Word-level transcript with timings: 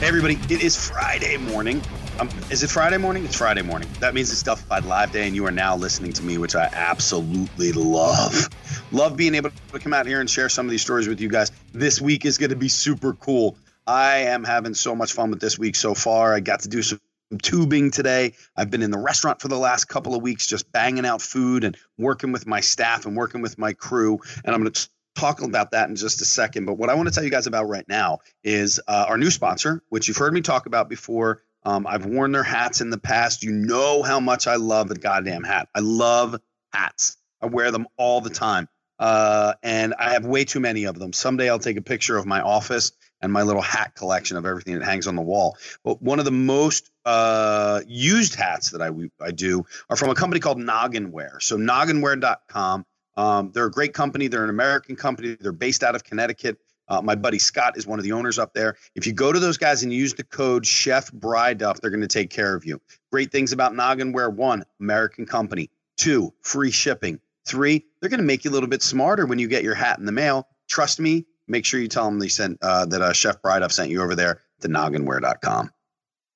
Hey, 0.00 0.08
everybody, 0.08 0.38
it 0.48 0.62
is 0.62 0.88
Friday 0.88 1.36
morning. 1.36 1.82
Um, 2.18 2.30
is 2.50 2.62
it 2.62 2.70
Friday 2.70 2.96
morning? 2.96 3.22
It's 3.26 3.36
Friday 3.36 3.60
morning. 3.60 3.86
That 3.98 4.14
means 4.14 4.32
it's 4.32 4.42
Duffified 4.42 4.86
Live 4.86 5.12
Day, 5.12 5.26
and 5.26 5.36
you 5.36 5.44
are 5.44 5.50
now 5.50 5.76
listening 5.76 6.14
to 6.14 6.22
me, 6.22 6.38
which 6.38 6.54
I 6.54 6.70
absolutely 6.72 7.72
love. 7.72 8.48
Love 8.92 9.18
being 9.18 9.34
able 9.34 9.50
to 9.72 9.78
come 9.78 9.92
out 9.92 10.06
here 10.06 10.22
and 10.22 10.30
share 10.30 10.48
some 10.48 10.64
of 10.64 10.70
these 10.70 10.80
stories 10.80 11.06
with 11.06 11.20
you 11.20 11.28
guys. 11.28 11.52
This 11.74 12.00
week 12.00 12.24
is 12.24 12.38
going 12.38 12.48
to 12.48 12.56
be 12.56 12.70
super 12.70 13.12
cool. 13.12 13.58
I 13.86 14.20
am 14.20 14.42
having 14.42 14.72
so 14.72 14.96
much 14.96 15.12
fun 15.12 15.28
with 15.28 15.40
this 15.40 15.58
week 15.58 15.76
so 15.76 15.92
far. 15.92 16.32
I 16.34 16.40
got 16.40 16.60
to 16.60 16.70
do 16.70 16.80
some 16.80 16.98
tubing 17.42 17.90
today. 17.90 18.32
I've 18.56 18.70
been 18.70 18.82
in 18.82 18.90
the 18.90 18.98
restaurant 18.98 19.42
for 19.42 19.48
the 19.48 19.58
last 19.58 19.84
couple 19.84 20.14
of 20.14 20.22
weeks, 20.22 20.46
just 20.46 20.72
banging 20.72 21.04
out 21.04 21.20
food 21.20 21.62
and 21.62 21.76
working 21.98 22.32
with 22.32 22.46
my 22.46 22.60
staff 22.60 23.04
and 23.04 23.14
working 23.14 23.42
with 23.42 23.58
my 23.58 23.74
crew. 23.74 24.18
And 24.46 24.54
I'm 24.54 24.62
going 24.62 24.72
to 24.72 24.88
talk 25.14 25.42
about 25.42 25.72
that 25.72 25.88
in 25.88 25.96
just 25.96 26.20
a 26.22 26.24
second. 26.24 26.64
But 26.64 26.74
what 26.74 26.90
I 26.90 26.94
want 26.94 27.08
to 27.08 27.14
tell 27.14 27.24
you 27.24 27.30
guys 27.30 27.46
about 27.46 27.68
right 27.68 27.88
now 27.88 28.20
is 28.44 28.80
uh, 28.86 29.06
our 29.08 29.18
new 29.18 29.30
sponsor, 29.30 29.82
which 29.88 30.08
you've 30.08 30.16
heard 30.16 30.32
me 30.32 30.40
talk 30.40 30.66
about 30.66 30.88
before. 30.88 31.42
Um, 31.62 31.86
I've 31.86 32.06
worn 32.06 32.32
their 32.32 32.42
hats 32.42 32.80
in 32.80 32.90
the 32.90 32.98
past. 32.98 33.42
You 33.42 33.52
know 33.52 34.02
how 34.02 34.20
much 34.20 34.46
I 34.46 34.56
love 34.56 34.88
the 34.88 34.96
goddamn 34.96 35.44
hat. 35.44 35.68
I 35.74 35.80
love 35.80 36.40
hats. 36.72 37.16
I 37.42 37.46
wear 37.46 37.70
them 37.70 37.86
all 37.96 38.20
the 38.20 38.30
time. 38.30 38.68
Uh, 38.98 39.54
and 39.62 39.94
I 39.98 40.12
have 40.12 40.26
way 40.26 40.44
too 40.44 40.60
many 40.60 40.84
of 40.84 40.98
them. 40.98 41.12
Someday 41.12 41.48
I'll 41.48 41.58
take 41.58 41.78
a 41.78 41.82
picture 41.82 42.18
of 42.18 42.26
my 42.26 42.42
office 42.42 42.92
and 43.22 43.32
my 43.32 43.42
little 43.42 43.62
hat 43.62 43.94
collection 43.94 44.36
of 44.36 44.44
everything 44.44 44.78
that 44.78 44.84
hangs 44.84 45.06
on 45.06 45.16
the 45.16 45.22
wall. 45.22 45.56
But 45.84 46.02
one 46.02 46.18
of 46.18 46.24
the 46.26 46.30
most 46.30 46.90
uh, 47.04 47.80
used 47.86 48.34
hats 48.34 48.70
that 48.70 48.82
I, 48.82 48.90
I 49.22 49.30
do 49.30 49.64
are 49.88 49.96
from 49.96 50.10
a 50.10 50.14
company 50.14 50.40
called 50.40 50.58
Nogginware. 50.58 51.42
So 51.42 51.56
nogginware.com. 51.56 52.84
Um, 53.16 53.50
they're 53.52 53.66
a 53.66 53.70
great 53.70 53.92
company. 53.92 54.28
They're 54.28 54.44
an 54.44 54.50
American 54.50 54.96
company. 54.96 55.36
They're 55.40 55.52
based 55.52 55.82
out 55.82 55.94
of 55.94 56.04
Connecticut. 56.04 56.58
Uh, 56.88 57.00
my 57.00 57.14
buddy 57.14 57.38
Scott 57.38 57.76
is 57.76 57.86
one 57.86 58.00
of 58.00 58.04
the 58.04 58.12
owners 58.12 58.38
up 58.38 58.52
there. 58.52 58.76
If 58.96 59.06
you 59.06 59.12
go 59.12 59.32
to 59.32 59.38
those 59.38 59.56
guys 59.56 59.84
and 59.84 59.92
use 59.92 60.12
the 60.14 60.24
code 60.24 60.66
Chef 60.66 61.10
Bryduff, 61.12 61.80
they're 61.80 61.90
going 61.90 62.00
to 62.00 62.08
take 62.08 62.30
care 62.30 62.54
of 62.54 62.64
you. 62.64 62.80
Great 63.12 63.30
things 63.30 63.52
about 63.52 63.72
Nogginware: 63.72 64.34
one, 64.34 64.64
American 64.80 65.24
company; 65.24 65.70
two, 65.96 66.34
free 66.42 66.72
shipping; 66.72 67.20
three, 67.46 67.84
they're 68.00 68.10
going 68.10 68.18
to 68.18 68.26
make 68.26 68.44
you 68.44 68.50
a 68.50 68.52
little 68.52 68.68
bit 68.68 68.82
smarter 68.82 69.24
when 69.24 69.38
you 69.38 69.46
get 69.46 69.62
your 69.62 69.74
hat 69.74 70.00
in 70.00 70.04
the 70.04 70.12
mail. 70.12 70.48
Trust 70.68 70.98
me. 70.98 71.26
Make 71.46 71.64
sure 71.64 71.80
you 71.80 71.88
tell 71.88 72.04
them 72.04 72.18
they 72.18 72.28
sent 72.28 72.58
uh, 72.62 72.86
that 72.86 73.02
uh, 73.02 73.12
Chef 73.12 73.40
Bryduff 73.42 73.72
sent 73.72 73.90
you 73.90 74.02
over 74.02 74.14
there 74.14 74.40
to 74.60 74.68
nogginware.com. 74.68 75.70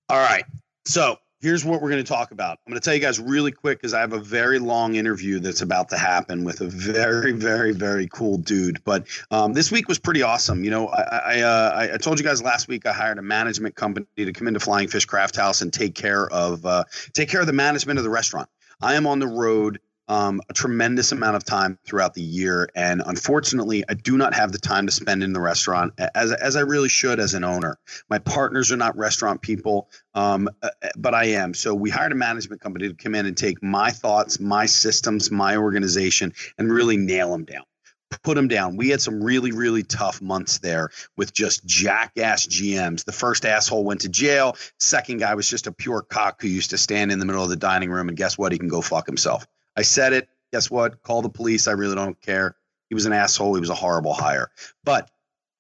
All 0.09 0.19
right, 0.19 0.45
so 0.85 1.17
here's 1.45 1.63
what 1.63 1.83
we're 1.83 1.91
going 1.91 2.03
to 2.03 2.09
talk 2.09 2.31
about. 2.31 2.59
I'm 2.67 2.71
going 2.71 2.81
to 2.81 2.85
tell 2.85 2.95
you 2.95 3.01
guys 3.01 3.21
really 3.21 3.53
quick 3.53 3.79
because 3.79 3.93
I 3.93 4.01
have 4.01 4.15
a 4.15 4.19
very 4.19 4.59
long 4.59 4.95
interview 4.95 5.39
that's 5.41 5.61
about 5.61 5.91
to 5.91 5.99
happen 5.99 6.43
with 6.43 6.63
a 6.63 6.67
very, 6.67 7.33
very, 7.33 7.73
very 7.73 8.09
cool 8.09 8.39
dude. 8.39 8.83
But 8.83 9.07
um, 9.31 9.53
this 9.53 9.71
week 9.71 9.87
was 9.87 9.99
pretty 9.99 10.23
awesome. 10.23 10.65
You 10.65 10.71
know, 10.71 10.89
I 10.89 11.03
I, 11.03 11.41
uh, 11.43 11.89
I, 11.93 11.97
told 11.99 12.19
you 12.19 12.25
guys 12.25 12.43
last 12.43 12.67
week 12.67 12.87
I 12.87 12.95
hired 12.95 13.19
a 13.19 13.23
management 13.23 13.75
company 13.75 14.07
to 14.17 14.33
come 14.33 14.49
into 14.49 14.59
Flying 14.59 14.89
Fish 14.89 15.05
Craft 15.05 15.37
House 15.37 15.61
and 15.61 15.71
take 15.71 15.95
care 15.95 16.31
of 16.31 16.65
uh, 16.65 16.85
take 17.13 17.29
care 17.29 17.43
of 17.43 17.47
the 17.47 17.53
management 17.53 17.99
of 17.99 18.05
the 18.05 18.11
restaurant. 18.11 18.49
I 18.81 18.95
am 18.95 19.07
on 19.07 19.19
the 19.19 19.29
road 19.29 19.81
um, 20.09 20.41
a 20.49 20.53
tremendous 20.53 21.13
amount 21.13 21.37
of 21.37 21.45
time 21.45 21.79
throughout 21.87 22.15
the 22.15 22.23
year. 22.23 22.69
And 22.75 23.03
unfortunately, 23.07 23.85
I 23.89 23.95
do 23.95 24.17
not 24.17 24.35
have 24.35 24.53
the 24.53 24.59
time 24.59 24.87
to 24.87 24.93
spend 24.93 25.23
in 25.23 25.33
the 25.33 25.41
restaurant 25.41 25.95
as, 26.15 26.33
as 26.33 26.57
I 26.57 26.61
really 26.61 26.89
should 26.89 27.21
as 27.21 27.35
an 27.35 27.45
owner. 27.45 27.79
My 28.11 28.19
partners 28.19 28.71
are 28.73 28.77
not 28.77 28.97
restaurant 28.97 29.43
people, 29.43 29.89
um, 30.15 30.49
uh, 30.63 30.71
uh, 30.83 30.89
but 30.97 31.15
I 31.15 31.25
am. 31.27 31.55
So 31.55 31.75
we 31.75 31.91
hired 31.91 32.13
a 32.13 32.17
management 32.17 32.61
company 32.61 32.89
to 32.89 32.95
come 32.95 33.15
in 33.15 33.27
and 33.27 33.37
take 33.37 33.63
my 33.63 33.91
thoughts, 33.91 34.39
my 34.41 34.67
systems, 34.67 35.31
my 35.31 35.57
organization, 35.57 36.33
and 36.59 36.71
really 36.71 36.97
nail 36.97 37.31
them 37.31 37.45
down 37.45 37.65
put 38.23 38.37
them 38.37 38.47
down. 38.47 38.77
We 38.77 38.91
had 38.91 39.01
some 39.01 39.23
really, 39.23 39.51
really 39.51 39.83
tough 39.83 40.23
months 40.23 40.59
there 40.59 40.91
with 41.17 41.33
just 41.33 41.65
jackass 41.67 42.47
GMs. 42.47 43.05
The 43.05 43.13
first 43.13 43.45
asshole 43.45 43.85
went 43.85 44.03
to 44.03 44.09
jail. 44.09 44.57
Second 44.79 45.19
guy 45.19 45.35
was 45.35 45.49
just 45.49 45.67
a 45.67 45.73
pure 45.73 46.03
cock 46.03 46.41
who 46.41 46.49
used 46.49 46.71
to 46.71 46.79
stand 46.79 47.11
in 47.11 47.19
the 47.19 47.27
middle 47.27 47.43
of 47.43 47.51
the 47.51 47.57
dining 47.57 47.91
room 47.91 48.09
and 48.09 48.17
guess 48.17 48.39
what? 48.39 48.53
He 48.53 48.59
can 48.59 48.69
go 48.69 48.81
fuck 48.81 49.07
himself. 49.07 49.47
I 49.77 49.83
said 49.83 50.13
it. 50.13 50.29
Guess 50.53 50.71
what? 50.71 51.03
Call 51.03 51.23
the 51.23 51.29
police. 51.29 51.67
I 51.67 51.73
really 51.73 51.95
don't 51.95 52.21
care. 52.21 52.57
He 52.89 52.95
was 52.95 53.07
an 53.07 53.13
asshole. 53.13 53.55
He 53.55 53.61
was 53.61 53.71
a 53.71 53.75
horrible 53.75 54.15
hire. 54.15 54.51
But 54.85 55.11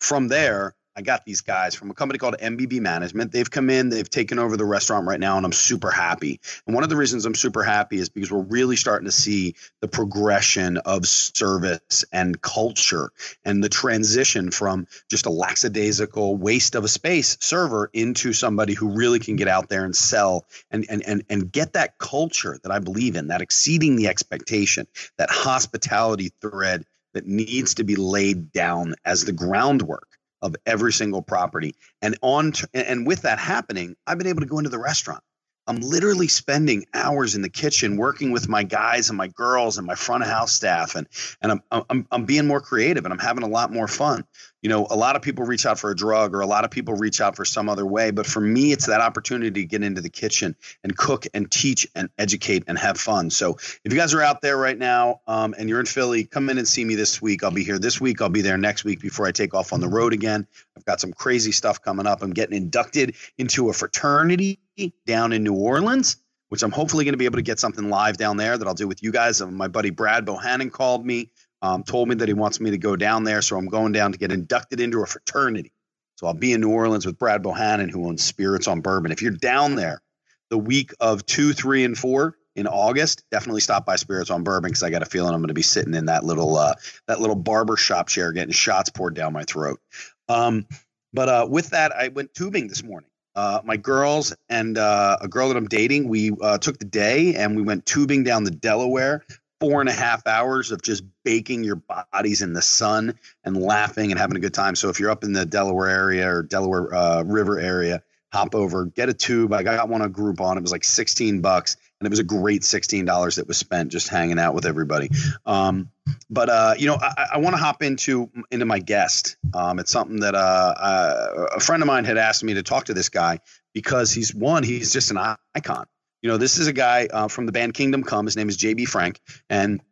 from 0.00 0.28
there, 0.28 0.74
I 0.96 1.02
got 1.02 1.24
these 1.24 1.40
guys 1.40 1.74
from 1.74 1.90
a 1.90 1.94
company 1.94 2.18
called 2.18 2.36
MBB 2.40 2.80
Management. 2.80 3.32
They've 3.32 3.50
come 3.50 3.68
in, 3.68 3.88
they've 3.88 4.08
taken 4.08 4.38
over 4.38 4.56
the 4.56 4.64
restaurant 4.64 5.06
right 5.06 5.18
now, 5.18 5.36
and 5.36 5.44
I'm 5.44 5.52
super 5.52 5.90
happy. 5.90 6.40
And 6.66 6.74
one 6.74 6.84
of 6.84 6.90
the 6.90 6.96
reasons 6.96 7.26
I'm 7.26 7.34
super 7.34 7.64
happy 7.64 7.98
is 7.98 8.08
because 8.08 8.30
we're 8.30 8.42
really 8.42 8.76
starting 8.76 9.06
to 9.06 9.12
see 9.12 9.56
the 9.80 9.88
progression 9.88 10.76
of 10.78 11.06
service 11.06 12.04
and 12.12 12.40
culture 12.40 13.10
and 13.44 13.62
the 13.62 13.68
transition 13.68 14.52
from 14.52 14.86
just 15.10 15.26
a 15.26 15.30
lackadaisical 15.30 16.36
waste 16.36 16.76
of 16.76 16.84
a 16.84 16.88
space 16.88 17.36
server 17.40 17.90
into 17.92 18.32
somebody 18.32 18.74
who 18.74 18.90
really 18.90 19.18
can 19.18 19.34
get 19.34 19.48
out 19.48 19.68
there 19.68 19.84
and 19.84 19.96
sell 19.96 20.46
and, 20.70 20.86
and, 20.88 21.02
and, 21.06 21.24
and 21.28 21.50
get 21.50 21.72
that 21.72 21.98
culture 21.98 22.58
that 22.62 22.70
I 22.70 22.78
believe 22.78 23.16
in, 23.16 23.28
that 23.28 23.42
exceeding 23.42 23.96
the 23.96 24.06
expectation, 24.06 24.86
that 25.18 25.30
hospitality 25.30 26.30
thread 26.40 26.84
that 27.14 27.26
needs 27.26 27.74
to 27.74 27.84
be 27.84 27.96
laid 27.96 28.52
down 28.52 28.94
as 29.04 29.24
the 29.24 29.32
groundwork 29.32 30.13
of 30.44 30.54
every 30.66 30.92
single 30.92 31.22
property. 31.22 31.74
And 32.02 32.16
on 32.22 32.52
and 32.72 33.06
with 33.06 33.22
that 33.22 33.38
happening, 33.40 33.96
I've 34.06 34.18
been 34.18 34.28
able 34.28 34.42
to 34.42 34.46
go 34.46 34.58
into 34.58 34.70
the 34.70 34.78
restaurant. 34.78 35.22
I'm 35.66 35.80
literally 35.80 36.28
spending 36.28 36.84
hours 36.92 37.34
in 37.34 37.40
the 37.40 37.48
kitchen 37.48 37.96
working 37.96 38.30
with 38.30 38.50
my 38.50 38.62
guys 38.62 39.08
and 39.08 39.16
my 39.16 39.28
girls 39.28 39.78
and 39.78 39.86
my 39.86 39.94
front 39.94 40.22
of 40.22 40.28
house 40.28 40.52
staff 40.52 40.94
and 40.94 41.08
and 41.40 41.60
I'm 41.70 41.84
I'm 41.90 42.06
I'm 42.12 42.24
being 42.26 42.46
more 42.46 42.60
creative 42.60 43.04
and 43.04 43.12
I'm 43.12 43.18
having 43.18 43.42
a 43.42 43.48
lot 43.48 43.72
more 43.72 43.88
fun 43.88 44.24
you 44.64 44.70
know, 44.70 44.86
a 44.88 44.96
lot 44.96 45.14
of 45.14 45.20
people 45.20 45.44
reach 45.44 45.66
out 45.66 45.78
for 45.78 45.90
a 45.90 45.94
drug 45.94 46.34
or 46.34 46.40
a 46.40 46.46
lot 46.46 46.64
of 46.64 46.70
people 46.70 46.94
reach 46.94 47.20
out 47.20 47.36
for 47.36 47.44
some 47.44 47.68
other 47.68 47.84
way. 47.84 48.10
But 48.10 48.24
for 48.24 48.40
me, 48.40 48.72
it's 48.72 48.86
that 48.86 49.02
opportunity 49.02 49.60
to 49.60 49.66
get 49.66 49.82
into 49.82 50.00
the 50.00 50.08
kitchen 50.08 50.56
and 50.82 50.96
cook 50.96 51.26
and 51.34 51.50
teach 51.50 51.86
and 51.94 52.08
educate 52.16 52.64
and 52.66 52.78
have 52.78 52.98
fun. 52.98 53.28
So 53.28 53.56
if 53.84 53.92
you 53.92 53.94
guys 53.94 54.14
are 54.14 54.22
out 54.22 54.40
there 54.40 54.56
right 54.56 54.78
now 54.78 55.20
um, 55.28 55.54
and 55.58 55.68
you're 55.68 55.80
in 55.80 55.86
Philly, 55.86 56.24
come 56.24 56.48
in 56.48 56.56
and 56.56 56.66
see 56.66 56.82
me 56.82 56.94
this 56.94 57.20
week. 57.20 57.44
I'll 57.44 57.50
be 57.50 57.62
here 57.62 57.78
this 57.78 58.00
week. 58.00 58.22
I'll 58.22 58.30
be 58.30 58.40
there 58.40 58.56
next 58.56 58.84
week 58.84 59.02
before 59.02 59.26
I 59.26 59.32
take 59.32 59.52
off 59.52 59.74
on 59.74 59.80
the 59.80 59.88
road 59.88 60.14
again. 60.14 60.46
I've 60.78 60.84
got 60.86 60.98
some 60.98 61.12
crazy 61.12 61.52
stuff 61.52 61.82
coming 61.82 62.06
up. 62.06 62.22
I'm 62.22 62.32
getting 62.32 62.56
inducted 62.56 63.16
into 63.36 63.68
a 63.68 63.74
fraternity 63.74 64.60
down 65.04 65.34
in 65.34 65.44
New 65.44 65.54
Orleans 65.54 66.16
which 66.50 66.62
I'm 66.62 66.70
hopefully 66.70 67.04
going 67.04 67.14
to 67.14 67.18
be 67.18 67.24
able 67.24 67.38
to 67.38 67.42
get 67.42 67.58
something 67.58 67.88
live 67.88 68.16
down 68.16 68.36
there 68.36 68.56
that 68.56 68.68
I'll 68.68 68.74
do 68.74 68.86
with 68.86 69.02
you 69.02 69.10
guys. 69.10 69.42
My 69.42 69.66
buddy 69.66 69.90
Brad 69.90 70.24
Bohannon 70.24 70.70
called 70.70 71.04
me 71.04 71.30
um, 71.64 71.82
told 71.82 72.10
me 72.10 72.14
that 72.16 72.28
he 72.28 72.34
wants 72.34 72.60
me 72.60 72.70
to 72.70 72.76
go 72.76 72.94
down 72.94 73.24
there. 73.24 73.40
So 73.40 73.56
I'm 73.56 73.68
going 73.68 73.92
down 73.92 74.12
to 74.12 74.18
get 74.18 74.30
inducted 74.30 74.80
into 74.80 75.00
a 75.00 75.06
fraternity. 75.06 75.72
So 76.16 76.26
I'll 76.26 76.34
be 76.34 76.52
in 76.52 76.60
New 76.60 76.70
Orleans 76.70 77.06
with 77.06 77.18
Brad 77.18 77.42
Bohannon, 77.42 77.90
who 77.90 78.06
owns 78.06 78.22
Spirits 78.22 78.68
on 78.68 78.82
Bourbon. 78.82 79.10
If 79.10 79.22
you're 79.22 79.32
down 79.32 79.74
there 79.74 80.02
the 80.50 80.58
week 80.58 80.92
of 81.00 81.24
two, 81.24 81.54
three, 81.54 81.82
and 81.84 81.96
four 81.96 82.36
in 82.54 82.66
August, 82.66 83.24
definitely 83.30 83.62
stop 83.62 83.86
by 83.86 83.96
Spirits 83.96 84.30
on 84.30 84.44
Bourbon 84.44 84.68
because 84.68 84.82
I 84.82 84.90
got 84.90 85.00
a 85.00 85.06
feeling 85.06 85.32
I'm 85.32 85.40
going 85.40 85.48
to 85.48 85.54
be 85.54 85.62
sitting 85.62 85.94
in 85.94 86.04
that 86.04 86.22
little 86.22 86.54
uh, 86.58 86.74
that 87.08 87.20
little 87.20 87.34
barber 87.34 87.78
shop 87.78 88.08
chair 88.08 88.30
getting 88.32 88.52
shots 88.52 88.90
poured 88.90 89.14
down 89.14 89.32
my 89.32 89.44
throat. 89.44 89.80
Um, 90.28 90.66
but 91.14 91.28
uh, 91.30 91.46
with 91.48 91.70
that, 91.70 91.92
I 91.92 92.08
went 92.08 92.34
tubing 92.34 92.68
this 92.68 92.84
morning. 92.84 93.08
Uh, 93.34 93.60
my 93.64 93.78
girls 93.78 94.36
and 94.50 94.76
uh, 94.76 95.16
a 95.22 95.28
girl 95.28 95.48
that 95.48 95.56
I'm 95.56 95.66
dating, 95.66 96.08
we 96.08 96.30
uh, 96.42 96.58
took 96.58 96.78
the 96.78 96.84
day 96.84 97.34
and 97.34 97.56
we 97.56 97.62
went 97.62 97.86
tubing 97.86 98.22
down 98.22 98.44
the 98.44 98.50
Delaware 98.50 99.24
four 99.60 99.80
and 99.80 99.88
a 99.88 99.92
half 99.92 100.26
hours 100.26 100.70
of 100.72 100.82
just 100.82 101.04
baking 101.24 101.64
your 101.64 101.76
bodies 101.76 102.42
in 102.42 102.52
the 102.52 102.62
sun 102.62 103.18
and 103.44 103.56
laughing 103.56 104.10
and 104.10 104.20
having 104.20 104.36
a 104.36 104.40
good 104.40 104.54
time. 104.54 104.74
So 104.74 104.88
if 104.88 105.00
you're 105.00 105.10
up 105.10 105.24
in 105.24 105.32
the 105.32 105.46
Delaware 105.46 105.88
area 105.88 106.28
or 106.28 106.42
Delaware 106.42 106.94
uh, 106.94 107.22
River 107.22 107.58
area, 107.58 108.02
hop 108.32 108.54
over, 108.54 108.86
get 108.86 109.08
a 109.08 109.14
tube. 109.14 109.52
I 109.52 109.62
got 109.62 109.88
one 109.88 110.02
a 110.02 110.08
Groupon. 110.08 110.56
It 110.56 110.62
was 110.62 110.72
like 110.72 110.84
16 110.84 111.40
bucks 111.40 111.76
and 112.00 112.06
it 112.06 112.10
was 112.10 112.18
a 112.18 112.24
great 112.24 112.62
$16 112.62 113.36
that 113.36 113.46
was 113.46 113.56
spent 113.56 113.92
just 113.92 114.08
hanging 114.08 114.38
out 114.38 114.54
with 114.54 114.66
everybody. 114.66 115.08
Um, 115.46 115.88
but 116.28 116.50
uh, 116.50 116.74
you 116.76 116.86
know, 116.86 116.98
I, 117.00 117.28
I 117.34 117.38
want 117.38 117.54
to 117.54 117.62
hop 117.62 117.82
into 117.82 118.30
into 118.50 118.66
my 118.66 118.78
guest. 118.78 119.36
Um, 119.54 119.78
it's 119.78 119.90
something 119.90 120.20
that 120.20 120.34
uh, 120.34 120.74
uh, 120.76 121.46
a 121.56 121.60
friend 121.60 121.82
of 121.82 121.86
mine 121.86 122.04
had 122.04 122.18
asked 122.18 122.44
me 122.44 122.54
to 122.54 122.62
talk 122.62 122.86
to 122.86 122.94
this 122.94 123.08
guy 123.08 123.38
because 123.72 124.12
he's 124.12 124.34
one, 124.34 124.62
he's 124.64 124.92
just 124.92 125.10
an 125.10 125.18
icon. 125.54 125.86
You 126.24 126.30
know, 126.30 126.38
this 126.38 126.56
is 126.56 126.66
a 126.66 126.72
guy 126.72 127.06
uh, 127.12 127.28
from 127.28 127.44
the 127.44 127.52
band 127.52 127.74
Kingdom 127.74 128.02
Come. 128.02 128.24
His 128.24 128.34
name 128.34 128.48
is 128.48 128.56
JB 128.56 128.88
Frank, 128.88 129.20
and 129.50 129.82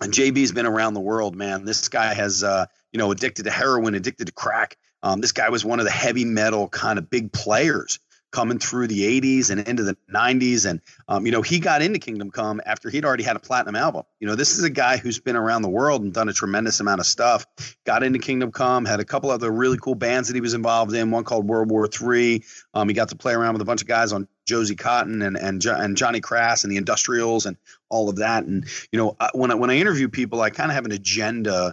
and 0.00 0.10
JB's 0.10 0.52
been 0.52 0.64
around 0.64 0.94
the 0.94 1.00
world, 1.00 1.36
man. 1.36 1.66
This 1.66 1.86
guy 1.86 2.14
has, 2.14 2.42
uh, 2.42 2.64
you 2.92 2.98
know, 2.98 3.10
addicted 3.10 3.42
to 3.42 3.50
heroin, 3.50 3.94
addicted 3.94 4.24
to 4.28 4.32
crack. 4.32 4.78
Um, 5.02 5.20
this 5.20 5.32
guy 5.32 5.50
was 5.50 5.62
one 5.62 5.78
of 5.78 5.84
the 5.84 5.90
heavy 5.90 6.24
metal 6.24 6.66
kind 6.70 6.98
of 6.98 7.10
big 7.10 7.30
players 7.34 7.98
coming 8.30 8.58
through 8.58 8.86
the 8.86 9.20
80s 9.20 9.50
and 9.50 9.60
into 9.68 9.82
the 9.82 9.96
90s. 10.14 10.68
And, 10.68 10.80
um, 11.08 11.26
you 11.26 11.32
know, 11.32 11.42
he 11.42 11.58
got 11.58 11.82
into 11.82 11.98
Kingdom 11.98 12.30
Come 12.30 12.60
after 12.64 12.88
he'd 12.88 13.04
already 13.04 13.24
had 13.24 13.36
a 13.36 13.40
platinum 13.40 13.76
album. 13.76 14.04
You 14.20 14.28
know, 14.28 14.36
this 14.36 14.56
is 14.56 14.64
a 14.64 14.70
guy 14.70 14.96
who's 14.96 15.18
been 15.18 15.36
around 15.36 15.62
the 15.62 15.68
world 15.68 16.02
and 16.02 16.12
done 16.12 16.28
a 16.28 16.32
tremendous 16.32 16.80
amount 16.80 17.00
of 17.00 17.06
stuff. 17.06 17.44
Got 17.84 18.02
into 18.02 18.18
Kingdom 18.18 18.52
Come, 18.52 18.84
had 18.84 19.00
a 19.00 19.04
couple 19.04 19.30
other 19.30 19.50
really 19.50 19.78
cool 19.78 19.94
bands 19.94 20.28
that 20.28 20.34
he 20.34 20.40
was 20.40 20.54
involved 20.54 20.94
in, 20.94 21.10
one 21.10 21.24
called 21.24 21.48
World 21.48 21.70
War 21.70 21.88
III. 21.88 22.42
Um, 22.74 22.88
he 22.88 22.94
got 22.94 23.08
to 23.08 23.16
play 23.16 23.34
around 23.34 23.54
with 23.54 23.62
a 23.62 23.66
bunch 23.66 23.82
of 23.82 23.88
guys 23.88 24.12
on 24.12 24.28
Josie 24.50 24.74
Cotton 24.74 25.22
and, 25.22 25.36
and, 25.36 25.64
and 25.64 25.96
Johnny 25.96 26.20
Crash 26.20 26.64
and 26.64 26.72
the 26.72 26.76
Industrials 26.76 27.46
and 27.46 27.56
all 27.88 28.08
of 28.08 28.16
that. 28.16 28.44
And, 28.44 28.66
you 28.90 28.98
know, 28.98 29.16
when 29.32 29.52
I, 29.52 29.54
when 29.54 29.70
I 29.70 29.76
interview 29.76 30.08
people, 30.08 30.40
I 30.40 30.50
kind 30.50 30.72
of 30.72 30.74
have 30.74 30.84
an 30.84 30.90
agenda 30.90 31.72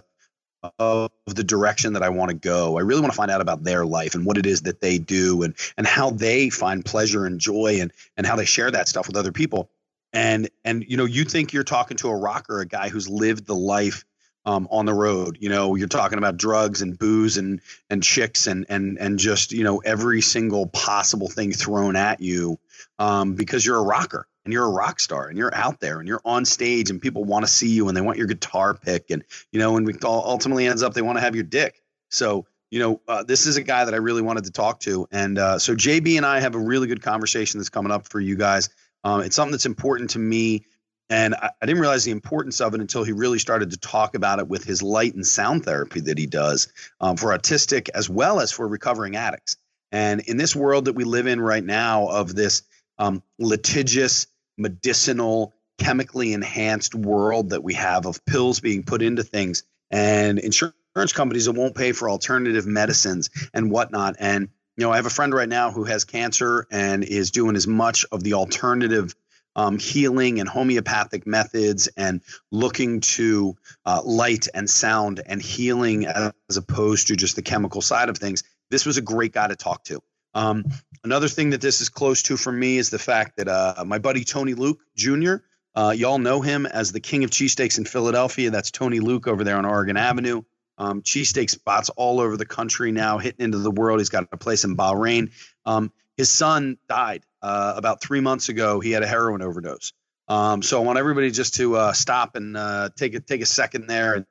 of 0.78 1.10
the 1.26 1.42
direction 1.42 1.92
that 1.94 2.04
I 2.04 2.08
want 2.08 2.30
to 2.30 2.36
go. 2.36 2.78
I 2.78 2.82
really 2.82 3.00
want 3.00 3.12
to 3.12 3.16
find 3.16 3.32
out 3.32 3.40
about 3.40 3.64
their 3.64 3.84
life 3.84 4.14
and 4.14 4.24
what 4.24 4.38
it 4.38 4.46
is 4.46 4.62
that 4.62 4.80
they 4.80 4.98
do 4.98 5.42
and 5.42 5.54
and 5.76 5.86
how 5.86 6.10
they 6.10 6.50
find 6.50 6.84
pleasure 6.84 7.26
and 7.26 7.40
joy 7.40 7.78
and 7.80 7.92
and 8.16 8.26
how 8.26 8.36
they 8.36 8.44
share 8.44 8.70
that 8.70 8.86
stuff 8.88 9.08
with 9.08 9.16
other 9.16 9.32
people. 9.32 9.70
And 10.12 10.48
and 10.64 10.84
you 10.86 10.96
know, 10.96 11.04
you 11.04 11.24
think 11.24 11.52
you're 11.52 11.64
talking 11.64 11.96
to 11.98 12.08
a 12.08 12.16
rocker, 12.16 12.60
a 12.60 12.66
guy 12.66 12.88
who's 12.88 13.08
lived 13.08 13.46
the 13.46 13.54
life 13.56 14.04
um, 14.48 14.66
on 14.70 14.86
the 14.86 14.94
road. 14.94 15.36
You 15.40 15.50
know, 15.50 15.74
you're 15.74 15.88
talking 15.88 16.16
about 16.16 16.38
drugs 16.38 16.80
and 16.80 16.98
booze 16.98 17.36
and 17.36 17.60
and 17.90 18.02
chicks 18.02 18.46
and 18.46 18.64
and 18.70 18.98
and 18.98 19.18
just 19.18 19.52
you 19.52 19.62
know 19.62 19.78
every 19.78 20.22
single 20.22 20.66
possible 20.68 21.28
thing 21.28 21.52
thrown 21.52 21.96
at 21.96 22.20
you 22.20 22.58
um, 22.98 23.34
because 23.34 23.66
you're 23.66 23.76
a 23.76 23.82
rocker 23.82 24.26
and 24.44 24.52
you're 24.54 24.64
a 24.64 24.70
rock 24.70 25.00
star 25.00 25.28
and 25.28 25.36
you're 25.36 25.54
out 25.54 25.80
there 25.80 25.98
and 25.98 26.08
you're 26.08 26.22
on 26.24 26.46
stage 26.46 26.88
and 26.88 27.02
people 27.02 27.24
want 27.24 27.44
to 27.44 27.50
see 27.50 27.68
you 27.68 27.88
and 27.88 27.96
they 27.96 28.00
want 28.00 28.16
your 28.16 28.26
guitar 28.26 28.72
pick 28.72 29.10
and 29.10 29.22
you 29.52 29.58
know 29.58 29.76
and 29.76 29.86
we 29.86 29.92
all 30.02 30.24
ultimately 30.24 30.66
ends 30.66 30.82
up 30.82 30.94
they 30.94 31.02
want 31.02 31.18
to 31.18 31.20
have 31.20 31.34
your 31.34 31.44
dick 31.44 31.82
so 32.08 32.46
you 32.70 32.78
know 32.78 33.02
uh, 33.08 33.22
this 33.22 33.46
is 33.46 33.58
a 33.58 33.62
guy 33.62 33.84
that 33.84 33.92
i 33.92 33.98
really 33.98 34.22
wanted 34.22 34.44
to 34.44 34.50
talk 34.50 34.80
to 34.80 35.06
and 35.12 35.38
uh, 35.38 35.58
so 35.58 35.74
jb 35.74 36.16
and 36.16 36.24
i 36.24 36.40
have 36.40 36.54
a 36.54 36.58
really 36.58 36.86
good 36.86 37.02
conversation 37.02 37.60
that's 37.60 37.68
coming 37.68 37.92
up 37.92 38.08
for 38.08 38.20
you 38.20 38.36
guys 38.36 38.70
um, 39.04 39.20
it's 39.20 39.36
something 39.36 39.52
that's 39.52 39.66
important 39.66 40.08
to 40.08 40.18
me 40.18 40.64
and 41.10 41.34
I, 41.34 41.50
I, 41.60 41.66
didn't 41.66 41.80
realize 41.80 42.04
the 42.04 42.10
importance 42.10 42.60
of 42.60 42.74
it 42.74 42.80
until 42.80 43.04
he 43.04 43.12
really 43.12 43.38
started 43.38 43.70
to 43.70 43.76
talk 43.76 44.14
about 44.14 44.38
it 44.38 44.48
with 44.48 44.64
his 44.64 44.82
light 44.82 45.14
and 45.14 45.26
sound 45.26 45.64
therapy 45.64 46.00
that 46.00 46.18
he 46.18 46.26
does 46.26 46.72
um, 47.00 47.16
for 47.16 47.36
autistic 47.36 47.88
as 47.94 48.10
well 48.10 48.40
as 48.40 48.52
for 48.52 48.68
recovering 48.68 49.16
addicts 49.16 49.56
and 49.92 50.20
in 50.20 50.36
this 50.36 50.54
world 50.54 50.84
that 50.86 50.94
we 50.94 51.04
live 51.04 51.26
in 51.26 51.40
right 51.40 51.64
now 51.64 52.08
of 52.08 52.34
this 52.34 52.62
um, 52.98 53.22
litigious 53.38 54.26
medicinal, 54.56 55.54
chemically 55.78 56.32
enhanced 56.32 56.94
world 56.94 57.50
that 57.50 57.62
we 57.62 57.74
have 57.74 58.06
of 58.06 58.24
pills 58.26 58.60
being 58.60 58.82
put 58.82 59.02
into 59.02 59.22
things 59.22 59.62
and 59.90 60.38
insurance 60.38 60.74
companies 61.14 61.46
that 61.46 61.52
won't 61.52 61.74
pay 61.74 61.92
for 61.92 62.10
alternative 62.10 62.66
medicines 62.66 63.30
and 63.54 63.70
whatnot. 63.70 64.16
And, 64.18 64.48
you 64.76 64.84
know, 64.84 64.90
I 64.90 64.96
have 64.96 65.06
a 65.06 65.10
friend 65.10 65.32
right 65.32 65.48
now 65.48 65.70
who 65.70 65.84
has 65.84 66.04
cancer 66.04 66.66
and 66.70 67.04
is 67.04 67.30
doing 67.30 67.56
as 67.56 67.66
much 67.66 68.04
of 68.10 68.22
the 68.24 68.34
alternative 68.34 69.14
um, 69.58 69.76
healing 69.76 70.38
and 70.38 70.48
homeopathic 70.48 71.26
methods 71.26 71.88
and 71.96 72.22
looking 72.52 73.00
to 73.00 73.56
uh, 73.84 74.00
light 74.04 74.46
and 74.54 74.70
sound 74.70 75.20
and 75.26 75.42
healing 75.42 76.06
as 76.06 76.56
opposed 76.56 77.08
to 77.08 77.16
just 77.16 77.34
the 77.34 77.42
chemical 77.42 77.82
side 77.82 78.08
of 78.08 78.16
things. 78.16 78.44
This 78.70 78.86
was 78.86 78.98
a 78.98 79.02
great 79.02 79.32
guy 79.32 79.48
to 79.48 79.56
talk 79.56 79.82
to. 79.84 80.00
Um, 80.32 80.64
another 81.02 81.26
thing 81.26 81.50
that 81.50 81.60
this 81.60 81.80
is 81.80 81.88
close 81.88 82.22
to 82.24 82.36
for 82.36 82.52
me 82.52 82.78
is 82.78 82.90
the 82.90 83.00
fact 83.00 83.36
that 83.38 83.48
uh, 83.48 83.82
my 83.84 83.98
buddy 83.98 84.22
Tony 84.22 84.54
Luke 84.54 84.80
Jr., 84.94 85.36
uh, 85.74 85.90
y'all 85.90 86.18
know 86.18 86.40
him 86.40 86.64
as 86.64 86.92
the 86.92 87.00
king 87.00 87.24
of 87.24 87.30
cheesesteaks 87.30 87.78
in 87.78 87.84
Philadelphia. 87.84 88.50
That's 88.50 88.70
Tony 88.70 89.00
Luke 89.00 89.26
over 89.26 89.42
there 89.42 89.56
on 89.56 89.64
Oregon 89.64 89.96
Avenue. 89.96 90.42
Um, 90.76 91.02
cheesesteak 91.02 91.50
spots 91.50 91.90
all 91.90 92.20
over 92.20 92.36
the 92.36 92.46
country 92.46 92.92
now, 92.92 93.18
hitting 93.18 93.44
into 93.44 93.58
the 93.58 93.72
world. 93.72 93.98
He's 93.98 94.08
got 94.08 94.28
a 94.30 94.36
place 94.36 94.62
in 94.62 94.76
Bahrain. 94.76 95.32
Um, 95.66 95.92
his 96.18 96.30
son 96.30 96.76
died 96.88 97.24
uh, 97.40 97.72
about 97.76 98.02
three 98.02 98.20
months 98.20 98.50
ago. 98.50 98.80
He 98.80 98.90
had 98.90 99.02
a 99.02 99.06
heroin 99.06 99.40
overdose. 99.40 99.92
Um, 100.26 100.60
so 100.60 100.78
I 100.78 100.84
want 100.84 100.98
everybody 100.98 101.30
just 101.30 101.54
to 101.54 101.76
uh, 101.76 101.92
stop 101.94 102.36
and 102.36 102.56
uh, 102.56 102.90
take 102.96 103.14
a 103.14 103.20
take 103.20 103.40
a 103.40 103.46
second 103.46 103.86
there. 103.86 104.14
And 104.14 104.26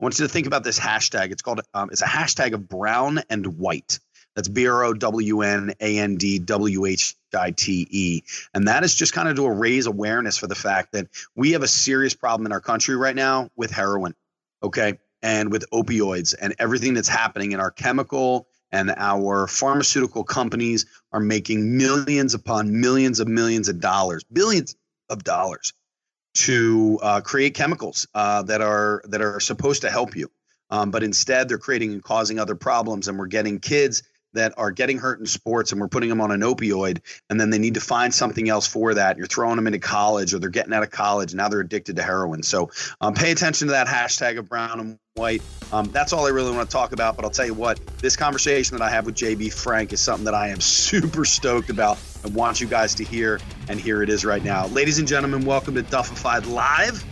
I 0.00 0.04
want 0.04 0.18
you 0.18 0.26
to 0.26 0.32
think 0.32 0.46
about 0.46 0.62
this 0.62 0.78
hashtag. 0.78 1.32
It's 1.32 1.42
called 1.42 1.62
um, 1.74 1.88
it's 1.90 2.02
a 2.02 2.06
hashtag 2.06 2.52
of 2.52 2.68
brown 2.68 3.22
and 3.30 3.58
white. 3.58 3.98
That's 4.36 4.48
B 4.48 4.68
R 4.68 4.84
O 4.84 4.92
W 4.94 5.40
N 5.40 5.72
A 5.80 5.98
N 5.98 6.16
D 6.16 6.38
W 6.38 6.84
H 6.84 7.16
I 7.36 7.50
T 7.50 7.88
E. 7.90 8.22
And 8.54 8.68
that 8.68 8.84
is 8.84 8.94
just 8.94 9.12
kind 9.12 9.28
of 9.28 9.34
to 9.36 9.50
raise 9.50 9.86
awareness 9.86 10.36
for 10.36 10.46
the 10.46 10.54
fact 10.54 10.92
that 10.92 11.08
we 11.34 11.52
have 11.52 11.62
a 11.62 11.68
serious 11.68 12.14
problem 12.14 12.46
in 12.46 12.52
our 12.52 12.60
country 12.60 12.94
right 12.94 13.16
now 13.16 13.50
with 13.56 13.72
heroin, 13.72 14.14
okay, 14.62 14.98
and 15.22 15.50
with 15.50 15.64
opioids 15.72 16.34
and 16.40 16.54
everything 16.58 16.94
that's 16.94 17.08
happening 17.08 17.52
in 17.52 17.60
our 17.60 17.72
chemical 17.72 18.46
and 18.72 18.92
our 18.96 19.46
pharmaceutical 19.46 20.24
companies 20.24 20.86
are 21.12 21.20
making 21.20 21.76
millions 21.76 22.34
upon 22.34 22.80
millions 22.80 23.20
of 23.20 23.28
millions 23.28 23.68
of 23.68 23.80
dollars, 23.80 24.24
billions 24.32 24.76
of 25.08 25.24
dollars 25.24 25.72
to 26.32 26.98
uh, 27.02 27.20
create 27.20 27.54
chemicals 27.54 28.06
uh, 28.14 28.42
that 28.42 28.60
are 28.60 29.02
that 29.06 29.20
are 29.20 29.40
supposed 29.40 29.82
to 29.82 29.90
help 29.90 30.16
you. 30.16 30.30
Um, 30.70 30.92
but 30.92 31.02
instead, 31.02 31.48
they're 31.48 31.58
creating 31.58 31.92
and 31.92 32.02
causing 32.02 32.38
other 32.38 32.54
problems, 32.54 33.08
and 33.08 33.18
we're 33.18 33.26
getting 33.26 33.58
kids 33.58 34.04
that 34.32 34.54
are 34.56 34.70
getting 34.70 34.98
hurt 34.98 35.20
in 35.20 35.26
sports 35.26 35.72
and 35.72 35.80
we're 35.80 35.88
putting 35.88 36.08
them 36.08 36.20
on 36.20 36.30
an 36.30 36.40
opioid 36.40 37.00
and 37.28 37.40
then 37.40 37.50
they 37.50 37.58
need 37.58 37.74
to 37.74 37.80
find 37.80 38.12
something 38.14 38.48
else 38.48 38.66
for 38.66 38.94
that. 38.94 39.16
You're 39.16 39.26
throwing 39.26 39.56
them 39.56 39.66
into 39.66 39.78
college 39.78 40.34
or 40.34 40.38
they're 40.38 40.50
getting 40.50 40.72
out 40.72 40.82
of 40.82 40.90
college 40.90 41.32
and 41.32 41.38
now 41.38 41.48
they're 41.48 41.60
addicted 41.60 41.96
to 41.96 42.02
heroin. 42.02 42.42
So 42.42 42.70
um, 43.00 43.14
pay 43.14 43.32
attention 43.32 43.68
to 43.68 43.72
that 43.72 43.86
hashtag 43.86 44.38
of 44.38 44.48
brown 44.48 44.80
and 44.80 44.98
white. 45.14 45.42
Um, 45.72 45.86
that's 45.92 46.12
all 46.12 46.26
i 46.26 46.30
really 46.30 46.50
want 46.50 46.68
to 46.68 46.72
talk 46.72 46.92
about 46.92 47.14
but 47.14 47.24
i'll 47.24 47.30
tell 47.30 47.46
you 47.46 47.54
what 47.54 47.78
this 47.98 48.16
conversation 48.16 48.76
that 48.76 48.82
i 48.82 48.90
have 48.90 49.06
with 49.06 49.14
jb 49.14 49.52
frank 49.52 49.92
is 49.92 50.00
something 50.00 50.24
that 50.24 50.34
i 50.34 50.48
am 50.48 50.60
super 50.60 51.24
stoked 51.24 51.70
about 51.70 51.98
and 52.24 52.34
want 52.34 52.60
you 52.60 52.66
guys 52.66 52.94
to 52.94 53.04
hear 53.04 53.40
and 53.68 53.80
here 53.80 54.02
it 54.02 54.08
is 54.08 54.24
right 54.24 54.42
now. 54.42 54.66
Ladies 54.68 54.98
and 54.98 55.06
gentlemen 55.06 55.44
welcome 55.44 55.74
to 55.74 55.82
duffified 55.82 56.46
live 56.46 57.04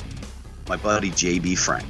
my 0.68 0.76
buddy 0.76 1.10
jb 1.10 1.56
frank 1.56 1.86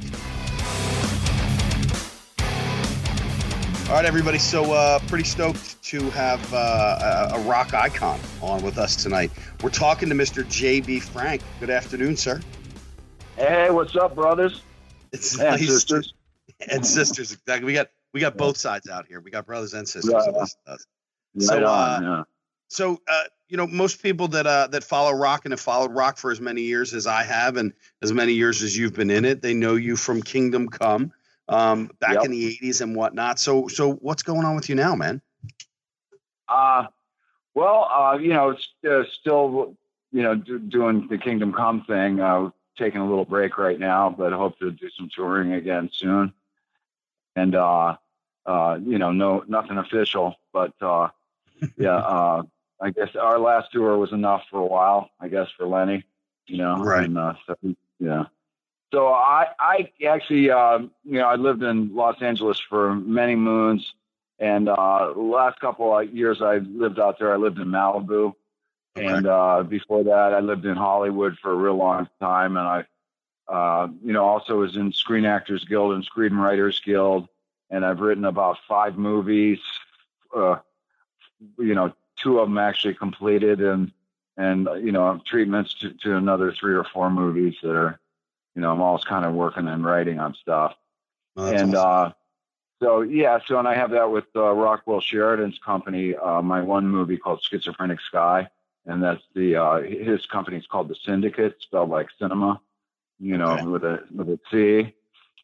All 3.89 3.95
right, 3.95 4.05
everybody. 4.05 4.37
So, 4.37 4.71
uh, 4.71 4.99
pretty 5.07 5.23
stoked 5.23 5.81
to 5.85 6.11
have 6.11 6.53
uh, 6.53 7.31
a, 7.33 7.39
rock 7.39 7.73
icon 7.73 8.19
on 8.39 8.61
with 8.61 8.77
us 8.77 8.95
tonight. 8.95 9.31
We're 9.63 9.71
talking 9.71 10.09
to 10.09 10.15
Mr. 10.15 10.43
JB 10.43 11.01
Frank. 11.01 11.41
Good 11.59 11.71
afternoon, 11.71 12.15
sir. 12.15 12.39
Hey, 13.35 13.71
what's 13.71 13.95
up, 13.95 14.13
brothers? 14.13 14.61
It's 15.11 15.39
and 15.39 15.49
nice 15.49 15.65
sisters. 15.65 16.13
To, 16.59 16.71
and 16.71 16.85
sisters, 16.85 17.31
exactly. 17.31 17.65
We 17.65 17.73
got 17.73 17.89
we 18.13 18.19
got 18.19 18.37
both 18.37 18.57
sides 18.57 18.87
out 18.87 19.07
here. 19.07 19.21
We 19.21 19.31
got 19.31 19.47
brothers 19.47 19.73
and 19.73 19.89
sisters. 19.89 20.13
Yeah. 20.13 20.75
So, 21.39 21.65
uh, 21.65 21.99
yeah. 21.99 22.23
so 22.67 23.01
uh, 23.07 23.23
you 23.47 23.57
know, 23.57 23.65
most 23.65 24.03
people 24.03 24.27
that 24.27 24.45
uh, 24.45 24.67
that 24.67 24.83
follow 24.83 25.13
rock 25.13 25.45
and 25.45 25.51
have 25.51 25.59
followed 25.59 25.95
rock 25.95 26.19
for 26.19 26.29
as 26.29 26.39
many 26.39 26.61
years 26.61 26.93
as 26.93 27.07
I 27.07 27.23
have, 27.23 27.57
and 27.57 27.73
as 28.03 28.13
many 28.13 28.33
years 28.33 28.61
as 28.61 28.77
you've 28.77 28.93
been 28.93 29.09
in 29.09 29.25
it, 29.25 29.41
they 29.41 29.55
know 29.55 29.73
you 29.73 29.95
from 29.95 30.21
Kingdom 30.21 30.69
Come 30.69 31.11
um, 31.49 31.91
back 31.99 32.13
yep. 32.13 32.25
in 32.25 32.31
the 32.31 32.57
80s 32.61 32.81
and 32.81 32.95
whatnot. 32.95 33.39
So, 33.39 33.67
so 33.67 33.93
what's 33.93 34.23
going 34.23 34.45
on 34.45 34.55
with 34.55 34.69
you 34.69 34.75
now, 34.75 34.95
man? 34.95 35.21
Uh, 36.47 36.85
well, 37.53 37.89
uh, 37.93 38.17
you 38.17 38.29
know, 38.29 38.51
it's 38.51 38.67
uh, 38.89 39.03
still, 39.11 39.75
you 40.11 40.23
know, 40.23 40.35
do, 40.35 40.59
doing 40.59 41.07
the 41.09 41.17
Kingdom 41.17 41.53
Come 41.53 41.83
thing. 41.83 42.19
Uh, 42.19 42.49
taking 42.79 43.01
a 43.01 43.07
little 43.07 43.25
break 43.25 43.57
right 43.57 43.77
now, 43.77 44.09
but 44.09 44.31
hope 44.31 44.57
to 44.59 44.71
do 44.71 44.89
some 44.97 45.09
touring 45.13 45.53
again 45.53 45.89
soon. 45.93 46.33
And, 47.35 47.53
uh, 47.53 47.97
uh, 48.45 48.79
you 48.81 48.97
know, 48.97 49.11
no, 49.11 49.43
nothing 49.47 49.77
official, 49.77 50.35
but, 50.53 50.73
uh, 50.81 51.09
yeah, 51.77 51.97
uh, 51.97 52.43
I 52.81 52.89
guess 52.91 53.15
our 53.15 53.37
last 53.37 53.73
tour 53.73 53.97
was 53.97 54.13
enough 54.13 54.43
for 54.49 54.61
a 54.61 54.65
while, 54.65 55.09
I 55.19 55.27
guess, 55.27 55.49
for 55.57 55.67
Lenny, 55.67 56.05
you 56.47 56.57
know, 56.57 56.77
right. 56.77 57.03
And, 57.03 57.17
uh, 57.17 57.33
so, 57.45 57.55
yeah. 57.99 58.23
So 58.91 59.07
I, 59.07 59.47
I 59.59 59.91
actually, 60.07 60.49
uh, 60.49 60.79
you 61.03 61.19
know, 61.19 61.25
I 61.25 61.35
lived 61.35 61.61
in 61.61 61.95
Los 61.95 62.21
Angeles 62.21 62.59
for 62.59 62.95
many 62.95 63.35
moons, 63.35 63.93
and 64.39 64.67
uh, 64.67 65.13
last 65.15 65.59
couple 65.59 65.95
of 65.95 66.13
years 66.13 66.41
I 66.41 66.57
lived 66.57 66.99
out 66.99 67.19
there. 67.19 67.31
I 67.31 67.37
lived 67.37 67.59
in 67.59 67.67
Malibu, 67.67 68.33
okay. 68.97 69.05
and 69.05 69.27
uh, 69.27 69.63
before 69.63 70.03
that 70.05 70.33
I 70.33 70.39
lived 70.39 70.65
in 70.65 70.75
Hollywood 70.75 71.37
for 71.37 71.51
a 71.51 71.55
real 71.55 71.75
long 71.75 72.09
time, 72.19 72.57
and 72.57 72.67
I, 72.67 72.85
uh, 73.47 73.89
you 74.03 74.13
know, 74.13 74.25
also 74.25 74.57
was 74.57 74.75
in 74.75 74.91
Screen 74.91 75.25
Actors 75.25 75.65
Guild 75.65 75.93
and 75.93 76.07
Screenwriters 76.09 76.83
Guild, 76.83 77.27
and 77.69 77.85
I've 77.85 77.99
written 77.99 78.25
about 78.25 78.57
five 78.67 78.97
movies. 78.97 79.59
Uh, 80.35 80.57
you 81.59 81.75
know, 81.75 81.93
two 82.15 82.39
of 82.39 82.49
them 82.49 82.57
actually 82.57 82.95
completed, 82.95 83.61
and 83.61 83.91
and 84.35 84.67
you 84.83 84.91
know, 84.91 85.21
treatments 85.25 85.75
to, 85.75 85.91
to 85.91 86.15
another 86.15 86.51
three 86.51 86.73
or 86.73 86.85
four 86.85 87.11
movies 87.11 87.55
that 87.61 87.75
are 87.75 87.99
you 88.55 88.61
know, 88.61 88.71
I'm 88.71 88.81
always 88.81 89.03
kind 89.03 89.25
of 89.25 89.33
working 89.33 89.67
and 89.67 89.85
writing 89.85 90.19
on 90.19 90.33
stuff. 90.35 90.75
Oh, 91.35 91.45
and 91.45 91.75
awesome. 91.75 92.11
uh, 92.11 92.11
so 92.81 93.01
yeah, 93.01 93.39
so 93.45 93.59
and 93.59 93.67
I 93.67 93.75
have 93.75 93.91
that 93.91 94.09
with 94.11 94.25
uh, 94.35 94.51
Rockwell 94.51 95.01
Sheridan's 95.01 95.59
company, 95.59 96.15
uh, 96.15 96.41
my 96.41 96.61
one 96.61 96.87
movie 96.87 97.17
called 97.17 97.41
Schizophrenic 97.41 97.99
Sky, 98.01 98.47
and 98.85 99.03
that's 99.03 99.21
the 99.35 99.55
uh, 99.55 99.81
his 99.81 100.25
company 100.25 100.57
is 100.57 100.67
called 100.67 100.87
the 100.87 100.95
Syndicate, 100.95 101.57
spelled 101.59 101.89
like 101.89 102.07
cinema, 102.17 102.61
you 103.19 103.37
know, 103.37 103.51
okay. 103.51 103.65
with 103.65 103.83
a 103.83 104.03
with 104.13 104.29
a 104.29 104.39
C. 104.49 104.93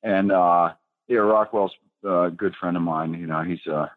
And 0.02 0.32
uh, 0.32 0.74
yeah, 1.08 1.20
Rockwell's 1.20 1.76
a 2.04 2.32
good 2.32 2.56
friend 2.56 2.78
of 2.78 2.84
mine. 2.84 3.14
You 3.14 3.28
know, 3.28 3.42
he's 3.42 3.66
a 3.68 3.92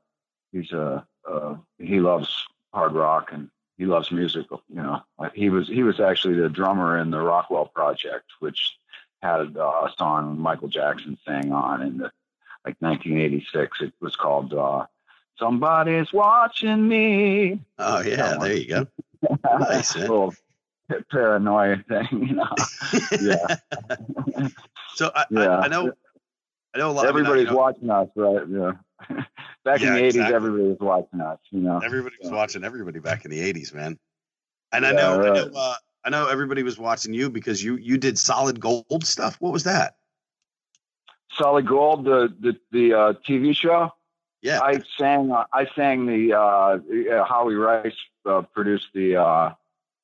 he's 0.53 0.73
a 0.73 1.07
uh, 1.29 1.57
he 1.79 2.01
loves 2.01 2.47
hard 2.73 2.93
rock 2.93 3.31
and 3.33 3.51
he 3.77 3.87
loves 3.87 4.11
music. 4.11 4.47
You 4.51 4.83
know, 4.83 5.03
he 5.33 5.49
was 5.49 5.69
he 5.69 5.85
was 5.85 6.01
actually 6.01 6.35
the 6.35 6.49
drummer 6.49 6.99
in 6.99 7.11
the 7.11 7.21
Rockwell 7.21 7.67
Project, 7.67 8.27
which 8.41 8.77
had 9.23 9.57
uh, 9.57 9.87
a 9.87 9.93
song 9.97 10.39
Michael 10.39 10.69
Jackson 10.69 11.19
sang 11.27 11.53
on 11.53 11.83
in 11.83 11.99
the 11.99 12.11
like 12.65 12.77
1986. 12.81 13.81
It 13.81 13.93
was 14.01 14.17
called 14.17 14.53
uh, 14.55 14.87
"Somebody's 15.39 16.13
Watching 16.13 16.87
Me." 16.89 17.61
Oh 17.79 18.01
yeah, 18.01 18.37
there 18.39 18.57
you 18.57 18.69
go. 18.69 18.87
nice, 19.61 19.97
little 19.97 20.35
paranoia 21.11 21.83
thing, 21.89 22.09
you 22.13 22.35
know. 22.35 22.55
yeah. 23.21 23.57
so 24.95 25.11
I, 25.15 25.25
yeah. 25.31 25.59
I, 25.59 25.65
I, 25.65 25.69
know, 25.69 25.93
I 26.75 26.79
know 26.79 26.91
a 26.91 26.93
lot. 26.93 27.07
Everybody's 27.07 27.51
watching 27.51 27.91
us, 27.91 28.09
right? 28.15 28.47
Yeah. 28.49 28.73
back 29.65 29.81
yeah, 29.81 29.95
in 29.97 30.09
the 30.09 30.19
'80s, 30.19 30.31
everybody 30.31 30.65
was 30.65 30.79
watching 30.81 31.21
us. 31.21 31.39
You 31.51 31.61
know, 31.61 31.79
everybody 31.79 32.17
was 32.23 32.31
watching 32.31 32.65
everybody 32.65 32.99
back 32.99 33.25
in 33.25 33.31
the 33.31 33.53
'80s, 33.53 33.75
man. 33.75 33.99
And 34.73 34.83
yeah, 34.83 34.91
I 34.91 34.93
know, 34.93 35.19
right. 35.19 35.31
I 35.31 35.35
know, 35.35 35.51
uh, 35.55 35.75
I 36.05 36.11
know 36.11 36.29
everybody 36.29 36.63
was 36.63 36.79
watching 36.79 37.13
you 37.13 37.31
because 37.31 37.63
you 37.63 37.77
you 37.77 37.99
did 37.99 38.19
solid 38.19 38.61
gold 38.61 39.05
stuff. 39.05 39.37
What 39.41 39.53
was 39.53 39.65
that? 39.65 39.97
Solid 41.33 41.67
Gold, 41.67 42.05
the 42.05 42.35
the 42.41 42.57
the 42.73 42.95
uh, 42.95 43.13
TV 43.27 43.55
show. 43.55 43.93
Yeah, 44.43 44.61
I 44.61 44.81
sang. 44.97 45.33
Uh, 45.33 45.45
I 45.53 45.67
sang 45.75 46.07
the 46.07 46.35
uh, 46.35 47.25
Howie 47.25 47.55
Rice 47.55 47.97
uh, 48.25 48.43
produced 48.43 48.89
the. 48.95 49.17
Uh, 49.17 49.55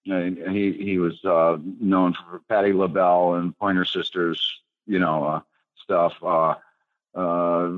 he 0.05 0.73
he 0.73 0.99
was 0.99 1.25
uh, 1.25 1.57
known 1.81 2.15
for 2.15 2.41
Patti 2.49 2.73
LaBelle 2.73 3.35
and 3.35 3.57
Pointer 3.59 3.85
Sisters, 3.85 4.61
you 4.87 4.99
know, 4.99 5.25
uh, 5.25 5.41
stuff. 5.83 6.13
Uh, 6.23 6.55
uh, 7.15 7.69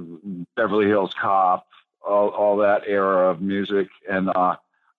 Beverly 0.57 0.87
Hills 0.87 1.15
Cop, 1.21 1.67
all, 2.07 2.31
all 2.31 2.57
that 2.59 2.83
era 2.87 3.31
of 3.31 3.41
music, 3.41 3.89
and 4.09 4.31
uh, 4.35 4.57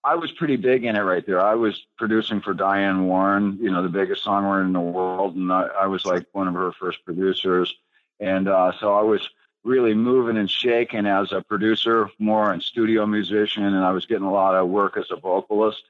I 0.07 0.15
was 0.15 0.31
pretty 0.31 0.55
big 0.55 0.85
in 0.85 0.95
it 0.95 1.01
right 1.01 1.25
there. 1.25 1.41
I 1.41 1.55
was 1.55 1.85
producing 1.97 2.39
for 2.39 2.53
Diane 2.53 3.07
Warren, 3.07 3.57
you 3.59 3.69
know, 3.69 3.83
the 3.83 3.89
biggest 3.89 4.23
songwriter 4.23 4.63
in 4.63 4.71
the 4.71 4.79
world, 4.79 5.35
and 5.35 5.51
I, 5.51 5.63
I 5.81 5.87
was 5.87 6.05
like 6.05 6.25
one 6.31 6.47
of 6.47 6.53
her 6.53 6.71
first 6.71 7.03
producers, 7.03 7.75
and 8.17 8.47
uh, 8.47 8.71
so 8.79 8.95
I 8.95 9.01
was 9.01 9.29
really 9.65 9.93
moving 9.93 10.37
and 10.37 10.49
shaking 10.49 11.07
as 11.07 11.33
a 11.33 11.41
producer, 11.41 12.09
more 12.19 12.53
and 12.53 12.63
studio 12.63 13.05
musician, 13.05 13.65
and 13.65 13.83
I 13.83 13.91
was 13.91 14.05
getting 14.05 14.23
a 14.23 14.31
lot 14.31 14.55
of 14.55 14.69
work 14.69 14.95
as 14.95 15.11
a 15.11 15.17
vocalist, 15.17 15.83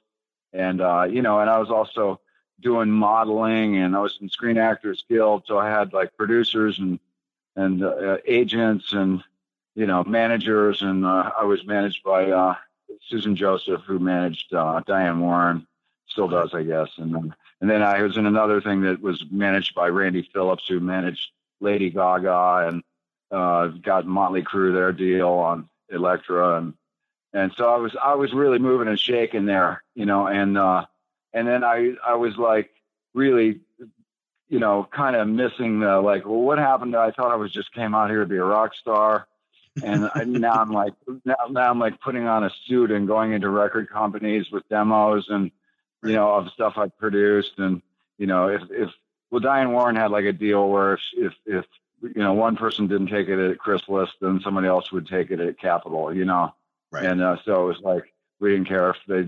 and 0.51 0.81
uh, 0.81 1.03
you 1.03 1.21
know, 1.21 1.39
and 1.39 1.47
I 1.47 1.59
was 1.59 1.69
also 1.69 2.19
doing 2.59 2.89
modeling, 2.89 3.77
and 3.77 3.95
I 3.95 3.99
was 3.99 4.17
in 4.19 4.29
Screen 4.29 4.57
Actors 4.57 5.05
Guild, 5.07 5.43
so 5.45 5.59
I 5.59 5.69
had 5.69 5.93
like 5.93 6.17
producers 6.17 6.79
and 6.79 6.99
and 7.55 7.83
uh, 7.83 8.17
agents 8.25 8.93
and 8.93 9.23
you 9.75 9.85
know 9.85 10.03
managers, 10.05 10.81
and 10.81 11.05
uh, 11.05 11.29
I 11.39 11.43
was 11.43 11.63
managed 11.67 12.01
by 12.03 12.31
uh, 12.31 12.55
Susan 13.07 13.35
Joseph, 13.35 13.81
who 13.85 13.99
managed 13.99 14.53
uh, 14.53 14.81
Diane 14.85 15.19
Warren, 15.19 15.67
still 16.07 16.27
does, 16.27 16.53
I 16.53 16.63
guess, 16.63 16.89
and 16.97 17.13
then 17.13 17.35
and 17.59 17.69
then 17.69 17.81
I 17.81 18.01
was 18.03 18.17
in 18.17 18.25
another 18.25 18.61
thing 18.61 18.81
that 18.81 19.01
was 19.01 19.23
managed 19.31 19.73
by 19.73 19.87
Randy 19.87 20.29
Phillips, 20.33 20.65
who 20.67 20.79
managed 20.79 21.31
Lady 21.59 21.89
Gaga 21.89 22.67
and 22.67 22.83
uh, 23.31 23.67
got 23.67 24.05
Motley 24.05 24.43
Crue 24.43 24.73
their 24.73 24.91
deal 24.91 25.29
on 25.29 25.69
Elektra, 25.89 26.57
and 26.57 26.73
and 27.33 27.51
so 27.57 27.73
I 27.73 27.77
was 27.77 27.95
I 28.01 28.15
was 28.15 28.33
really 28.33 28.59
moving 28.59 28.87
and 28.87 28.99
shaking 28.99 29.45
there, 29.45 29.83
you 29.95 30.05
know, 30.05 30.27
and 30.27 30.57
uh, 30.57 30.85
and 31.33 31.47
then 31.47 31.63
I 31.63 31.93
I 32.05 32.15
was 32.15 32.37
like 32.37 32.69
really 33.13 33.61
you 34.49 34.59
know, 34.59 34.87
kind 34.91 35.15
of 35.15 35.27
missing 35.27 35.79
the 35.79 35.99
like, 35.99 36.25
well, 36.25 36.39
what 36.39 36.57
happened? 36.57 36.95
I 36.95 37.11
thought 37.11 37.31
I 37.31 37.35
was 37.35 37.51
just 37.51 37.73
came 37.73 37.93
out 37.93 38.09
here 38.09 38.21
to 38.21 38.25
be 38.25 38.37
a 38.37 38.43
rock 38.43 38.73
star, 38.75 39.27
and 39.83 40.09
I, 40.13 40.23
now 40.23 40.53
I'm 40.53 40.71
like, 40.71 40.93
now, 41.25 41.35
now 41.49 41.69
I'm 41.69 41.79
like 41.79 41.99
putting 42.01 42.27
on 42.27 42.43
a 42.43 42.51
suit 42.65 42.91
and 42.91 43.07
going 43.07 43.33
into 43.33 43.49
record 43.49 43.89
companies 43.89 44.51
with 44.51 44.67
demos 44.69 45.27
and 45.29 45.51
you 46.03 46.13
know 46.13 46.33
of 46.33 46.49
stuff 46.49 46.77
I 46.77 46.87
produced, 46.87 47.59
and 47.59 47.81
you 48.17 48.27
know, 48.27 48.47
if 48.47 48.61
if 48.69 48.89
well, 49.31 49.41
Diane 49.41 49.71
Warren 49.71 49.95
had 49.95 50.11
like 50.11 50.25
a 50.25 50.33
deal 50.33 50.69
where 50.69 50.93
if 50.93 51.01
if, 51.13 51.33
if 51.45 51.65
you 52.01 52.21
know 52.21 52.33
one 52.33 52.55
person 52.55 52.87
didn't 52.87 53.07
take 53.07 53.27
it 53.27 53.39
at 53.39 53.57
Chrysalis, 53.57 54.11
then 54.21 54.39
somebody 54.43 54.67
else 54.67 54.91
would 54.91 55.07
take 55.07 55.31
it 55.31 55.39
at 55.39 55.59
Capitol, 55.59 56.13
you 56.13 56.25
know, 56.25 56.53
right. 56.91 57.05
and 57.05 57.21
uh, 57.21 57.37
so 57.45 57.63
it 57.63 57.67
was 57.67 57.79
like 57.81 58.13
we 58.39 58.51
didn't 58.51 58.67
care 58.67 58.91
if 58.91 58.97
they 59.07 59.27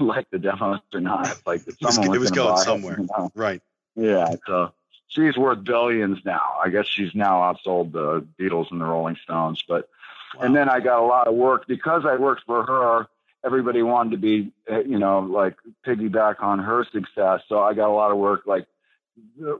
liked 0.04 0.30
the 0.30 0.38
demos 0.38 0.80
or 0.92 1.00
not. 1.00 1.40
Like 1.46 1.62
someone 1.80 2.14
it 2.14 2.18
was, 2.18 2.30
was 2.30 2.30
going 2.30 2.56
somewhere, 2.58 2.94
it, 2.94 3.00
you 3.00 3.08
know? 3.16 3.30
right? 3.34 3.62
Yeah, 3.94 4.34
so 4.46 4.72
she's 5.08 5.36
worth 5.36 5.64
billions 5.64 6.24
now. 6.24 6.58
I 6.62 6.68
guess 6.68 6.86
she's 6.86 7.14
now 7.14 7.40
outsold 7.40 7.92
the 7.92 8.24
Beatles 8.38 8.70
and 8.70 8.80
the 8.80 8.84
Rolling 8.84 9.16
Stones. 9.22 9.64
But 9.66 9.88
wow. 10.36 10.42
and 10.42 10.54
then 10.54 10.68
I 10.68 10.80
got 10.80 11.00
a 11.00 11.06
lot 11.06 11.26
of 11.26 11.34
work 11.34 11.66
because 11.66 12.04
I 12.06 12.16
worked 12.16 12.44
for 12.46 12.64
her. 12.64 13.08
Everybody 13.44 13.82
wanted 13.82 14.10
to 14.12 14.16
be, 14.16 14.52
you 14.68 14.98
know, 14.98 15.20
like 15.20 15.56
piggyback 15.86 16.42
on 16.42 16.58
her 16.58 16.84
success. 16.84 17.42
So 17.48 17.60
I 17.60 17.72
got 17.74 17.88
a 17.88 17.92
lot 17.92 18.10
of 18.10 18.18
work, 18.18 18.42
like 18.46 18.66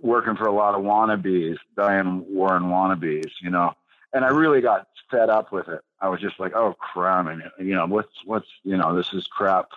working 0.02 0.36
for 0.36 0.46
a 0.46 0.52
lot 0.52 0.74
of 0.74 0.82
wannabes, 0.82 1.58
Diane 1.76 2.24
Warren 2.28 2.64
wannabes, 2.64 3.30
you 3.40 3.50
know. 3.50 3.74
And 4.12 4.24
I 4.24 4.28
really 4.28 4.60
got 4.60 4.88
fed 5.10 5.30
up 5.30 5.52
with 5.52 5.68
it. 5.68 5.80
I 6.00 6.08
was 6.08 6.20
just 6.20 6.40
like, 6.40 6.54
oh 6.54 6.74
crap, 6.74 7.26
and 7.26 7.42
you 7.58 7.74
know, 7.74 7.86
what's 7.86 8.12
what's 8.24 8.48
you 8.64 8.76
know, 8.76 8.96
this 8.96 9.12
is 9.12 9.26
crap 9.26 9.70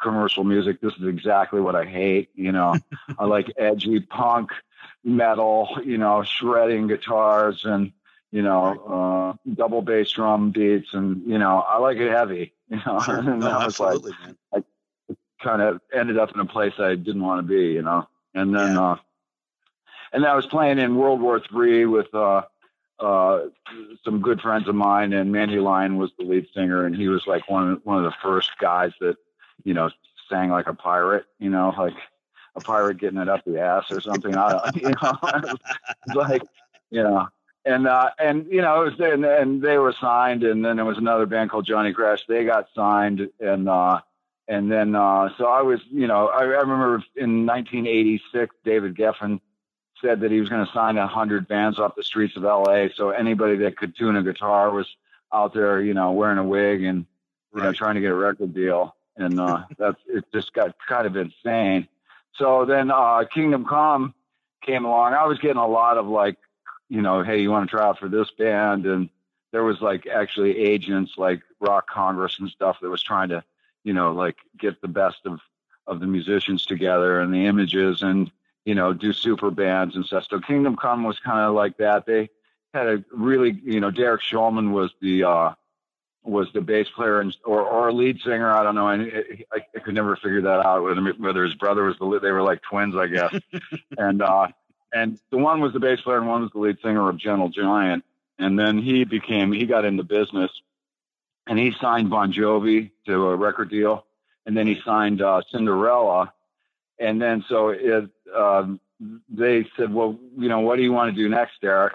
commercial 0.00 0.44
music. 0.44 0.80
This 0.80 0.94
is 0.94 1.06
exactly 1.06 1.60
what 1.60 1.74
I 1.74 1.84
hate. 1.84 2.30
You 2.34 2.52
know, 2.52 2.76
I 3.18 3.24
like 3.24 3.52
edgy 3.58 4.00
punk, 4.00 4.50
metal, 5.04 5.78
you 5.84 5.98
know, 5.98 6.22
shredding 6.22 6.86
guitars 6.88 7.64
and, 7.64 7.92
you 8.30 8.42
know, 8.42 9.36
uh, 9.46 9.50
double 9.54 9.82
bass 9.82 10.10
drum 10.12 10.50
beats. 10.50 10.92
And, 10.92 11.26
you 11.26 11.38
know, 11.38 11.58
I 11.58 11.78
like 11.78 11.98
it 11.98 12.10
heavy, 12.10 12.52
you 12.68 12.80
know, 12.86 13.00
sure. 13.00 13.18
and 13.18 13.40
no, 13.40 13.50
I 13.50 13.64
was 13.64 13.80
like, 13.80 14.02
man. 14.02 14.36
I 14.54 14.62
kind 15.42 15.62
of 15.62 15.80
ended 15.92 16.18
up 16.18 16.34
in 16.34 16.40
a 16.40 16.46
place 16.46 16.74
I 16.78 16.94
didn't 16.94 17.22
want 17.22 17.46
to 17.46 17.48
be, 17.48 17.72
you 17.72 17.82
know, 17.82 18.08
and 18.34 18.54
then, 18.54 18.74
yeah. 18.74 18.92
uh, 18.92 18.96
and 20.12 20.26
I 20.26 20.34
was 20.34 20.46
playing 20.46 20.78
in 20.78 20.96
World 20.96 21.20
War 21.20 21.40
Three 21.40 21.86
with, 21.86 22.12
uh, 22.14 22.42
uh, 23.00 23.46
some 24.04 24.20
good 24.20 24.40
friends 24.40 24.68
of 24.68 24.74
mine, 24.74 25.12
and 25.12 25.32
Mandy 25.32 25.58
Lion 25.58 25.96
was 25.96 26.10
the 26.18 26.24
lead 26.24 26.46
singer, 26.54 26.84
and 26.84 26.94
he 26.94 27.08
was 27.08 27.26
like 27.26 27.48
one 27.48 27.80
one 27.84 27.98
of 27.98 28.04
the 28.04 28.16
first 28.22 28.50
guys 28.60 28.92
that 29.00 29.16
you 29.64 29.74
know, 29.74 29.90
sang 30.28 30.50
like 30.50 30.66
a 30.66 30.74
pirate, 30.74 31.26
you 31.38 31.50
know, 31.50 31.74
like 31.76 31.94
a 32.56 32.60
pirate 32.60 32.98
getting 32.98 33.18
it 33.18 33.28
up 33.28 33.44
the 33.44 33.60
ass 33.60 33.90
or 33.90 34.00
something. 34.00 34.36
I, 34.36 34.70
you 34.74 34.92
know, 35.02 35.54
like, 36.14 36.42
you 36.90 37.02
know, 37.02 37.28
and 37.64 37.86
uh, 37.86 38.10
and 38.18 38.46
you 38.50 38.62
know, 38.62 38.82
it 38.82 38.98
was 38.98 39.12
and, 39.12 39.24
and 39.24 39.62
they 39.62 39.78
were 39.78 39.94
signed, 40.00 40.42
and 40.44 40.64
then 40.64 40.76
there 40.76 40.84
was 40.84 40.98
another 40.98 41.26
band 41.26 41.50
called 41.50 41.66
Johnny 41.66 41.92
Crash. 41.92 42.24
They 42.26 42.44
got 42.44 42.68
signed, 42.74 43.28
and 43.38 43.68
uh, 43.68 44.00
and 44.48 44.72
then 44.72 44.94
uh, 44.94 45.28
so 45.36 45.46
I 45.46 45.62
was, 45.62 45.80
you 45.90 46.06
know, 46.06 46.28
I, 46.28 46.40
I 46.40 46.60
remember 46.62 47.04
in 47.16 47.46
1986, 47.46 48.54
David 48.64 48.94
Geffen 48.94 49.40
said 50.00 50.20
that 50.20 50.30
he 50.30 50.40
was 50.40 50.48
going 50.48 50.64
to 50.64 50.72
sign 50.72 50.96
a 50.96 51.06
hundred 51.06 51.46
bands 51.46 51.78
off 51.78 51.94
the 51.94 52.02
streets 52.02 52.36
of 52.36 52.44
LA. 52.44 52.86
So 52.94 53.10
anybody 53.10 53.56
that 53.58 53.76
could 53.76 53.94
tune 53.94 54.16
a 54.16 54.22
guitar 54.22 54.70
was 54.70 54.88
out 55.32 55.52
there, 55.52 55.82
you 55.82 55.92
know, 55.92 56.12
wearing 56.12 56.38
a 56.38 56.44
wig 56.44 56.82
and 56.82 57.04
you 57.54 57.60
right. 57.60 57.66
know 57.66 57.72
trying 57.72 57.96
to 57.96 58.00
get 58.00 58.10
a 58.10 58.14
record 58.14 58.54
deal 58.54 58.96
and 59.16 59.38
uh, 59.40 59.64
that's 59.78 60.00
it. 60.06 60.24
Just 60.32 60.52
got 60.52 60.74
kind 60.88 61.06
of 61.06 61.16
insane. 61.16 61.88
So 62.34 62.64
then 62.64 62.90
uh, 62.90 63.24
Kingdom 63.32 63.64
Come 63.64 64.14
came 64.62 64.84
along. 64.84 65.14
I 65.14 65.26
was 65.26 65.38
getting 65.38 65.56
a 65.56 65.66
lot 65.66 65.98
of 65.98 66.06
like, 66.06 66.36
you 66.88 67.02
know, 67.02 67.22
hey, 67.22 67.40
you 67.40 67.50
want 67.50 67.68
to 67.68 67.76
try 67.76 67.86
out 67.86 67.98
for 67.98 68.08
this 68.08 68.30
band? 68.30 68.86
And 68.86 69.08
there 69.52 69.64
was 69.64 69.80
like 69.80 70.06
actually 70.06 70.58
agents 70.58 71.12
like 71.16 71.42
Rock 71.60 71.88
Congress 71.88 72.38
and 72.38 72.48
stuff 72.48 72.78
that 72.80 72.88
was 72.88 73.02
trying 73.02 73.30
to, 73.30 73.42
you 73.84 73.92
know, 73.92 74.12
like 74.12 74.36
get 74.58 74.80
the 74.80 74.88
best 74.88 75.20
of 75.26 75.40
of 75.86 75.98
the 76.00 76.06
musicians 76.06 76.64
together 76.64 77.20
and 77.20 77.34
the 77.34 77.46
images 77.46 78.02
and 78.02 78.30
you 78.64 78.74
know 78.74 78.92
do 78.92 79.12
super 79.12 79.50
bands 79.50 79.96
and 79.96 80.04
stuff. 80.04 80.26
So 80.30 80.38
Kingdom 80.40 80.76
Come 80.76 81.02
was 81.02 81.18
kind 81.18 81.40
of 81.40 81.54
like 81.54 81.76
that. 81.78 82.06
They 82.06 82.30
had 82.72 82.86
a 82.86 83.04
really, 83.12 83.60
you 83.64 83.80
know, 83.80 83.90
Derek 83.90 84.22
Shulman 84.22 84.70
was 84.70 84.92
the 85.00 85.24
uh, 85.24 85.54
was 86.22 86.48
the 86.52 86.60
bass 86.60 86.86
player 86.94 87.20
and 87.20 87.34
or 87.44 87.62
or 87.62 87.92
lead 87.92 88.20
singer. 88.20 88.50
I 88.50 88.62
don't 88.62 88.74
know. 88.74 88.88
I, 88.88 88.94
I, 89.52 89.64
I 89.74 89.80
could 89.80 89.94
never 89.94 90.16
figure 90.16 90.42
that 90.42 90.64
out 90.64 90.82
whether 90.82 91.02
whether 91.18 91.44
his 91.44 91.54
brother 91.54 91.84
was 91.84 91.96
the 91.98 92.04
lead. 92.04 92.22
They 92.22 92.30
were 92.30 92.42
like 92.42 92.60
twins, 92.62 92.94
I 92.94 93.06
guess. 93.06 93.34
and 93.98 94.22
uh, 94.22 94.48
and 94.92 95.18
the 95.30 95.38
one 95.38 95.60
was 95.60 95.72
the 95.72 95.80
bass 95.80 96.00
player 96.00 96.18
and 96.18 96.28
one 96.28 96.42
was 96.42 96.50
the 96.52 96.60
lead 96.60 96.78
singer 96.82 97.08
of 97.08 97.16
Gentle 97.16 97.48
Giant. 97.48 98.04
And 98.38 98.58
then 98.58 98.78
he 98.78 99.04
became 99.04 99.52
he 99.52 99.66
got 99.66 99.84
into 99.84 100.02
business, 100.02 100.50
and 101.46 101.58
he 101.58 101.72
signed 101.80 102.10
Bon 102.10 102.32
Jovi 102.32 102.90
to 103.06 103.28
a 103.28 103.36
record 103.36 103.70
deal, 103.70 104.06
and 104.46 104.56
then 104.56 104.66
he 104.66 104.78
signed 104.84 105.20
uh, 105.20 105.42
Cinderella, 105.52 106.32
and 106.98 107.20
then 107.20 107.44
so 107.48 107.68
it. 107.68 108.10
Um, 108.34 108.80
they 109.28 109.66
said, 109.76 109.92
"Well, 109.92 110.18
you 110.38 110.48
know, 110.48 110.60
what 110.60 110.76
do 110.76 110.82
you 110.82 110.92
want 110.92 111.14
to 111.14 111.22
do 111.22 111.28
next, 111.28 111.60
Derek?" 111.60 111.94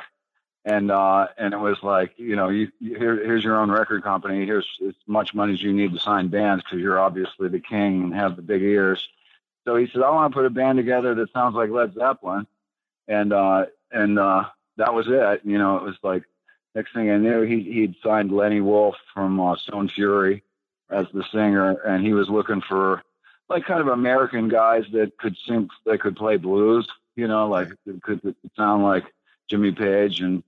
And 0.65 0.89
uh, 0.91 1.27
and 1.37 1.53
it 1.53 1.59
was 1.59 1.77
like 1.83 2.13
you 2.17 2.35
know 2.35 2.49
you, 2.49 2.71
you 2.79 2.97
here, 2.97 3.15
here's 3.23 3.43
your 3.43 3.59
own 3.59 3.69
record 3.71 4.03
company. 4.03 4.45
Here's 4.45 4.67
as 4.85 4.95
much 5.05 5.33
money 5.33 5.53
as 5.53 5.61
you 5.61 5.71
need 5.71 5.93
to 5.93 5.99
sign 5.99 6.27
bands 6.27 6.63
because 6.63 6.79
you're 6.79 6.99
obviously 6.99 7.47
the 7.49 7.59
king 7.59 8.03
and 8.03 8.15
have 8.15 8.35
the 8.35 8.41
big 8.41 8.63
ears. 8.63 9.07
So 9.63 9.75
he 9.75 9.87
said 9.87 10.01
i 10.01 10.09
want 10.09 10.31
to 10.31 10.35
put 10.35 10.45
a 10.45 10.49
band 10.49 10.77
together 10.77 11.15
that 11.15 11.31
sounds 11.31 11.55
like 11.55 11.69
led 11.69 11.93
zeppelin. 11.93 12.47
And 13.07 13.31
uh, 13.31 13.67
and 13.91 14.17
uh, 14.17 14.45
that 14.77 14.93
was 14.93 15.05
it. 15.07 15.41
You 15.43 15.59
know 15.59 15.77
it 15.77 15.83
was 15.83 15.95
like 16.01 16.23
next 16.73 16.93
thing 16.93 17.09
i 17.09 17.17
knew 17.17 17.43
he 17.43 17.61
he'd 17.61 17.95
signed 18.03 18.31
lenny 18.31 18.59
wolf 18.59 18.95
from 19.13 19.39
uh, 19.39 19.55
stone 19.55 19.87
fury 19.87 20.43
as 20.89 21.05
the 21.13 21.23
singer, 21.31 21.71
and 21.85 22.05
he 22.05 22.13
was 22.13 22.29
looking 22.29 22.61
for 22.61 23.03
like 23.49 23.65
kind 23.65 23.81
of 23.81 23.87
American 23.87 24.49
guys 24.49 24.85
that 24.93 25.17
could 25.17 25.35
sing, 25.47 25.69
that 25.85 26.01
could 26.01 26.15
play 26.15 26.37
blues. 26.37 26.87
You 27.15 27.27
know, 27.27 27.47
like 27.47 27.69
it 27.85 28.01
could 28.01 28.35
sound 28.57 28.83
like 28.83 29.03
Jimmy 29.47 29.71
Page 29.71 30.21
and 30.21 30.43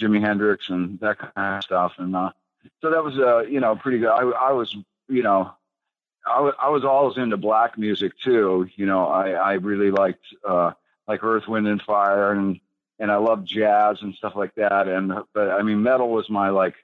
Jimi 0.00 0.20
Hendrix 0.20 0.68
and 0.68 0.98
that 1.00 1.18
kind 1.18 1.56
of 1.56 1.64
stuff. 1.64 1.92
And 1.98 2.14
uh, 2.16 2.30
so 2.80 2.90
that 2.90 3.04
was 3.04 3.18
uh, 3.18 3.40
you 3.40 3.60
know 3.60 3.76
pretty 3.76 3.98
good. 3.98 4.10
I, 4.10 4.22
I 4.22 4.52
was 4.52 4.76
you 5.08 5.22
know 5.22 5.52
I, 6.26 6.52
I 6.62 6.68
was 6.68 6.84
always 6.84 7.16
into 7.16 7.36
black 7.36 7.78
music 7.78 8.12
too. 8.18 8.68
You 8.76 8.86
know, 8.86 9.06
I, 9.06 9.30
I 9.30 9.52
really 9.54 9.90
liked 9.90 10.24
uh, 10.46 10.72
like 11.08 11.24
Earth, 11.24 11.48
Wind 11.48 11.68
and 11.68 11.82
Fire, 11.82 12.32
and 12.32 12.60
and 12.98 13.10
I 13.10 13.16
loved 13.16 13.46
jazz 13.46 13.98
and 14.02 14.14
stuff 14.14 14.34
like 14.36 14.54
that. 14.56 14.88
And 14.88 15.12
but 15.32 15.50
I 15.50 15.62
mean, 15.62 15.82
metal 15.82 16.10
was 16.10 16.28
my 16.28 16.50
like 16.50 16.74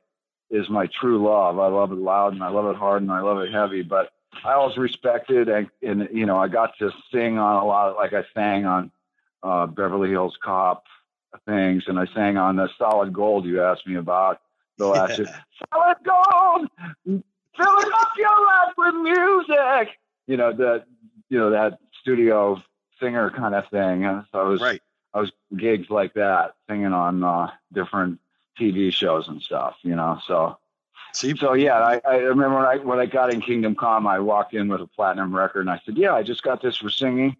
is 0.50 0.68
my 0.68 0.86
true 0.86 1.22
love. 1.22 1.58
I 1.58 1.68
love 1.68 1.92
it 1.92 1.98
loud 1.98 2.32
and 2.32 2.42
I 2.42 2.48
love 2.48 2.66
it 2.66 2.76
hard 2.76 3.02
and 3.02 3.10
I 3.10 3.20
love 3.20 3.38
it 3.38 3.52
heavy. 3.52 3.82
But 3.82 4.12
I 4.44 4.52
always 4.52 4.76
respected 4.76 5.48
and, 5.48 5.68
and 5.82 6.08
you 6.12 6.26
know 6.26 6.38
I 6.38 6.48
got 6.48 6.78
to 6.78 6.92
sing 7.12 7.38
on 7.38 7.62
a 7.62 7.66
lot. 7.66 7.96
Like 7.96 8.12
I 8.12 8.24
sang 8.34 8.64
on 8.64 8.90
uh, 9.42 9.66
Beverly 9.66 10.10
Hills 10.10 10.38
Cop 10.42 10.84
things, 11.46 11.84
and 11.86 11.98
I 11.98 12.06
sang 12.14 12.36
on 12.36 12.56
the 12.56 12.68
Solid 12.78 13.12
Gold 13.12 13.44
you 13.44 13.62
asked 13.62 13.86
me 13.86 13.96
about 13.96 14.40
the 14.78 14.86
last 14.86 15.18
year. 15.18 15.28
Solid 15.72 15.96
Gold, 16.04 16.68
filling 17.04 17.92
up 17.94 18.08
your 18.16 18.46
life 18.46 18.74
with 18.76 18.94
music. 18.94 19.98
You 20.26 20.36
know 20.36 20.52
that 20.52 20.84
you 21.28 21.38
know 21.38 21.50
that 21.50 21.78
studio 22.00 22.62
singer 23.00 23.30
kind 23.30 23.54
of 23.54 23.68
thing. 23.68 24.02
So 24.32 24.40
I 24.40 24.44
was 24.44 24.60
right. 24.60 24.82
I 25.14 25.20
was 25.20 25.32
gigs 25.56 25.90
like 25.90 26.14
that, 26.14 26.54
singing 26.68 26.92
on 26.92 27.24
uh, 27.24 27.50
different 27.72 28.20
TV 28.58 28.92
shows 28.92 29.28
and 29.28 29.42
stuff. 29.42 29.76
You 29.82 29.96
know, 29.96 30.18
so. 30.26 30.58
See, 31.12 31.34
So 31.34 31.54
yeah, 31.54 31.78
I, 31.78 32.00
I 32.06 32.16
remember 32.16 32.56
when 32.56 32.66
I 32.66 32.76
when 32.76 32.98
I 32.98 33.06
got 33.06 33.32
in 33.32 33.40
Kingdom 33.40 33.74
Come, 33.74 34.06
I 34.06 34.18
walked 34.18 34.52
in 34.52 34.68
with 34.68 34.82
a 34.82 34.86
platinum 34.86 35.34
record, 35.34 35.60
and 35.60 35.70
I 35.70 35.80
said, 35.86 35.96
"Yeah, 35.96 36.14
I 36.14 36.22
just 36.22 36.42
got 36.42 36.60
this 36.60 36.76
for 36.76 36.90
singing, 36.90 37.36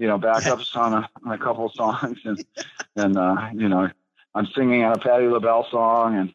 you 0.00 0.08
know, 0.08 0.18
backups 0.18 0.74
on 0.76 0.94
a 0.94 1.10
on 1.24 1.32
a 1.32 1.38
couple 1.38 1.66
of 1.66 1.74
songs, 1.74 2.18
and 2.24 2.40
and 2.96 3.16
uh, 3.18 3.50
you 3.54 3.68
know, 3.68 3.88
I'm 4.34 4.46
singing 4.46 4.82
on 4.82 4.94
a 4.94 4.98
Patti 4.98 5.26
LaBelle 5.28 5.68
song, 5.70 6.16
and 6.16 6.34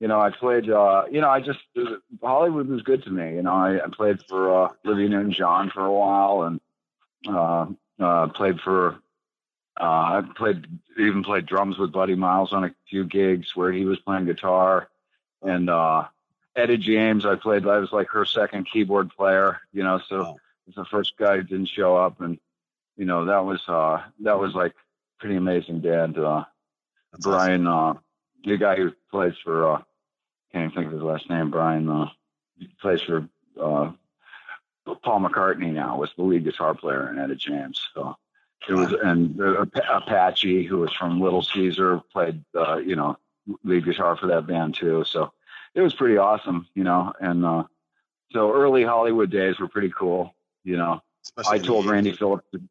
you 0.00 0.06
know, 0.08 0.20
I 0.20 0.30
played, 0.30 0.70
uh, 0.70 1.04
you 1.10 1.20
know, 1.20 1.30
I 1.30 1.40
just 1.40 1.58
Hollywood 2.22 2.68
was 2.68 2.82
good 2.82 3.02
to 3.04 3.10
me. 3.10 3.34
You 3.36 3.42
know, 3.42 3.52
I, 3.54 3.84
I 3.84 3.88
played 3.88 4.20
for 4.28 4.64
uh, 4.66 4.68
Olivia 4.86 5.08
Newton-John 5.08 5.70
for 5.70 5.84
a 5.84 5.92
while, 5.92 6.42
and 6.42 6.60
uh, 7.28 7.66
uh, 7.98 8.28
played 8.28 8.60
for. 8.60 9.00
Uh, 9.80 10.20
I 10.20 10.22
played 10.36 10.66
even 10.98 11.22
played 11.22 11.46
drums 11.46 11.78
with 11.78 11.92
Buddy 11.92 12.16
Miles 12.16 12.52
on 12.52 12.64
a 12.64 12.74
few 12.90 13.04
gigs 13.04 13.54
where 13.56 13.72
he 13.72 13.84
was 13.86 13.98
playing 14.00 14.26
guitar, 14.26 14.88
and 15.42 15.70
uh, 15.70 16.04
Etta 16.56 16.76
James. 16.78 17.24
I 17.24 17.36
played. 17.36 17.66
I 17.66 17.78
was 17.78 17.92
like 17.92 18.08
her 18.10 18.24
second 18.24 18.68
keyboard 18.70 19.10
player. 19.10 19.60
You 19.72 19.84
know, 19.84 20.00
so 20.08 20.18
Wow. 20.22 20.36
was 20.66 20.74
the 20.74 20.84
first 20.84 21.16
guy 21.16 21.36
who 21.36 21.42
didn't 21.42 21.68
show 21.68 21.96
up, 21.96 22.20
and 22.20 22.38
you 22.98 23.06
know 23.06 23.24
that 23.24 23.44
was 23.46 23.60
uh, 23.68 24.02
that 24.20 24.38
was 24.38 24.54
like 24.54 24.74
pretty 25.18 25.36
amazing 25.36 25.80
band. 25.80 26.18
Uh, 26.18 26.44
That's 27.12 27.24
awesome. 27.26 27.32
Brian, 27.32 27.66
uh, 27.66 27.94
the 28.44 28.56
guy 28.58 28.76
who 28.76 28.92
plays 29.10 29.34
for, 29.42 29.72
uh, 29.72 29.82
can't 30.52 30.64
even 30.64 30.70
think 30.74 30.86
of 30.88 30.92
his 30.92 31.02
last 31.02 31.30
name. 31.30 31.50
Brian, 31.50 31.88
uh, 31.88 32.08
plays 32.80 33.00
for 33.02 33.28
uh, 33.60 33.92
Paul 35.02 35.20
McCartney 35.20 35.72
now. 35.72 35.96
Was 35.98 36.10
the 36.16 36.22
lead 36.24 36.44
guitar 36.44 36.74
player 36.74 37.08
in 37.10 37.18
Etta 37.18 37.36
James. 37.36 37.80
So 37.94 38.16
it 38.68 38.74
was, 38.74 38.92
and 38.92 39.40
uh, 39.40 39.64
Apache, 39.90 40.64
who 40.64 40.78
was 40.78 40.92
from 40.92 41.20
Little 41.20 41.42
Caesar, 41.42 42.00
played, 42.12 42.44
uh, 42.54 42.76
you 42.76 42.96
know, 42.96 43.16
lead 43.64 43.84
guitar 43.84 44.16
for 44.16 44.26
that 44.28 44.46
band 44.46 44.74
too. 44.74 45.04
So 45.04 45.32
it 45.74 45.80
was 45.80 45.94
pretty 45.94 46.16
awesome, 46.16 46.66
you 46.74 46.84
know. 46.84 47.12
And 47.20 47.44
uh, 47.44 47.64
so 48.32 48.52
early 48.52 48.82
Hollywood 48.84 49.30
days 49.30 49.58
were 49.58 49.68
pretty 49.68 49.90
cool, 49.96 50.34
you 50.64 50.76
know. 50.76 51.00
Especially 51.24 51.58
I 51.60 51.62
told 51.62 51.86
Randy 51.86 52.12
Phillips. 52.12 52.46
to- 52.52 52.62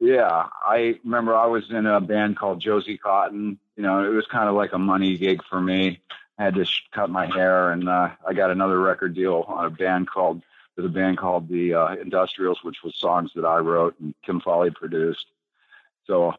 Yeah, 0.00 0.46
I 0.64 0.98
remember 1.04 1.34
I 1.36 1.46
was 1.46 1.64
in 1.70 1.86
a 1.86 2.00
band 2.00 2.36
called 2.38 2.60
Josie 2.60 2.98
Cotton. 2.98 3.58
You 3.76 3.82
know, 3.82 4.04
it 4.04 4.14
was 4.14 4.26
kind 4.26 4.48
of 4.48 4.54
like 4.54 4.72
a 4.72 4.78
money 4.78 5.16
gig 5.16 5.42
for 5.50 5.60
me. 5.60 6.00
I 6.38 6.44
had 6.44 6.54
to 6.54 6.64
sh- 6.64 6.82
cut 6.92 7.10
my 7.10 7.26
hair, 7.26 7.72
and 7.72 7.88
uh, 7.88 8.10
I 8.26 8.32
got 8.32 8.50
another 8.52 8.78
record 8.80 9.14
deal 9.14 9.44
on 9.48 9.64
a 9.66 9.70
band 9.70 10.08
called 10.08 10.42
with 10.76 10.86
a 10.86 10.88
band 10.88 11.18
called 11.18 11.48
the 11.48 11.74
uh, 11.74 11.94
Industrials, 11.96 12.62
which 12.62 12.84
was 12.84 12.94
songs 12.94 13.32
that 13.34 13.44
I 13.44 13.58
wrote 13.58 13.98
and 13.98 14.14
Kim 14.24 14.40
Fowley 14.40 14.70
produced. 14.70 15.26
So 16.06 16.34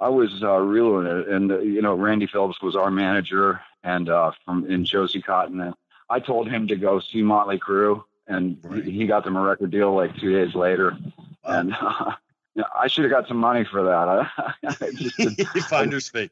I 0.00 0.08
was 0.08 0.42
uh, 0.42 0.56
reeling 0.58 1.06
it, 1.06 1.28
and 1.28 1.52
uh, 1.52 1.58
you 1.60 1.82
know, 1.82 1.94
Randy 1.94 2.26
Phillips 2.26 2.60
was 2.60 2.74
our 2.74 2.90
manager, 2.90 3.60
and 3.84 4.08
uh, 4.08 4.32
from 4.44 4.68
in 4.68 4.84
Josie 4.84 5.22
Cotton, 5.22 5.60
and 5.60 5.74
I 6.10 6.18
told 6.18 6.48
him 6.50 6.66
to 6.68 6.76
go 6.76 6.98
see 6.98 7.22
Motley 7.22 7.60
Crue, 7.60 8.02
and 8.26 8.58
Right. 8.64 8.82
he 8.84 8.90
he 8.90 9.06
got 9.06 9.22
them 9.22 9.36
a 9.36 9.40
record 9.42 9.70
deal 9.70 9.94
like 9.94 10.16
two 10.16 10.32
days 10.32 10.56
later 10.56 10.96
Wow. 11.44 11.60
and 11.60 11.72
uh, 11.80 12.12
yeah, 12.56 12.64
I 12.76 12.88
should 12.88 13.04
have 13.04 13.10
got 13.12 13.28
some 13.28 13.36
money 13.36 13.64
for 13.64 13.82
that. 13.84 14.08
I, 14.08 14.28
I 14.80 14.90
just 14.92 15.16
didn't- 15.16 15.46
Finder's 15.68 16.08
fee. 16.08 16.28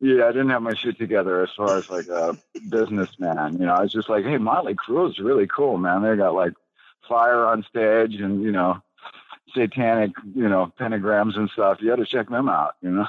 yeah, 0.00 0.24
I 0.26 0.32
didn't 0.32 0.50
have 0.50 0.62
my 0.62 0.74
shit 0.74 0.98
together 0.98 1.42
as 1.42 1.50
far 1.56 1.76
as 1.78 1.88
like 1.90 2.08
a 2.08 2.36
businessman. 2.68 3.52
You 3.60 3.66
know, 3.66 3.74
I 3.74 3.82
was 3.82 3.92
just 3.92 4.08
like, 4.08 4.24
hey, 4.24 4.38
Motley 4.38 4.74
Crue 4.74 5.08
is 5.10 5.18
really 5.18 5.46
cool, 5.46 5.78
man. 5.78 6.02
They 6.02 6.16
got 6.16 6.34
like 6.34 6.54
fire 7.08 7.46
on 7.46 7.62
stage 7.68 8.14
and 8.20 8.42
you 8.42 8.50
know, 8.50 8.80
satanic, 9.54 10.12
you 10.34 10.48
know, 10.48 10.72
pentagrams 10.78 11.36
and 11.36 11.48
stuff. 11.50 11.78
You 11.80 11.88
got 11.90 11.96
to 11.96 12.06
check 12.06 12.28
them 12.28 12.48
out. 12.48 12.74
You 12.82 12.90
know, 12.90 13.06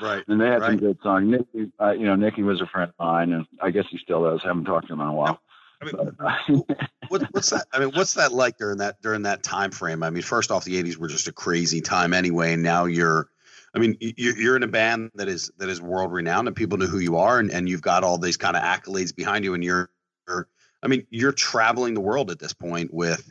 Right. 0.00 0.24
and 0.28 0.40
they 0.40 0.46
had 0.48 0.62
some 0.62 0.76
good 0.78 0.98
songs. 1.02 1.28
Nikki, 1.28 1.70
uh, 1.80 1.90
you 1.92 2.06
know, 2.06 2.16
Nikki 2.16 2.42
was 2.42 2.60
a 2.60 2.66
friend 2.66 2.90
of 2.90 3.04
mine, 3.04 3.32
and 3.32 3.46
I 3.60 3.70
guess 3.70 3.84
he 3.90 3.98
still 3.98 4.26
is. 4.34 4.42
haven't 4.42 4.64
talked 4.64 4.88
to 4.88 4.94
him 4.94 5.00
in 5.00 5.06
a 5.06 5.12
while. 5.12 5.40
I 5.82 5.84
mean, 5.84 5.94
uh, 6.20 6.76
what, 7.08 7.22
what's 7.32 7.50
that? 7.50 7.66
I 7.72 7.80
mean, 7.80 7.90
what's 7.90 8.14
that 8.14 8.32
like 8.32 8.56
during 8.58 8.78
that 8.78 9.02
during 9.02 9.22
that 9.22 9.42
time 9.42 9.70
frame? 9.70 10.02
I 10.02 10.10
mean, 10.10 10.22
first 10.22 10.50
off, 10.50 10.64
the 10.64 10.82
'80s 10.82 10.96
were 10.96 11.08
just 11.08 11.28
a 11.28 11.32
crazy 11.32 11.80
time 11.80 12.14
anyway, 12.14 12.52
and 12.52 12.62
now 12.62 12.84
you're, 12.84 13.28
I 13.74 13.78
mean, 13.78 13.96
you're, 14.00 14.36
you're 14.36 14.56
in 14.56 14.62
a 14.62 14.68
band 14.68 15.10
that 15.16 15.28
is 15.28 15.50
that 15.58 15.68
is 15.68 15.80
world 15.80 16.12
renowned, 16.12 16.46
and 16.48 16.56
people 16.56 16.78
know 16.78 16.86
who 16.86 16.98
you 16.98 17.16
are, 17.16 17.38
and, 17.38 17.50
and 17.50 17.68
you've 17.68 17.82
got 17.82 18.04
all 18.04 18.18
these 18.18 18.36
kind 18.36 18.56
of 18.56 18.62
accolades 18.62 19.14
behind 19.14 19.44
you, 19.44 19.54
and 19.54 19.64
you're, 19.64 19.90
you're, 20.28 20.48
I 20.82 20.88
mean, 20.88 21.06
you're 21.10 21.32
traveling 21.32 21.94
the 21.94 22.00
world 22.00 22.30
at 22.30 22.38
this 22.38 22.52
point 22.52 22.92
with, 22.94 23.30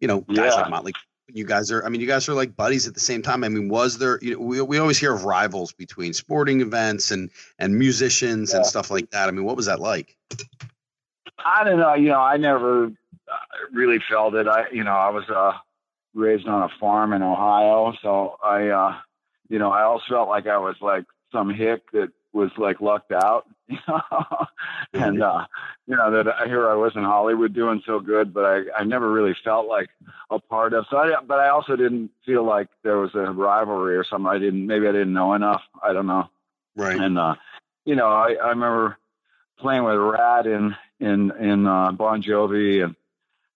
you 0.00 0.08
know, 0.08 0.20
guys 0.20 0.54
Yeah. 0.54 0.62
like 0.62 0.70
Motley. 0.70 0.92
You 1.28 1.44
guys 1.44 1.72
are, 1.72 1.84
I 1.84 1.88
mean, 1.88 2.00
you 2.00 2.06
guys 2.06 2.28
are 2.28 2.34
like 2.34 2.54
buddies 2.54 2.86
at 2.86 2.94
the 2.94 3.00
same 3.00 3.20
time. 3.20 3.42
I 3.42 3.48
mean, 3.48 3.68
was 3.68 3.98
there, 3.98 4.20
you 4.22 4.34
know, 4.34 4.38
we, 4.38 4.60
we 4.60 4.78
always 4.78 4.96
hear 4.96 5.12
of 5.12 5.24
rivals 5.24 5.72
between 5.72 6.12
sporting 6.12 6.60
events 6.60 7.10
and 7.10 7.30
and 7.58 7.76
musicians 7.76 8.54
and 8.54 8.64
stuff 8.64 8.92
like 8.92 9.10
that. 9.10 9.28
I 9.28 9.32
mean, 9.32 9.44
what 9.44 9.56
was 9.56 9.66
that 9.66 9.80
like? 9.80 10.16
I 11.46 11.64
don't 11.64 11.78
know. 11.78 11.94
You 11.94 12.08
know, 12.08 12.20
I 12.20 12.36
never 12.36 12.86
uh, 12.86 13.38
really 13.72 13.98
felt 14.08 14.34
it. 14.34 14.48
I, 14.48 14.64
you 14.72 14.84
know, 14.84 14.92
I 14.92 15.10
was 15.10 15.28
uh, 15.28 15.52
raised 16.14 16.46
on 16.48 16.62
a 16.62 16.68
farm 16.80 17.12
in 17.12 17.22
Ohio, 17.22 17.94
so 18.02 18.36
I, 18.42 18.68
uh, 18.68 18.96
you 19.48 19.58
know, 19.58 19.70
I 19.70 19.82
always 19.82 20.04
felt 20.08 20.28
like 20.28 20.46
I 20.46 20.58
was 20.58 20.76
like 20.80 21.04
some 21.32 21.50
hick 21.50 21.82
that 21.92 22.10
was 22.32 22.50
like 22.58 22.80
lucked 22.80 23.12
out, 23.12 23.46
you 23.68 23.78
know, 23.88 24.02
and 24.94 25.22
uh, 25.22 25.46
you 25.86 25.96
know 25.96 26.10
that 26.10 26.28
I 26.28 26.46
here 26.46 26.68
I 26.68 26.74
was 26.74 26.92
in 26.96 27.04
Hollywood 27.04 27.54
doing 27.54 27.82
so 27.86 28.00
good, 28.00 28.34
but 28.34 28.44
I, 28.44 28.80
I 28.80 28.84
never 28.84 29.10
really 29.10 29.34
felt 29.44 29.66
like 29.66 29.88
a 30.30 30.38
part 30.38 30.72
of. 30.74 30.86
So, 30.90 30.98
I, 30.98 31.20
but 31.26 31.38
I 31.38 31.48
also 31.48 31.76
didn't 31.76 32.10
feel 32.24 32.44
like 32.44 32.68
there 32.82 32.98
was 32.98 33.14
a 33.14 33.30
rivalry 33.30 33.96
or 33.96 34.04
something. 34.04 34.28
I 34.30 34.38
didn't. 34.38 34.66
Maybe 34.66 34.86
I 34.88 34.92
didn't 34.92 35.14
know 35.14 35.34
enough. 35.34 35.62
I 35.82 35.92
don't 35.92 36.06
know 36.06 36.28
Right. 36.76 37.00
and 37.00 37.18
uh, 37.18 37.34
you 37.84 37.94
know, 37.94 38.08
I, 38.08 38.34
I 38.42 38.48
remember 38.48 38.98
playing 39.58 39.84
with 39.84 39.96
Ratt 39.96 40.46
in 40.46 40.76
in 41.00 41.30
in 41.32 41.66
uh, 41.66 41.92
Bon 41.92 42.22
Jovi 42.22 42.84
and 42.84 42.96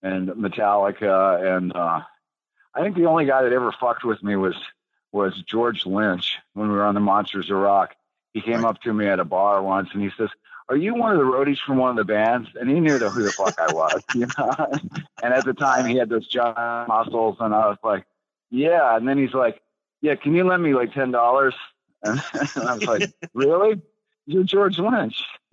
and 0.03 0.29
Metallica, 0.31 1.57
and 1.57 1.75
uh, 1.75 2.01
I 2.75 2.83
think 2.83 2.97
the 2.97 3.07
only 3.07 3.27
guy 3.27 3.43
that 3.43 3.53
ever 3.53 3.73
fucked 3.73 4.05
with 4.05 4.23
me 4.23 4.37
was 4.37 4.57
was 5.13 5.35
George 5.47 5.87
Lynch 5.87 6.39
when 6.55 6.69
we 6.69 6.75
were 6.75 6.85
on 6.85 6.95
the 6.95 7.01
Monsters 7.01 7.51
of 7.51 7.57
Rock. 7.57 7.95
He 8.33 8.41
came 8.41 8.65
up 8.65 8.81
to 8.83 8.93
me 8.93 9.07
at 9.07 9.19
a 9.21 9.25
bar 9.25 9.63
once, 9.63 9.91
and 9.93 10.03
he 10.03 10.11
says. 10.17 10.29
Are 10.69 10.77
you 10.77 10.95
one 10.95 11.11
of 11.11 11.19
the 11.19 11.25
roadies 11.25 11.59
from 11.59 11.79
one 11.79 11.91
of 11.91 11.97
the 11.97 12.05
bands? 12.05 12.49
And 12.55 12.71
he 12.71 12.79
knew 12.79 12.97
the, 12.97 13.11
who 13.11 13.25
the 13.25 13.33
fuck 13.33 13.59
I 13.59 13.73
was, 13.73 14.05
you 14.15 14.29
know. 14.39 14.55
and 15.21 15.35
at 15.35 15.45
the 15.45 15.53
time, 15.53 15.85
he 15.85 15.97
had 15.97 16.09
those 16.09 16.29
giant 16.29 16.87
muscles, 16.87 17.39
and 17.41 17.53
I 17.53 17.67
was 17.67 17.79
like, 17.83 18.07
"Yeah." 18.53 18.97
And 18.97 19.09
then 19.09 19.19
he's 19.19 19.35
like, 19.35 19.61
"Yeah, 20.01 20.15
can 20.15 20.33
you 20.33 20.45
lend 20.45 20.63
me 20.63 20.75
like 20.75 20.95
ten 20.95 21.11
dollars?" 21.11 21.57
And, 22.05 22.21
I 22.57 22.75
was 22.75 22.85
like, 22.85 23.11
"Really? 23.35 23.83
You're 24.31 24.45
George 24.45 24.79
Lynch. 24.79 25.25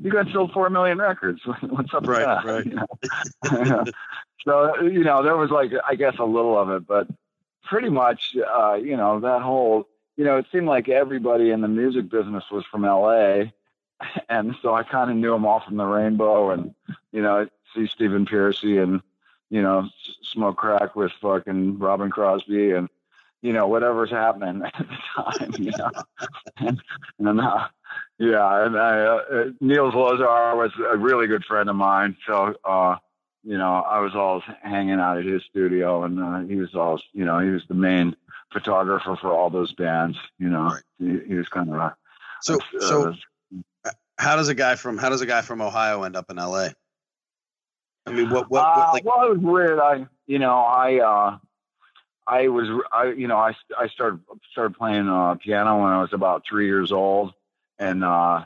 you 0.00 0.10
guys 0.10 0.32
sold 0.32 0.52
four 0.52 0.70
million 0.70 0.96
records. 0.96 1.42
What's 1.60 1.92
up 1.92 2.06
Right, 2.06 2.24
that?" 2.24 2.44
right. 2.44 2.64
You 2.64 3.64
know? 3.70 3.84
so 4.42 4.80
you 4.80 5.04
know, 5.04 5.22
there 5.22 5.36
was 5.36 5.50
like, 5.50 5.72
I 5.86 5.96
guess, 5.96 6.14
a 6.18 6.24
little 6.24 6.58
of 6.58 6.70
it, 6.70 6.86
but 6.86 7.08
pretty 7.64 7.90
much, 7.90 8.34
uh, 8.56 8.74
you 8.74 8.96
know, 8.96 9.20
that 9.20 9.42
whole, 9.42 9.86
you 10.16 10.24
know, 10.24 10.38
it 10.38 10.46
seemed 10.50 10.66
like 10.66 10.88
everybody 10.88 11.50
in 11.50 11.60
the 11.60 11.68
music 11.68 12.08
business 12.08 12.44
was 12.50 12.64
from 12.70 12.86
L.A. 12.86 13.52
And 14.30 14.54
so 14.62 14.74
I 14.74 14.82
kind 14.82 15.10
of 15.10 15.16
knew 15.18 15.32
them 15.32 15.44
all 15.44 15.60
from 15.60 15.76
the 15.76 15.84
Rainbow, 15.84 16.50
and 16.50 16.74
you 17.12 17.20
know, 17.20 17.46
see 17.74 17.86
Stephen 17.86 18.24
Pearcy 18.24 18.82
and 18.82 19.02
you 19.50 19.60
know, 19.62 19.88
smoke 20.22 20.56
crack 20.56 20.96
with 20.96 21.12
fucking 21.20 21.78
Robin 21.78 22.10
Crosby 22.10 22.72
and 22.72 22.88
you 23.46 23.52
know 23.52 23.68
whatever's 23.68 24.10
happening 24.10 24.62
at 24.66 24.74
the 24.76 25.22
time, 25.22 25.54
you 25.58 25.70
know. 25.78 25.90
and, 26.56 26.82
and 27.20 27.40
uh, 27.40 27.68
yeah, 28.18 28.66
and 28.66 28.76
I, 28.76 29.00
uh, 29.00 29.20
uh, 29.32 29.44
Neil 29.60 29.92
Zlozower 29.92 30.56
was 30.56 30.72
a 30.92 30.96
really 30.96 31.28
good 31.28 31.44
friend 31.44 31.70
of 31.70 31.76
mine, 31.76 32.16
so 32.26 32.54
uh, 32.64 32.96
you 33.44 33.56
know, 33.56 33.74
I 33.74 34.00
was 34.00 34.16
always 34.16 34.42
hanging 34.62 34.98
out 34.98 35.18
at 35.18 35.24
his 35.24 35.42
studio, 35.48 36.02
and 36.02 36.20
uh, 36.20 36.40
he 36.40 36.56
was 36.56 36.74
always, 36.74 37.02
you 37.12 37.24
know, 37.24 37.38
he 37.38 37.50
was 37.50 37.62
the 37.68 37.74
main 37.74 38.16
photographer 38.52 39.16
for 39.20 39.32
all 39.32 39.50
those 39.50 39.72
bands. 39.74 40.18
You 40.40 40.48
know, 40.48 40.64
right. 40.64 40.82
he, 40.98 41.28
he, 41.28 41.34
was 41.34 41.48
kind 41.48 41.68
of 41.68 41.76
a. 41.76 41.96
So, 42.42 42.56
a, 42.56 42.80
so 42.80 43.14
uh, 43.84 43.90
how 44.18 44.34
does 44.34 44.48
a 44.48 44.54
guy 44.54 44.74
from 44.74 44.98
how 44.98 45.10
does 45.10 45.20
a 45.20 45.26
guy 45.26 45.42
from 45.42 45.62
Ohio 45.62 46.02
end 46.02 46.16
up 46.16 46.28
in 46.28 46.40
L.A.? 46.40 46.74
I 48.06 48.12
mean, 48.12 48.30
what, 48.30 48.50
what, 48.50 48.64
what 48.64 48.88
uh, 48.88 48.90
like? 48.92 49.04
well, 49.04 49.26
it 49.26 49.30
was 49.30 49.38
weird. 49.38 49.78
I, 49.78 50.06
you 50.26 50.40
know, 50.40 50.58
I, 50.58 50.98
uh, 50.98 51.38
I 52.26 52.48
was, 52.48 52.68
I, 52.92 53.12
you 53.12 53.28
know, 53.28 53.36
I, 53.36 53.54
I 53.78 53.88
started 53.88 54.20
started 54.50 54.76
playing 54.76 55.08
uh, 55.08 55.36
piano 55.36 55.82
when 55.82 55.92
I 55.92 56.00
was 56.00 56.12
about 56.12 56.44
three 56.48 56.66
years 56.66 56.90
old, 56.90 57.32
and 57.78 58.02
uh, 58.02 58.44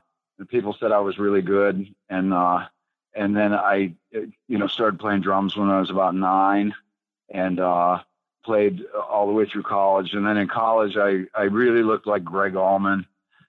people 0.49 0.77
said 0.79 0.93
I 0.93 1.01
was 1.01 1.19
really 1.19 1.43
good, 1.43 1.93
and 2.09 2.35
uh, 2.35 2.67
and 3.15 3.37
then 3.37 3.55
I, 3.55 3.95
you 4.13 4.59
know, 4.59 4.67
started 4.67 5.01
playing 5.01 5.23
drums 5.23 5.57
when 5.57 5.71
I 5.71 5.81
was 5.81 5.91
about 5.91 6.15
nine, 6.15 6.75
and 7.31 7.59
uh, 7.59 8.03
played 8.45 8.85
all 8.95 9.27
the 9.27 9.33
way 9.33 9.47
through 9.47 9.63
college. 9.63 10.13
And 10.13 10.27
then 10.27 10.37
in 10.37 10.49
college, 10.49 10.97
I 10.97 11.25
I 11.35 11.45
really 11.45 11.83
looked 11.83 12.07
like 12.07 12.23
Gregg 12.23 12.57
Allman, 12.57 13.07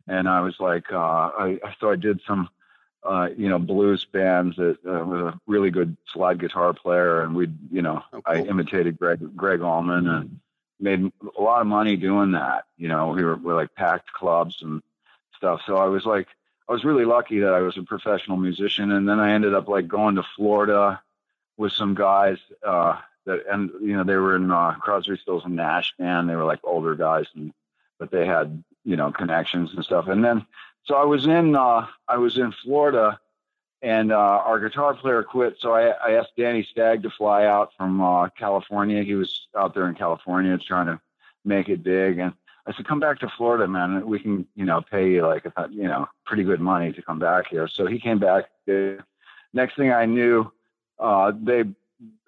and 0.07 0.29
I 0.29 0.41
was 0.41 0.55
like, 0.59 0.91
uh, 0.91 0.97
I 0.97 1.59
so 1.79 1.91
I 1.91 1.95
did 1.95 2.21
some, 2.25 2.49
uh, 3.03 3.29
you 3.35 3.49
know, 3.49 3.59
blues 3.59 4.05
bands 4.05 4.57
that 4.57 4.77
uh, 4.85 5.03
with 5.05 5.21
a 5.21 5.39
really 5.47 5.71
good 5.71 5.97
slide 6.13 6.39
guitar 6.39 6.73
player, 6.73 7.21
and 7.21 7.35
we, 7.35 7.47
you 7.71 7.81
know, 7.81 8.03
oh, 8.13 8.21
cool. 8.21 8.35
I 8.35 8.41
imitated 8.41 8.99
Greg 8.99 9.35
Gregg 9.35 9.61
Allman 9.61 10.07
and 10.07 10.39
made 10.79 11.11
a 11.37 11.41
lot 11.41 11.61
of 11.61 11.67
money 11.67 11.95
doing 11.95 12.33
that. 12.33 12.65
You 12.77 12.87
know, 12.87 13.09
we 13.09 13.23
were, 13.23 13.35
we 13.35 13.43
were 13.43 13.55
like 13.55 13.73
packed 13.75 14.13
clubs 14.13 14.61
and 14.61 14.81
stuff. 15.35 15.61
So 15.65 15.77
I 15.77 15.85
was 15.85 16.05
like 16.05 16.27
I 16.69 16.73
was 16.73 16.83
really 16.83 17.05
lucky 17.05 17.39
that 17.39 17.53
I 17.53 17.61
was 17.61 17.77
a 17.77 17.83
professional 17.83 18.37
musician, 18.37 18.91
and 18.91 19.07
then 19.07 19.19
I 19.19 19.33
ended 19.33 19.53
up 19.53 19.67
like 19.67 19.87
going 19.87 20.15
to 20.15 20.23
Florida 20.35 21.01
with 21.57 21.73
some 21.73 21.95
guys 21.95 22.37
uh, 22.65 22.97
that, 23.25 23.43
and 23.51 23.71
you 23.81 23.97
know, 23.97 24.03
they 24.03 24.15
were 24.15 24.35
in 24.35 24.51
uh, 24.51 24.75
Crosby, 24.79 25.17
Stills 25.17 25.43
and 25.43 25.55
Nash 25.55 25.93
band. 25.97 26.29
They 26.29 26.35
were 26.35 26.45
like 26.45 26.59
older 26.63 26.95
guys, 26.95 27.25
and 27.35 27.51
but 27.99 28.11
they 28.11 28.25
had 28.25 28.63
you 28.85 28.95
know 28.95 29.11
connections 29.11 29.71
and 29.75 29.83
stuff. 29.83 30.07
And 30.07 30.23
then 30.23 30.45
so 30.83 30.95
I 30.95 31.05
was 31.05 31.25
in 31.25 31.55
uh, 31.55 31.87
I 32.07 32.17
was 32.17 32.37
in 32.37 32.51
Florida, 32.63 33.19
and 33.81 34.11
uh, 34.11 34.15
our 34.15 34.59
guitar 34.59 34.93
player 34.93 35.23
quit. 35.23 35.57
So 35.59 35.73
I, 35.73 35.89
I 35.89 36.11
asked 36.13 36.33
Danny 36.37 36.63
Stagg 36.63 37.03
to 37.03 37.09
fly 37.09 37.45
out 37.45 37.71
from 37.77 38.01
uh, 38.01 38.29
California. 38.29 39.03
He 39.03 39.15
was 39.15 39.47
out 39.57 39.73
there 39.73 39.87
in 39.87 39.95
California 39.95 40.57
trying 40.57 40.87
to 40.87 40.99
make 41.43 41.69
it 41.69 41.83
big, 41.83 42.19
and 42.19 42.33
I 42.65 42.73
said, 42.73 42.85
come 42.85 42.99
back 42.99 43.19
to 43.19 43.29
Florida, 43.37 43.67
man. 43.67 44.05
We 44.05 44.19
can, 44.19 44.45
you 44.55 44.65
know, 44.65 44.81
pay 44.81 45.11
you 45.11 45.25
like, 45.25 45.45
you 45.71 45.83
know, 45.83 46.07
pretty 46.25 46.43
good 46.43 46.59
money 46.59 46.93
to 46.93 47.01
come 47.01 47.17
back 47.17 47.47
here. 47.47 47.67
So 47.67 47.87
he 47.87 47.99
came 47.99 48.19
back. 48.19 48.45
Next 49.53 49.75
thing 49.75 49.91
I 49.91 50.05
knew, 50.05 50.51
uh, 50.99 51.31
they, 51.41 51.63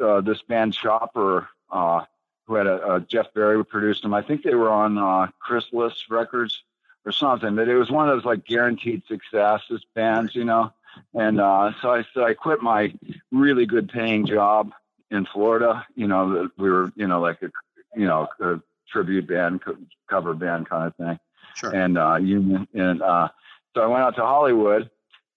uh, 0.04 0.22
this 0.22 0.42
band 0.42 0.74
Chopper, 0.74 1.48
uh, 1.72 2.06
who 2.46 2.56
had 2.56 2.68
a, 2.68 2.96
a 2.96 3.02
Jeff 3.02 3.34
Barry 3.34 3.64
produced 3.64 4.02
them. 4.02 4.14
I 4.14 4.22
think 4.22 4.44
they 4.44 4.56
were 4.56 4.70
on 4.70 4.98
uh, 4.98 5.28
Chrysalis 5.40 6.10
Records 6.10 6.64
or 7.06 7.12
something. 7.12 7.56
But 7.56 7.68
it 7.68 7.76
was 7.76 7.92
one 7.92 8.10
of 8.10 8.16
those 8.16 8.26
like 8.26 8.46
guaranteed 8.46 9.04
successes 9.08 9.86
bands, 9.96 10.36
you 10.36 10.46
know. 10.46 10.74
And 11.14 11.40
uh, 11.40 11.72
so 11.82 11.92
I 11.92 12.06
so 12.14 12.24
I 12.24 12.34
quit 12.34 12.62
my 12.62 12.94
really 13.32 13.66
good 13.66 13.90
paying 13.90 14.26
job 14.26 14.72
in 15.12 15.26
Florida. 15.26 15.86
You 15.96 16.08
know, 16.08 16.50
we 16.58 16.70
were 16.70 16.92
you 16.96 17.08
know 17.08 17.20
like 17.20 17.42
a 17.42 17.50
you 17.96 18.06
know 18.06 18.28
a 18.40 18.60
tribute 18.90 19.28
band, 19.28 19.62
cover 20.10 20.34
band 20.34 20.70
kind 20.70 20.88
of 20.88 20.96
thing. 20.96 21.20
Sure. 21.56 21.76
And 21.76 21.98
uh, 21.98 22.16
union, 22.16 22.68
and 22.74 23.02
uh, 23.02 23.30
so 23.76 23.82
I 23.82 23.88
went 23.88 24.04
out 24.04 24.16
to 24.16 24.22
Hollywood 24.22 24.90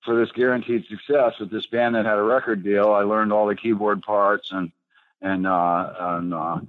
for 0.05 0.17
this 0.17 0.33
guaranteed 0.33 0.87
success 0.87 1.35
with 1.39 1.51
this 1.51 1.67
band 1.67 1.95
that 1.95 2.07
had 2.07 2.19
a 2.19 2.23
record 2.23 2.63
deal. 2.63 2.93
I 2.93 3.03
learned 3.03 3.33
all 3.33 3.47
the 3.47 3.57
keyboard 3.57 4.03
parts 4.03 4.53
and 4.53 4.73
and 5.21 5.47
uh, 5.47 5.93
and 5.99 6.35
uh, 6.35 6.61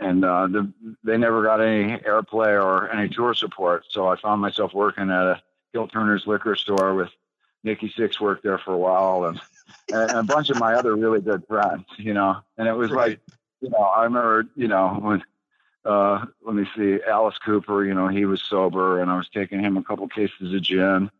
and 0.00 0.24
uh, 0.24 0.46
the, 0.46 0.72
they 1.02 1.16
never 1.16 1.42
got 1.42 1.60
any 1.60 1.96
airplay 1.98 2.62
or 2.62 2.90
any 2.90 3.08
tour 3.08 3.34
support. 3.34 3.84
So 3.90 4.08
I 4.08 4.16
found 4.16 4.40
myself 4.40 4.74
working 4.74 5.10
at 5.10 5.26
a 5.26 5.42
Gil 5.72 5.88
Turner's 5.88 6.26
liquor 6.26 6.56
store 6.56 6.94
with 6.94 7.10
Nikki 7.62 7.88
Sixx 7.88 8.20
worked 8.20 8.42
there 8.42 8.58
for 8.58 8.72
a 8.72 8.78
while 8.78 9.24
and, 9.24 9.40
and 9.90 10.18
a 10.18 10.22
bunch 10.22 10.50
of 10.50 10.58
my 10.58 10.74
other 10.74 10.94
really 10.94 11.20
good 11.20 11.44
friends, 11.46 11.84
you 11.96 12.14
know. 12.14 12.38
And 12.58 12.68
it 12.68 12.74
was 12.74 12.90
right. 12.90 13.10
like, 13.10 13.20
you 13.60 13.70
know, 13.70 13.78
I 13.78 14.04
remember, 14.04 14.46
you 14.54 14.68
know, 14.68 14.98
when 15.00 15.22
uh, 15.84 16.24
let 16.42 16.54
me 16.54 16.66
see, 16.76 16.98
Alice 17.06 17.38
Cooper, 17.38 17.84
you 17.84 17.94
know, 17.94 18.08
he 18.08 18.24
was 18.24 18.42
sober 18.42 19.00
and 19.00 19.10
I 19.10 19.16
was 19.16 19.28
taking 19.28 19.60
him 19.60 19.76
a 19.76 19.82
couple 19.82 20.08
cases 20.08 20.54
of 20.54 20.62
gin. 20.62 21.10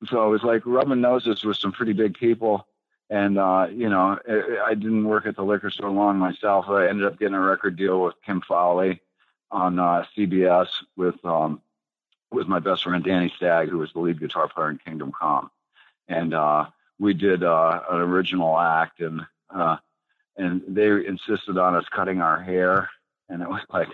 And 0.00 0.08
so 0.08 0.22
I 0.22 0.26
was 0.26 0.42
like 0.42 0.62
rubbing 0.64 1.00
noses 1.00 1.44
with 1.44 1.56
some 1.56 1.72
pretty 1.72 1.92
big 1.92 2.14
people. 2.14 2.66
And, 3.10 3.38
uh, 3.38 3.68
you 3.70 3.88
know, 3.88 4.18
I 4.64 4.74
didn't 4.74 5.04
work 5.04 5.26
at 5.26 5.36
the 5.36 5.42
liquor 5.42 5.70
store 5.70 5.90
long 5.90 6.18
myself. 6.18 6.66
I 6.68 6.88
ended 6.88 7.06
up 7.06 7.18
getting 7.18 7.34
a 7.34 7.40
record 7.40 7.76
deal 7.76 8.02
with 8.02 8.14
Kim 8.24 8.40
Fowley 8.40 9.00
on 9.50 9.78
uh, 9.78 10.04
CBS 10.16 10.68
with, 10.96 11.22
um, 11.24 11.60
with 12.32 12.48
my 12.48 12.58
best 12.58 12.84
friend 12.84 13.04
Danny 13.04 13.32
Stagg, 13.36 13.68
who 13.68 13.78
was 13.78 13.92
the 13.92 14.00
lead 14.00 14.18
guitar 14.18 14.48
player 14.48 14.70
in 14.70 14.78
Kingdom 14.78 15.12
Come. 15.18 15.50
And 16.08 16.34
uh, 16.34 16.66
we 16.98 17.14
did 17.14 17.44
uh, 17.44 17.80
an 17.90 18.00
original 18.00 18.58
act 18.58 19.00
and, 19.00 19.20
uh, 19.50 19.76
and 20.36 20.62
they 20.66 20.88
insisted 21.06 21.58
on 21.58 21.76
us 21.76 21.84
cutting 21.94 22.20
our 22.20 22.40
hair. 22.42 22.90
And 23.28 23.42
it 23.42 23.48
was 23.48 23.62
like, 23.72 23.88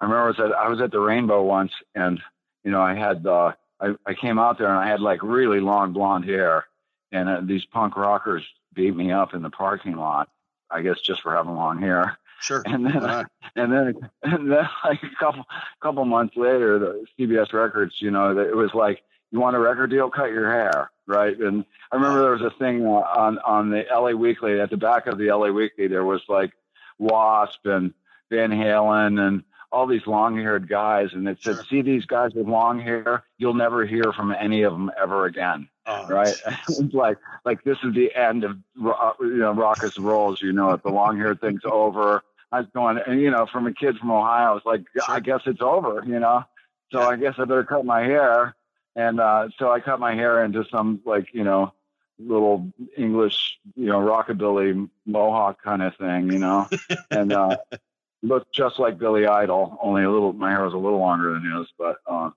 I 0.00 0.04
remember 0.04 0.24
I 0.24 0.28
was 0.28 0.40
at 0.40 0.52
I 0.56 0.68
was 0.68 0.80
at 0.80 0.92
the 0.92 1.00
Rainbow 1.00 1.42
once, 1.42 1.72
and 1.94 2.20
you 2.64 2.70
know 2.70 2.80
I 2.80 2.94
had 2.94 3.26
uh, 3.26 3.52
I 3.80 3.94
I 4.06 4.14
came 4.14 4.38
out 4.38 4.58
there 4.58 4.68
and 4.68 4.78
I 4.78 4.88
had 4.88 5.00
like 5.00 5.22
really 5.22 5.60
long 5.60 5.92
blonde 5.92 6.24
hair, 6.24 6.66
and 7.12 7.28
uh, 7.28 7.40
these 7.42 7.64
punk 7.64 7.96
rockers 7.96 8.44
beat 8.74 8.94
me 8.94 9.12
up 9.12 9.34
in 9.34 9.42
the 9.42 9.50
parking 9.50 9.96
lot. 9.96 10.28
I 10.70 10.82
guess 10.82 11.00
just 11.00 11.22
for 11.22 11.34
having 11.34 11.54
long 11.54 11.80
hair. 11.80 12.18
Sure. 12.40 12.62
And 12.66 12.86
then 12.86 13.04
and 13.56 13.72
then 13.72 14.10
and 14.22 14.52
then 14.52 14.68
like 14.84 15.02
a 15.02 15.16
couple 15.18 15.44
couple 15.80 16.04
months 16.04 16.36
later, 16.36 16.78
the 16.78 17.04
CBS 17.18 17.52
Records, 17.52 18.00
you 18.00 18.10
know, 18.10 18.38
it 18.38 18.56
was 18.56 18.74
like 18.74 19.02
you 19.30 19.40
want 19.40 19.56
a 19.56 19.58
record 19.58 19.90
deal, 19.90 20.10
cut 20.10 20.30
your 20.30 20.50
hair, 20.50 20.90
right? 21.06 21.38
And 21.38 21.64
I 21.92 21.96
remember 21.96 22.20
there 22.20 22.30
was 22.32 22.42
a 22.42 22.58
thing 22.58 22.84
on 22.86 23.38
on 23.38 23.70
the 23.70 23.84
LA 23.90 24.12
Weekly 24.12 24.60
at 24.60 24.70
the 24.70 24.76
back 24.76 25.06
of 25.06 25.18
the 25.18 25.30
LA 25.32 25.48
Weekly. 25.48 25.88
There 25.88 26.04
was 26.04 26.22
like 26.28 26.52
Wasp 26.98 27.64
and 27.64 27.92
Van 28.30 28.50
Halen 28.50 29.20
and 29.20 29.42
all 29.70 29.86
these 29.86 30.06
long-haired 30.06 30.66
guys, 30.66 31.10
and 31.12 31.28
it 31.28 31.38
said, 31.42 31.56
sure. 31.56 31.64
"See 31.64 31.82
these 31.82 32.06
guys 32.06 32.32
with 32.34 32.46
long 32.46 32.80
hair? 32.80 33.24
You'll 33.36 33.54
never 33.54 33.84
hear 33.84 34.12
from 34.14 34.32
any 34.32 34.62
of 34.62 34.72
them 34.72 34.90
ever 35.00 35.26
again." 35.26 35.68
Right? 36.08 36.34
it's 36.68 36.94
like 36.94 37.18
like 37.44 37.64
this 37.64 37.78
is 37.82 37.94
the 37.94 38.14
end 38.14 38.44
of 38.44 38.58
uh, 38.84 39.12
you 39.20 39.38
know 39.38 39.52
Rockers 39.52 39.98
Rolls. 39.98 40.42
You 40.42 40.52
know, 40.52 40.70
if 40.72 40.82
the 40.82 40.90
long 40.90 41.18
hair 41.18 41.34
thing's 41.34 41.62
over. 41.64 42.22
I 42.50 42.60
was 42.60 42.68
going, 42.74 42.98
and 43.06 43.20
you 43.20 43.30
know, 43.30 43.44
from 43.44 43.66
a 43.66 43.74
kid 43.74 43.98
from 43.98 44.10
Ohio, 44.10 44.56
it's 44.56 44.64
like, 44.64 44.82
sure. 44.94 45.04
I 45.06 45.20
guess 45.20 45.42
it's 45.44 45.60
over. 45.60 46.02
You 46.06 46.18
know, 46.18 46.44
so. 46.90 47.00
I 47.00 47.16
guess 47.16 47.34
I 47.36 47.44
better 47.44 47.64
cut 47.64 47.84
my 47.84 48.00
hair. 48.00 48.54
And 48.96 49.20
uh, 49.20 49.50
so 49.58 49.70
I 49.70 49.80
cut 49.80 50.00
my 50.00 50.14
hair 50.14 50.42
into 50.44 50.64
some 50.72 51.00
like 51.04 51.28
you 51.32 51.44
know 51.44 51.72
little 52.18 52.72
English, 52.96 53.58
you 53.76 53.86
know, 53.86 54.00
rockabilly 54.00 54.88
mohawk 55.06 55.62
kind 55.62 55.82
of 55.82 55.94
thing, 55.96 56.32
you 56.32 56.38
know, 56.38 56.68
and 57.10 57.32
uh, 57.32 57.56
looked 58.22 58.52
just 58.52 58.78
like 58.78 58.98
Billy 58.98 59.26
Idol, 59.26 59.78
only 59.80 60.02
a 60.02 60.10
little. 60.10 60.32
My 60.32 60.50
hair 60.50 60.64
was 60.64 60.74
a 60.74 60.78
little 60.78 60.98
longer 60.98 61.32
than 61.34 61.44
his, 61.44 61.68
but 61.78 61.98
uh, 62.06 62.30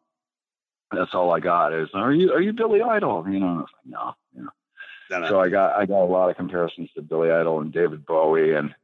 that's 0.91 1.13
all 1.13 1.32
I 1.32 1.39
got. 1.39 1.73
Is 1.73 1.89
are 1.93 2.12
you 2.12 2.34
are 2.34 2.41
you 2.41 2.54
Billy 2.54 2.82
Idol? 2.82 3.25
You 3.30 3.39
know, 3.39 3.47
I 3.47 3.54
was 3.54 3.69
like, 3.73 3.86
no, 3.86 4.15
you 4.36 4.43
know. 4.43 5.27
so 5.27 5.39
I 5.39 5.49
got 5.49 5.75
I 5.75 5.86
got 5.86 6.04
a 6.04 6.06
lot 6.06 6.30
of 6.30 6.38
comparisons 6.38 6.89
to 6.95 7.01
Billy 7.01 7.32
Idol 7.32 7.62
and 7.62 7.71
David 7.71 8.06
Bowie, 8.06 8.54
and 8.54 8.75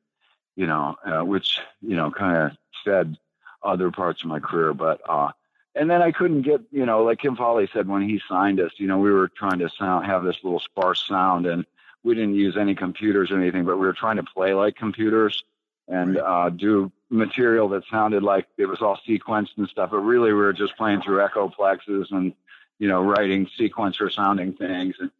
you 0.55 0.67
know, 0.67 0.95
uh, 1.05 1.23
which 1.23 1.59
you 1.81 1.95
know 1.95 2.11
kind 2.11 2.37
of 2.37 2.57
said 2.83 3.17
other 3.63 3.91
parts 3.91 4.23
of 4.23 4.29
my 4.29 4.39
career, 4.39 4.73
but 4.73 5.01
uh, 5.07 5.31
and 5.75 5.89
then 5.89 6.01
I 6.01 6.11
couldn't 6.11 6.43
get 6.43 6.61
you 6.71 6.85
know 6.85 7.03
like 7.03 7.19
Kim 7.19 7.35
Fowley 7.35 7.69
said 7.71 7.87
when 7.87 8.01
he 8.01 8.21
signed 8.27 8.59
us, 8.59 8.71
you 8.77 8.87
know, 8.87 8.97
we 8.97 9.11
were 9.11 9.27
trying 9.27 9.59
to 9.59 9.69
sound 9.69 10.05
have 10.05 10.23
this 10.23 10.37
little 10.43 10.59
sparse 10.59 11.05
sound, 11.05 11.45
and 11.45 11.65
we 12.03 12.15
didn't 12.15 12.35
use 12.35 12.57
any 12.57 12.75
computers 12.75 13.31
or 13.31 13.37
anything, 13.39 13.65
but 13.65 13.77
we 13.77 13.85
were 13.85 13.93
trying 13.93 14.17
to 14.17 14.23
play 14.23 14.53
like 14.53 14.75
computers 14.75 15.43
and 15.87 16.17
uh, 16.17 16.49
do 16.49 16.91
material 17.09 17.69
that 17.69 17.83
sounded 17.89 18.23
like 18.23 18.47
it 18.57 18.65
was 18.65 18.81
all 18.81 18.99
sequenced 19.07 19.57
and 19.57 19.67
stuff. 19.69 19.91
But 19.91 19.99
really, 19.99 20.33
we 20.33 20.39
were 20.39 20.53
just 20.53 20.77
playing 20.77 21.01
through 21.01 21.19
Echoplexes 21.19 22.11
and 22.11 22.33
you 22.79 22.87
know 22.87 23.01
writing 23.01 23.47
sequencer 23.59 24.11
sounding 24.11 24.53
things. 24.53 24.95
And 24.99 25.11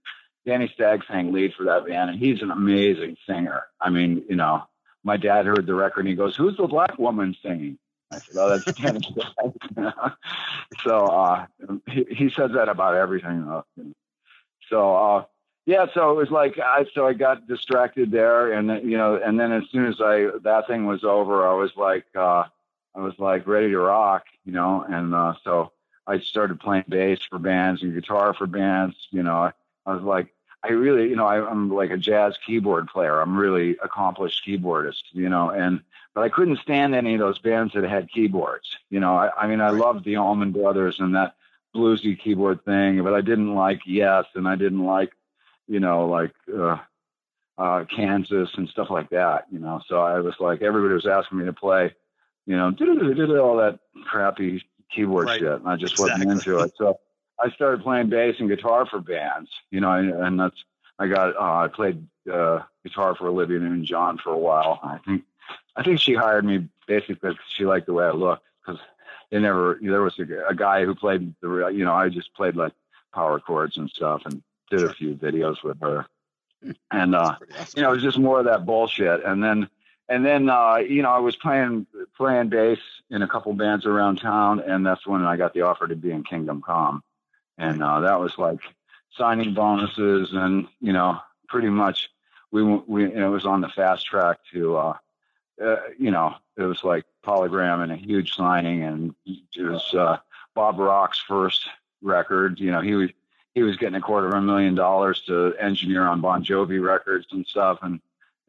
Danny 0.46 0.72
Stagg 0.74 1.04
sang 1.08 1.32
lead 1.32 1.54
for 1.54 1.66
that 1.66 1.88
band, 1.88 2.10
and 2.10 2.20
he's 2.20 2.42
an 2.42 2.52
amazing 2.52 3.18
singer. 3.28 3.64
I 3.82 3.90
mean, 3.90 4.24
you 4.30 4.36
know, 4.36 4.64
my 5.04 5.18
dad 5.18 5.46
heard 5.46 5.66
the 5.66 5.76
record 5.76 6.02
and 6.02 6.10
he 6.10 6.16
goes, 6.16 6.36
"Who's 6.36 6.58
the 6.58 6.68
black 6.68 6.98
woman 6.98 7.36
singing?" 7.42 7.78
I 8.12 8.20
said, 8.20 8.36
"Oh, 8.38 8.50
that's 8.50 8.80
Danny 8.82 9.00
Stagg." 9.02 9.54
so 10.84 11.06
uh, 11.06 11.46
he, 11.90 12.06
he 12.10 12.30
says 12.30 12.52
that 12.54 12.70
about 12.70 12.96
everything. 12.96 13.46
Though. 13.46 13.66
So 14.70 14.96
uh, 14.96 15.24
yeah, 15.68 15.86
so 15.94 16.12
it 16.12 16.16
was 16.16 16.32
like 16.32 16.58
I 16.58 16.86
so 16.94 17.06
I 17.06 17.12
got 17.12 17.46
distracted 17.46 18.10
there, 18.10 18.54
and 18.54 18.70
then, 18.70 18.90
you 18.90 18.98
know, 18.98 19.16
and 19.24 19.38
then 19.38 19.52
as 19.52 19.64
soon 19.70 19.86
as 19.86 20.00
I 20.00 20.30
that 20.44 20.64
thing 20.66 20.86
was 20.86 21.04
over, 21.04 21.46
I 21.46 21.54
was 21.56 21.72
like, 21.76 22.06
uh, 22.16 22.46
I 22.96 23.00
was 23.02 23.14
like 23.20 23.46
ready 23.46 23.72
to 23.72 23.78
rock, 23.78 24.24
you 24.46 24.54
know, 24.54 24.86
and 24.88 25.14
uh, 25.14 25.34
so 25.44 25.74
I 26.08 26.20
started 26.20 26.62
playing 26.62 26.86
bass 26.88 27.20
for 27.30 27.38
bands 27.38 27.84
and 27.84 27.94
guitar 27.94 28.34
for 28.34 28.48
bands. 28.48 28.96
You 29.12 29.24
know, 29.24 29.36
I, 29.36 29.52
I 29.86 29.96
was 29.96 30.04
like, 30.04 30.34
I 30.64 30.70
really, 30.70 31.10
you 31.10 31.18
know, 31.18 31.28
I, 31.28 31.46
I'm 31.46 31.70
like 31.70 31.92
a 31.92 31.98
jazz 31.98 32.38
keyboard 32.46 32.88
player. 32.88 33.20
I'm 33.20 33.36
really 33.36 33.78
accomplished 33.84 34.46
keyboardist, 34.48 35.04
you 35.12 35.28
know, 35.28 35.50
and 35.50 35.82
but 36.14 36.22
I 36.22 36.30
couldn't 36.30 36.60
stand 36.60 36.96
any 36.96 37.16
of 37.16 37.20
those 37.20 37.40
bands 37.40 37.74
that 37.74 37.84
had 37.84 38.10
keyboards. 38.10 38.70
You 38.90 39.02
know, 39.02 39.18
I, 39.18 39.32
I 39.38 39.48
mean, 39.48 39.60
I 39.60 39.72
loved 39.72 40.06
the 40.06 40.16
Allman 40.16 40.54
Brothers 40.54 41.02
and 41.02 41.14
that 41.16 41.36
bluesy 41.76 42.18
keyboard 42.18 42.64
thing, 42.64 43.04
but 43.04 43.14
I 43.14 43.20
didn't 43.20 43.54
like 43.54 43.82
Yes, 43.86 44.24
and 44.34 44.48
I 44.48 44.56
didn't 44.56 44.86
like, 44.86 45.12
you 45.68 45.80
know, 45.80 46.08
like 46.08 46.34
uh, 46.56 46.78
uh, 47.58 47.86
Kansas 47.86 48.50
and 48.56 48.70
stuff 48.70 48.90
like 48.90 49.10
that. 49.10 49.46
You 49.52 49.60
know, 49.60 49.82
so 49.88 50.02
I 50.02 50.20
was 50.20 50.36
like, 50.40 50.62
everybody 50.62 50.94
was 50.94 51.08
asking 51.08 51.40
me 51.40 51.46
to 51.46 51.54
play, 51.54 51.94
you 52.46 52.56
know, 52.56 52.74
all 53.40 53.58
that 53.58 53.80
crappy 54.06 54.64
keyboard 54.94 55.28
right. 55.28 55.40
shit, 55.40 55.52
and 55.52 55.68
I 55.68 55.76
just 55.76 55.94
exactly. 55.94 56.26
wasn't 56.26 56.48
into 56.48 56.64
it. 56.64 56.74
So 56.78 57.00
I 57.40 57.52
started 57.52 57.84
playing 57.84 58.10
bass 58.10 58.36
and 58.40 58.50
guitar 58.50 58.86
for 58.86 59.00
bands, 59.00 59.50
you 59.72 59.80
know, 59.80 59.92
and, 59.92 60.12
and 60.12 60.40
that's 60.40 60.64
I 61.00 61.08
got 61.08 61.36
uh, 61.36 61.64
I 61.64 61.68
played 61.68 62.06
uh, 62.32 62.62
guitar 62.84 63.16
for 63.16 63.28
Olivia 63.28 63.60
Newton-John 63.60 64.18
for 64.18 64.32
a 64.32 64.38
while. 64.38 64.80
I 64.84 64.98
think 65.06 65.24
I 65.76 65.84
think 65.84 66.00
she 66.00 66.14
hired 66.14 66.46
me 66.46 66.68
basically 66.88 67.16
because 67.16 67.38
she 67.56 67.66
liked 67.66 67.86
the 67.86 67.94
way 67.94 68.06
I 68.06 68.12
looked 68.12 68.44
because 68.66 68.82
they 69.30 69.40
never 69.40 69.78
there 69.82 70.02
was 70.02 70.18
a, 70.20 70.50
a, 70.50 70.56
guy 70.56 70.86
who 70.86 70.96
played 70.96 71.34
the 71.42 71.68
you 71.68 71.86
know 71.86 71.94
I 71.94 72.10
just 72.10 72.34
played 72.34 72.56
like 72.56 72.74
power 73.14 73.40
chords 73.40 73.78
and 73.78 73.90
stuff 73.90 74.24
and 74.26 74.42
did 74.70 74.84
a 74.84 74.94
few 74.94 75.16
videos 75.16 75.64
with 75.64 75.80
her. 75.82 76.06
And 76.92 77.16
uh 77.16 77.36
awesome. 77.60 77.74
you 77.76 77.84
know 77.84 77.90
it 77.90 77.96
was 77.96 78.04
just 78.04 78.20
more 78.20 78.40
of 78.40 78.46
that 78.46 78.66
bullshit. 78.66 79.24
And 79.24 79.44
then 79.44 79.70
and 80.10 80.26
then 80.26 80.50
uh 80.50 80.78
you 80.78 81.02
know 81.02 81.12
I 81.12 81.20
was 81.20 81.36
playing 81.36 81.88
playing 82.16 82.50
bass 82.50 82.80
in 83.10 83.22
a 83.22 83.28
couple 83.28 83.54
bands 83.54 83.86
around 83.86 84.18
town 84.18 84.60
and 84.60 84.86
that's 84.86 85.06
when 85.06 85.24
I 85.24 85.38
got 85.38 85.54
the 85.54 85.62
offer 85.62 85.88
to 85.88 85.96
be 85.96 86.12
in 86.12 86.24
Kingdom 86.24 86.62
Come. 86.66 87.04
And 87.58 87.82
uh, 87.82 88.02
that 88.02 88.20
was 88.20 88.38
like 88.38 88.60
signing 89.18 89.54
bonuses, 89.54 90.30
and 90.34 90.68
you 90.80 90.94
know, 90.94 91.20
pretty 91.48 91.70
much 91.70 92.10
we 92.52 92.64
we 92.64 93.06
it 93.06 93.28
was 93.28 93.46
on 93.46 93.62
the 93.62 93.70
fast 93.70 94.06
track 94.06 94.40
to, 94.54 94.78
uh, 94.78 94.94
uh, 95.64 95.76
you 95.98 96.12
know, 96.12 96.36
it 96.56 96.64
was 96.64 96.84
like 96.84 97.06
Polygram 97.26 97.84
and 97.84 97.92
a 97.92 97.96
huge 97.96 98.36
signing, 98.36 98.84
and 98.84 99.16
it 99.26 99.64
was 99.64 99.94
uh, 99.94 100.18
Bob 100.54 100.80
Rock's 100.80 101.20
first 101.20 101.68
record. 102.02 102.60
You 102.60 102.72
know, 102.72 102.82
he 102.82 102.94
was 102.96 103.10
he 103.58 103.64
was 103.64 103.78
getting 103.78 103.96
a 103.96 104.02
quarter 104.02 104.28
of 104.28 104.34
a 104.34 104.42
million 104.42 104.76
dollars 104.76 105.22
to 105.22 105.56
engineer 105.60 106.04
on 106.04 106.22
Bon 106.22 106.44
Jovi 106.44 106.80
records 106.84 107.26
and 107.32 107.46
stuff, 107.46 107.80
and 107.82 108.00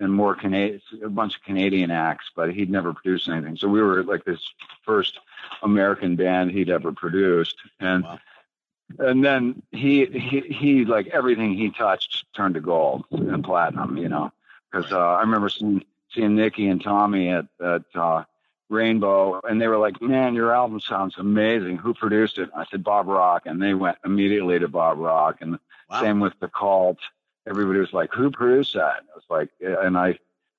and 0.01 0.12
more 0.12 0.35
Canadian, 0.35 0.81
a 1.03 1.09
bunch 1.09 1.35
of 1.37 1.42
Canadian 1.42 1.90
acts, 1.90 2.31
but 2.37 2.53
he'd 2.53 2.71
never 2.71 2.92
produced 2.92 3.29
anything. 3.29 3.57
So 3.57 3.68
we 3.68 3.83
were 3.83 4.05
like 4.05 4.25
this 4.25 4.40
first 4.85 5.18
American 5.62 6.14
band 6.14 6.51
he'd 6.51 6.71
ever 6.71 6.92
produced, 6.92 7.57
and 7.81 8.05
wow 8.05 8.18
and 8.99 9.25
then 9.25 9.62
he 9.71 10.07
he 10.07 10.40
he 10.40 10.85
like 10.85 11.09
everything 11.09 11.55
he 11.55 11.71
touched 11.71 12.25
turned 12.35 12.55
to 12.55 12.61
gold 12.61 13.05
and 13.11 13.44
platinum, 13.44 13.97
you 13.97 14.09
know. 14.09 14.33
Because 14.71 14.92
uh, 14.92 14.99
I 14.99 15.21
remember 15.21 15.49
seeing 15.49 15.85
seeing 16.11 16.35
Nikki 16.35 16.68
and 16.68 16.83
Tommy 16.83 17.29
at 17.29 17.47
at 17.61 17.85
uh, 17.94 18.25
Rainbow, 18.68 19.40
and 19.44 19.61
they 19.61 19.68
were 19.68 19.78
like, 19.78 20.00
"Man, 20.02 20.35
your 20.35 20.54
album 20.54 20.81
sounds 20.81 21.16
amazing. 21.18 21.78
Who 21.78 21.94
produced 21.94 22.38
it?" 22.38 22.50
I 22.54 22.64
said, 22.70 22.85
"Bob 22.85 23.09
Rock," 23.09 23.42
and 23.46 23.61
they 23.62 23.74
went 23.74 23.98
immediately 24.04 24.59
to 24.59 24.68
Bob 24.68 24.98
Rock. 24.98 25.38
And 25.40 25.59
wow. 25.90 26.00
same 26.00 26.20
with 26.20 26.35
the 26.40 26.48
Cult. 26.48 26.98
Everybody 27.46 27.81
was 27.81 27.92
like, 27.92 28.12
"Who 28.12 28.31
produced 28.31 28.74
that?" 28.74 28.98
And 28.98 29.09
it 29.09 29.14
was 29.14 29.24
like, 29.31 29.50
and 29.61 29.96
I. 29.96 30.18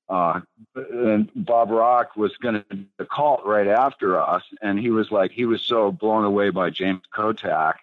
Uh, 0.10 0.42
and 0.76 1.30
Bob 1.36 1.70
Rock 1.70 2.16
was 2.16 2.36
going 2.38 2.56
to 2.56 2.86
the 2.98 3.06
cult 3.06 3.46
right 3.46 3.68
after 3.68 4.20
us, 4.20 4.42
and 4.60 4.80
he 4.80 4.90
was 4.90 5.12
like, 5.12 5.30
he 5.30 5.46
was 5.46 5.62
so 5.62 5.92
blown 5.92 6.26
away 6.26 6.50
by 6.50 6.72
James 6.72 7.04
Kotak. 7.14 7.76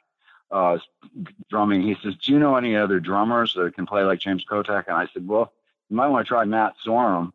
uh, 0.51 0.79
drumming. 1.49 1.83
He 1.83 1.97
says, 2.03 2.17
"Do 2.17 2.33
you 2.33 2.39
know 2.39 2.57
any 2.57 2.77
other 2.77 3.01
drummers 3.01 3.55
that 3.55 3.75
can 3.75 3.87
play 3.87 4.03
like 4.03 4.21
James 4.21 4.45
Kotak?" 4.45 4.85
And 4.89 4.97
I 4.97 5.07
said, 5.12 5.27
"Well, 5.27 5.53
you 5.89 5.97
might 5.97 6.09
want 6.09 6.27
to 6.27 6.29
try 6.29 6.45
Matt 6.45 6.75
Sorum." 6.85 7.33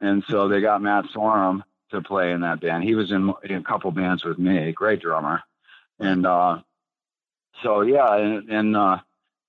And 0.00 0.24
so 0.28 0.48
they 0.48 0.60
got 0.60 0.82
Matt 0.82 1.04
Sorum 1.06 1.62
to 1.90 2.00
play 2.00 2.32
in 2.32 2.40
that 2.40 2.60
band. 2.60 2.84
He 2.84 2.94
was 2.94 3.10
in, 3.10 3.32
in 3.44 3.56
a 3.56 3.62
couple 3.62 3.90
bands 3.90 4.24
with 4.24 4.38
me. 4.38 4.72
Great 4.72 5.00
drummer. 5.00 5.42
And 5.98 6.26
uh, 6.26 6.60
so 7.62 7.82
yeah, 7.82 8.16
and, 8.16 8.48
and 8.50 8.76
uh, 8.76 8.98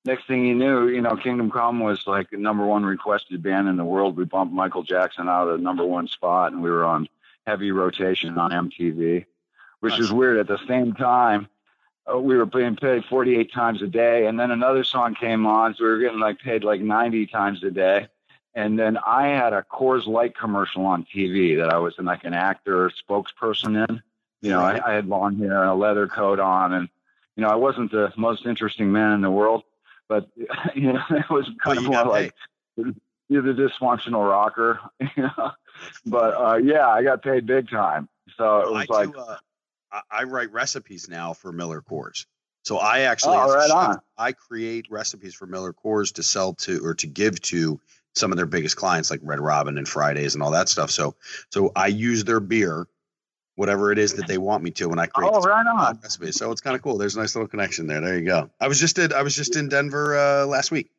next 0.06 0.28
thing 0.28 0.46
you 0.46 0.56
knew, 0.56 0.88
you 0.88 1.02
know, 1.02 1.16
Kingdom 1.16 1.50
Come 1.50 1.80
was 1.80 2.06
like 2.08 2.30
the 2.30 2.38
number 2.38 2.66
one 2.66 2.84
requested 2.84 3.42
band 3.42 3.68
in 3.68 3.78
the 3.78 3.86
world. 3.86 4.18
We 4.18 4.26
bumped 4.26 4.54
Michael 4.54 4.84
Jackson 4.84 5.30
out 5.30 5.48
of 5.48 5.58
the 5.58 5.64
number 5.64 5.86
one 5.86 6.08
spot, 6.08 6.52
and 6.52 6.62
we 6.62 6.70
were 6.70 6.84
on 6.86 7.08
heavy 7.48 7.72
rotation 7.72 8.38
on 8.38 8.52
MTV, 8.52 9.26
which 9.80 9.94
nice. 9.94 10.00
is 10.00 10.12
weird. 10.12 10.38
At 10.38 10.48
the 10.48 10.60
same 10.68 10.94
time, 10.94 11.48
uh, 12.12 12.20
we 12.20 12.36
were 12.38 12.46
being 12.46 12.76
paid 12.76 13.06
48 13.06 13.52
times 13.52 13.82
a 13.82 13.88
day. 13.88 14.26
And 14.26 14.40
then 14.40 14.52
another 14.52 14.84
song 14.84 15.16
came 15.16 15.46
on, 15.46 15.76
so 15.76 15.84
we 15.84 15.90
were 15.90 16.00
getting 16.00 16.20
like 16.20 16.40
paid 16.40 16.64
like 16.64 16.82
90 16.82 17.28
times 17.28 17.64
a 17.64 17.72
day. 17.72 18.08
And 18.54 18.78
then 18.78 18.98
I 18.98 19.28
had 19.28 19.54
a 19.54 19.64
Coors 19.64 20.08
Light 20.08 20.38
commercial 20.38 20.86
on 20.86 21.06
TV 21.06 21.58
that 21.58 21.74
I 21.74 21.78
was 21.78 21.96
in 21.98 22.06
like 22.06 22.26
an 22.26 22.34
actor 22.34 22.92
spokesperson 22.92 23.88
in. 23.88 24.02
You 24.42 24.50
know, 24.52 24.62
I, 24.62 24.82
I 24.86 24.94
had 24.94 25.08
long 25.08 25.38
hair 25.38 25.62
and 25.62 25.70
a 25.70 25.76
leather 25.76 26.08
coat 26.08 26.40
on, 26.40 26.74
and 26.74 26.90
you 27.36 27.44
know, 27.44 27.50
I 27.50 27.56
wasn't 27.56 27.92
the 27.92 28.12
most 28.18 28.46
interesting 28.46 28.92
man 28.92 29.14
in 29.14 29.22
the 29.22 29.30
world, 29.30 29.64
but 30.10 30.28
you 30.76 30.94
know, 30.94 31.04
it 31.12 31.30
was 31.30 31.50
kind 31.64 31.80
well, 31.80 32.02
of 32.02 32.06
more 32.06 32.06
like 32.06 32.36
you're 33.30 33.42
the 33.42 33.54
dysfunctional 33.54 34.30
rocker. 34.30 34.80
You 35.16 35.24
know, 35.24 35.52
but 36.06 36.34
uh, 36.36 36.58
yeah, 36.58 36.88
I 36.88 37.02
got 37.02 37.24
paid 37.24 37.46
big 37.46 37.70
time. 37.70 38.08
So 38.38 38.60
it 38.60 38.72
was 38.72 38.88
I 38.90 38.94
like. 38.94 39.14
Do, 39.14 39.20
uh, 39.20 39.38
I, 40.12 40.24
write 40.24 40.52
recipes 40.52 41.10
now 41.10 41.34
for 41.34 41.52
Miller 41.52 41.82
Coors. 41.82 42.26
So 42.64 42.78
I 42.78 43.00
actually, 43.02 43.38
oh, 43.38 43.54
right 43.54 43.68
chef, 43.68 44.04
I 44.18 44.32
create 44.32 44.86
recipes 44.90 45.34
for 45.34 45.48
Miller 45.48 45.74
Coors 45.74 46.14
to 46.14 46.24
sell 46.24 46.54
to 46.56 46.86
or 46.86 46.94
to 46.96 47.08
give 47.08 47.42
to 47.42 47.80
some 48.16 48.32
of 48.32 48.38
their 48.38 48.46
biggest 48.46 48.76
clients 48.76 49.10
like 49.10 49.20
Red 49.24 49.40
Robin 49.40 49.78
and 49.78 49.88
Fridays 49.88 50.34
and 50.34 50.44
all 50.44 50.52
that 50.52 50.70
stuff. 50.70 50.92
So, 50.92 51.16
so 51.50 51.72
I 51.76 51.88
use 51.88 52.24
their 52.24 52.40
beer, 52.40 52.88
whatever 53.56 53.92
it 53.92 54.00
is 54.00 54.14
that 54.16 54.28
they 54.28 54.38
want 54.38 54.64
me 54.64 54.72
to, 54.72 54.90
when 54.90 55.00
I 55.00 55.06
create. 55.06 55.32
Oh, 55.34 55.42
right 55.42 55.66
on. 55.66 56.00
Recipes. 56.02 56.36
So 56.36 56.52
it's 56.52 56.62
kind 56.62 56.76
of 56.76 56.82
cool. 56.82 56.98
There's 56.98 57.16
a 57.16 57.20
nice 57.20 57.36
little 57.36 57.48
connection 57.48 57.88
there. 57.88 58.02
There 58.02 58.18
you 58.18 58.26
go. 58.26 58.50
I 58.60 58.68
was 58.68 58.80
just 58.80 59.00
in, 59.00 59.14
I 59.14 59.22
was 59.22 59.36
just 59.36 59.56
in 59.56 59.70
Denver 59.70 60.18
uh, 60.18 60.46
last 60.46 60.72
week. 60.72 60.92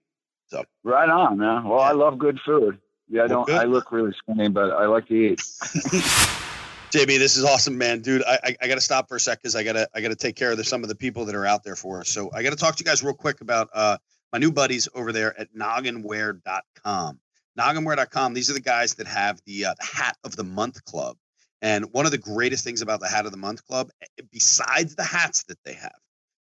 So 0.48 0.64
right 0.84 1.08
on, 1.08 1.38
man. 1.38 1.64
Well, 1.64 1.80
yeah. 1.80 1.86
I 1.86 1.92
love 1.92 2.18
good 2.18 2.38
food. 2.44 2.78
Yeah, 3.08 3.24
I 3.24 3.26
don't. 3.26 3.50
I 3.50 3.64
look 3.64 3.90
really 3.90 4.12
skinny, 4.12 4.48
but 4.48 4.70
I 4.70 4.86
like 4.86 5.06
to 5.08 5.14
eat. 5.14 5.38
JB, 6.92 7.18
this 7.18 7.38
is 7.38 7.44
awesome, 7.44 7.78
man, 7.78 8.00
dude. 8.00 8.22
I 8.24 8.38
I, 8.44 8.56
I 8.62 8.68
got 8.68 8.74
to 8.74 8.80
stop 8.82 9.08
for 9.08 9.16
a 9.16 9.20
sec 9.20 9.38
because 9.38 9.56
I 9.56 9.64
gotta 9.64 9.88
I 9.94 10.02
gotta 10.02 10.14
take 10.14 10.36
care 10.36 10.50
of 10.50 10.58
the, 10.58 10.64
some 10.64 10.82
of 10.82 10.90
the 10.90 10.94
people 10.94 11.24
that 11.24 11.34
are 11.34 11.46
out 11.46 11.64
there 11.64 11.74
for 11.74 12.00
us. 12.00 12.10
So 12.10 12.30
I 12.34 12.42
got 12.42 12.50
to 12.50 12.56
talk 12.56 12.76
to 12.76 12.80
you 12.80 12.84
guys 12.84 13.02
real 13.02 13.14
quick 13.14 13.40
about 13.40 13.70
uh 13.72 13.96
my 14.32 14.38
new 14.38 14.50
buddies 14.50 14.88
over 14.94 15.12
there 15.12 15.38
at 15.38 15.54
nogginwear.com. 15.54 17.20
Nogginwear.com. 17.58 18.34
These 18.34 18.50
are 18.50 18.54
the 18.54 18.60
guys 18.60 18.94
that 18.94 19.06
have 19.06 19.40
the, 19.46 19.66
uh, 19.66 19.74
the 19.78 19.86
Hat 19.86 20.16
of 20.24 20.36
the 20.36 20.44
Month 20.44 20.84
Club. 20.84 21.16
And 21.60 21.92
one 21.92 22.06
of 22.06 22.12
the 22.12 22.18
greatest 22.18 22.64
things 22.64 22.82
about 22.82 23.00
the 23.00 23.08
Hat 23.08 23.26
of 23.26 23.30
the 23.30 23.38
Month 23.38 23.64
Club, 23.66 23.90
eh, 24.02 24.22
besides 24.32 24.96
the 24.96 25.04
hats 25.04 25.44
that 25.44 25.58
they 25.64 25.74
have, 25.74 25.98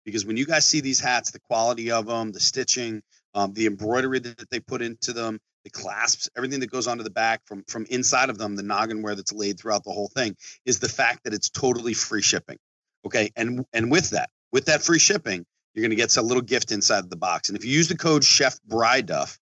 because 0.05 0.25
when 0.25 0.37
you 0.37 0.45
guys 0.45 0.65
see 0.65 0.79
these 0.79 0.99
hats, 0.99 1.31
the 1.31 1.39
quality 1.39 1.91
of 1.91 2.05
them, 2.05 2.31
the 2.31 2.39
stitching, 2.39 3.01
um, 3.33 3.53
the 3.53 3.65
embroidery 3.65 4.19
that 4.19 4.49
they 4.49 4.59
put 4.59 4.81
into 4.81 5.13
them, 5.13 5.39
the 5.63 5.69
clasps, 5.69 6.29
everything 6.37 6.59
that 6.61 6.71
goes 6.71 6.87
onto 6.87 7.03
the 7.03 7.09
back 7.09 7.41
from 7.45 7.63
from 7.67 7.85
inside 7.89 8.29
of 8.29 8.37
them, 8.37 8.55
the 8.55 8.63
noggin 8.63 9.01
wear 9.01 9.15
that's 9.15 9.33
laid 9.33 9.59
throughout 9.59 9.83
the 9.83 9.91
whole 9.91 10.07
thing, 10.07 10.35
is 10.65 10.79
the 10.79 10.87
fact 10.87 11.23
that 11.23 11.33
it's 11.33 11.49
totally 11.49 11.93
free 11.93 12.21
shipping. 12.21 12.57
Okay, 13.05 13.31
and 13.35 13.65
and 13.73 13.91
with 13.91 14.11
that, 14.11 14.29
with 14.53 14.65
that 14.65 14.81
free 14.81 14.99
shipping, 14.99 15.45
you're 15.77 15.83
going 15.83 15.95
to 15.95 15.95
get 15.95 16.17
a 16.17 16.21
little 16.23 16.41
gift 16.41 16.71
inside 16.71 17.07
the 17.07 17.15
box. 17.15 17.49
And 17.49 17.57
if 17.57 17.63
you 17.63 17.71
use 17.71 17.87
the 17.87 17.95
code 17.95 18.23
Chef 18.23 18.57
Bryduff, 18.67 19.37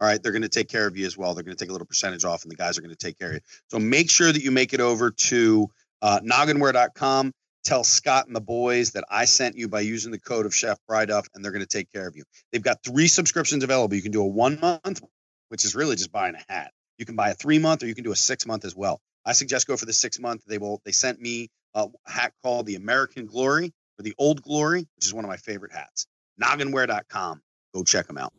all 0.00 0.08
right, 0.08 0.22
they're 0.22 0.32
going 0.32 0.40
to 0.40 0.48
take 0.48 0.68
care 0.68 0.86
of 0.86 0.96
you 0.96 1.04
as 1.04 1.14
well. 1.14 1.34
They're 1.34 1.44
going 1.44 1.54
to 1.56 1.62
take 1.62 1.68
a 1.68 1.72
little 1.72 1.86
percentage 1.86 2.24
off, 2.24 2.42
and 2.42 2.50
the 2.50 2.56
guys 2.56 2.78
are 2.78 2.80
going 2.80 2.94
to 2.94 2.96
take 2.96 3.18
care 3.18 3.28
of 3.28 3.34
you. 3.34 3.40
So 3.70 3.78
make 3.78 4.08
sure 4.08 4.32
that 4.32 4.42
you 4.42 4.50
make 4.50 4.72
it 4.72 4.80
over 4.80 5.10
to 5.10 5.68
uh, 6.00 6.20
nogginwear.com. 6.20 7.32
Tell 7.64 7.84
Scott 7.84 8.26
and 8.26 8.34
the 8.34 8.40
boys 8.40 8.92
that 8.92 9.04
I 9.10 9.26
sent 9.26 9.56
you 9.56 9.68
by 9.68 9.80
using 9.80 10.10
the 10.10 10.18
code 10.18 10.46
of 10.46 10.54
Chef 10.54 10.78
Bryduff, 10.90 11.26
and 11.34 11.44
they're 11.44 11.52
going 11.52 11.60
to 11.60 11.66
take 11.66 11.92
care 11.92 12.08
of 12.08 12.16
you. 12.16 12.24
They've 12.50 12.62
got 12.62 12.82
three 12.82 13.06
subscriptions 13.06 13.62
available. 13.62 13.94
You 13.94 14.02
can 14.02 14.12
do 14.12 14.22
a 14.22 14.26
one 14.26 14.58
month, 14.60 15.02
which 15.50 15.66
is 15.66 15.74
really 15.74 15.96
just 15.96 16.12
buying 16.12 16.34
a 16.34 16.52
hat. 16.52 16.72
You 16.96 17.04
can 17.04 17.14
buy 17.14 17.28
a 17.28 17.34
three 17.34 17.58
month 17.58 17.82
or 17.82 17.86
you 17.86 17.94
can 17.94 18.04
do 18.04 18.12
a 18.12 18.16
six 18.16 18.46
month 18.46 18.64
as 18.64 18.74
well. 18.74 19.00
I 19.26 19.32
suggest 19.32 19.66
go 19.66 19.76
for 19.76 19.86
the 19.86 19.92
six 19.92 20.18
month. 20.18 20.44
They 20.46 20.58
will. 20.58 20.80
They 20.84 20.92
sent 20.92 21.20
me 21.20 21.48
a 21.74 21.88
hat 22.06 22.32
called 22.42 22.66
the 22.66 22.76
American 22.76 23.26
Glory 23.26 23.72
or 23.98 24.02
the 24.02 24.14
Old 24.18 24.42
Glory, 24.42 24.86
which 24.96 25.06
is 25.06 25.14
one 25.14 25.24
of 25.24 25.28
my 25.28 25.36
favorite 25.36 25.72
hats. 25.72 26.06
Nogginwear.com. 26.42 27.42
Go 27.74 27.82
check 27.82 28.06
them 28.06 28.18
out. 28.18 28.32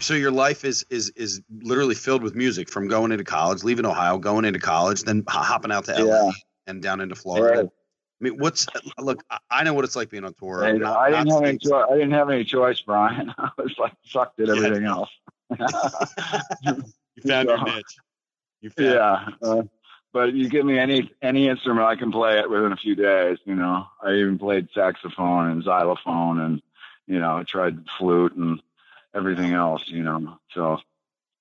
So 0.00 0.14
your 0.14 0.30
life 0.30 0.64
is 0.64 0.86
is 0.90 1.10
is 1.10 1.40
literally 1.60 1.94
filled 1.94 2.22
with 2.22 2.34
music 2.34 2.70
from 2.70 2.86
going 2.86 3.10
into 3.10 3.24
college, 3.24 3.64
leaving 3.64 3.84
Ohio, 3.84 4.18
going 4.18 4.44
into 4.44 4.60
college, 4.60 5.02
then 5.02 5.24
hopping 5.26 5.72
out 5.72 5.86
to 5.86 5.92
LA 5.92 6.26
yeah. 6.26 6.30
and 6.68 6.80
down 6.80 7.00
into 7.00 7.16
Florida. 7.16 7.62
Right. 7.62 7.70
I 8.20 8.24
mean, 8.24 8.38
what's 8.38 8.66
uh, 8.68 8.80
look? 9.02 9.24
I 9.50 9.62
know 9.64 9.74
what 9.74 9.84
it's 9.84 9.96
like 9.96 10.10
being 10.10 10.24
on 10.24 10.34
tour. 10.34 10.64
Hey, 10.64 10.78
not, 10.78 10.96
I 10.96 11.10
didn't 11.10 11.30
have 11.30 11.42
any 11.42 11.58
choice. 11.58 11.84
I 11.90 11.94
didn't 11.94 12.12
have 12.12 12.30
any 12.30 12.44
choice, 12.44 12.80
Brian. 12.80 13.32
I 13.38 13.50
was 13.58 13.76
like 13.78 13.92
sucked 14.04 14.40
at 14.40 14.48
everything 14.48 14.82
yeah. 14.82 14.88
else. 14.88 15.10
you 17.16 17.22
found 17.26 17.48
your 17.48 17.64
niche. 17.64 17.96
You 18.60 18.70
found 18.70 18.88
yeah. 18.88 19.28
Uh, 19.42 19.62
But 20.12 20.32
you 20.34 20.48
give 20.48 20.64
me 20.64 20.78
any 20.78 21.10
any 21.22 21.48
instrument, 21.48 21.86
I 21.86 21.96
can 21.96 22.10
play 22.12 22.38
it 22.38 22.48
within 22.50 22.72
a 22.72 22.76
few 22.76 22.94
days. 22.96 23.38
You 23.44 23.54
know, 23.54 23.86
I 24.02 24.14
even 24.14 24.38
played 24.38 24.68
saxophone 24.74 25.50
and 25.50 25.62
xylophone, 25.62 26.40
and 26.40 26.62
you 27.06 27.18
know, 27.20 27.38
I 27.38 27.42
tried 27.44 27.78
flute 27.98 28.34
and 28.34 28.60
everything 29.14 29.52
else, 29.52 29.82
you 29.86 30.02
know. 30.02 30.38
So 30.54 30.78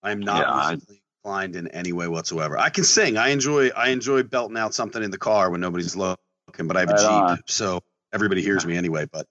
I'm 0.03 0.19
not 0.19 0.39
Yeah, 0.39 0.51
I- 0.51 0.77
inclined 1.23 1.55
in 1.55 1.67
any 1.69 1.93
way 1.93 2.07
whatsoever. 2.07 2.57
I 2.57 2.69
can 2.69 2.83
sing. 2.83 3.17
I 3.17 3.29
enjoy 3.29 3.69
I 3.69 3.89
enjoy 3.89 4.23
belting 4.23 4.57
out 4.57 4.73
something 4.73 5.03
in 5.03 5.11
the 5.11 5.17
car 5.17 5.49
when 5.49 5.61
nobody's 5.61 5.95
looking, 5.95 6.17
but 6.67 6.77
I 6.77 6.81
have 6.81 6.89
a 6.89 6.93
Right 6.93 7.01
Jeep, 7.01 7.31
on. 7.31 7.39
so 7.47 7.81
everybody 8.13 8.41
hears 8.41 8.65
me 8.65 8.77
anyway. 8.77 9.07
But 9.11 9.27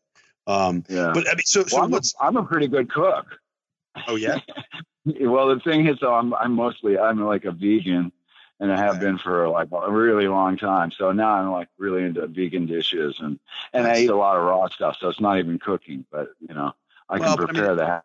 um, 0.47 0.85
yeah. 0.89 1.13
but 1.15 1.29
I 1.29 1.33
mean, 1.35 1.43
so 1.45 1.65
so 1.65 1.77
well, 1.77 1.85
I'm, 1.85 1.95
a, 1.95 2.01
I'm 2.21 2.37
a 2.39 2.45
pretty 2.45 2.69
good 2.69 2.91
cook. 2.91 3.27
Oh 4.09 4.17
yeah, 4.17 4.39
Well, 5.07 5.49
the 5.55 5.61
thing 5.61 5.87
is, 5.89 5.99
though, 6.01 6.15
I'm 6.15 6.35
I'm 6.35 6.53
mostly 6.53 6.99
I'm 6.99 7.21
like 7.25 7.45
a 7.45 7.53
vegan, 7.53 8.13
and 8.61 8.73
I 8.73 8.77
have 8.79 9.01
been 9.01 9.19
for 9.19 9.49
like 9.49 9.69
a 9.73 9.91
really 9.91 10.29
long 10.29 10.57
time. 10.57 10.91
So 10.91 11.13
now 11.13 11.31
I'm 11.35 11.51
like 11.51 11.69
really 11.79 12.03
into 12.05 12.27
vegan 12.27 12.67
dishes, 12.67 13.17
and 13.21 13.39
and 13.73 13.87
I 13.87 13.99
eat 14.01 14.11
a 14.11 14.17
lot 14.17 14.37
of 14.37 14.45
raw 14.45 14.69
stuff. 14.69 14.97
So 15.01 15.09
it's 15.09 15.21
not 15.21 15.39
even 15.39 15.59
cooking, 15.59 16.05
but 16.11 16.29
you 16.41 16.55
know, 16.55 16.73
I 17.09 17.19
Well, 17.19 17.37
can 17.37 17.47
but 17.47 17.51
I 17.51 17.53
mean, 17.53 17.55
prepare 17.63 17.75
the 17.77 17.87
half 17.87 18.03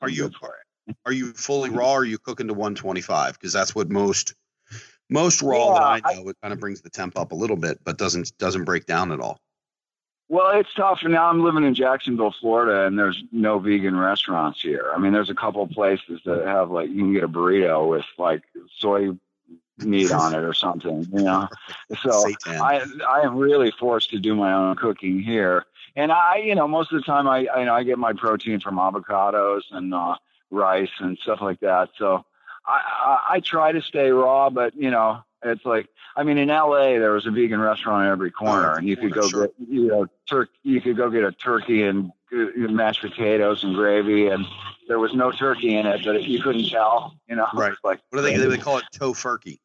are 0.00 0.08
you- 0.08 0.30
for 0.40 0.54
it? 0.88 0.96
are 1.06 1.12
you 1.12 1.32
fully 1.32 1.70
raw? 1.70 1.92
or 1.92 2.00
Are 2.00 2.04
you 2.04 2.18
cooking 2.18 2.48
to 2.48 2.54
125? 2.54 3.34
Because 3.34 3.52
that's 3.52 3.74
what 3.74 3.88
most 3.90 4.34
most 5.10 5.42
raw 5.42 5.68
Yeah, 5.68 5.74
that 5.74 5.82
I- 5.82 6.00
I 6.12 6.14
know. 6.22 6.28
it 6.30 6.36
kind 6.42 6.52
of 6.54 6.60
brings 6.60 6.80
the 6.80 6.90
temp 6.90 7.18
up 7.18 7.32
a 7.32 7.34
little 7.34 7.56
bit, 7.56 7.78
but 7.84 7.98
doesn't 7.98 8.36
doesn't 8.38 8.64
break 8.64 8.86
down 8.86 9.12
at 9.12 9.20
all. 9.20 9.38
Well, 10.28 10.58
it's 10.58 10.72
tough. 10.72 11.00
And 11.02 11.12
now 11.12 11.28
I'm 11.28 11.44
living 11.44 11.62
in 11.64 11.74
Jacksonville, 11.74 12.34
Florida, 12.40 12.86
and 12.86 12.98
there's 12.98 13.22
no 13.32 13.58
vegan 13.58 13.94
restaurants 13.98 14.62
here. 14.62 14.90
I 14.94 14.98
mean, 14.98 15.12
there's 15.12 15.28
a 15.28 15.34
couple 15.34 15.62
of 15.62 15.70
places 15.70 16.22
that 16.24 16.46
have 16.46 16.70
like 16.70 16.88
you 16.88 16.96
can 16.96 17.12
get 17.12 17.24
a 17.24 17.28
burrito 17.28 17.86
with 17.88 18.06
like 18.16 18.42
soy 18.78 19.10
meat 19.84 20.10
on 20.10 20.34
it 20.38 20.42
or 20.42 20.54
something, 20.54 21.06
you 21.12 21.22
know. 21.22 21.48
So 22.02 22.26
I 22.46 22.84
I 23.08 23.20
am 23.20 23.36
really 23.36 23.70
forced 23.72 24.10
to 24.10 24.18
do 24.18 24.34
my 24.34 24.52
own 24.52 24.76
cooking 24.76 25.20
here, 25.20 25.66
and 25.96 26.12
I 26.12 26.36
you 26.36 26.54
know 26.54 26.66
most 26.68 26.92
of 26.92 26.98
the 27.00 27.04
time 27.04 27.28
I 27.28 27.46
I, 27.46 27.60
you 27.60 27.66
know, 27.66 27.74
I 27.74 27.82
get 27.82 27.98
my 27.98 28.12
protein 28.12 28.60
from 28.60 28.76
avocados 28.76 29.62
and 29.70 29.92
uh, 29.94 30.16
rice 30.50 30.90
and 31.00 31.18
stuff 31.18 31.40
like 31.40 31.60
that. 31.60 31.90
So 31.96 32.24
I, 32.66 32.80
I 33.30 33.34
I 33.36 33.40
try 33.40 33.72
to 33.72 33.82
stay 33.82 34.10
raw, 34.10 34.50
but 34.50 34.74
you 34.76 34.90
know 34.90 35.22
it's 35.42 35.64
like 35.64 35.88
I 36.16 36.22
mean 36.22 36.38
in 36.38 36.50
L.A. 36.50 36.98
there 36.98 37.12
was 37.12 37.26
a 37.26 37.30
vegan 37.30 37.60
restaurant 37.60 38.06
in 38.06 38.12
every 38.12 38.30
corner, 38.30 38.72
Oh, 38.74 38.76
and 38.76 38.86
you 38.88 38.96
could 38.96 39.12
go 39.12 39.28
sure. 39.28 39.46
get 39.46 39.54
you 39.68 39.86
know 39.88 40.06
turk 40.28 40.50
you 40.62 40.80
could 40.80 40.96
go 40.96 41.10
get 41.10 41.24
a 41.24 41.32
turkey 41.32 41.82
and 41.82 42.12
uh, 42.32 42.46
mashed 42.70 43.02
potatoes 43.02 43.64
and 43.64 43.74
gravy, 43.74 44.28
and 44.28 44.46
there 44.88 44.98
was 44.98 45.14
no 45.14 45.30
turkey 45.32 45.76
in 45.76 45.86
it, 45.86 46.02
but 46.04 46.22
you 46.24 46.42
couldn't 46.42 46.68
tell, 46.68 47.14
you 47.28 47.36
know. 47.36 47.46
Right. 47.54 47.74
Like 47.84 48.00
what 48.10 48.20
do 48.20 48.22
they 48.22 48.36
they 48.36 48.58
call 48.58 48.78
it? 48.78 48.84
Tofurkey. 48.94 49.58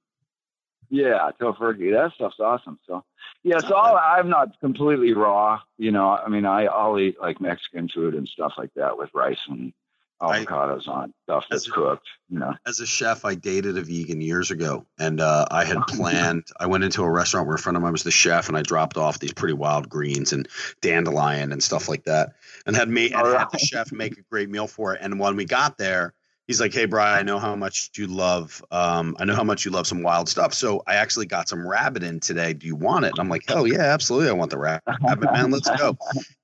Yeah, 0.89 1.29
tofurkey. 1.39 1.91
That 1.91 2.13
stuff's 2.15 2.39
awesome. 2.39 2.79
So 2.87 3.03
yeah, 3.43 3.59
so 3.59 3.75
I'll, 3.75 3.97
I'm 3.97 4.29
not 4.29 4.59
completely 4.59 5.13
raw. 5.13 5.59
You 5.77 5.91
know, 5.91 6.09
I 6.09 6.29
mean, 6.29 6.45
I 6.45 6.65
I'll 6.65 6.99
eat 6.99 7.19
like 7.19 7.41
Mexican 7.41 7.89
food 7.89 8.15
and 8.15 8.27
stuff 8.27 8.53
like 8.57 8.73
that 8.75 8.97
with 8.97 9.09
rice 9.13 9.39
and 9.47 9.73
I- 10.19 10.43
avocados 10.43 10.87
on 10.87 11.13
stuff 11.23 11.45
that's 11.49 11.67
a- 11.67 11.71
cooked. 11.71 12.07
You 12.29 12.39
know. 12.39 12.53
as 12.65 12.81
a 12.81 12.85
chef, 12.85 13.23
I 13.23 13.35
dated 13.35 13.77
a 13.77 13.81
vegan 13.81 14.19
years 14.19 14.51
ago, 14.51 14.85
and 14.99 15.21
uh, 15.21 15.45
I 15.49 15.63
had 15.63 15.77
planned. 15.87 16.45
I 16.59 16.65
went 16.65 16.83
into 16.83 17.03
a 17.03 17.09
restaurant 17.09 17.47
where 17.47 17.55
a 17.55 17.59
friend 17.59 17.77
of 17.77 17.83
mine 17.83 17.93
was 17.93 18.03
the 18.03 18.11
chef, 18.11 18.49
and 18.49 18.57
I 18.57 18.63
dropped 18.63 18.97
off 18.97 19.19
these 19.19 19.33
pretty 19.33 19.53
wild 19.53 19.87
greens 19.87 20.33
and 20.33 20.47
dandelion 20.81 21.51
and 21.51 21.63
stuff 21.63 21.87
like 21.87 22.03
that, 22.05 22.33
and 22.65 22.75
had 22.75 22.89
made 22.89 23.13
and 23.13 23.21
All 23.21 23.37
had 23.37 23.51
the 23.51 23.59
chef 23.59 23.91
make 23.91 24.17
a 24.17 24.23
great 24.29 24.49
meal 24.49 24.67
for 24.67 24.93
it. 24.93 24.99
And 25.01 25.19
when 25.19 25.35
we 25.35 25.45
got 25.45 25.77
there, 25.77 26.13
he's 26.47 26.59
like, 26.59 26.73
"Hey, 26.73 26.85
Brian, 26.85 27.19
I 27.19 27.21
know 27.23 27.37
how 27.39 27.55
much 27.55 27.91
you 27.97 28.07
love. 28.07 28.63
Um, 28.71 29.15
I 29.19 29.25
know 29.25 29.35
how 29.35 29.43
much 29.43 29.65
you 29.65 29.71
love 29.71 29.85
some 29.87 30.01
wild 30.01 30.27
stuff. 30.29 30.53
So 30.53 30.81
I 30.87 30.95
actually 30.95 31.25
got 31.27 31.47
some 31.49 31.67
rabbit 31.67 32.03
in 32.03 32.19
today. 32.19 32.53
Do 32.53 32.65
you 32.67 32.75
want 32.75 33.05
it?" 33.05 33.09
And 33.11 33.19
I'm 33.19 33.29
like, 33.29 33.43
"Hell 33.47 33.67
yeah, 33.67 33.81
absolutely! 33.93 34.29
I 34.29 34.33
want 34.33 34.51
the 34.51 34.57
rabbit, 34.57 34.83
man. 35.31 35.51
Let's 35.51 35.69
go." 35.69 35.97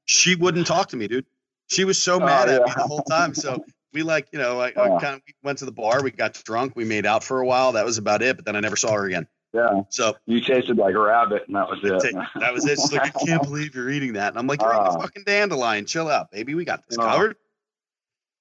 She 0.06 0.36
wouldn't 0.36 0.68
talk 0.68 0.90
to 0.90 0.98
me, 0.98 1.08
dude. 1.08 1.26
She 1.70 1.86
was 1.86 2.02
so 2.02 2.16
Oh, 2.16 2.26
mad 2.26 2.50
at 2.50 2.62
me 2.64 2.72
the 2.76 2.84
whole 2.84 3.04
time. 3.04 3.34
So 3.34 3.64
we 3.94 4.04
like, 4.04 4.28
you 4.34 4.40
know, 4.40 4.58
like 4.58 4.74
Oh. 4.76 5.00
kind 5.00 5.16
of 5.16 5.22
went 5.44 5.60
to 5.60 5.66
the 5.66 5.72
bar, 5.72 6.04
we 6.04 6.12
got 6.12 6.34
drunk, 6.44 6.74
we 6.76 6.84
made 6.84 7.06
out 7.06 7.24
for 7.24 7.40
a 7.40 7.46
while. 7.46 7.72
That 7.72 7.86
was 7.86 7.98
about 7.98 8.22
it. 8.22 8.36
But 8.36 8.44
then 8.46 8.56
I 8.56 8.60
never 8.60 8.76
saw 8.76 8.92
her 8.94 9.06
again. 9.06 9.28
Yeah, 9.54 9.82
So 9.90 10.16
you 10.26 10.42
tasted 10.42 10.78
like 10.78 10.96
a 10.96 11.00
rabbit, 11.00 11.44
and 11.48 11.56
that 11.56 11.70
was 11.70 11.80
it. 11.84 12.16
that 12.40 12.52
was 12.54 12.66
it. 12.66 12.80
She's 12.80 12.92
like, 12.92 13.16
I 13.16 13.26
can't 13.26 13.44
believe 13.44 13.76
you're 13.76 13.90
eating 13.92 14.14
that. 14.14 14.30
And 14.30 14.40
I'm 14.40 14.48
like, 14.48 14.62
you're 14.62 14.74
eating 14.74 14.88
Oh. 14.88 14.96
a 14.98 15.02
fucking 15.04 15.24
dandelion. 15.26 15.86
Chill 15.86 16.10
out, 16.10 16.32
baby. 16.32 16.56
We 16.56 16.66
got 16.66 16.82
this 16.90 16.98
Oh. 17.00 17.04
covered. 17.04 17.36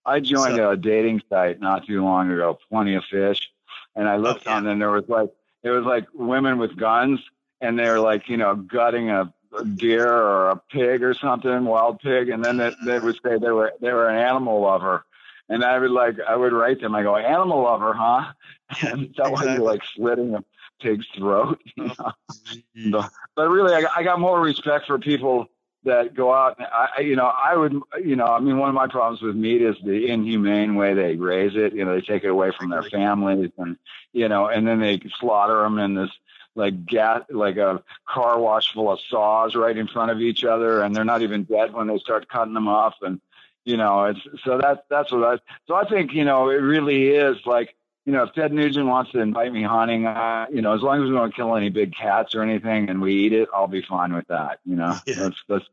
I 0.04 0.20
joined 0.20 0.58
a 0.58 0.76
dating 0.76 1.22
site 1.28 1.60
not 1.60 1.86
too 1.86 2.02
long 2.04 2.30
ago, 2.30 2.58
Plenty 2.70 2.94
of 2.94 3.04
Fish, 3.04 3.50
and 3.94 4.08
I 4.08 4.16
looked 4.16 4.46
yeah. 4.46 4.56
on, 4.56 4.66
and 4.66 4.80
there 4.80 4.90
was 4.90 5.04
like 5.08 5.30
it 5.62 5.70
was 5.70 5.84
like 5.84 6.06
women 6.14 6.58
with 6.58 6.76
guns, 6.76 7.20
and 7.60 7.78
they 7.78 7.88
were 7.88 8.00
like 8.00 8.28
you 8.28 8.36
know 8.36 8.54
gutting 8.56 9.10
a, 9.10 9.32
a 9.58 9.64
deer 9.64 10.06
or 10.10 10.50
a 10.50 10.56
pig 10.70 11.02
or 11.02 11.14
something, 11.14 11.64
wild 11.64 12.00
pig, 12.00 12.28
and 12.30 12.44
then 12.44 12.56
they, 12.56 12.72
they 12.84 12.98
would 12.98 13.16
say 13.24 13.38
they 13.38 13.50
were 13.52 13.72
they 13.80 13.92
were 13.92 14.08
an 14.08 14.18
animal 14.18 14.60
lover, 14.60 15.04
and 15.48 15.64
I 15.64 15.78
would 15.78 15.90
like 15.90 16.16
I 16.26 16.36
would 16.36 16.52
write 16.52 16.80
them, 16.80 16.94
I 16.94 17.02
go 17.02 17.16
animal 17.16 17.62
lover, 17.62 17.92
huh? 17.94 18.32
And 18.82 19.14
that 19.16 19.32
exactly. 19.32 19.52
you're 19.52 19.62
like 19.62 19.82
slitting 19.94 20.34
a 20.34 20.44
pig's 20.80 21.06
throat. 21.16 21.60
You 21.76 21.90
Oh, 21.98 22.88
know? 22.88 23.00
but, 23.00 23.10
but 23.36 23.48
really, 23.50 23.74
I, 23.74 23.88
I 23.96 24.02
got 24.02 24.18
more 24.20 24.40
respect 24.40 24.86
for 24.86 24.98
people 24.98 25.48
that 25.84 26.14
go 26.14 26.32
out. 26.32 26.58
And 26.58 26.66
I, 26.66 27.00
you 27.00 27.16
know, 27.16 27.26
I 27.26 27.56
would, 27.56 27.74
you 28.02 28.16
know, 28.16 28.26
I 28.26 28.40
mean, 28.40 28.58
one 28.58 28.68
of 28.68 28.74
my 28.74 28.86
problems 28.86 29.22
with 29.22 29.36
meat 29.36 29.62
is 29.62 29.76
the 29.84 30.08
inhumane 30.08 30.74
way 30.74 30.94
they 30.94 31.16
raise 31.16 31.56
it. 31.56 31.74
You 31.74 31.84
know, 31.84 31.94
they 31.94 32.00
take 32.00 32.24
it 32.24 32.28
away 32.28 32.52
from 32.56 32.70
their 32.70 32.82
families, 32.82 33.50
and 33.58 33.76
you 34.12 34.28
know, 34.28 34.46
and 34.46 34.66
then 34.66 34.80
they 34.80 35.00
slaughter 35.18 35.62
them 35.62 35.78
in 35.78 35.94
this 35.94 36.10
like 36.54 36.84
gas, 36.84 37.22
like 37.30 37.56
a 37.56 37.82
car 38.06 38.38
wash 38.38 38.72
full 38.72 38.92
of 38.92 39.00
saws 39.08 39.54
right 39.54 39.76
in 39.76 39.88
front 39.88 40.10
of 40.10 40.20
each 40.20 40.44
other, 40.44 40.82
and 40.82 40.94
they're 40.94 41.04
not 41.04 41.22
even 41.22 41.44
dead 41.44 41.72
when 41.72 41.86
they 41.86 41.98
start 41.98 42.28
cutting 42.28 42.54
them 42.54 42.68
off. 42.68 42.94
And 43.02 43.20
you 43.64 43.76
know, 43.76 44.04
it's 44.04 44.20
so 44.44 44.58
that's 44.58 44.80
that's 44.88 45.10
what 45.12 45.24
I. 45.24 45.38
So 45.66 45.74
I 45.74 45.88
think 45.88 46.12
you 46.12 46.24
know, 46.24 46.50
it 46.50 46.56
really 46.56 47.08
is 47.08 47.36
like 47.46 47.74
you 48.04 48.12
know, 48.12 48.24
if 48.24 48.32
Ted 48.34 48.52
Nugent 48.52 48.86
wants 48.86 49.12
to 49.12 49.20
invite 49.20 49.52
me 49.52 49.62
hunting, 49.62 50.06
uh, 50.06 50.46
you 50.52 50.60
know, 50.60 50.74
as 50.74 50.82
long 50.82 51.02
as 51.02 51.08
we 51.08 51.14
don't 51.14 51.34
kill 51.34 51.54
any 51.54 51.68
big 51.68 51.94
cats 51.94 52.34
or 52.34 52.42
anything 52.42 52.88
and 52.90 53.00
we 53.00 53.14
eat 53.14 53.32
it, 53.32 53.48
I'll 53.54 53.68
be 53.68 53.82
fine 53.82 54.12
with 54.12 54.26
that. 54.28 54.58
You 54.64 54.76
know, 54.76 54.96
Yeah. 55.06 55.22
let's 55.24 55.36
let's 55.48 55.64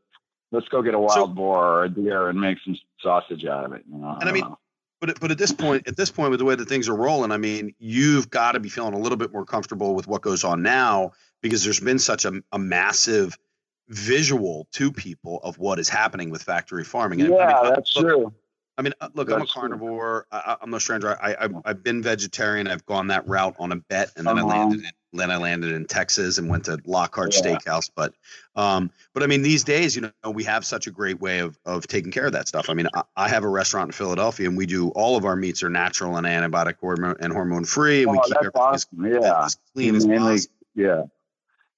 let's 0.52 0.68
go 0.68 0.82
get 0.82 0.94
a 0.94 0.98
wild 0.98 1.12
So- 1.14 1.26
boar 1.28 1.64
or 1.64 1.84
a 1.84 1.88
deer 1.88 2.28
and 2.28 2.40
make 2.40 2.58
some 2.64 2.76
sausage 3.00 3.44
out 3.44 3.64
of 3.64 3.72
it. 3.72 3.84
You 3.90 3.98
know, 3.98 4.10
And 4.10 4.22
I 4.22 4.24
don't 4.24 4.34
mean, 4.34 4.44
know. 4.44 4.58
But 5.00 5.18
but 5.18 5.30
at 5.30 5.38
this 5.38 5.50
point, 5.50 5.88
at 5.88 5.96
this 5.96 6.10
point, 6.10 6.30
with 6.30 6.38
the 6.40 6.44
way 6.44 6.54
that 6.54 6.68
things 6.68 6.88
are 6.88 6.94
rolling, 6.94 7.32
I 7.32 7.36
mean, 7.38 7.74
you've 7.78 8.28
got 8.30 8.52
to 8.52 8.60
be 8.60 8.68
feeling 8.68 8.94
a 8.94 8.98
little 8.98 9.16
bit 9.16 9.32
more 9.32 9.44
comfortable 9.46 9.94
with 9.94 10.06
what 10.06 10.20
goes 10.22 10.44
on 10.44 10.62
now 10.62 11.12
because 11.40 11.64
there's 11.64 11.80
been 11.80 11.98
such 11.98 12.24
a, 12.26 12.42
a 12.52 12.58
massive 12.58 13.36
visual 13.88 14.68
to 14.72 14.92
people 14.92 15.40
of 15.42 15.58
what 15.58 15.78
is 15.78 15.88
happening 15.88 16.30
with 16.30 16.42
factory 16.42 16.84
farming. 16.84 17.22
And, 17.22 17.30
yeah, 17.32 17.58
I 17.58 17.62
mean, 17.64 17.72
that's 17.74 17.92
true. 17.94 18.32
I 18.80 18.82
mean, 18.82 18.94
uh, 19.02 19.10
look, 19.12 19.28
I'm 19.28 19.36
a 19.36 19.38
That's 19.40 19.52
true. 19.52 19.60
carnivore. 19.60 20.26
I, 20.32 20.38
I- 20.38 20.56
I'm 20.62 20.70
no 20.70 20.78
stranger. 20.78 21.14
I, 21.22 21.34
I 21.34 21.48
I've 21.66 21.82
been 21.84 22.02
vegetarian. 22.02 22.66
I've 22.66 22.86
gone 22.86 23.08
that 23.08 23.28
route 23.28 23.54
on 23.58 23.72
a 23.72 23.76
bet, 23.76 24.10
and 24.16 24.26
then 24.26 24.38
I 24.38 24.40
Uh-huh. 24.40 24.48
landed. 24.48 24.80
In, 24.80 24.90
then 25.12 25.30
I 25.30 25.36
landed 25.36 25.72
in 25.72 25.84
Texas 25.84 26.38
and 26.38 26.48
went 26.48 26.64
to 26.64 26.78
Lockhart 26.86 27.34
Yeah. 27.34 27.42
Steakhouse. 27.58 27.90
But, 27.94 28.14
um, 28.56 28.90
but 29.12 29.22
I 29.22 29.26
mean, 29.26 29.42
these 29.42 29.64
days, 29.64 29.94
you 29.96 30.10
know, 30.24 30.30
we 30.30 30.44
have 30.44 30.64
such 30.64 30.86
a 30.86 30.90
great 30.90 31.20
way 31.20 31.40
of 31.40 31.58
of 31.66 31.86
taking 31.88 32.10
care 32.10 32.24
of 32.24 32.32
that 32.32 32.48
stuff. 32.48 32.70
I 32.70 32.74
mean, 32.74 32.88
I, 32.94 33.02
I 33.16 33.28
have 33.28 33.44
a 33.44 33.48
restaurant 33.48 33.88
in 33.88 33.92
Philadelphia, 33.92 34.48
and 34.48 34.56
we 34.56 34.64
do 34.64 34.88
all 34.90 35.16
of 35.18 35.26
our 35.26 35.36
meats 35.36 35.62
are 35.62 35.68
natural 35.68 36.16
and 36.16 36.26
antibiotic 36.26 36.76
hormone 36.80 37.16
and 37.20 37.34
hormone 37.34 37.66
free, 37.66 38.04
and 38.04 38.12
we 38.12 38.18
Oh, 38.18 38.22
keep 38.22 38.34
that's 38.40 38.46
everything 38.56 39.14
as. 39.18 39.22
Yeah. 39.22 39.44
as 39.44 39.58
clean 39.74 39.94
as 39.94 40.06
possible. 40.06 40.54
Yeah. 40.74 41.02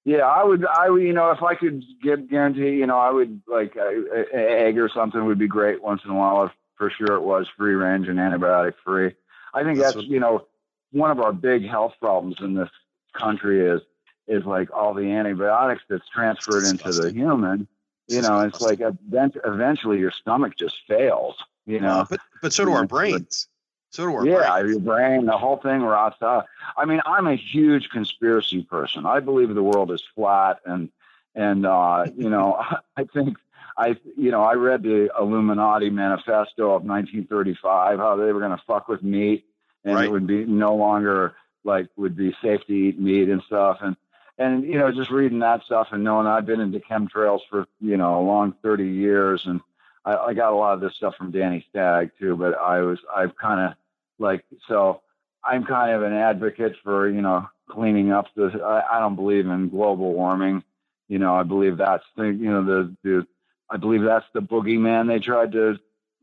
Yeah, 0.05 0.19
I 0.27 0.43
would, 0.43 0.65
I 0.65 0.89
would, 0.89 1.01
you 1.01 1.13
know, 1.13 1.31
if 1.31 1.41
I 1.41 1.55
could 1.55 1.81
get 2.01 2.29
guarantee, 2.29 2.71
you 2.71 2.85
know, 2.87 2.97
I 2.99 3.09
would 3.09 3.41
like 3.47 3.75
a 3.77 4.25
egg 4.33 4.77
or 4.77 4.89
something 4.89 5.25
would 5.25 5.39
be 5.39 5.47
great 5.47 5.81
once 5.81 6.01
in 6.05 6.11
a 6.11 6.13
while. 6.13 6.43
If 6.45 6.51
for 6.77 6.89
sure 6.89 7.15
it 7.15 7.21
was 7.21 7.47
free 7.57 7.73
range 7.73 8.07
and 8.07 8.17
antibiotic 8.19 8.73
free. 8.83 9.13
I 9.53 9.63
think 9.63 9.77
That's 9.77 9.93
that's, 9.93 9.95
what- 9.97 10.05
you 10.07 10.19
know, 10.19 10.45
one 10.91 11.11
of 11.11 11.19
our 11.19 11.33
big 11.33 11.67
health 11.67 11.93
problems 11.99 12.37
in 12.39 12.53
this 12.53 12.69
country 13.13 13.65
is 13.65 13.81
is 14.27 14.45
like 14.45 14.71
all 14.73 14.93
the 14.93 15.11
antibiotics 15.11 15.83
that's 15.89 16.07
transferred 16.09 16.63
into 16.65 16.91
the 16.91 17.11
human. 17.11 17.67
You 18.07 18.21
know, 18.21 18.41
it's 18.41 18.61
like 18.61 18.79
event, 18.81 19.37
eventually 19.45 19.99
your 19.99 20.11
stomach 20.11 20.55
just 20.57 20.75
fails. 20.87 21.35
You 21.65 21.79
know, 21.79 22.05
but 22.09 22.19
but 22.41 22.53
so 22.53 22.65
do 22.65 22.71
our 22.73 22.85
brains. 22.85 23.47
So 23.91 24.03
do 24.05 24.15
our 24.15 24.25
yeah, 24.25 24.59
brains. 24.61 24.69
your 24.71 24.79
brain, 24.81 25.25
the 25.25 25.37
whole 25.37 25.57
thing 25.57 25.81
rots 25.81 26.21
out. 26.21 26.45
I 26.77 26.85
mean, 26.85 26.99
I'm 27.05 27.27
a 27.27 27.35
huge 27.35 27.89
conspiracy 27.89 28.63
person. 28.63 29.05
I 29.05 29.19
believe 29.19 29.53
the 29.53 29.63
world 29.63 29.91
is 29.91 30.03
flat, 30.15 30.59
and 30.65 30.89
and 31.35 31.65
uh, 31.65 32.05
you 32.15 32.29
know, 32.29 32.61
I 32.97 33.03
think 33.05 33.37
I 33.77 33.97
you 34.17 34.31
know 34.31 34.41
I 34.43 34.53
read 34.53 34.83
the 34.83 35.09
Illuminati 35.19 35.89
manifesto 35.89 36.71
of 36.75 36.83
1935, 36.83 37.99
how 37.99 38.15
they 38.15 38.31
were 38.31 38.39
going 38.39 38.57
to 38.57 38.63
fuck 38.67 38.87
with 38.87 39.03
meat, 39.03 39.45
and 39.83 39.95
Right. 39.95 40.05
it 40.05 40.11
would 40.11 40.27
be 40.27 40.45
no 40.45 40.75
longer 40.75 41.35
like 41.63 41.87
would 41.95 42.15
be 42.15 42.35
safe 42.41 42.65
to 42.67 42.73
eat 42.73 42.99
meat 42.99 43.29
and 43.29 43.41
stuff, 43.43 43.77
and 43.81 43.95
and 44.37 44.63
you 44.63 44.77
know 44.77 44.91
just 44.91 45.11
reading 45.11 45.39
that 45.39 45.63
stuff 45.63 45.87
and 45.91 46.03
knowing 46.03 46.27
I've 46.27 46.45
been 46.45 46.59
into 46.61 46.79
chemtrails 46.79 47.41
for 47.49 47.65
you 47.79 47.97
know 47.97 48.19
a 48.19 48.23
long 48.23 48.53
30 48.63 48.87
years 48.87 49.45
and. 49.45 49.61
I, 50.05 50.15
I 50.17 50.33
got 50.33 50.51
a 50.51 50.55
lot 50.57 50.73
of 50.73 50.81
this 50.81 50.95
stuff 50.95 51.15
from 51.15 51.31
Danny 51.31 51.65
Stagg 51.69 52.11
too, 52.19 52.35
but 52.35 52.57
I 52.57 52.81
was 52.81 52.99
I've 53.15 53.37
kind 53.37 53.61
of 53.61 53.77
like 54.19 54.43
so 54.67 54.99
I'm 55.43 55.63
kind 55.65 55.95
of 55.95 56.03
an 56.03 56.11
advocate 56.11 56.75
for 56.83 57.07
you 57.09 57.21
know 57.21 57.47
cleaning 57.69 58.11
up 58.11 58.27
the. 58.35 58.61
I, 58.61 58.97
I 58.97 58.99
don't 58.99 59.15
believe 59.15 59.47
in 59.47 59.69
global 59.69 60.11
warming. 60.13 60.61
You 61.07 61.19
know, 61.19 61.35
I 61.35 61.43
believe 61.43 61.77
that's 61.77 62.03
the 62.17 62.25
you 62.25 62.51
know 62.51 62.65
the 62.65 62.95
the 63.03 63.27
I 63.69 63.77
believe 63.77 64.03
that's 64.03 64.25
the 64.33 64.41
boogeyman 64.41 65.07
they 65.07 65.19
tried 65.19 65.53
to 65.53 65.79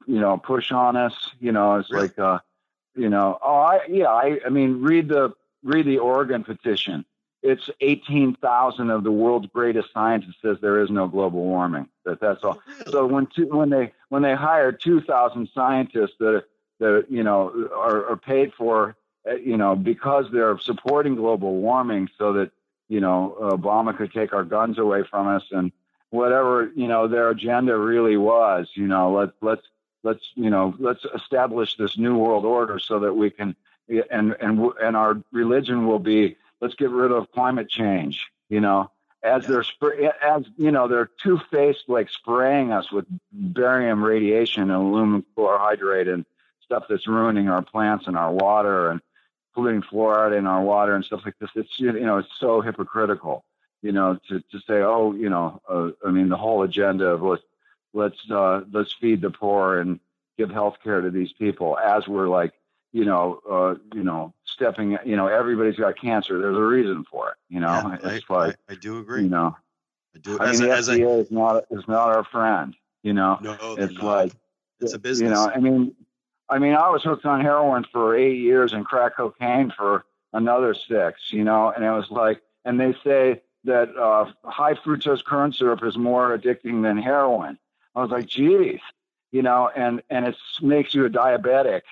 you 0.07 0.21
know, 0.21 0.39
push 0.39 0.73
on 0.73 0.97
us. 0.97 1.15
You 1.41 1.53
know, 1.53 1.77
it's 1.77 1.91
Really? 1.91 2.09
like, 2.09 2.19
uh, 2.19 2.39
you 2.97 3.09
know, 3.09 3.39
oh, 3.43 3.55
I, 3.55 3.81
yeah, 3.89 4.09
I, 4.09 4.41
I 4.45 4.49
mean, 4.49 4.83
read 4.83 5.09
the, 5.09 5.35
read 5.63 5.87
the 5.87 5.99
Oregon 5.99 6.45
petition. 6.45 7.05
It's 7.43 7.71
18,000 7.81 8.91
of 8.91 9.03
the 9.03 9.13
world's 9.13 9.47
greatest 9.47 9.93
scientists 9.95 10.37
says 10.43 10.59
there 10.61 10.83
is 10.83 10.91
no 10.91 11.09
global 11.09 11.41
warming. 11.43 11.89
That 12.05 12.21
that's 12.21 12.45
all. 12.45 12.61
So 12.91 13.07
when 13.07 13.27
two, 13.27 13.47
when 13.47 13.71
they 13.71 13.93
when 14.11 14.21
they 14.21 14.35
hire 14.35 14.73
2,000 14.73 15.49
scientists 15.55 16.17
that 16.19 16.45
that 16.81 17.07
you 17.09 17.23
know 17.23 17.71
are, 17.75 18.11
are 18.11 18.17
paid 18.19 18.53
for, 18.53 18.95
uh, 19.27 19.37
you 19.37 19.57
know, 19.57 19.75
because 19.75 20.27
they're 20.31 20.59
supporting 20.59 21.15
global 21.15 21.55
warming, 21.57 22.11
so 22.19 22.35
that 22.35 22.51
you 22.91 23.01
know 23.01 23.35
Obama 23.41 23.97
could 23.97 24.13
take 24.13 24.35
our 24.35 24.45
guns 24.45 24.77
away 24.79 25.03
from 25.11 25.27
us 25.27 25.45
and 25.51 25.73
whatever 26.11 26.71
you 26.75 26.89
know 26.89 27.09
their 27.09 27.31
agenda 27.31 27.77
really 27.77 28.17
was. 28.17 28.69
You 28.75 28.87
know, 28.87 29.13
let's 29.13 29.33
let's 29.41 29.67
let's 30.03 30.31
you 30.35 30.51
know 30.51 30.75
let's 30.79 31.05
establish 31.15 31.77
this 31.77 31.97
new 31.99 32.17
world 32.17 32.45
order 32.45 32.79
so 32.79 33.01
that 33.01 33.15
we 33.15 33.31
can 33.31 33.57
and 33.89 34.37
and 34.41 34.73
and 34.83 34.97
our 34.97 35.23
religion 35.33 35.87
will 35.87 35.99
be 35.99 36.37
let's 36.61 36.75
get 36.75 36.91
rid 36.91 37.13
of 37.13 37.31
climate 37.33 37.69
change. 37.69 38.31
You 38.49 38.61
know, 38.61 38.91
as 39.23 39.47
they're 39.47 39.65
as 40.23 40.45
you 40.57 40.71
know 40.71 40.89
they're 40.89 41.11
two 41.23 41.41
faced 41.51 41.85
like 41.89 42.09
spraying 42.09 42.73
us 42.73 42.91
with 42.91 43.07
barium 43.33 44.03
radiation 44.03 44.65
and 44.65 44.73
aluminum 44.73 45.25
chlorhydrate 45.37 46.13
and 46.13 46.25
stuff 46.65 46.85
that's 46.89 47.07
ruining 47.07 47.49
our 47.49 47.63
plants 47.63 48.07
and 48.07 48.17
our 48.17 48.33
water 48.33 48.91
and 48.91 49.01
polluting 49.55 49.83
fluoride 49.83 50.37
in 50.37 50.47
our 50.47 50.63
water 50.63 50.95
and 50.95 51.05
stuff 51.05 51.23
like 51.25 51.39
this. 51.41 51.51
It's 51.55 51.79
you 51.79 51.93
know 51.93 52.19
it's 52.19 52.29
so 52.39 52.61
hypocritical. 52.61 53.45
You 53.83 53.93
know 53.93 54.19
to 54.29 54.41
to 54.41 54.59
say 54.67 54.83
oh 54.83 55.13
you 55.15 55.31
know 55.31 55.61
uh, 55.69 55.91
I 56.07 56.11
mean 56.11 56.29
the 56.29 56.37
whole 56.37 56.63
agenda 56.63 57.07
of 57.07 57.23
let's 57.23 57.43
let's 57.93 58.31
uh, 58.31 58.63
let's 58.73 58.93
feed 58.93 59.21
the 59.23 59.31
poor 59.31 59.79
and 59.79 60.01
give 60.39 60.51
health 60.51 60.77
care 60.83 61.01
to 61.01 61.11
these 61.11 61.33
people 61.33 61.79
as 61.79 62.07
we're 62.09 62.29
like 62.29 62.53
you 62.93 63.05
know 63.05 63.41
uh, 63.51 63.75
you 63.95 64.03
know 64.03 64.35
stepping 64.45 64.99
you 65.05 65.17
know 65.17 65.27
everybody's 65.29 65.77
got 65.77 65.99
cancer. 65.99 66.41
There's 66.41 66.57
a 66.57 66.61
reason 66.63 67.05
for 67.11 67.31
it. 67.31 67.37
You 67.49 67.61
know 67.61 67.69
Yeah, 67.69 67.97
it's 68.03 68.25
I, 68.31 68.35
like 68.35 68.57
I, 68.69 68.73
I 68.73 68.75
do 68.77 68.99
agree. 68.99 69.23
you 69.23 69.29
know 69.29 69.57
I 70.15 70.19
do. 70.19 70.39
I 70.39 70.51
As, 70.51 70.61
mean 70.61 70.71
a, 70.71 70.73
the 70.73 70.79
as 70.79 70.89
a, 70.89 71.19
is 71.21 71.31
not 71.31 71.65
is 71.71 71.85
not 71.89 72.09
our 72.09 72.25
friend. 72.25 72.75
You 73.03 73.15
know 73.15 73.39
no, 73.41 73.57
it's 73.79 73.95
not. 73.95 74.05
like 74.05 74.33
it's 74.81 74.93
a 74.95 74.99
business. 74.99 75.29
you 75.29 75.35
know, 75.35 75.51
I 75.55 75.59
mean, 75.59 75.95
I 76.49 76.59
mean, 76.59 76.75
I 76.75 76.91
was 76.91 77.03
hooked 77.03 77.25
on 77.25 77.41
heroin 77.41 77.85
for 77.93 78.15
eight 78.17 78.39
years 78.39 78.73
and 78.73 78.85
crack 78.85 79.17
cocaine 79.17 79.71
for 79.77 80.05
another 80.33 80.75
six. 80.75 81.33
You 81.33 81.45
know, 81.45 81.71
and 81.71 81.85
it 81.85 81.91
was 81.91 82.11
like, 82.11 82.43
and 82.65 82.79
they 82.81 82.95
say 83.05 83.43
that 83.65 83.95
uh, 83.97 84.31
high 84.45 84.75
fructose 84.75 85.25
corn 85.25 85.53
syrup 85.53 85.85
is 85.85 85.97
more 85.97 86.37
addicting 86.37 86.83
than 86.83 86.99
heroin. 86.99 87.59
I 87.95 88.03
was 88.03 88.11
like, 88.11 88.27
geez, 88.27 88.81
you 89.33 89.43
know, 89.43 89.71
and 89.75 90.03
and 90.11 90.27
it 90.27 90.37
makes 90.63 90.95
you 90.95 91.05
a 91.05 91.11
diabetic. 91.11 91.83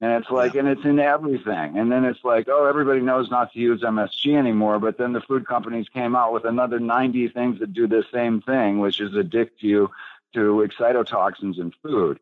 And 0.00 0.12
it's 0.12 0.30
like, 0.30 0.54
and 0.54 0.68
it's 0.68 0.84
in 0.84 1.00
everything. 1.00 1.76
And 1.76 1.90
then 1.90 2.04
it's 2.04 2.22
like, 2.22 2.48
oh, 2.48 2.66
everybody 2.66 3.00
knows 3.00 3.32
not 3.32 3.52
to 3.52 3.58
use 3.58 3.82
MSG 3.82 4.36
anymore. 4.36 4.78
But 4.78 4.96
then 4.96 5.12
the 5.12 5.20
food 5.20 5.44
companies 5.44 5.88
came 5.88 6.14
out 6.14 6.32
with 6.32 6.44
another 6.44 6.78
90 6.78 7.28
things 7.28 7.58
that 7.58 7.72
do 7.72 7.88
the 7.88 8.04
same 8.12 8.40
thing, 8.40 8.78
which 8.78 9.00
is 9.00 9.16
addict 9.16 9.60
you 9.60 9.90
to 10.34 10.64
excitotoxins 10.68 11.58
in 11.58 11.72
food. 11.82 12.20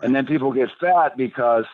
And 0.00 0.14
then 0.14 0.24
people 0.24 0.52
get 0.52 0.70
fat 0.78 1.16
because 1.16 1.64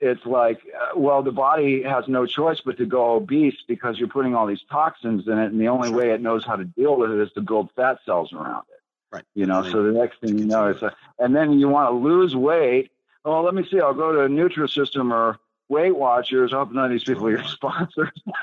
it's 0.00 0.24
like, 0.24 0.60
uh, 0.74 0.98
well, 0.98 1.22
the 1.22 1.32
body 1.32 1.82
has 1.82 2.08
no 2.08 2.26
choice 2.26 2.60
but 2.60 2.78
to 2.78 2.86
go 2.86 3.14
obese 3.14 3.56
because 3.68 3.98
you're 3.98 4.08
putting 4.08 4.34
all 4.34 4.46
these 4.46 4.62
toxins 4.70 5.28
in 5.28 5.38
it. 5.38 5.46
And 5.52 5.60
the 5.60 5.68
only 5.68 5.90
way 5.90 6.10
it 6.10 6.20
knows 6.20 6.44
how 6.44 6.56
to 6.56 6.64
deal 6.64 6.96
with 6.96 7.10
it 7.10 7.18
is 7.20 7.30
to 7.32 7.40
build 7.42 7.70
fat 7.76 7.98
cells 8.06 8.32
around 8.32 8.64
it. 8.70 8.80
Right. 9.12 9.24
You 9.34 9.46
know, 9.46 9.62
And 9.62 9.70
so 9.72 9.82
the 9.82 9.92
next 9.92 10.20
thing 10.20 10.38
you 10.38 10.44
know, 10.46 10.68
it's 10.68 10.82
a, 10.82 10.94
and 11.18 11.34
then 11.34 11.58
you 11.58 11.68
want 11.68 11.90
to 11.90 11.96
lose 11.96 12.34
weight. 12.34 12.90
Oh, 13.24 13.42
let 13.42 13.54
me 13.54 13.66
see. 13.70 13.80
I'll 13.80 13.92
go 13.92 14.12
to 14.12 14.28
Nutrisystem 14.32 15.12
or 15.12 15.38
Weight 15.68 15.94
Watchers. 15.96 16.52
I 16.52 16.56
hope 16.56 16.72
none 16.72 16.86
of 16.86 16.90
these 16.90 17.04
people 17.04 17.26
are 17.26 17.30
your 17.30 17.44
sponsors. 17.44 18.10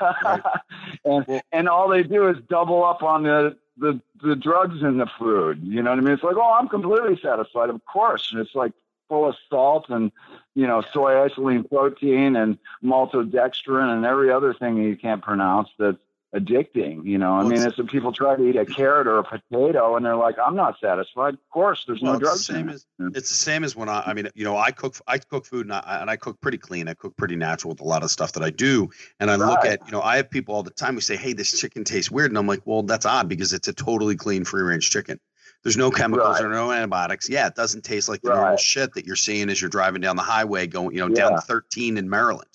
and 1.04 1.24
Well- 1.26 1.40
and 1.52 1.68
all 1.68 1.88
they 1.88 2.02
do 2.02 2.28
is 2.28 2.36
double 2.48 2.84
up 2.84 3.02
on 3.02 3.22
the, 3.24 3.56
the 3.76 4.00
the 4.22 4.36
drugs 4.36 4.82
in 4.82 4.98
the 4.98 5.06
food. 5.18 5.60
You 5.62 5.82
know 5.82 5.90
what 5.90 5.98
I 5.98 6.02
mean? 6.02 6.14
It's 6.14 6.22
like, 6.22 6.36
oh, 6.36 6.56
I'm 6.58 6.68
completely 6.68 7.18
satisfied. 7.22 7.70
Of 7.70 7.84
course, 7.84 8.30
and 8.32 8.40
it's 8.40 8.54
like 8.54 8.72
full 9.08 9.26
of 9.28 9.36
salt 9.50 9.86
and 9.88 10.12
you 10.54 10.66
know 10.66 10.82
soy 10.92 11.12
isolene 11.12 11.68
protein 11.68 12.36
and 12.36 12.58
maltodextrin 12.84 13.92
and 13.94 14.04
every 14.04 14.30
other 14.30 14.54
thing 14.54 14.76
you 14.76 14.96
can't 14.96 15.22
pronounce 15.22 15.68
that's 15.78 15.98
addicting. 16.34 17.06
You 17.06 17.16
know, 17.16 17.32
I 17.32 17.38
Well, 17.38 17.48
mean, 17.48 17.62
it's- 17.62 17.78
it's 17.78 17.90
people 17.90 18.12
try 18.12 18.36
to 18.36 18.42
eat 18.46 18.56
a 18.56 18.66
carrot 18.66 19.06
or 19.06 19.16
a 19.16 19.24
potato 19.24 19.96
and 19.96 20.04
they're 20.04 20.14
like, 20.14 20.36
I'm 20.38 20.54
not 20.54 20.78
satisfied. 20.78 21.32
Of 21.32 21.40
course, 21.50 21.84
there's 21.86 22.02
Well, 22.02 22.12
no 22.12 22.18
drugs 22.18 22.44
same 22.44 22.68
it. 22.68 22.74
as 22.74 22.86
it's 23.14 23.30
the 23.30 23.34
same 23.34 23.64
as 23.64 23.74
when 23.74 23.88
I, 23.88 24.02
I 24.06 24.12
mean, 24.12 24.28
you 24.34 24.44
know, 24.44 24.54
I 24.58 24.70
cook, 24.70 24.96
I 25.06 25.16
cook 25.16 25.46
food 25.46 25.64
and 25.64 25.72
I, 25.72 25.98
and 26.02 26.10
I 26.10 26.16
cook 26.16 26.38
pretty 26.42 26.58
clean. 26.58 26.86
I 26.86 26.92
cook 26.92 27.16
pretty 27.16 27.34
natural 27.34 27.70
with 27.70 27.80
a 27.80 27.84
lot 27.84 28.02
of 28.02 28.10
stuff 28.10 28.32
that 28.32 28.42
I 28.42 28.50
do. 28.50 28.90
And 29.20 29.30
I 29.30 29.36
look 29.36 29.64
at, 29.64 29.80
you 29.86 29.92
know, 29.92 30.02
I 30.02 30.16
have 30.16 30.28
people 30.28 30.54
all 30.54 30.62
the 30.62 30.70
time 30.70 30.92
who 30.96 31.00
say, 31.00 31.16
Hey, 31.16 31.32
this 31.32 31.58
chicken 31.58 31.82
tastes 31.82 32.10
weird. 32.10 32.30
And 32.30 32.36
I'm 32.36 32.46
like, 32.46 32.60
well, 32.66 32.82
that's 32.82 33.06
odd 33.06 33.26
because 33.26 33.54
it's 33.54 33.66
a 33.68 33.72
totally 33.72 34.14
clean 34.14 34.44
free 34.44 34.60
range 34.62 34.90
chicken. 34.90 35.18
There's 35.64 35.76
no 35.76 35.90
chemicals 35.90 36.36
Right. 36.40 36.44
or 36.44 36.50
no 36.50 36.70
antibiotics. 36.72 37.28
Yeah. 37.28 37.46
It 37.48 37.54
doesn't 37.54 37.82
taste 37.82 38.08
like 38.08 38.22
the 38.22 38.30
normal 38.30 38.56
shit 38.56 38.94
that 38.94 39.04
you're 39.06 39.16
seeing 39.16 39.50
as 39.50 39.60
you're 39.60 39.68
driving 39.70 40.00
down 40.00 40.16
the 40.16 40.22
highway 40.22 40.66
going, 40.66 40.94
you 40.94 41.00
know, 41.00 41.08
down 41.14 41.38
13 41.40 41.98
in 41.98 42.08
Maryland. 42.08 42.48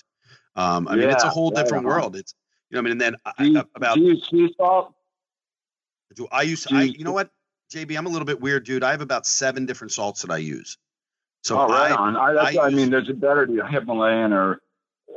Um, 0.56 0.88
I 0.88 0.96
mean, 0.96 1.10
it's 1.10 1.24
a 1.24 1.28
whole 1.28 1.50
right 1.50 1.62
different 1.64 1.84
world. 1.84 2.16
It's, 2.16 2.34
you 2.70 2.76
know, 2.76 2.80
I 2.80 2.82
mean, 2.82 2.92
and 2.92 3.00
then 3.00 3.16
I- 3.26 3.32
Do 3.38 3.48
you, 3.50 3.58
I, 3.58 3.64
about, 3.76 3.94
do 3.96 4.00
you 4.02 4.08
use 4.14 4.28
sea 4.30 4.54
salt? 4.56 4.94
do 6.14 6.28
I 6.30 6.42
use, 6.42 6.64
do 6.64 6.76
I, 6.76 6.82
you- 6.82 6.94
you 6.98 7.04
know 7.04 7.12
what, 7.12 7.30
JB, 7.72 7.96
I'm 7.98 8.06
a 8.06 8.08
little 8.08 8.26
bit 8.26 8.40
weird, 8.40 8.64
dude. 8.64 8.84
I 8.84 8.90
have 8.92 9.00
about 9.00 9.26
seven 9.26 9.66
different 9.66 9.90
salts 9.92 10.22
that 10.22 10.30
I 10.30 10.36
use. 10.38 10.78
So 11.42 11.58
oh, 11.60 11.66
right 11.68 11.90
I, 11.92 11.94
on. 11.96 12.16
I, 12.16 12.32
that's, 12.32 12.56
I 12.56 12.66
I, 12.66 12.70
mean, 12.70 12.88
there's 12.90 13.10
a 13.10 13.14
better 13.14 13.46
deal, 13.46 13.66
Himalayan 13.66 14.32
or 14.32 14.60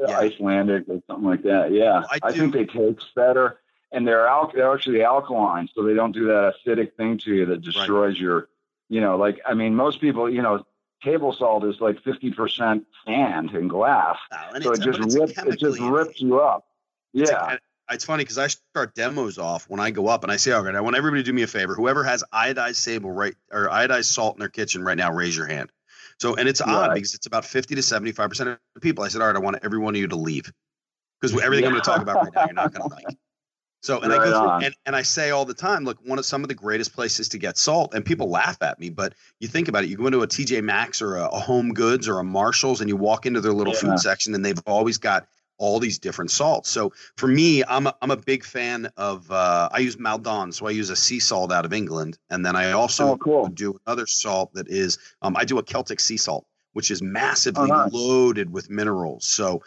Yeah. 0.07 0.17
Icelandic 0.19 0.85
or 0.89 1.01
something 1.07 1.25
like 1.27 1.43
that. 1.43 1.71
Yeah, 1.71 2.03
I 2.11 2.19
I, 2.23 2.31
think 2.31 2.53
they 2.53 2.65
taste 2.65 3.05
better, 3.15 3.59
and 3.91 4.07
they're 4.07 4.27
al- 4.27 4.51
they're 4.53 4.73
actually 4.73 5.03
alkaline, 5.03 5.69
so 5.73 5.83
they 5.83 5.93
don't 5.93 6.11
do 6.11 6.25
that 6.27 6.53
acidic 6.65 6.95
thing 6.95 7.17
to 7.19 7.33
you 7.33 7.45
that 7.45 7.61
destroys 7.61 8.19
your, 8.19 8.49
you 8.89 9.01
know, 9.01 9.17
like 9.17 9.39
I 9.45 9.53
mean, 9.53 9.75
most 9.75 10.01
people, 10.01 10.29
you 10.29 10.41
know, 10.41 10.65
table 11.03 11.33
salt 11.33 11.63
is 11.65 11.79
like 11.79 12.01
fifty 12.03 12.31
percent 12.31 12.85
sand 13.05 13.51
and 13.51 13.69
glass, 13.69 14.17
Oh, 14.31 14.59
so 14.61 14.71
it 14.73 14.81
just 14.81 14.99
rips 14.99 15.37
it 15.37 15.59
just 15.59 15.79
rips 15.79 16.21
you 16.21 16.39
up. 16.39 16.65
It's 17.13 17.31
Yeah, 17.31 17.51
and 17.51 17.59
it's 17.91 18.03
funny 18.03 18.23
because 18.23 18.37
I 18.37 18.47
start 18.47 18.93
demos 18.95 19.37
off 19.37 19.69
when 19.69 19.79
I 19.79 19.91
go 19.91 20.07
up 20.07 20.23
and 20.23 20.31
I 20.31 20.35
say, 20.35 20.51
all 20.51 20.61
right, 20.63 20.75
I 20.75 20.81
want 20.81 20.97
everybody 20.97 21.23
to 21.23 21.25
do 21.25 21.31
me 21.33 21.43
a 21.43 21.47
favor. 21.47 21.73
Whoever 21.73 22.03
has 22.03 22.23
iodized 22.33 22.75
sable 22.75 23.11
right 23.11 23.33
or 23.51 23.67
iodized 23.69 24.05
salt 24.05 24.35
in 24.35 24.39
their 24.39 24.49
kitchen 24.49 24.83
right 24.83 24.97
now, 24.97 25.11
raise 25.13 25.37
your 25.37 25.45
hand. 25.47 25.71
So, 26.19 26.35
and 26.35 26.49
it's 26.49 26.59
odd 26.61 26.89
Right. 26.89 26.95
because 26.95 27.13
it's 27.13 27.27
about 27.27 27.45
50 27.45 27.75
to 27.75 27.81
75% 27.81 28.47
of 28.47 28.59
the 28.73 28.81
people. 28.81 29.03
I 29.03 29.07
said, 29.07 29.21
all 29.21 29.27
right, 29.27 29.35
I 29.35 29.39
want 29.39 29.59
every 29.63 29.77
one 29.77 29.95
of 29.95 30.01
you 30.01 30.07
to 30.07 30.15
leave 30.15 30.51
because 31.21 31.39
everything 31.41 31.65
I'm 31.65 31.71
going 31.71 31.81
to 31.81 31.89
talk 31.89 32.01
about 32.01 32.23
right 32.23 32.33
now, 32.35 32.45
you're 32.45 32.53
not 32.53 32.73
going 32.73 32.89
to 32.89 32.95
like. 32.95 33.17
So, 33.83 34.01
and 34.01 34.11
I 34.11 34.17
go 34.17 34.33
through, 34.33 34.51
and, 34.59 34.75
and 34.85 34.95
I 34.95 35.01
say 35.03 35.29
all 35.29 35.45
the 35.45 35.53
time, 35.53 35.85
look, 35.85 35.97
one 36.03 36.19
of 36.19 36.25
some 36.25 36.43
of 36.43 36.47
the 36.49 36.55
greatest 36.55 36.93
places 36.93 37.29
to 37.29 37.37
get 37.37 37.57
salt, 37.57 37.93
and 37.93 38.03
people 38.03 38.29
laugh 38.29 38.57
at 38.61 38.79
me, 38.79 38.89
but 38.89 39.13
you 39.39 39.47
think 39.47 39.67
about 39.67 39.83
it, 39.83 39.89
you 39.89 39.95
go 39.97 40.07
into 40.07 40.21
a 40.23 40.27
TJ 40.27 40.61
Maxx 40.61 41.01
or 41.01 41.15
a, 41.17 41.27
a 41.27 41.39
Home 41.39 41.73
Goods 41.73 42.07
or 42.07 42.19
a 42.19 42.23
Marshalls, 42.23 42.81
and 42.81 42.89
you 42.89 42.97
walk 42.97 43.25
into 43.25 43.39
their 43.39 43.53
little 43.53 43.73
Yeah. 43.73 43.79
food 43.79 43.99
section, 43.99 44.33
and 44.35 44.43
they've 44.43 44.61
always 44.65 44.97
got 44.97 45.27
all 45.59 45.79
these 45.79 45.99
different 45.99 46.31
salts. 46.31 46.69
So 46.69 46.93
for 47.17 47.27
me, 47.27 47.63
I'm 47.63 47.87
a, 47.87 47.95
I'm 48.01 48.11
a 48.11 48.17
big 48.17 48.43
fan 48.43 48.89
of 48.97 49.29
uh, 49.31 49.69
I 49.71 49.79
use 49.79 49.97
Maldon, 49.97 50.51
so 50.51 50.67
I 50.67 50.71
use 50.71 50.89
a 50.89 50.95
sea 50.95 51.19
salt 51.19 51.51
out 51.51 51.65
of 51.65 51.73
England, 51.73 52.17
and 52.29 52.45
then 52.45 52.55
I 52.55 52.71
also 52.73 53.13
Oh, 53.13 53.17
cool. 53.17 53.47
do 53.49 53.79
another 53.85 54.05
salt 54.07 54.53
that 54.53 54.67
is 54.69 54.97
um, 55.21 55.35
I 55.37 55.45
do 55.45 55.57
a 55.59 55.63
Celtic 55.63 55.99
sea 55.99 56.17
salt, 56.17 56.45
which 56.73 56.91
is 56.91 57.01
massively 57.01 57.69
Oh, 57.71 57.75
nice. 57.75 57.91
loaded 57.93 58.51
with 58.51 58.69
minerals. 58.69 59.25
So 59.25 59.63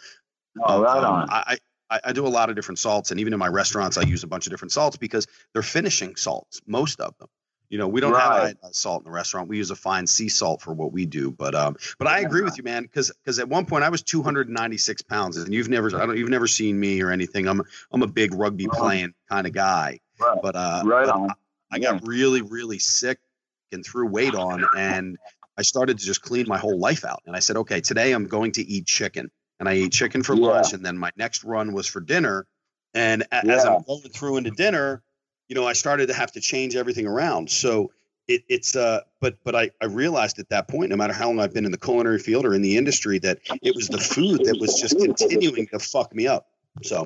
oh, 0.63 0.81
right 0.81 1.03
um, 1.03 1.05
on. 1.05 1.29
I, 1.29 1.57
I 1.91 1.99
I 2.05 2.13
do 2.13 2.25
a 2.25 2.29
lot 2.29 2.49
of 2.49 2.55
different 2.55 2.79
salts, 2.79 3.11
and 3.11 3.19
even 3.19 3.33
in 3.33 3.39
my 3.39 3.47
restaurants, 3.47 3.97
I 3.97 4.03
use 4.03 4.23
a 4.23 4.27
bunch 4.27 4.47
of 4.47 4.51
different 4.51 4.71
salts 4.71 4.97
because 4.97 5.27
they're 5.53 5.61
finishing 5.61 6.15
salts, 6.15 6.61
most 6.65 6.99
of 7.01 7.17
them. 7.19 7.27
You 7.69 7.77
know, 7.77 7.87
we 7.87 8.01
don't 8.01 8.13
have 8.15 8.31
Right. 8.31 8.55
iodized 8.57 8.75
salt 8.75 9.01
in 9.01 9.05
the 9.05 9.11
restaurant. 9.11 9.47
We 9.47 9.57
use 9.57 9.71
a 9.71 9.75
fine 9.77 10.05
sea 10.05 10.27
salt 10.27 10.61
for 10.61 10.73
what 10.73 10.91
we 10.91 11.05
do. 11.05 11.31
But 11.31 11.55
um, 11.55 11.77
but 11.99 12.07
I 12.07 12.19
agree 12.19 12.41
with 12.41 12.57
you, 12.57 12.63
man, 12.63 12.83
because 12.83 13.11
because 13.23 13.39
at 13.39 13.47
one 13.47 13.65
point 13.65 13.83
I 13.83 13.89
was 13.89 14.01
296 14.01 15.03
pounds, 15.03 15.37
and 15.37 15.53
you've 15.53 15.69
never 15.69 15.87
I 15.95 16.05
don't 16.05 16.17
you've 16.17 16.29
never 16.29 16.47
seen 16.47 16.79
me 16.79 17.01
or 17.01 17.11
anything. 17.11 17.47
I'm 17.47 17.61
I'm 17.91 18.03
a 18.03 18.07
big 18.07 18.33
rugby 18.33 18.67
playing 18.67 19.13
kind 19.29 19.47
of 19.47 19.53
guy, 19.53 19.99
Right, 20.19 20.39
but 20.41 20.55
uh, 20.55 20.83
right 20.85 21.05
but 21.05 21.15
on. 21.15 21.29
I 21.71 21.79
got 21.79 22.05
really, 22.05 22.41
really 22.41 22.79
sick 22.79 23.19
and 23.71 23.85
threw 23.85 24.07
weight 24.07 24.35
on, 24.35 24.65
and 24.73 25.17
I 25.57 25.61
started 25.61 25.97
to 25.99 26.05
just 26.05 26.21
clean 26.21 26.47
my 26.47 26.57
whole 26.57 26.77
life 26.79 27.05
out. 27.05 27.21
And 27.25 27.35
I 27.35 27.39
said, 27.39 27.55
okay, 27.57 27.79
today 27.79 28.11
I'm 28.11 28.27
going 28.27 28.51
to 28.53 28.61
eat 28.63 28.85
chicken, 28.87 29.31
and 29.61 29.69
I 29.69 29.73
ate 29.73 29.91
chicken 29.91 30.23
for 30.23 30.35
Yeah. 30.35 30.47
lunch, 30.47 30.73
and 30.73 30.83
then 30.83 30.97
my 30.97 31.11
next 31.15 31.43
run 31.43 31.71
was 31.71 31.85
for 31.85 32.01
dinner. 32.01 32.47
And 32.95 33.21
a- 33.31 33.45
as 33.47 33.63
I'm 33.63 33.83
going 33.83 34.09
through 34.09 34.37
into 34.37 34.49
dinner, 34.49 35.03
you 35.47 35.55
know, 35.55 35.67
I 35.67 35.73
started 35.73 36.07
to 36.07 36.13
have 36.15 36.31
to 36.33 36.41
change 36.41 36.75
everything 36.75 37.05
around. 37.05 37.49
So 37.49 37.91
it, 38.27 38.43
it's 38.49 38.75
uh, 38.75 39.01
but 39.19 39.35
but 39.43 39.55
I 39.55 39.69
I 39.79 39.85
realized 39.85 40.39
at 40.39 40.49
that 40.49 40.67
point, 40.67 40.89
no 40.89 40.95
matter 40.95 41.13
how 41.13 41.27
long 41.27 41.39
I've 41.39 41.53
been 41.53 41.65
in 41.65 41.71
the 41.71 41.77
culinary 41.77 42.17
field 42.17 42.43
or 42.45 42.55
in 42.55 42.63
the 42.63 42.75
industry, 42.75 43.19
that 43.19 43.39
it 43.61 43.75
was 43.75 43.87
the 43.87 43.99
food 43.99 44.43
that 44.45 44.59
was 44.59 44.79
just 44.81 44.97
continuing 44.97 45.67
to 45.67 45.79
fuck 45.79 46.13
me 46.13 46.27
up. 46.27 46.47
So 46.83 47.05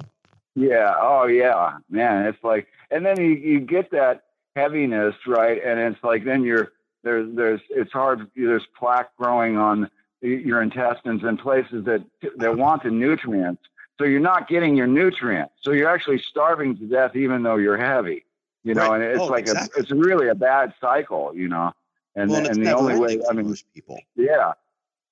Yeah. 0.55 0.95
Oh, 0.97 1.25
yeah, 1.27 1.77
man. 1.89 2.25
It's 2.25 2.41
like, 2.41 2.67
and 2.89 3.05
then 3.05 3.19
you, 3.19 3.31
you 3.31 3.59
get 3.59 3.91
that 3.91 4.23
heaviness, 4.55 5.15
right? 5.27 5.61
And 5.61 5.77
it's 5.77 6.01
like, 6.03 6.23
then 6.23 6.43
you're, 6.43 6.71
there's 7.03 7.35
there's 7.35 7.61
it's 7.69 7.91
hard. 7.91 8.31
There's 8.35 8.65
plaque 8.79 9.13
growing 9.17 9.57
on 9.57 9.89
your 10.21 10.61
intestines 10.61 11.23
and 11.23 11.37
places 11.39 11.85
that 11.85 12.03
that 12.37 12.57
want 12.57 12.83
the 12.83 12.91
nutrients. 12.91 13.63
So 13.97 14.05
you're 14.05 14.19
not 14.19 14.47
getting 14.49 14.75
your 14.75 14.87
nutrients. 14.87 15.53
So 15.61 15.71
you're 15.71 15.89
actually 15.89 16.19
starving 16.19 16.75
to 16.77 16.85
death, 16.85 17.15
even 17.15 17.43
though 17.43 17.55
you're 17.55 17.77
heavy. 17.77 18.25
You 18.63 18.73
know, 18.73 18.89
Right. 18.89 19.01
and 19.01 19.03
it's 19.03 19.21
Oh, 19.21 19.25
like 19.27 19.41
exactly. 19.47 19.79
a, 19.79 19.81
it's 19.83 19.91
really 19.91 20.27
a 20.27 20.35
bad 20.35 20.73
cycle. 20.81 21.31
You 21.35 21.47
know, 21.47 21.71
and 22.15 22.29
Well, 22.31 22.45
and, 22.45 22.65
the 22.65 22.75
only 22.75 22.97
way, 22.97 23.21
I 23.29 23.33
mean, 23.33 23.47
most 23.47 23.65
people. 23.73 23.99
yeah. 24.15 24.53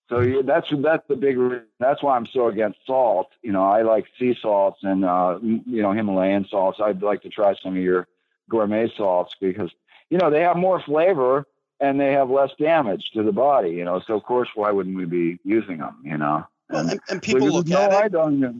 So 0.09 0.19
you, 0.19 0.43
that's 0.43 0.67
that's 0.69 1.07
the 1.07 1.15
big. 1.15 1.37
That's 1.79 2.03
why 2.03 2.15
I'm 2.17 2.25
so 2.25 2.47
against 2.47 2.79
salt. 2.85 3.29
You 3.41 3.51
know, 3.53 3.63
I 3.63 3.83
like 3.83 4.05
sea 4.19 4.35
salts 4.39 4.79
and 4.83 5.05
uh, 5.05 5.39
you 5.41 5.81
know 5.81 5.91
Himalayan 5.91 6.45
salts. 6.49 6.79
I'd 6.81 7.01
like 7.01 7.21
to 7.21 7.29
try 7.29 7.55
some 7.55 7.77
of 7.77 7.81
your 7.81 8.07
gourmet 8.49 8.91
salts 8.97 9.33
because 9.39 9.71
you 10.09 10.17
know 10.17 10.29
they 10.29 10.41
have 10.41 10.57
more 10.57 10.81
flavor 10.81 11.47
and 11.83 11.99
they 11.99 12.13
have 12.13 12.29
less 12.29 12.49
damage 12.57 13.11
to 13.13 13.23
the 13.23 13.31
body. 13.31 13.71
You 13.71 13.83
know, 13.83 14.01
so 14.07 14.15
of 14.15 14.23
course 14.23 14.49
why 14.55 14.71
wouldn't 14.71 14.95
we 14.95 15.05
be 15.05 15.39
using 15.43 15.77
them? 15.79 16.01
You 16.03 16.17
know, 16.17 16.45
Well, 16.69 16.87
and, 16.87 16.99
and 17.09 17.21
people 17.21 17.47
look 17.47 17.67
no, 17.67 17.81
at 17.91 18.13
it. 18.13 18.55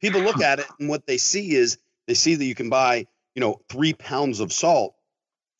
People 0.00 0.22
look 0.22 0.40
at 0.40 0.58
it, 0.58 0.66
and 0.80 0.88
what 0.88 1.06
they 1.06 1.18
see 1.18 1.54
is 1.54 1.78
they 2.08 2.14
see 2.14 2.34
that 2.34 2.44
you 2.44 2.54
can 2.54 2.70
buy, 2.70 3.06
you 3.34 3.40
know, 3.40 3.60
three 3.68 3.92
pounds 3.92 4.40
of 4.40 4.52
salt 4.52 4.94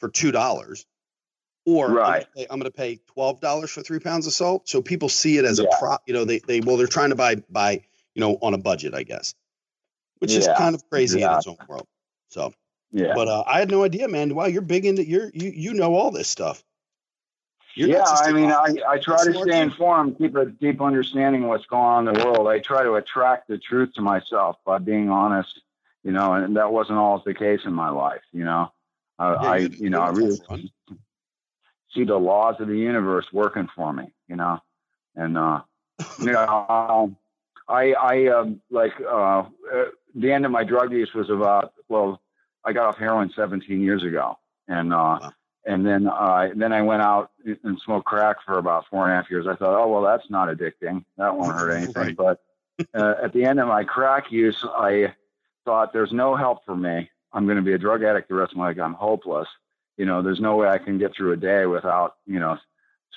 for 0.00 0.08
two 0.08 0.32
dollars, 0.32 0.86
or 1.64 1.90
Right. 1.90 2.26
I'm 2.36 2.58
going 2.58 2.62
to 2.62 2.70
pay 2.76 2.98
twelve 3.14 3.40
dollars 3.40 3.70
for 3.70 3.82
three 3.82 4.00
pounds 4.00 4.26
of 4.26 4.32
salt. 4.32 4.68
So 4.68 4.82
people 4.82 5.08
see 5.08 5.38
it 5.38 5.44
as 5.44 5.58
Yeah. 5.58 5.66
a 5.66 5.78
prop. 5.78 6.02
You 6.06 6.14
know, 6.14 6.24
they 6.24 6.38
they 6.38 6.60
well, 6.60 6.76
they're 6.76 6.86
trying 6.88 7.10
to 7.10 7.16
buy 7.16 7.36
buy 7.50 7.82
you 8.14 8.20
know 8.20 8.38
on 8.42 8.54
a 8.54 8.58
budget, 8.58 8.94
I 8.94 9.04
guess, 9.04 9.34
which 10.18 10.32
is 10.32 10.48
kind 10.48 10.74
of 10.74 10.88
crazy 10.90 11.22
in 11.22 11.30
its 11.30 11.46
own 11.46 11.58
world. 11.68 11.86
So, 12.30 12.52
Yeah. 12.92 13.14
but 13.14 13.26
uh, 13.28 13.42
I 13.46 13.58
had 13.58 13.70
no 13.70 13.84
idea, 13.84 14.06
man. 14.08 14.34
Wow, 14.34 14.46
you're 14.46 14.62
big 14.62 14.84
into 14.84 15.06
you're 15.06 15.30
you 15.34 15.50
you 15.50 15.74
know 15.74 15.94
all 15.94 16.10
this 16.10 16.28
stuff. 16.28 16.62
You're 17.74 17.88
yeah, 17.88 18.04
I 18.04 18.32
mean, 18.32 18.50
I, 18.50 18.74
I 18.86 18.98
try 18.98 19.24
to 19.24 19.32
stay 19.32 19.58
informed, 19.62 20.18
keep 20.18 20.36
a 20.36 20.44
deep 20.44 20.82
understanding 20.82 21.42
of 21.44 21.48
what's 21.48 21.64
going 21.64 21.82
on 21.82 22.08
in 22.08 22.14
the 22.14 22.24
world. 22.26 22.46
I 22.46 22.58
try 22.58 22.82
to 22.82 22.94
attract 22.96 23.48
the 23.48 23.56
truth 23.56 23.94
to 23.94 24.02
myself 24.02 24.56
by 24.66 24.76
being 24.76 25.08
honest, 25.08 25.58
you 26.04 26.12
know, 26.12 26.34
and 26.34 26.56
that 26.58 26.70
wasn't 26.70 26.98
always 26.98 27.24
the 27.24 27.32
case 27.32 27.60
in 27.64 27.72
my 27.72 27.88
life, 27.88 28.20
you 28.32 28.44
know. 28.44 28.70
Uh, 29.18 29.38
Yeah, 29.40 29.48
I, 29.48 29.56
you- 29.58 29.68
you 29.78 29.90
know, 29.90 30.00
I 30.02 30.10
really 30.10 30.38
one. 30.48 30.70
see 31.94 32.04
the 32.04 32.18
laws 32.18 32.56
of 32.60 32.68
the 32.68 32.76
universe 32.76 33.26
working 33.32 33.68
for 33.74 33.90
me, 33.92 34.12
you 34.28 34.36
know, 34.36 34.60
and 35.16 35.38
uh, 35.38 35.62
you 36.18 36.32
know, 36.32 36.44
um, 36.46 37.16
I, 37.68 37.92
I 37.94 38.26
um, 38.28 38.60
like 38.70 38.92
uh, 39.00 39.40
uh, 39.40 39.44
the 40.14 40.30
end 40.32 40.44
of 40.44 40.50
my 40.50 40.64
drug 40.64 40.92
use 40.92 41.14
was 41.14 41.30
about 41.30 41.72
well, 41.88 42.20
I 42.64 42.72
got 42.72 42.86
off 42.86 42.98
heroin 42.98 43.30
17 43.34 43.80
years 43.80 44.02
ago, 44.02 44.38
and 44.68 44.92
uh, 44.92 45.18
Wow. 45.20 45.32
and 45.66 45.86
then 45.86 46.06
uh, 46.08 46.48
then 46.54 46.72
I 46.72 46.82
went 46.82 47.02
out 47.02 47.30
and 47.64 47.80
smoked 47.84 48.06
crack 48.06 48.36
for 48.44 48.58
about 48.58 48.86
four 48.90 49.04
and 49.04 49.12
a 49.12 49.16
half 49.16 49.30
years. 49.30 49.46
I 49.46 49.54
thought, 49.56 49.80
oh 49.82 49.88
well, 49.88 50.02
that's 50.02 50.28
not 50.30 50.48
addicting. 50.48 51.04
That 51.18 51.36
won't 51.36 51.54
hurt 51.54 51.70
anything. 51.76 51.94
Right. 51.94 52.16
But 52.16 52.40
uh, 52.94 53.14
at 53.22 53.32
the 53.32 53.44
end 53.44 53.60
of 53.60 53.68
my 53.68 53.84
crack 53.84 54.30
use, 54.32 54.64
I 54.64 55.14
thought 55.64 55.92
there's 55.92 56.12
no 56.12 56.34
help 56.36 56.64
for 56.64 56.74
me. 56.76 57.10
I'm 57.32 57.44
going 57.46 57.56
to 57.56 57.62
be 57.62 57.72
a 57.72 57.78
drug 57.78 58.02
addict 58.02 58.28
the 58.28 58.34
rest 58.34 58.52
of 58.52 58.58
my 58.58 58.68
life. 58.68 58.78
I'm 58.80 58.94
hopeless. 58.94 59.48
You 59.96 60.04
know, 60.06 60.22
there's 60.22 60.40
no 60.40 60.56
way 60.56 60.68
I 60.68 60.78
can 60.78 60.98
get 60.98 61.14
through 61.14 61.32
a 61.32 61.36
day 61.36 61.66
without 61.66 62.16
you 62.26 62.38
know 62.40 62.58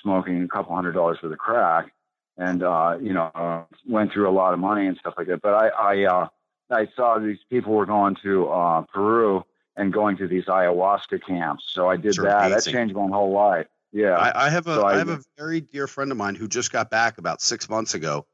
smoking 0.02 0.42
a 0.42 0.48
couple 0.48 0.74
hundred 0.74 0.92
dollars 0.92 1.18
for 1.20 1.28
the 1.28 1.36
crack. 1.36 1.92
And 2.38 2.62
uh, 2.62 2.98
you 3.00 3.14
know, 3.14 3.66
went 3.88 4.12
through 4.12 4.28
a 4.28 4.30
lot 4.30 4.52
of 4.52 4.58
money 4.58 4.86
and 4.86 4.96
stuff 4.98 5.14
like 5.16 5.26
that. 5.28 5.40
But 5.40 5.54
I, 5.54 5.68
I, 5.68 6.04
uh, 6.04 6.28
I 6.70 6.88
saw 6.96 7.18
these 7.18 7.38
people 7.50 7.72
were 7.74 7.86
going 7.86 8.16
to 8.22 8.48
uh, 8.48 8.82
Peru 8.82 9.44
and 9.76 9.92
going 9.92 10.16
to 10.16 10.26
these 10.26 10.46
ayahuasca 10.46 11.24
camps. 11.26 11.64
So 11.68 11.88
I 11.88 11.96
did 11.96 12.14
Sure, 12.14 12.24
that. 12.24 12.48
That 12.48 12.64
changed 12.64 12.94
my 12.94 13.06
whole 13.08 13.32
life. 13.32 13.66
Yeah. 13.92 14.16
I, 14.16 14.46
I 14.46 14.50
have 14.50 14.66
a 14.66 14.74
So 14.76 14.82
I, 14.86 14.94
I- 14.94 14.98
have 14.98 15.08
a 15.08 15.20
very 15.38 15.60
dear 15.60 15.86
friend 15.86 16.10
of 16.10 16.16
mine 16.18 16.34
who 16.34 16.48
just 16.48 16.72
got 16.72 16.90
back 16.90 17.18
about 17.18 17.40
six 17.40 17.68
months 17.68 17.94
ago, 17.94 18.26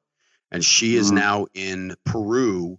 and 0.50 0.64
she 0.64 0.96
is 0.96 1.10
Mhm. 1.10 1.16
now 1.16 1.46
in 1.54 1.94
Peru 2.04 2.78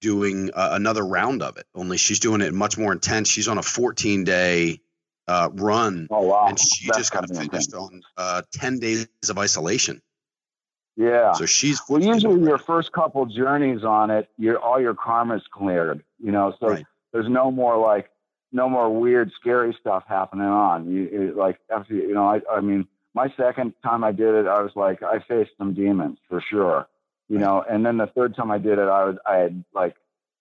doing 0.00 0.50
uh, 0.54 0.70
another 0.72 1.04
round 1.06 1.42
of 1.42 1.56
it. 1.56 1.66
Only 1.74 1.96
she's 1.96 2.20
doing 2.20 2.40
it 2.40 2.52
much 2.52 2.76
more 2.76 2.92
intense. 2.92 3.28
She's 3.28 3.48
on 3.48 3.58
a 3.58 3.62
14 3.62 4.24
day 4.24 4.80
uh, 5.26 5.48
run, 5.54 6.06
oh 6.10 6.26
wow. 6.26 6.46
and 6.48 6.58
she 6.58 6.86
That's 6.86 6.98
just 6.98 7.12
got 7.12 7.26
finished 7.34 7.72
on 7.72 8.02
uh, 8.18 8.42
10 8.52 8.78
days 8.80 9.06
of 9.30 9.38
isolation. 9.38 10.02
Yeah. 10.96 11.32
So 11.32 11.46
she's 11.46 11.80
Well, 11.88 12.02
usually 12.02 12.42
your 12.44 12.58
first 12.58 12.92
couple 12.92 13.26
journeys 13.26 13.84
on 13.84 14.10
it, 14.10 14.28
your 14.38 14.58
all 14.58 14.80
your 14.80 14.94
karma's 14.94 15.42
cleared. 15.50 16.04
You 16.22 16.32
know, 16.32 16.54
so 16.60 16.68
Right. 16.68 16.86
there's 17.12 17.28
no 17.28 17.50
more 17.50 17.76
like 17.76 18.10
no 18.52 18.68
more 18.68 18.88
weird, 18.88 19.32
scary 19.32 19.76
stuff 19.80 20.04
happening 20.06 20.46
on. 20.46 20.88
You 20.88 21.08
it, 21.10 21.36
like 21.36 21.58
after 21.70 21.94
you 21.94 22.14
know, 22.14 22.28
I 22.28 22.40
I 22.50 22.60
mean, 22.60 22.86
my 23.14 23.32
second 23.36 23.74
time 23.82 24.04
I 24.04 24.12
did 24.12 24.34
it, 24.34 24.46
I 24.46 24.62
was 24.62 24.72
like, 24.76 25.02
I 25.02 25.18
faced 25.20 25.52
some 25.58 25.74
demons 25.74 26.18
for 26.28 26.40
sure. 26.40 26.86
You 27.28 27.38
know, 27.38 27.64
and 27.68 27.84
then 27.84 27.96
the 27.96 28.06
third 28.06 28.36
time 28.36 28.50
I 28.50 28.58
did 28.58 28.78
it, 28.78 28.88
I 28.88 29.04
was 29.04 29.16
I 29.26 29.36
had 29.38 29.64
like, 29.74 29.96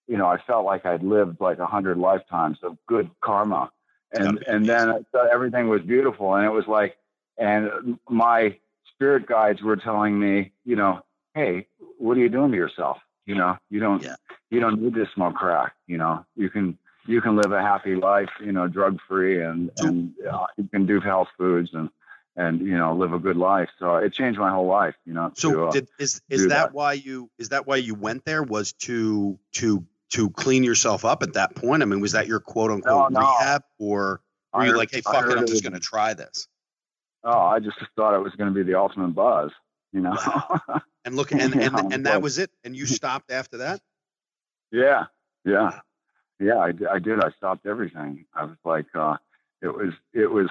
you 0.08 0.18
know, 0.18 0.28
I 0.28 0.38
felt 0.38 0.66
like 0.66 0.86
I'd 0.86 1.01
lived 1.01 1.39
like 1.39 1.58
a 1.60 1.66
hundred 1.66 1.97
lifetimes 1.97 2.60
of 2.62 2.78
good 2.88 3.10
karma, 3.22 3.72
and 4.12 4.43
and 4.47 4.66
then 4.66 4.89
I 4.89 4.99
thought 5.12 5.30
everything 5.32 5.70
was 5.70 5.82
beautiful, 5.82 6.36
and 6.36 6.45
it 6.45 6.49
was 6.51 6.68
like, 6.68 6.97
and 7.38 7.97
my 8.10 8.58
spirit 9.04 9.26
guides 9.28 9.62
were 9.62 9.76
telling 9.76 10.18
me, 10.18 10.54
you 10.64 10.78
know, 10.78 11.01
hey, 11.36 11.68
what 11.97 12.16
are 12.16 12.22
you 12.22 12.30
doing 12.30 12.51
to 12.51 12.58
yourself? 12.58 12.97
You 13.26 13.36
know, 13.36 13.58
you 13.70 13.82
don't 13.82 14.01
Yeah. 14.01 14.16
you 14.49 14.62
don't 14.62 14.82
need 14.82 14.93
to 14.95 15.06
smoke 15.14 15.36
crack. 15.36 15.74
You 15.88 15.97
know, 15.97 16.26
you 16.38 16.49
can 16.49 16.78
you 17.06 17.20
can 17.20 17.36
live 17.36 17.51
a 17.51 17.62
happy 17.62 17.95
life, 17.95 18.30
you 18.39 18.54
know, 18.54 18.68
drug 18.70 18.99
free, 19.08 19.41
and 19.43 19.72
and 19.80 20.14
uh, 20.32 20.45
you 20.58 20.70
can 20.70 20.86
do 20.86 21.01
health 21.01 21.28
foods 21.38 21.72
and 21.74 21.89
and 22.38 22.62
you 22.62 22.78
know 22.78 22.95
live 22.95 23.12
a 23.12 23.20
good 23.20 23.36
life. 23.36 23.70
So 23.78 23.97
it 23.97 24.14
changed 24.14 24.39
my 24.39 24.51
whole 24.51 24.68
life. 24.68 24.95
You 25.06 25.14
know. 25.14 25.32
So 25.36 25.51
to, 25.51 25.66
uh, 25.68 25.72
did 25.72 25.89
is 25.99 26.22
is 26.30 26.43
that, 26.43 26.49
that. 26.49 26.74
why 26.74 26.93
you 26.93 27.30
is 27.38 27.49
that 27.49 27.68
why 27.68 27.76
you 27.78 27.95
went 27.95 28.24
there 28.24 28.43
was 28.43 28.72
to 28.88 29.38
to 29.54 29.86
to 30.12 30.30
clean 30.30 30.64
yourself 30.64 31.04
up 31.04 31.24
at 31.24 31.34
that 31.34 31.56
point? 31.56 31.82
I 31.84 31.86
mean, 31.86 31.99
was 31.99 32.14
that 32.14 32.28
your 32.28 32.39
quote 32.39 32.72
unquote 32.72 33.12
no. 33.12 33.20
rehab 33.20 33.64
or 33.80 34.22
were 34.54 34.62
I 34.62 34.66
you 34.66 34.72
heard- 34.72 34.78
like, 34.78 34.91
hey, 34.91 35.01
fuck 35.01 35.26
it, 35.30 35.38
I'm 35.38 35.47
just 35.47 35.64
gonna 35.64 35.80
try 35.80 36.14
this? 36.14 36.47
Oh, 37.24 37.39
I 37.39 37.59
just 37.59 37.78
thought 37.95 38.15
it 38.15 38.24
was 38.24 38.34
going 38.34 38.53
to 38.53 38.55
be 38.55 38.63
the 38.69 38.78
ultimate 38.78 39.09
buzz. 39.09 39.51
You 39.91 40.01
know. 40.01 40.17
And 41.05 41.15
look 41.17 41.32
and 41.32 41.41
and, 41.41 41.55
Yeah, 41.55 41.82
and 41.91 42.05
that 42.05 42.21
was 42.21 42.38
it. 42.38 42.49
And 42.63 42.76
you 42.76 42.86
stopped 42.86 43.30
after 43.30 43.57
that? 43.57 43.82
Yeah, 44.71 45.05
yeah, 45.43 45.80
yeah. 46.39 46.55
I, 46.55 46.71
I 46.89 46.99
did. 46.99 47.19
I 47.21 47.30
stopped 47.38 47.65
everything. 47.65 48.26
I 48.34 48.45
was 48.45 48.55
like, 48.63 48.86
uh, 48.95 49.17
it 49.61 49.67
was, 49.67 49.93
it 50.13 50.32
was, 50.32 50.47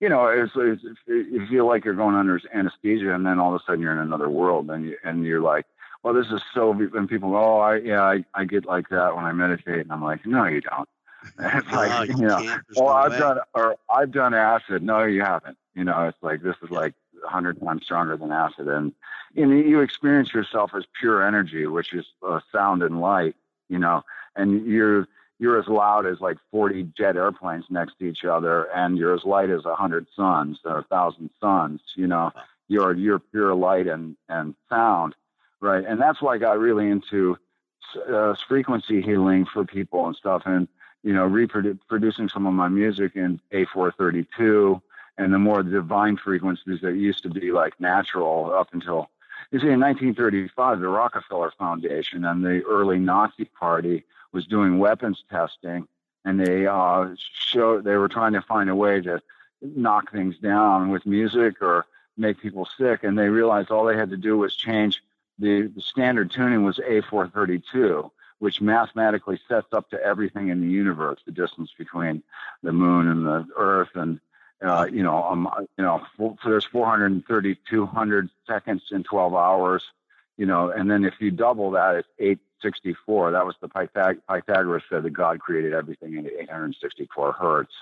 you 0.00 0.08
know, 0.08 0.26
it's, 0.28 0.52
it's, 0.56 0.82
you 1.06 1.46
feel 1.48 1.66
like 1.66 1.84
you're 1.84 1.94
going 1.94 2.14
under 2.14 2.40
anesthesia, 2.54 3.14
and 3.14 3.26
then 3.26 3.38
all 3.38 3.54
of 3.54 3.60
a 3.60 3.64
sudden 3.66 3.80
you're 3.80 3.92
in 3.92 3.98
another 3.98 4.28
world, 4.28 4.70
and 4.70 4.84
you, 4.84 4.96
and 5.04 5.24
you're 5.24 5.40
like, 5.40 5.66
well, 6.02 6.14
this 6.14 6.26
is 6.28 6.40
so. 6.54 6.70
And 6.72 7.08
people 7.08 7.30
go, 7.30 7.38
oh, 7.38 7.58
I, 7.58 7.76
yeah, 7.78 8.02
I, 8.02 8.24
I 8.34 8.44
get 8.44 8.64
like 8.64 8.88
that 8.90 9.16
when 9.16 9.24
I 9.24 9.32
meditate, 9.32 9.80
and 9.80 9.90
I'm 9.92 10.04
like, 10.04 10.24
no, 10.24 10.44
you 10.44 10.60
don't. 10.60 10.88
It's 11.40 11.72
like, 11.72 12.08
No, 12.10 12.14
you 12.14 12.26
know, 12.46 12.58
well, 12.76 12.86
no 12.86 12.86
I've 12.86 13.10
way. 13.10 13.18
done, 13.18 13.38
or 13.54 13.76
I've 13.90 14.12
done 14.12 14.34
acid. 14.34 14.84
No, 14.84 15.02
you 15.02 15.22
haven't. 15.22 15.58
You 15.76 15.84
know, 15.84 16.08
it's 16.08 16.22
like 16.22 16.42
this 16.42 16.56
is 16.62 16.70
like 16.70 16.94
a 17.24 17.28
hundred 17.28 17.60
times 17.60 17.84
stronger 17.84 18.16
than 18.16 18.32
acid, 18.32 18.66
and 18.66 18.92
and 19.36 19.50
you 19.50 19.80
experience 19.80 20.32
yourself 20.32 20.72
as 20.74 20.84
pure 20.98 21.22
energy, 21.22 21.66
which 21.66 21.92
is 21.92 22.06
uh, 22.26 22.40
sound 22.50 22.82
and 22.82 23.00
light. 23.00 23.36
You 23.68 23.78
know, 23.78 24.02
and 24.34 24.66
you're 24.66 25.06
you're 25.38 25.60
as 25.60 25.68
loud 25.68 26.06
as 26.06 26.18
like 26.20 26.38
40 26.50 26.92
jet 26.96 27.16
airplanes 27.16 27.66
next 27.68 27.98
to 27.98 28.06
each 28.06 28.24
other, 28.24 28.64
and 28.74 28.96
you're 28.96 29.14
as 29.14 29.24
light 29.24 29.50
as 29.50 29.66
a 29.66 29.74
hundred 29.74 30.06
suns 30.16 30.60
or 30.64 30.78
a 30.78 30.84
thousand 30.84 31.28
suns. 31.40 31.80
You 31.94 32.06
know, 32.06 32.32
you're 32.68 32.94
you're 32.94 33.18
pure 33.18 33.54
light 33.54 33.86
and 33.86 34.16
and 34.30 34.54
sound, 34.70 35.14
right? 35.60 35.84
And 35.86 36.00
that's 36.00 36.22
why 36.22 36.34
I 36.34 36.38
got 36.38 36.58
really 36.58 36.88
into 36.88 37.36
uh, 38.10 38.34
frequency 38.48 39.02
healing 39.02 39.44
for 39.44 39.66
people 39.66 40.06
and 40.06 40.16
stuff, 40.16 40.44
and 40.46 40.68
you 41.02 41.12
know, 41.12 41.26
reproducing 41.26 42.30
some 42.30 42.46
of 42.46 42.54
my 42.54 42.68
music 42.68 43.12
in 43.14 43.40
A432 43.52 44.80
and 45.18 45.32
the 45.32 45.38
more 45.38 45.62
divine 45.62 46.16
frequencies 46.16 46.80
that 46.82 46.94
used 46.94 47.22
to 47.22 47.30
be 47.30 47.50
like 47.50 47.78
natural 47.80 48.52
up 48.52 48.68
until 48.72 49.10
you 49.50 49.58
see 49.58 49.68
in 49.68 49.80
1935 49.80 50.80
the 50.80 50.88
Rockefeller 50.88 51.52
Foundation 51.58 52.24
and 52.24 52.44
the 52.44 52.62
early 52.64 52.98
Nazi 52.98 53.44
Party 53.44 54.04
was 54.32 54.46
doing 54.46 54.78
weapons 54.78 55.24
testing 55.30 55.86
and 56.24 56.40
they 56.40 56.66
uh, 56.66 57.08
showed 57.32 57.84
they 57.84 57.96
were 57.96 58.08
trying 58.08 58.32
to 58.32 58.42
find 58.42 58.68
a 58.68 58.74
way 58.74 59.00
to 59.00 59.22
knock 59.62 60.12
things 60.12 60.36
down 60.38 60.90
with 60.90 61.06
music 61.06 61.62
or 61.62 61.86
make 62.16 62.40
people 62.40 62.68
sick 62.78 63.04
and 63.04 63.18
they 63.18 63.28
realized 63.28 63.70
all 63.70 63.84
they 63.84 63.96
had 63.96 64.10
to 64.10 64.16
do 64.16 64.36
was 64.36 64.54
change 64.56 65.02
the, 65.38 65.70
the 65.74 65.82
standard 65.82 66.30
tuning 66.30 66.64
was 66.64 66.78
A432 66.78 68.10
which 68.38 68.60
mathematically 68.60 69.40
sets 69.48 69.68
up 69.72 69.88
to 69.90 70.02
everything 70.02 70.48
in 70.48 70.60
the 70.60 70.68
universe, 70.68 71.20
the 71.24 71.32
distance 71.32 71.72
between 71.76 72.22
the 72.62 72.72
moon 72.72 73.08
and 73.08 73.24
the 73.24 73.46
earth, 73.56 73.88
and 73.94 74.20
uh, 74.62 74.86
you 74.90 75.02
know, 75.02 75.22
um, 75.24 75.48
you 75.76 75.84
know, 75.84 76.02
there's 76.44 76.64
430, 76.64 77.58
200 77.68 78.30
seconds 78.46 78.82
in 78.90 79.02
12 79.02 79.34
hours, 79.34 79.82
you 80.36 80.46
know, 80.46 80.70
and 80.70 80.90
then 80.90 81.04
if 81.04 81.14
you 81.20 81.30
double 81.30 81.70
that, 81.72 81.96
it's 81.96 82.08
864. 82.18 83.32
That 83.32 83.46
was 83.46 83.54
the 83.60 83.68
Pythag- 83.68 84.22
Pythagoras 84.28 84.82
said 84.88 85.02
that 85.02 85.10
God 85.10 85.40
created 85.40 85.74
everything 85.74 86.16
at 86.18 86.26
864 86.26 87.32
hertz, 87.32 87.72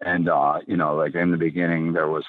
And 0.00 0.28
uh, 0.28 0.60
you 0.66 0.76
know, 0.76 0.94
like 0.94 1.14
in 1.14 1.30
the 1.30 1.38
beginning, 1.38 1.92
there 1.94 2.08
was, 2.08 2.24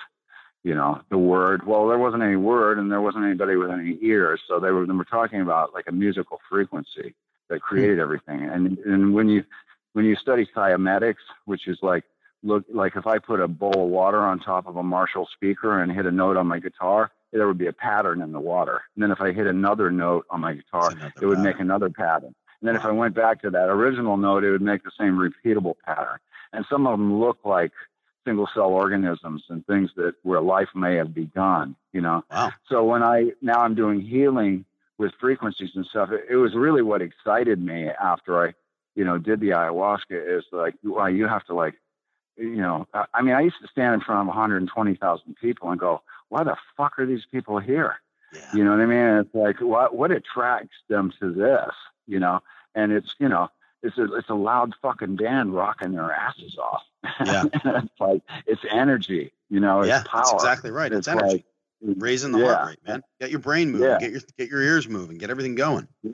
you 0.64 0.74
know, 0.74 1.02
the 1.10 1.18
word. 1.18 1.66
Well, 1.66 1.88
there 1.88 1.98
wasn't 1.98 2.24
any 2.24 2.38
word, 2.38 2.80
and 2.80 2.92
there 2.92 3.02
wasn't 3.02 3.26
anybody 3.26 3.56
with 3.58 3.72
any 3.72 3.98
ears. 4.02 4.42
So 4.48 4.60
they 4.60 4.72
were 4.72 4.86
they 4.86 4.94
were 4.94 5.04
talking 5.04 5.42
about 5.42 5.74
like 5.74 5.86
a 5.88 5.92
musical 5.92 6.39
frequency 6.50 7.14
that 7.50 7.62
created 7.62 8.00
everything. 8.00 8.44
And 8.44 8.78
and 8.80 9.14
when 9.14 9.28
you 9.28 9.44
when 9.94 10.06
you 10.06 10.16
study 10.16 10.48
cymatics, 10.56 11.24
which 11.46 11.68
is 11.68 11.80
like 11.82 12.06
look 12.44 12.66
like 12.74 12.96
if 12.96 13.08
I 13.08 13.20
put 13.20 13.39
a 13.39 13.48
bowl 13.48 13.86
of 13.86 13.89
water 13.89 14.20
on 14.20 14.39
top 14.39 14.68
of 14.68 14.78
a 14.78 14.84
Marshall 14.84 15.28
speaker 15.34 15.82
and 15.82 15.92
hit 15.92 16.06
a 16.06 16.12
note 16.12 16.38
on 16.38 16.48
my 16.48 16.60
guitar, 16.60 17.12
there 17.32 17.48
would 17.48 17.58
be 17.58 17.68
a 17.68 17.74
pattern 17.74 18.22
in 18.22 18.32
the 18.32 18.39
water. 18.39 18.82
And 18.96 19.04
then 19.04 19.12
if 19.12 19.22
I 19.22 19.32
hit 19.32 19.48
another 19.48 19.92
note 19.92 20.26
on 20.30 20.42
my 20.42 20.54
guitar, 20.54 20.92
it 20.92 21.26
would 21.26 21.38
pattern. 21.38 21.44
make 21.44 21.60
another 21.60 21.89
pattern. 21.89 22.36
And 22.62 22.68
then 22.68 22.76
if 22.76 22.86
I 22.86 22.92
went 22.92 23.16
back 23.16 23.42
to 23.42 23.50
that 23.50 23.70
original 23.70 24.18
note, 24.18 24.44
it 24.44 24.52
would 24.52 24.62
make 24.62 24.84
the 24.84 24.92
same 25.00 25.18
repeatable 25.18 25.76
pattern. 25.86 26.20
And 26.54 26.66
some 26.70 26.86
of 26.86 26.98
them 26.98 27.20
look 27.20 27.39
like 27.44 27.72
single 28.26 28.48
cell 28.54 28.70
organisms 28.70 29.44
and 29.50 29.66
things 29.66 29.89
that 29.96 30.14
where 30.24 30.42
life 30.42 30.70
may 30.76 30.96
have 30.96 31.14
begun, 31.14 31.76
you 31.94 32.02
know. 32.02 32.24
Wow. 32.30 32.52
So 32.70 32.84
when 32.84 33.02
I 33.02 33.32
now 33.42 33.62
I'm 33.62 33.76
doing 33.76 34.02
healing 34.02 34.66
with 34.98 35.12
frequencies 35.20 35.72
and 35.76 35.86
stuff, 35.86 36.12
it, 36.12 36.26
it 36.30 36.36
was 36.36 36.54
really 36.54 36.84
what 36.84 37.02
excited 37.02 37.64
me 37.64 37.88
after 37.88 38.48
I, 38.48 38.54
you 38.96 39.06
know, 39.06 39.18
did 39.18 39.39
the 39.39 39.50
ayahuasca 39.50 40.38
is 40.38 40.44
like, 40.52 40.76
wow, 40.84 41.08
you 41.08 41.28
have 41.28 41.46
to 41.46 41.56
like 41.56 41.76
you 42.38 42.57
know, 42.57 42.88
I 43.13 43.21
mean, 43.21 43.36
I 43.36 43.41
used 43.41 43.61
to 43.61 43.67
stand 43.67 43.93
in 43.93 44.01
front 44.01 44.21
of 44.21 44.27
120,000 44.27 45.36
people 45.36 45.69
and 45.69 45.79
go, 45.79 46.01
why 46.29 46.43
the 46.43 46.55
fuck 46.77 46.97
are 46.97 47.05
these 47.05 47.25
people 47.25 47.59
here? 47.59 47.95
Yeah. 48.34 48.49
You 48.53 48.63
know 48.63 48.71
what 48.71 48.79
I 48.79 48.86
mean? 48.86 49.17
It's 49.19 49.36
like, 49.36 49.59
what, 49.61 49.95
what 49.95 50.11
attracts 50.11 50.77
them 50.88 51.11
to 51.19 51.34
this, 51.34 51.73
you 52.07 52.19
know? 52.19 52.41
And 52.73 52.91
it's, 52.91 53.15
you 53.19 53.27
know, 53.27 53.49
it's 53.84 53.97
a, 53.97 54.13
it's 54.15 54.29
a 54.29 54.36
loud 54.36 54.73
fucking 54.82 55.17
band 55.17 55.53
rocking 55.53 55.91
their 55.91 56.11
asses 56.11 56.57
off. 56.57 56.84
Yeah. 57.25 57.43
it's 57.53 57.99
like, 57.99 58.21
it's 58.47 58.61
energy, 58.69 59.34
you 59.49 59.59
know, 59.59 59.82
it's 59.82 59.89
yeah, 59.89 60.03
power. 60.07 60.23
That's 60.23 60.34
exactly 60.34 60.71
right. 60.71 60.91
It's, 60.91 61.07
it's 61.07 61.15
energy. 61.15 61.34
Like, 61.34 61.45
Raising 61.97 62.32
the 62.32 62.39
yeah. 62.39 62.53
heart 62.53 62.67
rate, 62.69 62.79
man. 62.88 63.03
Get 63.19 63.32
your 63.32 63.39
brain 63.39 63.71
moving, 63.71 63.88
yeah. 63.88 63.97
get 63.97 64.11
your, 64.11 64.21
get 64.38 64.49
your 64.49 64.61
ears 64.61 64.88
moving, 64.88 65.17
get 65.17 65.32
everything 65.32 65.55
going. 65.55 65.88
Yeah. 66.03 66.11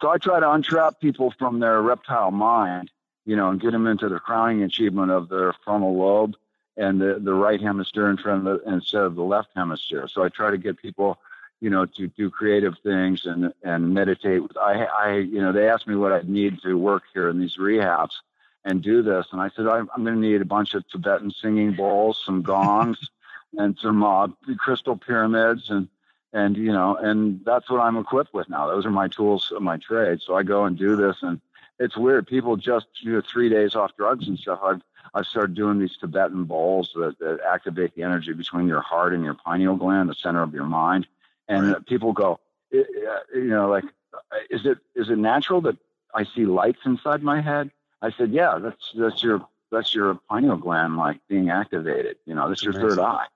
So 0.00 0.08
I 0.08 0.18
try 0.18 0.38
to 0.38 0.46
untrap 0.46 1.00
people 1.00 1.34
from 1.38 1.58
their 1.58 1.82
reptile 1.82 2.30
mind 2.30 2.90
you 3.26 3.36
know, 3.36 3.50
and 3.50 3.60
get 3.60 3.72
them 3.72 3.86
into 3.86 4.08
the 4.08 4.18
crowning 4.18 4.62
achievement 4.62 5.10
of 5.10 5.28
their 5.28 5.52
frontal 5.64 5.96
lobe 5.96 6.36
and 6.76 7.00
the, 7.00 7.20
the 7.22 7.34
right 7.34 7.60
hemisphere 7.60 8.08
in 8.08 8.16
front 8.16 8.46
of 8.46 8.62
the, 8.64 8.72
instead 8.72 9.02
of 9.02 9.14
the 9.14 9.22
left 9.22 9.48
hemisphere. 9.54 10.08
So 10.08 10.22
I 10.22 10.28
try 10.28 10.50
to 10.50 10.58
get 10.58 10.80
people, 10.80 11.18
you 11.60 11.70
know, 11.70 11.84
to 11.84 12.08
do 12.08 12.30
creative 12.30 12.74
things 12.82 13.26
and, 13.26 13.52
and 13.62 13.92
meditate. 13.92 14.42
I, 14.60 14.84
I, 14.84 15.16
you 15.16 15.40
know, 15.40 15.52
they 15.52 15.68
asked 15.68 15.86
me 15.86 15.96
what 15.96 16.12
I 16.12 16.22
need 16.24 16.60
to 16.62 16.78
work 16.78 17.02
here 17.12 17.28
in 17.28 17.38
these 17.38 17.56
rehabs 17.56 18.14
and 18.64 18.82
do 18.82 19.02
this. 19.02 19.26
And 19.32 19.40
I 19.40 19.50
said, 19.50 19.66
I'm, 19.66 19.88
I'm 19.94 20.04
going 20.04 20.20
to 20.20 20.28
need 20.28 20.40
a 20.40 20.46
bunch 20.46 20.74
of 20.74 20.88
Tibetan 20.88 21.30
singing 21.30 21.72
bowls, 21.72 22.22
some 22.24 22.42
gongs 22.42 22.98
and 23.58 23.76
some 23.78 24.02
uh, 24.02 24.28
crystal 24.58 24.96
pyramids 24.96 25.70
and, 25.70 25.88
and, 26.32 26.56
you 26.56 26.72
know, 26.72 26.94
and 26.94 27.44
that's 27.44 27.68
what 27.68 27.80
I'm 27.80 27.96
equipped 27.96 28.32
with 28.32 28.48
now. 28.48 28.68
Those 28.68 28.86
are 28.86 28.90
my 28.90 29.08
tools 29.08 29.52
of 29.54 29.62
my 29.62 29.78
trade. 29.78 30.20
So 30.22 30.36
I 30.36 30.44
go 30.44 30.64
and 30.64 30.78
do 30.78 30.94
this 30.94 31.16
and, 31.22 31.40
it's 31.80 31.96
weird. 31.96 32.28
People 32.28 32.56
just 32.56 32.86
you 33.00 33.12
know, 33.14 33.22
three 33.22 33.48
days 33.48 33.74
off 33.74 33.96
drugs 33.96 34.28
and 34.28 34.38
stuff. 34.38 34.60
I've 34.62 34.82
I've 35.14 35.26
started 35.26 35.54
doing 35.54 35.80
these 35.80 35.96
Tibetan 35.96 36.44
bowls 36.44 36.92
that, 36.94 37.18
that 37.18 37.40
activate 37.44 37.96
the 37.96 38.04
energy 38.04 38.32
between 38.32 38.68
your 38.68 38.82
heart 38.82 39.12
and 39.12 39.24
your 39.24 39.34
pineal 39.34 39.74
gland, 39.74 40.08
the 40.08 40.14
center 40.14 40.42
of 40.42 40.54
your 40.54 40.66
mind. 40.66 41.08
And 41.48 41.72
right. 41.72 41.86
people 41.86 42.12
go, 42.12 42.38
you 42.70 42.84
know, 43.34 43.68
like, 43.68 43.84
is 44.50 44.64
it 44.66 44.78
is 44.94 45.10
it 45.10 45.18
natural 45.18 45.60
that 45.62 45.76
I 46.14 46.24
see 46.24 46.44
lights 46.44 46.80
inside 46.84 47.22
my 47.24 47.40
head? 47.40 47.70
I 48.02 48.12
said, 48.12 48.30
yeah, 48.30 48.58
that's 48.62 48.92
that's 48.94 49.22
your 49.22 49.44
that's 49.72 49.94
your 49.94 50.20
pineal 50.28 50.56
gland 50.58 50.96
like 50.96 51.18
being 51.28 51.50
activated. 51.50 52.18
You 52.26 52.34
know, 52.34 52.48
that's, 52.48 52.62
that's 52.62 52.76
your 52.76 52.88
third 52.88 52.98
eye. 53.00 53.26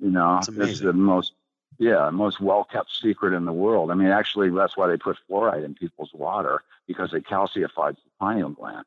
You 0.00 0.10
know, 0.10 0.40
that's 0.50 0.80
the 0.80 0.92
most 0.92 1.32
yeah, 1.78 2.10
most 2.10 2.40
well 2.40 2.64
kept 2.64 2.90
secret 2.90 3.34
in 3.34 3.44
the 3.44 3.52
world. 3.52 3.90
I 3.90 3.94
mean, 3.94 4.08
actually, 4.08 4.50
that's 4.50 4.76
why 4.76 4.86
they 4.86 4.96
put 4.96 5.18
fluoride 5.28 5.64
in 5.64 5.74
people's 5.74 6.12
water 6.12 6.62
because 6.86 7.12
it 7.12 7.24
calcifies 7.24 7.96
the 7.96 8.10
pineal 8.20 8.50
gland. 8.50 8.84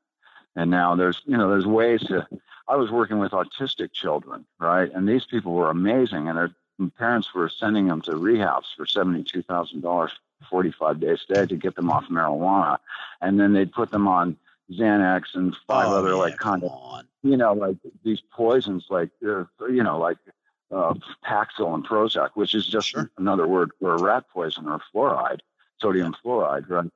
And 0.55 0.71
now 0.71 0.95
there's, 0.95 1.21
you 1.25 1.37
know, 1.37 1.49
there's 1.49 1.65
ways 1.65 2.01
to. 2.03 2.27
I 2.67 2.77
was 2.77 2.89
working 2.89 3.19
with 3.19 3.33
autistic 3.33 3.91
children, 3.91 4.45
right? 4.59 4.91
And 4.91 5.07
these 5.07 5.25
people 5.25 5.53
were 5.53 5.69
amazing, 5.69 6.27
and 6.27 6.37
their 6.37 6.51
parents 6.97 7.33
were 7.33 7.49
sending 7.49 7.87
them 7.87 8.01
to 8.03 8.11
rehabs 8.11 8.73
for 8.75 8.85
seventy-two 8.85 9.43
thousand 9.43 9.81
dollars, 9.81 10.11
forty-five 10.49 10.99
days 10.99 11.21
stay 11.21 11.45
to 11.45 11.55
get 11.55 11.75
them 11.75 11.91
off 11.91 12.05
marijuana, 12.09 12.77
and 13.21 13.39
then 13.39 13.53
they'd 13.53 13.71
put 13.71 13.91
them 13.91 14.07
on 14.07 14.37
Xanax 14.71 15.35
and 15.35 15.55
five 15.67 15.87
oh, 15.87 15.97
other 15.97 16.09
yeah, 16.09 16.15
like 16.15 16.37
kind 16.37 16.63
of, 16.63 17.03
you 17.21 17.37
know, 17.37 17.53
like 17.53 17.77
these 18.03 18.21
poisons, 18.31 18.85
like 18.89 19.09
you 19.21 19.47
know, 19.59 19.99
like 19.99 20.17
uh, 20.71 20.93
Paxil 21.25 21.73
and 21.73 21.85
Prozac, 21.85 22.31
which 22.33 22.55
is 22.55 22.65
just 22.65 22.89
sure. 22.89 23.11
another 23.17 23.47
word 23.47 23.71
for 23.79 23.97
rat 23.97 24.25
poison 24.31 24.67
or 24.67 24.81
fluoride, 24.93 25.39
sodium 25.79 26.15
fluoride, 26.23 26.69
right? 26.69 26.89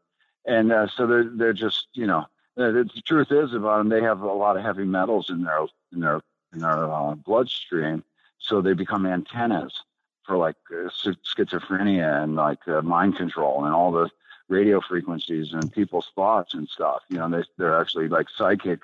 And 0.45 0.71
uh, 0.71 0.87
so 0.87 1.05
they're 1.05 1.29
they're 1.29 1.53
just 1.53 1.87
you 1.93 2.07
know 2.07 2.25
uh, 2.57 2.71
the, 2.71 2.89
the, 2.95 3.01
truth 3.05 3.31
is 3.31 3.53
about 3.53 3.77
them 3.77 3.89
they 3.89 4.01
have 4.01 4.21
a 4.21 4.33
lot 4.33 4.57
of 4.57 4.63
heavy 4.63 4.85
metals 4.85 5.29
in 5.29 5.43
their 5.43 5.65
in 5.91 5.99
their 5.99 6.21
in 6.53 6.59
their 6.59 6.91
uh, 6.91 7.15
bloodstream, 7.15 8.03
so 8.39 8.61
they 8.61 8.73
become 8.73 9.05
antennas 9.05 9.83
for 10.25 10.37
like 10.37 10.55
uh, 10.71 10.89
schizophrenia 10.89 12.23
and 12.23 12.35
like 12.35 12.67
uh, 12.67 12.81
mind 12.81 13.17
control 13.17 13.65
and 13.65 13.73
all 13.73 13.91
the 13.91 14.09
radio 14.47 14.81
frequencies 14.81 15.53
and 15.53 15.71
people's 15.71 16.11
thoughts 16.15 16.55
and 16.55 16.67
stuff. 16.67 17.03
You 17.09 17.17
know, 17.17 17.29
they 17.29 17.43
they're 17.57 17.79
actually 17.79 18.07
like 18.07 18.27
psychic 18.29 18.81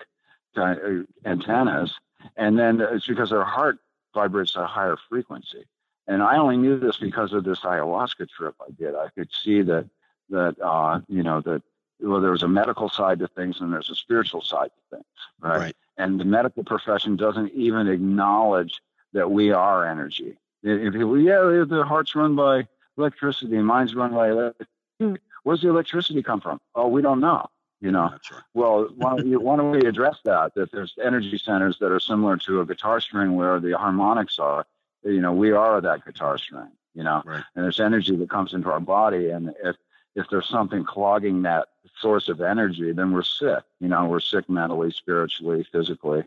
antennas, 1.25 1.93
and 2.37 2.59
then 2.59 2.81
it's 2.81 3.07
because 3.07 3.31
their 3.31 3.43
heart 3.43 3.79
vibrates 4.15 4.55
at 4.55 4.63
a 4.63 4.67
higher 4.67 4.97
frequency. 5.09 5.65
And 6.07 6.23
I 6.23 6.37
only 6.37 6.57
knew 6.57 6.79
this 6.79 6.97
because 6.97 7.33
of 7.33 7.43
this 7.43 7.59
ayahuasca 7.59 8.29
trip 8.29 8.55
I 8.61 8.71
did. 8.71 8.95
I 8.95 9.09
could 9.09 9.29
see 9.31 9.61
that 9.63 9.87
that 10.29 10.55
uh, 10.59 11.01
you 11.07 11.21
know 11.21 11.41
that 11.41 11.61
well, 11.99 12.21
there 12.21 12.31
was 12.31 12.43
a 12.43 12.47
medical 12.47 12.89
side 12.89 13.19
to 13.19 13.27
things 13.27 13.61
and 13.61 13.71
there's 13.71 13.89
a 13.89 13.95
spiritual 13.95 14.41
side 14.41 14.69
to 14.75 14.97
things, 14.97 15.05
right? 15.39 15.57
right? 15.57 15.75
And 15.97 16.19
the 16.19 16.25
medical 16.25 16.63
profession 16.63 17.15
doesn't 17.15 17.53
even 17.53 17.87
acknowledge 17.87 18.81
that 19.13 19.31
we 19.31 19.51
are 19.51 19.87
energy. 19.87 20.37
If 20.63 20.93
people, 20.93 21.19
yeah, 21.19 21.63
the 21.67 21.85
heart's 21.87 22.15
run 22.15 22.35
by 22.35 22.67
electricity, 22.97 23.57
mind's 23.57 23.95
run 23.95 24.13
by 24.13 24.29
electricity. 24.29 25.21
Where's 25.43 25.61
the 25.61 25.69
electricity 25.69 26.23
come 26.23 26.41
from? 26.41 26.59
Oh, 26.73 26.87
we 26.87 27.01
don't 27.01 27.19
know. 27.19 27.47
You 27.85 27.91
know, 27.91 28.09
right. 28.31 28.41
well, 28.55 28.89
why 28.95 29.15
don't, 29.15 29.27
you, 29.27 29.39
why 29.39 29.57
don't 29.57 29.69
we 29.69 29.85
address 29.85 30.17
that? 30.25 30.55
That 30.55 30.71
there's 30.71 30.95
energy 31.03 31.37
centers 31.37 31.77
that 31.79 31.91
are 31.91 31.99
similar 31.99 32.35
to 32.37 32.61
a 32.61 32.65
guitar 32.65 32.99
string 32.99 33.35
where 33.35 33.59
the 33.59 33.77
harmonics 33.77 34.39
are. 34.39 34.65
You 35.03 35.21
know, 35.21 35.33
we 35.33 35.51
are 35.51 35.79
that 35.81 36.03
guitar 36.03 36.39
string. 36.39 36.71
You 36.95 37.03
know, 37.03 37.21
right. 37.23 37.43
and 37.55 37.63
there's 37.63 37.79
energy 37.79 38.15
that 38.15 38.29
comes 38.29 38.53
into 38.53 38.71
our 38.71 38.79
body, 38.79 39.29
and 39.29 39.53
if 39.63 39.75
if 40.15 40.25
there's 40.31 40.49
something 40.49 40.83
clogging 40.83 41.43
that 41.43 41.67
source 41.99 42.27
of 42.27 42.41
energy, 42.41 42.91
then 42.91 43.11
we're 43.11 43.21
sick. 43.21 43.63
You 43.79 43.89
know, 43.89 44.05
we're 44.05 44.19
sick 44.21 44.49
mentally, 44.49 44.91
spiritually, 44.91 45.67
physically, 45.71 46.23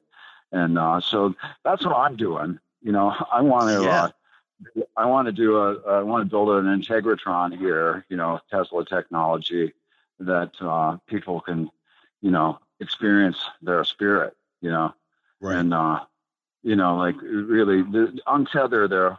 and 0.53 0.79
uh, 0.79 1.01
so 1.01 1.35
that's 1.65 1.85
what 1.85 1.97
I'm 1.97 2.15
doing. 2.15 2.61
You 2.83 2.93
know, 2.93 3.13
I 3.33 3.41
want 3.41 3.77
to. 3.77 3.83
Yeah. 3.83 4.03
Uh, 4.05 4.11
I 4.97 5.07
want 5.07 5.27
to 5.27 5.33
do 5.33 5.57
a. 5.57 5.81
I 5.89 6.03
want 6.03 6.25
to 6.25 6.31
build 6.31 6.51
an 6.51 6.67
integratron 6.67 7.59
here. 7.59 8.05
You 8.11 8.17
know, 8.17 8.39
Tesla 8.49 8.85
technology 8.85 9.73
that 10.21 10.53
uh, 10.61 10.97
people 11.07 11.41
can, 11.41 11.71
you 12.21 12.31
know, 12.31 12.59
experience 12.81 13.39
their 13.63 13.85
spirit, 13.85 14.37
you 14.61 14.71
know, 14.71 14.95
right. 15.41 15.57
and 15.57 15.75
uh, 15.75 16.01
you 16.63 16.77
know, 16.77 16.97
like 16.97 17.17
really 17.23 17.83
the, 17.83 18.19
untether 18.27 18.89
their 18.89 19.19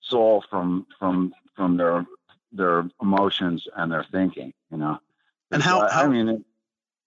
soul 0.00 0.44
from 0.48 0.86
from 0.98 1.34
from 1.54 1.76
their 1.76 2.06
their 2.52 2.88
emotions 3.00 3.66
and 3.76 3.92
their 3.92 4.04
thinking, 4.04 4.52
you 4.70 4.78
know. 4.78 4.98
And 5.50 5.62
how, 5.62 5.80
I, 5.80 5.92
how 5.92 6.02
I 6.04 6.08
mean, 6.08 6.28
it, 6.28 6.42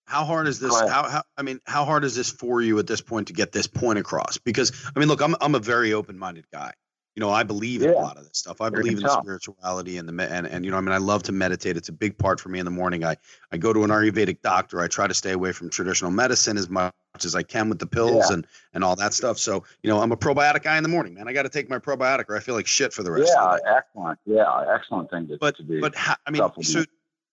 how 0.06 0.26
hard 0.26 0.48
is 0.48 0.60
this? 0.60 0.78
How, 0.80 1.10
how 1.10 1.24
I 1.38 1.42
mean, 1.42 1.60
how 1.66 1.86
hard 1.86 2.04
is 2.04 2.16
this 2.16 2.30
for 2.30 2.62
you 2.62 2.78
at 2.80 2.88
this 2.88 3.02
point 3.02 3.28
to 3.28 3.34
get 3.34 3.52
this 3.52 3.68
point 3.68 4.00
across? 4.00 4.38
Because 4.38 4.72
I 4.96 5.00
mean, 5.00 5.08
look, 5.08 5.22
I'm 5.22 5.36
I'm 5.42 5.56
a 5.56 5.60
very 5.60 5.94
open 5.94 6.18
minded 6.18 6.46
guy 6.52 6.74
you 7.16 7.20
know, 7.20 7.30
I 7.30 7.44
believe 7.44 7.82
in 7.82 7.90
yeah. 7.90 7.96
a 7.96 8.02
lot 8.02 8.18
of 8.18 8.24
this 8.24 8.38
stuff. 8.38 8.62
I 8.62 8.70
believe 8.70 8.98
in 8.98 9.04
tell. 9.04 9.22
spirituality 9.22 9.98
and 9.98 10.08
the 10.08 10.32
and 10.32 10.48
and 10.48 10.64
you 10.64 10.72
know, 10.72 10.78
I 10.78 10.82
mean, 10.82 10.94
I 10.94 10.98
love 10.98 11.24
to 11.24 11.34
meditate. 11.34 11.76
It's 11.76 11.90
a 11.90 11.94
big 11.94 12.18
part 12.18 12.40
for 12.40 12.48
me 12.48 12.60
in 12.60 12.66
the 12.66 12.72
morning. 12.72 13.04
I 13.04 13.18
I 13.52 13.58
go 13.58 13.74
to 13.74 13.84
an 13.84 13.90
Ayurvedic 13.90 14.42
doctor. 14.42 14.80
I 14.80 14.88
try 14.88 15.08
to 15.08 15.14
stay 15.14 15.32
away 15.32 15.52
from 15.52 15.70
traditional 15.70 16.10
medicine 16.10 16.58
as 16.58 16.70
much 16.70 16.94
as 17.26 17.36
I 17.36 17.44
can 17.44 17.68
with 17.68 17.80
the 17.80 17.86
pills 17.86 18.28
yeah. 18.30 18.36
and 18.36 18.48
and 18.74 18.84
all 18.84 18.96
that 18.96 19.14
stuff. 19.14 19.38
So 19.40 19.64
you 19.84 19.90
know, 19.90 20.00
I'm 20.00 20.14
a 20.14 20.18
probiotic 20.18 20.64
guy 20.64 20.78
in 20.78 20.84
the 20.84 20.90
morning, 20.90 21.14
man. 21.16 21.28
I 21.28 21.34
got 21.34 21.44
to 21.44 21.50
take 21.50 21.70
my 21.70 21.80
probiotic 21.80 22.30
or 22.30 22.38
I 22.38 22.40
feel 22.40 22.56
like 22.56 22.68
shit 22.68 22.94
for 22.94 23.04
the 23.04 23.12
rest. 23.12 23.32
Yeah, 23.36 23.44
of 23.44 23.52
the 23.52 23.58
day. 23.58 23.70
excellent. 23.76 24.20
Yeah, 24.26 24.74
excellent 24.74 25.10
thing 25.10 25.28
to, 25.28 25.34
do. 25.34 25.38
but, 25.40 25.58
to 25.58 25.64
be. 25.64 25.82
But 25.82 25.96
I 26.26 26.32
mean, 26.32 26.44
so 26.62 26.86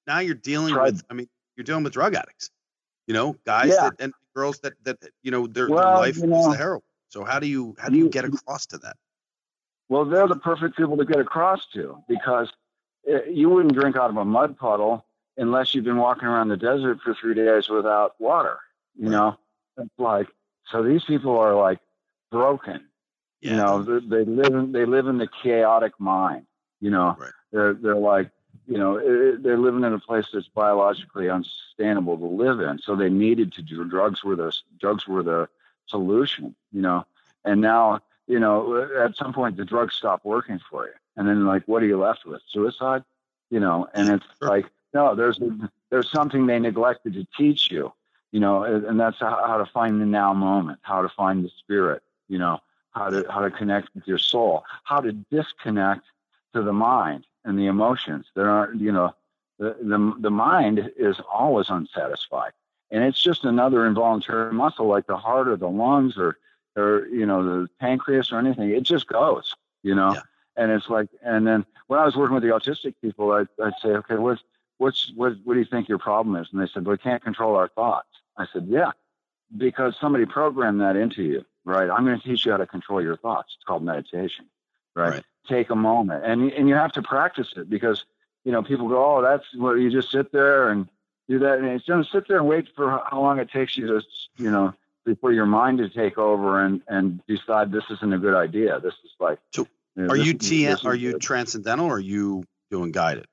now 0.08 0.18
you're 0.18 0.34
dealing 0.34 0.74
with. 0.74 1.04
I 1.08 1.14
mean, 1.14 1.28
you're 1.56 1.64
dealing 1.64 1.84
with 1.84 1.92
drug 1.92 2.16
addicts. 2.16 2.50
You 3.06 3.14
know, 3.14 3.36
guys 3.46 3.68
yeah. 3.68 3.90
that 3.90 3.94
and 4.00 4.12
girls 4.34 4.58
that 4.60 4.72
that 4.82 4.98
you 5.22 5.30
know 5.30 5.46
their, 5.46 5.68
well, 5.68 5.78
their 5.78 5.94
life 5.94 6.16
you 6.16 6.26
know, 6.26 6.40
is 6.40 6.46
the 6.46 6.56
heroin. 6.56 6.82
So 7.10 7.24
how 7.24 7.38
do 7.38 7.46
you 7.46 7.76
how 7.78 7.88
do 7.88 7.96
you, 7.96 8.04
you 8.04 8.10
get 8.10 8.24
across 8.24 8.66
to 8.66 8.78
that? 8.78 8.96
Well, 9.88 10.04
they're 10.04 10.28
the 10.28 10.36
perfect 10.36 10.76
people 10.76 10.96
to 10.98 11.04
get 11.04 11.18
across 11.20 11.66
to 11.74 12.02
because 12.08 12.52
eh, 13.08 13.20
you 13.30 13.48
wouldn't 13.48 13.74
drink 13.74 13.96
out 13.96 14.10
of 14.10 14.16
a 14.16 14.24
mud 14.24 14.58
puddle 14.58 15.04
unless 15.36 15.74
you've 15.74 15.84
been 15.84 15.96
walking 15.98 16.28
around 16.28 16.48
the 16.48 16.56
desert 16.56 17.00
for 17.02 17.14
three 17.14 17.34
days 17.34 17.68
without 17.68 18.20
water. 18.20 18.58
You 18.98 19.08
know, 19.10 19.38
it's 19.78 19.90
like 19.98 20.28
So 20.70 20.82
these 20.82 21.04
people 21.04 21.38
are 21.38 21.54
like 21.54 21.78
broken. 22.30 22.86
Yeah. 23.40 23.50
You 23.52 23.56
know, 23.56 23.82
they, 23.82 24.24
they 24.24 24.24
live 24.24 24.54
in 24.54 24.72
they 24.72 24.84
live 24.84 25.06
in 25.06 25.18
the 25.18 25.28
chaotic 25.28 25.98
mind. 25.98 26.46
You 26.80 26.90
know, 26.90 27.16
Right. 27.18 27.30
they're 27.52 27.74
they're 27.74 27.94
like 27.96 28.30
you 28.66 28.76
know 28.78 28.96
it, 28.96 29.42
they're 29.42 29.58
living 29.58 29.84
in 29.84 29.92
a 29.94 29.98
place 29.98 30.26
that's 30.32 30.48
biologically 30.48 31.28
unsustainable 31.30 32.18
to 32.18 32.24
live 32.26 32.60
in. 32.60 32.78
So 32.78 32.96
they 32.96 33.08
needed 33.10 33.52
to 33.54 33.62
do 33.62 33.84
drugs 33.84 34.22
were 34.24 34.36
the 34.36 34.52
drugs 34.80 35.06
were 35.06 35.22
the 35.22 35.48
solution. 35.86 36.54
You 36.72 36.82
know, 36.82 37.06
and 37.44 37.60
now 37.60 38.00
you 38.28 38.38
know 38.40 38.88
at 39.04 39.16
some 39.16 39.32
point 39.32 39.56
the 39.56 39.64
drugs 39.64 39.94
stop 39.96 40.24
working 40.24 40.60
for 40.70 40.86
you, 40.86 40.94
and 41.16 41.28
then 41.28 41.46
like 41.46 41.64
what 41.66 41.82
are 41.82 41.86
you 41.86 41.98
left 41.98 42.24
with? 42.26 42.42
Suicide. 42.48 43.04
You 43.50 43.60
know, 43.60 43.88
and 43.94 44.10
it's 44.10 44.26
Sure. 44.40 44.48
like 44.50 44.66
no, 44.94 45.14
there's 45.14 45.40
there's 45.90 46.10
something 46.10 46.46
they 46.46 46.58
neglected 46.60 47.14
to 47.14 47.26
teach 47.36 47.70
you. 47.70 47.92
You 48.32 48.40
know, 48.40 48.62
and 48.64 49.00
that's 49.00 49.18
how, 49.20 49.42
how 49.46 49.56
to 49.58 49.66
find 49.66 50.00
the 50.00 50.06
now 50.06 50.34
moment, 50.34 50.80
how 50.82 51.00
to 51.02 51.08
find 51.08 51.44
the 51.44 51.48
spirit. 51.58 52.02
You 52.28 52.38
know, 52.38 52.60
how 52.92 53.08
to 53.10 53.24
how 53.30 53.40
to 53.40 53.50
connect 53.50 53.94
with 53.94 54.06
your 54.06 54.18
soul, 54.18 54.64
how 54.84 55.00
to 55.00 55.12
disconnect 55.12 56.04
to 56.54 56.62
the 56.62 56.72
mind 56.74 57.26
and 57.44 57.58
the 57.58 57.66
emotions. 57.66 58.26
There 58.34 58.50
are, 58.50 58.72
you 58.74 58.92
know, 58.92 59.14
the 59.58 59.76
the, 59.80 60.14
the 60.20 60.30
mind 60.30 60.92
is 60.96 61.16
always 61.32 61.70
unsatisfied, 61.70 62.52
and 62.90 63.02
it's 63.02 63.20
just 63.20 63.44
another 63.44 63.86
involuntary 63.86 64.52
muscle 64.52 64.86
like 64.86 65.06
the 65.06 65.16
heart 65.16 65.48
or 65.48 65.56
the 65.56 65.68
lungs 65.68 66.18
or 66.18 66.36
or 66.78 67.06
you 67.08 67.26
know 67.26 67.42
the 67.42 67.68
pancreas 67.80 68.32
or 68.32 68.38
anything. 68.38 68.70
It 68.70 68.82
just 68.82 69.06
goes, 69.06 69.54
you 69.82 69.94
know. 69.94 70.14
Yeah. 70.14 70.20
And 70.56 70.72
it's 70.72 70.88
like, 70.88 71.08
and 71.22 71.46
then 71.46 71.64
when 71.86 72.00
I 72.00 72.04
was 72.04 72.16
working 72.16 72.34
with 72.34 72.42
the 72.42 72.48
autistic 72.48 72.94
people, 73.00 73.30
I'd, 73.30 73.46
I'd 73.62 73.74
say, 73.80 73.90
okay, 73.90 74.16
what's 74.16 74.42
what's 74.78 75.12
what 75.14 75.34
what 75.44 75.54
do 75.54 75.60
you 75.60 75.66
think 75.66 75.88
your 75.88 75.98
problem 75.98 76.34
is? 76.36 76.48
And 76.52 76.60
they 76.60 76.66
said, 76.66 76.84
we 76.86 76.98
can't 76.98 77.22
control 77.22 77.54
our 77.54 77.68
thoughts. 77.68 78.08
I 78.36 78.46
said, 78.52 78.66
yeah, 78.68 78.90
because 79.56 79.96
somebody 80.00 80.26
programmed 80.26 80.80
that 80.80 80.96
into 80.96 81.22
you, 81.22 81.44
right? 81.64 81.88
I'm 81.90 82.04
going 82.04 82.18
to 82.18 82.26
teach 82.26 82.44
you 82.44 82.52
how 82.52 82.58
to 82.58 82.66
control 82.66 83.02
your 83.02 83.16
thoughts. 83.16 83.54
It's 83.56 83.64
called 83.64 83.84
meditation, 83.84 84.46
right? 84.96 85.10
Right. 85.10 85.24
Take 85.48 85.70
a 85.70 85.76
moment, 85.76 86.24
and 86.24 86.52
and 86.52 86.68
you 86.68 86.74
have 86.74 86.92
to 86.92 87.02
practice 87.02 87.54
it 87.56 87.70
because 87.70 88.04
you 88.44 88.52
know 88.52 88.62
people 88.62 88.88
go, 88.88 89.16
oh, 89.18 89.22
that's 89.22 89.46
what 89.54 89.74
you 89.74 89.90
just 89.90 90.10
sit 90.10 90.32
there 90.32 90.70
and 90.70 90.88
do 91.28 91.38
that, 91.38 91.58
and 91.58 91.68
it's 91.68 91.86
just 91.86 92.10
sit 92.10 92.26
there 92.26 92.38
and 92.38 92.48
wait 92.48 92.68
for 92.74 93.02
how 93.10 93.20
long 93.20 93.38
it 93.38 93.50
takes 93.50 93.76
you 93.76 93.86
to, 93.86 94.02
you 94.36 94.50
know, 94.50 94.74
before 95.08 95.32
your 95.32 95.46
mind 95.46 95.78
to 95.78 95.88
take 95.88 96.18
over 96.18 96.62
and 96.64 96.82
and 96.88 97.20
decide 97.26 97.72
this 97.72 97.84
isn't 97.90 98.12
a 98.12 98.18
good 98.18 98.34
idea. 98.34 98.78
This 98.80 98.94
is 99.04 99.10
like, 99.18 99.38
So, 99.54 99.66
you 99.96 100.04
know, 100.04 100.10
Are 100.12 100.16
you 100.16 100.34
TM? 100.34 100.84
Are 100.84 100.94
you 100.94 101.12
good. 101.12 101.20
transcendental? 101.22 101.86
Or 101.86 101.94
are 101.94 102.00
you 102.00 102.44
doing 102.70 102.92
guided? 102.92 103.26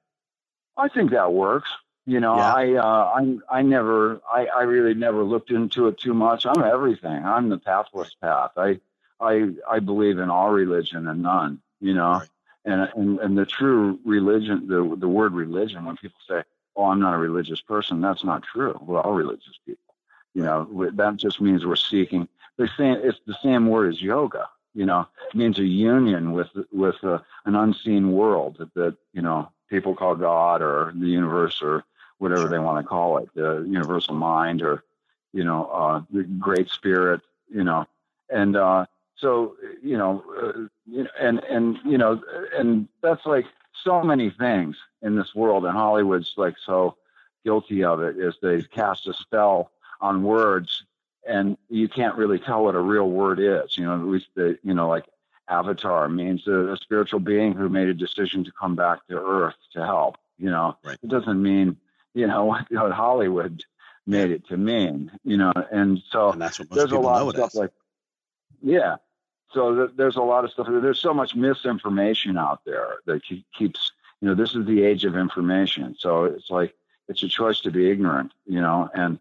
I 0.78 0.88
think 0.88 1.11
that 1.11 1.32
works. 1.34 1.69
You 2.05 2.19
know, 2.19 2.36
Yeah. 2.36 2.53
I 2.53 2.73
uh, 2.76 3.03
I 3.19 3.59
I 3.59 3.61
never 3.61 4.21
I, 4.32 4.47
I 4.47 4.61
really 4.63 4.93
never 4.93 5.23
looked 5.23 5.51
into 5.51 5.88
it 5.89 5.97
too 5.99 6.13
much. 6.13 6.45
I'm 6.45 6.63
everything. 6.63 7.23
I'm 7.26 7.49
the 7.49 7.57
pathless 7.57 8.15
path. 8.21 8.51
I 8.57 8.80
I 9.19 9.34
I 9.69 9.80
believe 9.80 10.17
in 10.19 10.30
all 10.30 10.51
religion 10.51 11.07
and 11.07 11.21
none. 11.23 11.61
You 11.82 11.93
know, 11.93 12.11
Right. 12.19 12.30
and 12.63 12.82
and 12.95 13.19
and 13.19 13.38
the 13.38 13.45
true 13.45 13.99
religion, 14.05 14.67
the 14.67 14.95
the 14.97 15.07
word 15.09 15.34
religion. 15.34 15.84
When 15.86 15.97
people 15.97 16.19
say, 16.30 16.43
"Oh, 16.76 16.86
I'm 16.86 16.99
not 16.99 17.13
a 17.15 17.17
religious 17.17 17.61
person," 17.61 18.01
that's 18.01 18.23
not 18.23 18.43
true. 18.43 18.78
We're 18.82 19.01
all 19.01 19.13
religious 19.13 19.57
people. 19.65 19.84
You 20.36 20.43
know, 20.43 20.91
that 20.93 21.17
just 21.17 21.41
means 21.41 21.65
we're 21.65 21.77
seeking. 21.77 22.27
The 22.57 22.69
same. 22.77 22.97
It's 23.03 23.19
the 23.25 23.38
same 23.41 23.67
word 23.67 23.93
as 23.93 24.01
yoga. 24.01 24.49
You 24.75 24.86
know, 24.86 25.07
it 25.29 25.36
means 25.36 25.57
a 25.57 25.65
union 25.65 26.33
with 26.33 26.49
with 26.71 27.01
uh, 27.03 27.19
an 27.45 27.55
unseen 27.55 28.11
world 28.11 28.57
that, 28.59 28.73
that 28.75 28.97
you 29.13 29.21
know 29.21 29.49
people 29.69 29.95
call 29.95 30.15
God 30.15 30.61
or 30.61 30.93
the 30.95 31.07
universe 31.07 31.61
or 31.61 31.83
whatever 32.19 32.41
Sure. 32.43 32.49
they 32.49 32.59
want 32.59 32.83
to 32.83 32.88
call 32.88 33.17
it, 33.17 33.29
the 33.33 33.65
universal 33.67 34.13
mind 34.15 34.61
or 34.61 34.83
you 35.33 35.43
know 35.45 35.65
uh, 35.67 36.01
the 36.11 36.23
great 36.23 36.69
spirit. 36.69 37.21
You 37.49 37.63
know, 37.63 37.88
and 38.29 38.57
uh, 38.57 38.86
so 39.15 39.55
you 39.81 39.97
know, 39.97 40.23
uh, 40.38 40.59
you 40.86 41.03
know, 41.03 41.09
and 41.19 41.39
and 41.45 41.79
you 41.86 41.97
know, 41.97 42.21
and 42.57 42.88
that's 43.01 43.25
like 43.25 43.45
so 43.83 44.03
many 44.03 44.29
things 44.29 44.75
in 45.01 45.15
this 45.15 45.33
world, 45.33 45.65
and 45.65 45.73
Hollywood's 45.73 46.33
like 46.36 46.55
so 46.63 46.97
guilty 47.45 47.83
of 47.86 48.01
it. 48.01 48.17
Is 48.17 48.36
they 48.41 48.61
cast 48.63 49.07
a 49.07 49.13
spell 49.13 49.71
on 50.07 50.23
words, 50.23 50.83
and 51.27 51.57
you 51.69 51.87
can't 51.89 52.15
really 52.21 52.39
tell 52.39 52.63
what 52.63 52.75
a 52.75 52.79
real 52.93 53.09
word 53.09 53.39
is. 53.39 53.77
You 53.77 53.85
know, 53.85 53.95
at 53.95 54.05
least 54.15 54.27
the 54.35 54.57
you 54.63 54.73
know 54.73 54.87
like 54.95 55.05
avatar 55.47 56.07
means 56.09 56.47
a, 56.47 56.73
a 56.73 56.77
spiritual 56.77 57.19
being 57.19 57.53
who 57.53 57.69
made 57.69 57.87
a 57.87 57.93
decision 57.93 58.43
to 58.45 58.51
come 58.61 58.75
back 58.75 58.99
to 59.07 59.15
Earth 59.19 59.55
to 59.73 59.85
help. 59.85 60.15
You 60.37 60.49
know, 60.49 60.77
Right. 60.83 60.97
it 61.03 61.09
doesn't 61.09 61.41
mean 61.41 61.77
you 62.13 62.27
know 62.27 62.45
what, 62.51 62.65
what 62.71 62.91
Hollywood 62.91 63.63
made 64.07 64.31
it 64.31 64.47
to 64.49 64.57
mean. 64.57 65.11
You 65.23 65.37
know, 65.37 65.53
and 65.71 66.01
so 66.11 66.31
And 66.31 66.41
that's 66.41 66.59
what 66.59 66.69
most 66.69 66.77
there's 66.77 66.91
a 66.91 66.99
lot 66.99 67.21
of 67.21 67.29
stuff 67.33 67.51
as. 67.53 67.55
like 67.55 67.71
yeah 68.61 68.95
so 69.53 69.75
th- 69.75 69.91
there's 69.97 70.15
a 70.15 70.21
lot 70.21 70.43
of 70.45 70.51
stuff 70.51 70.67
there's 70.69 70.99
so 70.99 71.13
much 71.13 71.35
misinformation 71.35 72.37
out 72.37 72.61
there 72.65 72.97
that 73.05 73.21
ke- 73.23 73.43
keeps 73.57 73.91
you 74.21 74.27
know 74.27 74.35
this 74.35 74.55
is 74.55 74.65
the 74.65 74.83
age 74.83 75.03
of 75.05 75.15
information 75.15 75.95
so 75.99 76.23
it's 76.25 76.49
like 76.49 76.73
it's 77.09 77.21
a 77.23 77.27
choice 77.27 77.59
to 77.61 77.71
be 77.71 77.89
ignorant 77.91 78.31
you 78.45 78.61
know 78.61 78.89
and 78.93 79.19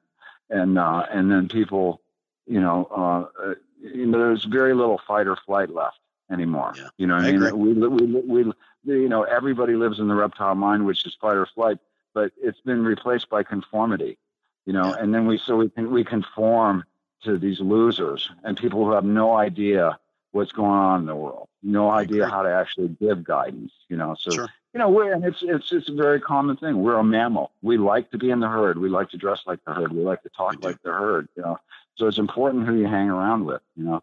and 0.51 0.79
uh 0.79 1.05
and 1.11 1.31
then 1.31 1.49
people 1.49 2.01
you 2.47 2.61
know 2.61 2.89
uh 2.91 3.49
uh, 3.51 3.55
you 3.81 4.07
know 4.07 4.19
there's 4.19 4.45
very 4.45 4.75
little 4.75 5.01
fight 5.07 5.27
or 5.27 5.37
flight 5.37 5.71
left 5.71 5.99
anymore 6.31 6.73
Yeah, 6.77 6.89
you 6.97 7.07
know 7.07 7.15
what 7.17 7.25
I 7.25 7.29
i 7.29 7.33
mean 7.33 7.43
agree. 7.43 7.75
we, 7.75 8.13
we 8.21 8.53
we 8.85 9.03
you 9.03 9.09
know 9.09 9.23
everybody 9.23 9.75
lives 9.75 9.99
in 9.99 10.09
the 10.09 10.15
reptile 10.15 10.55
mind 10.55 10.85
which 10.87 11.07
is 11.07 11.15
fight 11.21 11.37
or 11.37 11.47
flight 11.47 11.79
but 12.15 12.33
it's 12.43 12.61
been 12.61 12.85
replaced 12.85 13.29
by 13.29 13.43
conformity 13.43 14.19
you 14.67 14.73
know 14.73 14.95
Yeah. 14.95 15.01
and 15.03 15.15
then 15.15 15.27
we 15.27 15.39
so 15.39 15.57
we 15.57 15.69
can 15.71 15.91
we 15.91 16.05
conform 16.05 16.85
to 17.25 17.39
these 17.39 17.61
losers 17.61 18.31
and 18.43 18.57
people 18.57 18.85
who 18.85 18.93
have 18.93 19.05
no 19.05 19.35
idea 19.37 19.99
what's 20.35 20.53
going 20.53 20.71
on 20.71 21.01
in 21.01 21.07
the 21.07 21.15
world, 21.17 21.49
no 21.63 21.91
idea 21.91 22.27
how 22.27 22.43
to 22.43 22.51
actually 22.51 22.89
give 22.89 23.23
guidance. 23.25 23.73
You 23.89 23.97
know, 23.97 24.15
so 24.19 24.33
Sure. 24.33 24.51
you 24.73 24.79
know, 24.81 24.91
we're 24.91 25.13
and 25.13 25.25
it's 25.25 25.43
it's 25.43 25.73
it's 25.73 25.89
a 25.89 25.95
very 25.95 26.21
common 26.21 26.57
thing. 26.57 26.83
We're 26.83 26.99
a 26.99 27.05
mammal. 27.05 27.53
We 27.63 27.79
like 27.79 28.11
to 28.11 28.19
be 28.19 28.31
in 28.31 28.41
the 28.41 28.49
herd. 28.49 28.79
We 28.79 28.89
like 28.89 29.11
to 29.11 29.17
dress 29.17 29.43
like 29.47 29.65
the 29.65 29.73
herd. 29.73 29.93
We 29.93 30.03
like 30.03 30.23
to 30.25 30.29
talk 30.31 30.63
like 30.63 30.83
the 30.83 30.93
herd. 30.93 31.29
You 31.37 31.43
know, 31.43 31.59
so 31.97 32.07
it's 32.09 32.19
important 32.19 32.67
who 32.67 32.75
you 32.77 32.87
hang 32.87 33.09
around 33.09 33.45
with. 33.47 33.63
You 33.77 33.85
know, 33.85 34.03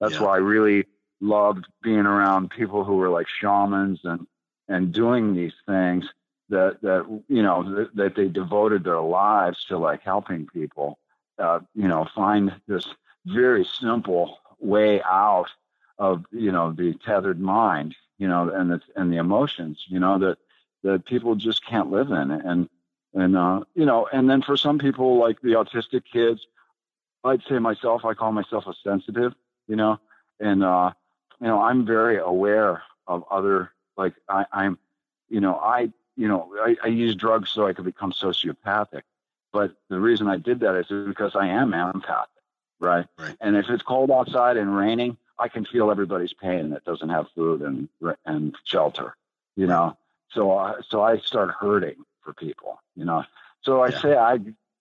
that's 0.00 0.14
Yeah. 0.14 0.22
why 0.22 0.34
I 0.36 0.38
really 0.38 0.86
loved 1.20 1.66
being 1.82 2.06
around 2.06 2.50
people 2.50 2.84
who 2.84 2.96
were 2.96 3.08
like 3.08 3.28
shamans 3.28 4.00
and 4.04 4.26
and 4.68 4.92
doing 4.92 5.34
these 5.34 5.54
things 5.66 6.04
that 6.48 6.80
that 6.82 7.06
you 7.28 7.42
know 7.42 7.62
that, 7.74 7.94
that 7.96 8.14
they 8.14 8.28
devoted 8.28 8.84
their 8.84 9.00
lives 9.00 9.64
to 9.66 9.78
like 9.78 10.02
helping 10.02 10.46
people 10.46 10.98
uh, 11.38 11.60
you 11.74 11.88
know 11.88 12.06
find 12.14 12.54
this 12.68 12.86
very 13.26 13.64
simple 13.64 14.38
way 14.60 15.02
out 15.02 15.48
of 16.02 16.24
you 16.32 16.50
know 16.50 16.72
the 16.72 16.94
tethered 17.06 17.40
mind 17.40 17.94
you 18.18 18.26
know 18.26 18.50
and 18.50 18.72
the 18.72 18.80
and 18.96 19.12
the 19.12 19.18
emotions 19.18 19.84
you 19.86 20.00
know 20.00 20.18
that 20.18 20.36
that 20.82 21.04
people 21.06 21.36
just 21.36 21.64
can't 21.64 21.92
live 21.92 22.10
in. 22.10 22.32
And 22.32 22.68
and 23.14 23.36
uh 23.36 23.60
you 23.76 23.86
know 23.86 24.08
and 24.12 24.28
then 24.28 24.42
for 24.42 24.56
some 24.56 24.78
people 24.78 25.18
like 25.18 25.40
the 25.42 25.50
autistic 25.50 26.02
kids 26.10 26.40
i'd 27.24 27.42
say 27.48 27.58
myself 27.58 28.04
i 28.04 28.14
call 28.14 28.32
myself 28.32 28.66
a 28.66 28.74
sensitive 28.82 29.32
you 29.68 29.76
know 29.76 30.00
and 30.40 30.64
uh 30.64 30.90
you 31.40 31.46
know 31.46 31.60
i'm 31.62 31.86
very 31.86 32.18
aware 32.18 32.82
of 33.06 33.22
other 33.30 33.70
like 33.96 34.14
i 34.28 34.44
i'm 34.52 34.78
you 35.28 35.40
know 35.40 35.56
i 35.56 35.92
you 36.16 36.26
know 36.26 36.50
i, 36.64 36.74
I 36.82 36.88
use 36.88 37.14
drugs 37.14 37.50
so 37.50 37.66
i 37.66 37.72
could 37.72 37.84
become 37.84 38.12
sociopathic. 38.12 39.02
But 39.52 39.76
the 39.90 40.00
reason 40.00 40.26
i 40.26 40.38
did 40.38 40.60
that 40.60 40.74
is 40.74 41.06
because 41.06 41.36
i 41.36 41.46
am 41.46 41.74
empathic 41.74 42.30
right? 42.80 43.06
Right. 43.18 43.36
and 43.40 43.56
if 43.56 43.68
it's 43.68 43.82
cold 43.82 44.10
outside 44.10 44.56
and 44.56 44.74
raining 44.74 45.16
i 45.38 45.48
can 45.48 45.64
feel 45.64 45.90
everybody's 45.90 46.32
pain 46.32 46.70
that 46.70 46.84
doesn't 46.84 47.08
have 47.08 47.26
food 47.34 47.62
and 47.62 47.88
and 48.26 48.54
shelter 48.64 49.16
you 49.56 49.66
know 49.66 49.96
so 50.30 50.56
I, 50.56 50.74
so 50.88 51.02
i 51.02 51.18
start 51.18 51.50
hurting 51.50 51.96
for 52.22 52.32
people 52.32 52.80
you 52.96 53.04
know 53.04 53.24
so 53.62 53.80
i 53.82 53.88
Yeah. 53.88 54.00
say 54.00 54.16
i 54.16 54.38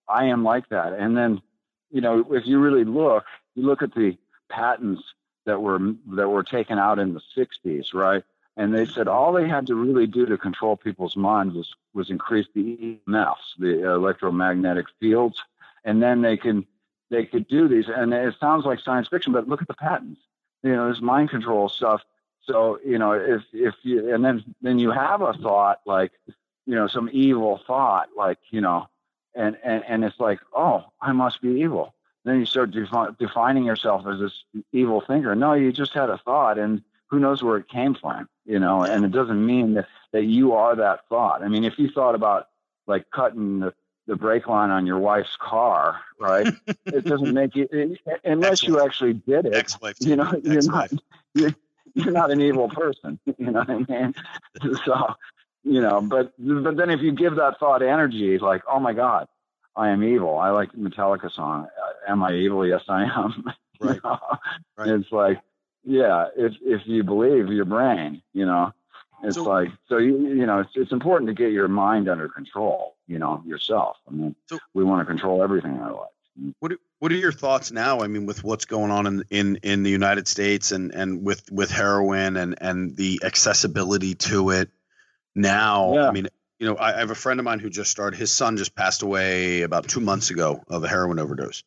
i 0.08 0.26
am 0.26 0.44
like 0.44 0.70
that 0.70 0.94
and 0.94 1.18
then 1.18 1.42
you 1.90 2.02
know 2.02 2.34
if 2.34 2.46
you 2.46 2.60
really 2.60 2.84
look 2.86 3.26
you 3.56 3.64
look 3.64 3.82
at 3.82 3.94
the 3.94 4.18
patents 4.50 5.04
that 5.46 5.62
were 5.62 5.80
that 6.08 6.30
were 6.30 6.44
taken 6.44 6.78
out 6.78 7.00
in 7.00 7.14
the 7.14 7.22
60s 7.36 7.94
right 7.94 8.24
and 8.58 8.74
they 8.74 8.86
said 8.86 9.08
mm-hmm. 9.08 9.10
all 9.10 9.34
they 9.34 9.48
had 9.48 9.68
to 9.68 9.76
really 9.76 10.08
do 10.08 10.26
to 10.26 10.38
control 10.38 10.76
people's 10.76 11.16
minds 11.16 11.56
was 11.56 11.74
was 11.94 12.10
increase 12.10 12.48
the 12.54 13.00
EMFs, 13.08 13.36
the 13.58 13.90
electromagnetic 13.90 14.86
fields, 15.00 15.42
and 15.84 16.02
then 16.02 16.22
they 16.22 16.38
can 16.38 16.66
they 17.10 17.26
could 17.26 17.48
do 17.48 17.68
these. 17.68 17.86
And 17.88 18.14
it 18.14 18.36
sounds 18.40 18.66
like 18.66 18.80
science 18.80 19.08
fiction, 19.08 19.34
but 19.34 19.48
look 19.48 19.62
at 19.62 19.68
the 19.68 19.74
patents. 19.74 20.22
You 20.64 20.76
know, 20.76 20.90
this 20.90 21.02
mind 21.02 21.30
control 21.30 21.70
stuff. 21.70 22.02
So 22.44 22.80
you 22.86 22.98
know, 22.98 23.14
if 23.14 23.44
if 23.54 23.76
you 23.84 24.14
and 24.14 24.24
then 24.24 24.44
then 24.62 24.80
you 24.80 24.92
have 24.92 25.22
a 25.22 25.34
thought 25.34 25.82
like 25.86 26.12
you 26.66 26.76
know 26.76 26.88
some 26.88 27.10
evil 27.12 27.62
thought 27.66 28.10
like 28.16 28.40
you 28.50 28.62
know, 28.62 28.88
and 29.36 29.58
and 29.64 29.84
and 29.88 30.04
it's 30.04 30.20
like 30.20 30.40
oh 30.56 30.86
I 31.02 31.12
must 31.12 31.42
be 31.42 31.62
evil. 31.62 31.94
Then 32.24 32.40
you 32.40 32.46
start 32.46 32.72
defi- 32.72 33.16
defining 33.20 33.64
yourself 33.64 34.06
as 34.06 34.20
this 34.20 34.44
evil 34.72 35.02
thinker. 35.02 35.36
No, 35.36 35.54
you 35.54 35.72
just 35.72 35.94
had 35.94 36.10
a 36.10 36.20
thought, 36.20 36.60
and 36.60 36.84
who 37.12 37.20
knows 37.20 37.44
where 37.44 37.58
it 37.58 37.68
came 37.68 37.94
from, 37.94 38.28
you 38.46 38.60
know? 38.60 38.84
And 38.84 39.04
it 39.04 39.12
doesn't 39.12 39.46
mean 39.46 39.74
that, 39.74 39.88
that 40.14 40.26
you 40.26 40.54
are 40.54 40.76
that 40.76 41.08
thought. 41.10 41.44
I 41.44 41.50
mean, 41.50 41.64
if 41.64 41.78
you 41.78 41.90
thought 41.90 42.16
about 42.16 42.48
like 42.88 43.10
cutting 43.12 43.60
the, 43.60 43.74
the 44.08 44.16
brake 44.16 44.48
line 44.48 44.70
on 44.72 44.86
your 44.86 45.00
wife's 45.00 45.36
car, 45.40 46.02
right? 46.20 46.48
it 46.86 47.06
doesn't 47.06 47.34
make 47.34 47.56
you 47.56 47.68
it, 47.72 48.00
unless 48.24 48.64
you 48.64 48.82
actually 48.84 49.14
did 49.14 49.46
it. 49.46 49.54
Ex-wife. 49.54 49.96
You 50.00 50.16
know, 50.16 50.34
you're 50.44 50.64
not 50.64 50.92
you're, 51.34 51.56
you're 51.94 52.12
not 52.12 52.32
an 52.32 52.42
evil 52.42 52.68
person. 52.70 53.20
You 53.38 53.52
know 53.52 53.60
what 53.64 53.70
I 53.70 54.02
mean? 54.02 54.14
So, 54.86 55.16
you 55.64 55.82
know, 55.82 56.02
but 56.02 56.34
but 56.38 56.78
then 56.78 56.90
if 56.90 57.02
you 57.02 57.12
give 57.12 57.36
that 57.36 57.60
thought 57.60 57.82
energy, 57.82 58.38
like, 58.40 58.64
oh 58.68 58.80
my 58.80 58.94
God, 58.94 59.28
I 59.76 59.90
am 59.90 60.04
evil. 60.04 60.38
I 60.38 60.50
like 60.50 60.72
Metallica 60.74 61.32
song. 61.32 61.68
Am 62.08 62.24
I 62.24 62.34
evil? 62.34 62.68
Yes, 62.68 62.84
I 62.90 63.04
am. 63.04 63.46
Right. 63.84 63.96
You 63.96 64.02
know? 64.04 64.20
Right. 64.78 64.90
It's 64.90 65.12
like, 65.12 65.40
yeah, 65.84 66.28
if 66.38 66.54
if 66.62 66.82
you 66.86 67.04
believe 67.04 67.48
your 67.50 67.66
brain, 67.66 68.22
you 68.32 68.46
know, 68.46 68.74
it's 69.24 69.38
So- 69.38 69.44
like 69.44 69.70
so 69.90 69.98
you 69.98 70.18
you 70.28 70.46
know 70.46 70.60
it's 70.60 70.70
it's 70.76 70.92
important 70.92 71.28
to 71.30 71.34
get 71.34 71.52
your 71.52 71.68
mind 71.68 72.08
under 72.08 72.30
control. 72.30 72.96
You 73.12 73.20
know 73.20 73.44
yourself. 73.46 73.98
I 74.08 74.12
mean, 74.12 74.36
So- 74.48 74.58
we 74.74 74.84
want 74.86 75.02
to 75.02 75.06
control 75.06 75.44
everything 75.44 75.74
in 75.76 75.80
our 75.82 75.92
life. 75.94 76.08
What 76.60 76.72
are, 76.72 76.78
what 77.00 77.12
are 77.12 77.16
your 77.16 77.34
thoughts 77.34 77.72
now? 77.74 78.00
I 78.00 78.08
mean, 78.08 78.26
with 78.26 78.42
what's 78.42 78.64
going 78.64 78.90
on 78.90 79.06
in 79.06 79.24
in, 79.30 79.56
in 79.64 79.84
the 79.84 79.90
United 79.90 80.30
States 80.30 80.72
and, 80.72 80.94
and 80.96 81.24
with, 81.26 81.52
with 81.52 81.70
heroin 81.70 82.38
and, 82.38 82.56
and 82.62 82.96
the 82.96 83.20
accessibility 83.26 84.16
to 84.16 84.52
it 84.52 84.70
now. 85.36 85.94
Yeah. 85.94 86.08
I 86.08 86.12
mean, 86.12 86.28
you 86.60 86.68
know, 86.68 86.76
I, 86.76 86.96
I 86.96 87.00
have 87.00 87.12
a 87.12 87.16
friend 87.16 87.40
of 87.40 87.44
mine 87.44 87.60
who 87.60 87.70
just 87.70 87.92
started. 87.92 88.18
His 88.18 88.32
son 88.32 88.56
just 88.56 88.76
passed 88.76 89.02
away 89.02 89.64
about 89.64 89.90
two 89.90 90.00
months 90.00 90.30
ago 90.30 90.62
of 90.70 90.84
a 90.86 90.88
heroin 90.88 91.20
overdose. 91.20 91.64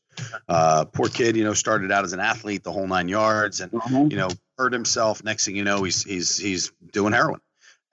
Uh, 0.49 0.87
poor 0.87 1.09
kid, 1.09 1.37
you 1.37 1.45
know, 1.45 1.53
started 1.53 1.93
out 1.93 2.05
as 2.05 2.15
an 2.15 2.21
athlete, 2.21 2.63
the 2.63 2.73
whole 2.73 2.87
nine 2.87 3.09
yards, 3.09 3.61
and 3.61 3.71
Mhm. 3.73 4.11
you 4.11 4.17
know, 4.17 4.29
hurt 4.57 4.73
himself. 4.73 5.23
Next 5.23 5.45
thing 5.45 5.57
you 5.57 5.65
know, 5.65 5.83
he's 5.83 6.03
he's 6.05 6.39
he's 6.39 6.73
doing 6.93 7.13
heroin. 7.13 7.41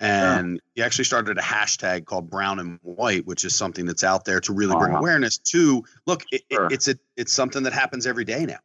And 0.01 0.59
he 0.73 0.81
actually 0.81 1.03
started 1.05 1.37
a 1.37 1.41
hashtag 1.41 2.05
called 2.05 2.29
Brown 2.29 2.59
and 2.59 2.79
White, 2.81 3.25
which 3.27 3.45
is 3.45 3.55
something 3.55 3.85
that's 3.85 4.03
out 4.03 4.25
there 4.25 4.39
to 4.41 4.51
really 4.53 4.75
bring 4.75 4.95
awareness 4.95 5.37
to. 5.37 5.83
Look, 6.07 6.23
it, 6.31 6.41
it- 6.49 6.71
it's 6.71 6.87
a 6.87 6.95
it's 7.15 7.31
something 7.31 7.63
that 7.63 7.73
happens 7.73 8.07
every 8.07 8.25
day 8.25 8.45
now. 8.45 8.57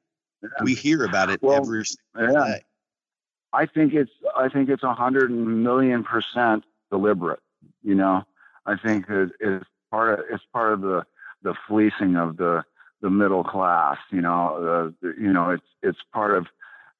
Yeah. 0.42 0.48
We 0.62 0.74
hear 0.74 1.04
about 1.04 1.30
it 1.30 1.42
Well, 1.42 1.56
every 1.56 1.84
Yeah. 2.18 2.32
day. 2.32 2.62
I 3.52 3.66
think 3.66 3.92
it's 3.94 4.10
I 4.36 4.48
think 4.48 4.68
it's 4.68 4.82
a 4.82 4.94
hundred 4.94 5.30
million 5.30 6.04
percent 6.04 6.64
deliberate. 6.90 7.40
You 7.82 7.94
know, 7.94 8.24
I 8.64 8.76
think 8.76 9.08
it, 9.08 9.30
it's 9.40 9.64
part 9.90 10.18
of 10.18 10.24
it's 10.30 10.44
part 10.52 10.72
of 10.72 10.80
the 10.80 11.04
the 11.42 11.54
fleecing 11.68 12.16
of 12.16 12.36
the 12.38 12.64
the 13.02 13.10
middle 13.10 13.44
class. 13.44 13.98
You 14.10 14.22
know, 14.22 14.92
the, 15.02 15.08
the, 15.08 15.20
you 15.20 15.32
know 15.32 15.50
it's 15.50 15.66
it's 15.82 15.98
part 16.12 16.34
of 16.36 16.46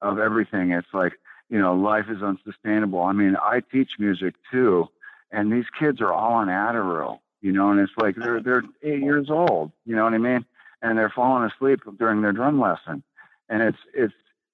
of 0.01 0.19
everything. 0.19 0.71
It's 0.71 0.93
like 0.93 1.13
you 1.49 1.59
know 1.59 1.75
life 1.75 2.05
is 2.09 2.21
unsustainable. 2.21 3.01
I 3.01 3.13
mean, 3.13 3.35
I 3.41 3.61
teach 3.71 3.91
music 3.99 4.35
too, 4.51 4.87
and 5.31 5.51
these 5.51 5.65
kids 5.77 6.01
are 6.01 6.13
all 6.13 6.33
on 6.33 6.47
Adderall. 6.47 7.19
You 7.41 7.51
know, 7.51 7.71
and 7.71 7.79
it's 7.79 7.91
like 7.97 8.15
they're 8.15 8.41
they're 8.41 8.63
eight 8.83 9.01
years 9.01 9.29
old. 9.29 9.71
You 9.85 9.95
know 9.95 10.03
what 10.03 10.13
I 10.13 10.17
mean? 10.17 10.45
And 10.81 10.97
they're 10.97 11.09
falling 11.09 11.49
asleep 11.49 11.81
during 11.97 12.21
their 12.21 12.31
drum 12.31 12.59
lesson, 12.59 13.03
and 13.49 13.61
it's 13.61 13.77
it's 13.93 14.13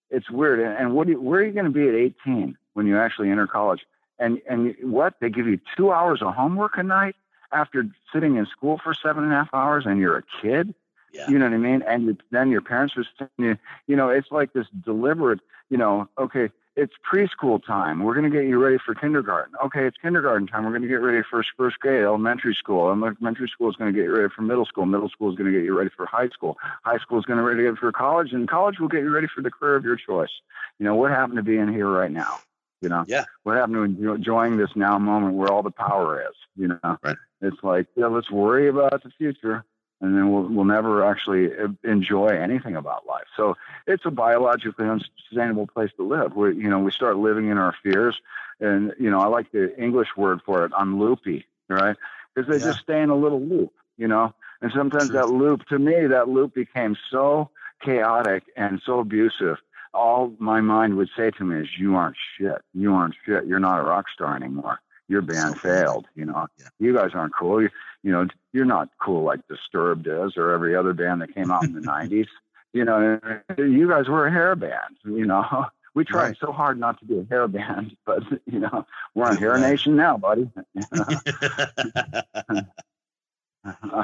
it's 0.09 0.29
weird. 0.29 0.59
And, 0.59 0.77
and 0.77 0.93
what 0.93 1.07
do 1.07 1.13
you, 1.13 1.21
where 1.21 1.41
are 1.41 1.45
you 1.45 1.51
going 1.51 1.65
to 1.65 1.71
be 1.71 1.87
at 1.87 1.95
18 1.95 2.57
when 2.73 2.87
you 2.87 2.97
actually 2.97 3.29
enter 3.31 3.47
college? 3.47 3.81
And 4.19 4.41
and 4.49 4.75
what 4.81 5.15
they 5.19 5.29
give 5.29 5.47
you 5.47 5.59
two 5.75 5.91
hours 5.91 6.21
of 6.21 6.35
homework 6.35 6.77
a 6.77 6.83
night 6.83 7.15
after 7.51 7.85
sitting 8.11 8.35
in 8.35 8.45
school 8.45 8.79
for 8.83 8.93
seven 8.93 9.23
and 9.23 9.33
a 9.33 9.35
half 9.35 9.53
hours, 9.53 9.85
and 9.85 9.99
you're 9.99 10.17
a 10.17 10.23
kid. 10.41 10.73
Yeah. 11.13 11.29
You 11.29 11.37
know 11.37 11.45
what 11.45 11.53
I 11.53 11.57
mean? 11.57 11.83
And 11.83 12.21
then 12.31 12.49
your 12.49 12.61
parents 12.61 12.95
are 12.97 13.29
you, 13.37 13.57
you 13.85 13.95
know, 13.95 14.09
it's 14.09 14.31
like 14.31 14.53
this 14.53 14.65
deliberate, 14.83 15.41
you 15.69 15.77
know, 15.77 16.09
okay, 16.17 16.49
it's 16.75 16.93
preschool 17.11 17.63
time. 17.63 18.03
We're 18.03 18.15
going 18.15 18.29
to 18.29 18.35
get 18.35 18.47
you 18.47 18.57
ready 18.61 18.77
for 18.83 18.95
kindergarten. 18.95 19.53
Okay, 19.63 19.85
it's 19.85 19.97
kindergarten 20.01 20.47
time. 20.47 20.63
We're 20.63 20.71
going 20.71 20.81
to 20.81 20.87
get 20.87 20.95
ready 20.95 21.21
for 21.29 21.43
first 21.55 21.79
grade, 21.79 22.03
elementary 22.03 22.55
school. 22.55 22.87
Elementary 22.89 23.47
school 23.47 23.69
is 23.69 23.75
going 23.75 23.93
to 23.93 23.97
get 23.97 24.05
you 24.05 24.15
ready 24.15 24.29
for 24.35 24.41
middle 24.41 24.65
school. 24.65 24.85
Middle 24.85 25.09
school 25.09 25.29
is 25.31 25.37
going 25.37 25.51
to 25.51 25.57
get 25.57 25.65
you 25.65 25.77
ready 25.77 25.91
for 25.95 26.05
high 26.05 26.29
school. 26.29 26.57
High 26.83 26.97
school 26.97 27.19
is 27.19 27.25
going 27.25 27.37
to 27.37 27.43
ready 27.43 27.63
to 27.63 27.71
get 27.71 27.79
for 27.79 27.91
college, 27.91 28.33
and 28.33 28.47
college 28.49 28.79
will 28.79 28.87
get 28.87 29.01
you 29.03 29.11
ready 29.13 29.27
for 29.33 29.41
the 29.41 29.51
career 29.51 29.75
of 29.75 29.83
your 29.83 29.95
choice. 29.97 30.31
You 30.79 30.85
know, 30.85 30.95
what 30.95 31.11
happened 31.11 31.37
to 31.37 31.43
being 31.43 31.71
here 31.71 31.87
right 31.89 32.11
now? 32.11 32.39
You 32.81 32.89
know, 32.89 33.05
Yeah. 33.07 33.25
what 33.43 33.55
happened 33.55 33.97
to 33.97 34.03
enjo- 34.03 34.15
enjoying 34.15 34.57
this 34.57 34.75
now 34.75 34.97
moment 34.97 35.35
where 35.35 35.51
all 35.51 35.63
the 35.63 35.71
power 35.71 36.21
is? 36.21 36.35
You 36.57 36.67
know, 36.69 36.97
Right. 37.03 37.17
it's 37.41 37.63
like, 37.63 37.87
yeah, 37.95 38.07
let's 38.07 38.29
worry 38.31 38.67
about 38.67 39.03
the 39.03 39.11
future 39.11 39.63
and 40.03 40.17
then 40.17 40.31
we'll, 40.31 40.43
we'll 40.43 40.65
never 40.65 41.03
actually 41.05 41.49
enjoy 41.83 42.27
anything 42.27 42.75
about 42.75 43.07
life. 43.07 43.23
So 43.37 43.55
it's 43.87 44.05
a 44.05 44.11
biologically 44.11 44.85
unsustainable 44.85 45.65
place 45.67 45.91
to 45.95 46.03
live. 46.03 46.35
We, 46.35 46.55
you 46.57 46.69
know, 46.69 46.79
we 46.79 46.91
start 46.91 47.15
living 47.17 47.47
in 47.47 47.57
our 47.57 47.73
fears, 47.81 48.19
and 48.59 48.93
you 48.99 49.09
know, 49.09 49.21
I 49.21 49.27
like 49.27 49.51
the 49.53 49.75
English 49.81 50.09
word 50.17 50.41
for 50.45 50.65
it, 50.65 50.73
unloopy, 50.73 51.45
right? 51.69 51.95
Because 52.35 52.49
they 52.49 52.59
Yeah. 52.59 52.65
just 52.71 52.79
stay 52.81 53.01
in 53.01 53.09
a 53.09 53.15
little 53.15 53.41
loop, 53.41 53.73
you 53.97 54.09
know. 54.09 54.33
And 54.61 54.71
sometimes 54.75 55.13
that 55.13 55.29
loop, 55.29 55.65
to 55.67 55.79
me, 55.79 56.05
that 56.07 56.27
loop 56.27 56.53
became 56.53 56.97
so 57.09 57.49
chaotic 57.81 58.43
and 58.57 58.81
so 58.85 58.99
abusive. 58.99 59.57
All 59.93 60.33
my 60.37 60.59
mind 60.59 60.97
would 60.97 61.09
say 61.15 61.31
to 61.31 61.43
me 61.45 61.61
is, 61.61 61.69
"You 61.79 61.95
aren't 61.95 62.17
shit. 62.37 62.61
You 62.73 62.93
aren't 62.93 63.15
shit. 63.25 63.45
You're 63.45 63.59
not 63.59 63.79
a 63.79 63.83
rock 63.83 64.09
star 64.13 64.35
anymore. 64.35 64.79
Your 65.09 65.21
band 65.21 65.55
So- 65.55 65.59
failed. 65.59 66.05
You 66.15 66.25
know, 66.25 66.47
Yeah. 66.59 66.67
you 66.79 66.93
guys 66.93 67.11
aren't 67.13 67.33
cool. 67.35 67.61
You, 67.61 67.69
you 68.03 68.11
know, 68.11 68.27
you're 68.53 68.65
not 68.65 68.89
cool 69.01 69.23
like 69.23 69.47
Disturbed 69.47 70.07
is 70.07 70.37
or 70.37 70.51
every 70.51 70.75
other 70.75 70.93
band 70.93 71.21
that 71.21 71.33
came 71.33 71.51
out 71.51 71.63
in 71.63 71.73
the 71.73 71.81
'90s. 71.93 72.27
You 72.73 72.85
know, 72.85 73.19
you 73.57 73.87
guys 73.87 74.07
were 74.07 74.25
a 74.27 74.31
hair 74.31 74.55
band. 74.55 74.97
You 75.05 75.25
know, 75.25 75.65
we 75.93 76.03
tried 76.05 76.27
Right. 76.29 76.37
so 76.39 76.51
hard 76.51 76.79
not 76.79 76.99
to 76.99 77.05
be 77.05 77.19
a 77.19 77.25
hair 77.29 77.47
band, 77.47 77.95
but 78.05 78.23
you 78.45 78.59
know, 78.59 78.85
we're 79.13 79.25
on 79.27 79.37
Hair. 79.37 79.57
Nation 79.59 79.95
now, 79.95 80.17
buddy. 80.17 80.49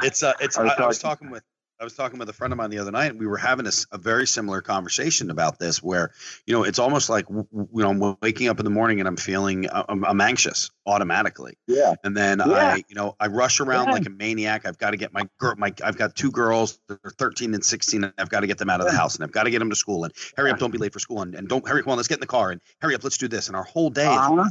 it's 0.03 0.23
uh, 0.23 0.33
it's. 0.39 0.57
I 0.57 0.61
I, 0.61 0.63
was 0.65 0.73
I 0.77 0.87
was 0.87 0.99
talking- 0.99 1.27
talking 1.27 1.31
with 1.31 1.43
I 1.79 1.85
was 1.85 1.93
talking 1.93 2.19
with 2.19 2.27
a 2.27 2.33
friend 2.33 2.51
of 2.51 2.57
mine 2.57 2.71
the 2.71 2.77
other 2.79 2.91
night, 2.91 3.11
and 3.11 3.19
we 3.19 3.25
were 3.25 3.37
having 3.37 3.65
a 3.65 3.97
very 3.97 4.27
similar 4.27 4.61
conversation 4.61 5.31
about 5.31 5.59
this, 5.59 5.81
where 5.81 6.11
you 6.45 6.53
know 6.53 6.63
it's 6.63 6.77
almost 6.79 7.09
like 7.09 7.25
you 7.29 7.47
know 7.73 7.89
I'm 7.89 8.17
waking 8.21 8.49
up 8.49 8.59
in 8.59 8.65
the 8.65 8.69
morning 8.69 8.99
and 8.99 9.07
I'm 9.07 9.15
feeling 9.15 9.65
I'm, 9.71 10.03
I'm 10.03 10.19
anxious 10.19 10.69
automatically, 10.85 11.57
yeah, 11.67 11.95
and 12.03 12.17
then 12.17 12.39
Yeah. 12.39 12.45
I 12.45 12.83
you 12.89 12.95
know 12.95 13.15
I 13.21 13.27
rush 13.27 13.61
around 13.61 13.87
Yeah. 13.87 13.93
like 13.93 14.05
a 14.07 14.09
maniac. 14.09 14.65
I've 14.65 14.77
got 14.77 14.91
to 14.91 14.97
get 14.97 15.13
my 15.13 15.29
girl, 15.37 15.55
my 15.57 15.73
I've 15.81 15.97
got 15.97 16.17
two 16.17 16.31
girls, 16.31 16.79
they're 16.89 16.99
13 17.17 17.53
and 17.53 17.63
16, 17.63 18.03
and 18.03 18.13
I've 18.17 18.29
got 18.29 18.41
to 18.41 18.47
get 18.47 18.57
them 18.57 18.69
out 18.69 18.81
of 18.81 18.87
the 18.87 18.93
house, 18.93 19.15
and 19.15 19.23
I've 19.23 19.31
got 19.31 19.43
to 19.43 19.49
get 19.49 19.59
them 19.59 19.69
to 19.69 19.75
school, 19.75 20.03
and 20.03 20.13
hurry 20.35 20.51
up, 20.51 20.59
don't 20.59 20.71
be 20.71 20.77
late 20.77 20.91
for 20.91 20.99
school, 20.99 21.21
and, 21.21 21.33
and 21.33 21.47
don't 21.47 21.65
hurry, 21.65 21.81
come 21.81 21.91
on, 21.91 21.97
let's 21.97 22.09
get 22.09 22.15
in 22.15 22.21
the 22.21 22.27
car, 22.27 22.51
and 22.51 22.59
hurry 22.81 22.93
up, 22.95 23.05
let's 23.05 23.17
do 23.17 23.29
this, 23.29 23.47
and 23.47 23.55
our 23.55 23.63
whole 23.63 23.89
day 23.89 24.05
Uh-huh. 24.05 24.49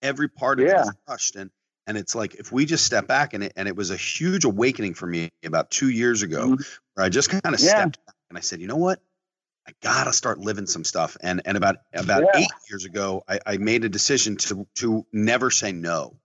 Every 0.00 0.28
part 0.28 0.60
of 0.60 0.66
it 0.66 0.68
Yeah. 0.68 0.80
is 0.80 0.92
rushed, 1.08 1.36
and 1.36 1.50
and 1.88 1.96
it's 1.98 2.14
like 2.14 2.34
if 2.36 2.52
we 2.52 2.64
just 2.66 2.84
step 2.84 3.08
back 3.08 3.34
and 3.34 3.42
it 3.42 3.52
and 3.56 3.66
it 3.66 3.74
was 3.74 3.90
a 3.90 3.96
huge 3.96 4.44
awakening 4.44 4.94
for 4.94 5.06
me 5.06 5.30
about 5.44 5.70
two 5.70 5.88
years 5.88 6.22
ago 6.22 6.50
Mhm. 6.50 6.78
where 6.94 7.04
I 7.06 7.08
just 7.08 7.30
kind 7.30 7.54
of 7.54 7.60
Yeah. 7.60 7.70
stepped 7.70 8.04
back 8.06 8.14
and 8.28 8.38
I 8.38 8.40
said, 8.42 8.60
you 8.60 8.68
know 8.68 8.76
what? 8.76 9.00
I 9.66 9.72
gotta 9.82 10.12
start 10.12 10.38
living 10.38 10.66
some 10.66 10.84
stuff. 10.84 11.16
And 11.20 11.42
and 11.44 11.56
about 11.56 11.76
about 11.94 12.22
Yeah. 12.22 12.40
eight 12.42 12.50
years 12.70 12.84
ago, 12.84 13.24
I, 13.28 13.40
I 13.44 13.56
made 13.56 13.84
a 13.84 13.88
decision 13.88 14.36
to 14.36 14.66
to 14.76 15.04
never 15.12 15.50
say 15.50 15.72
no. 15.72 16.20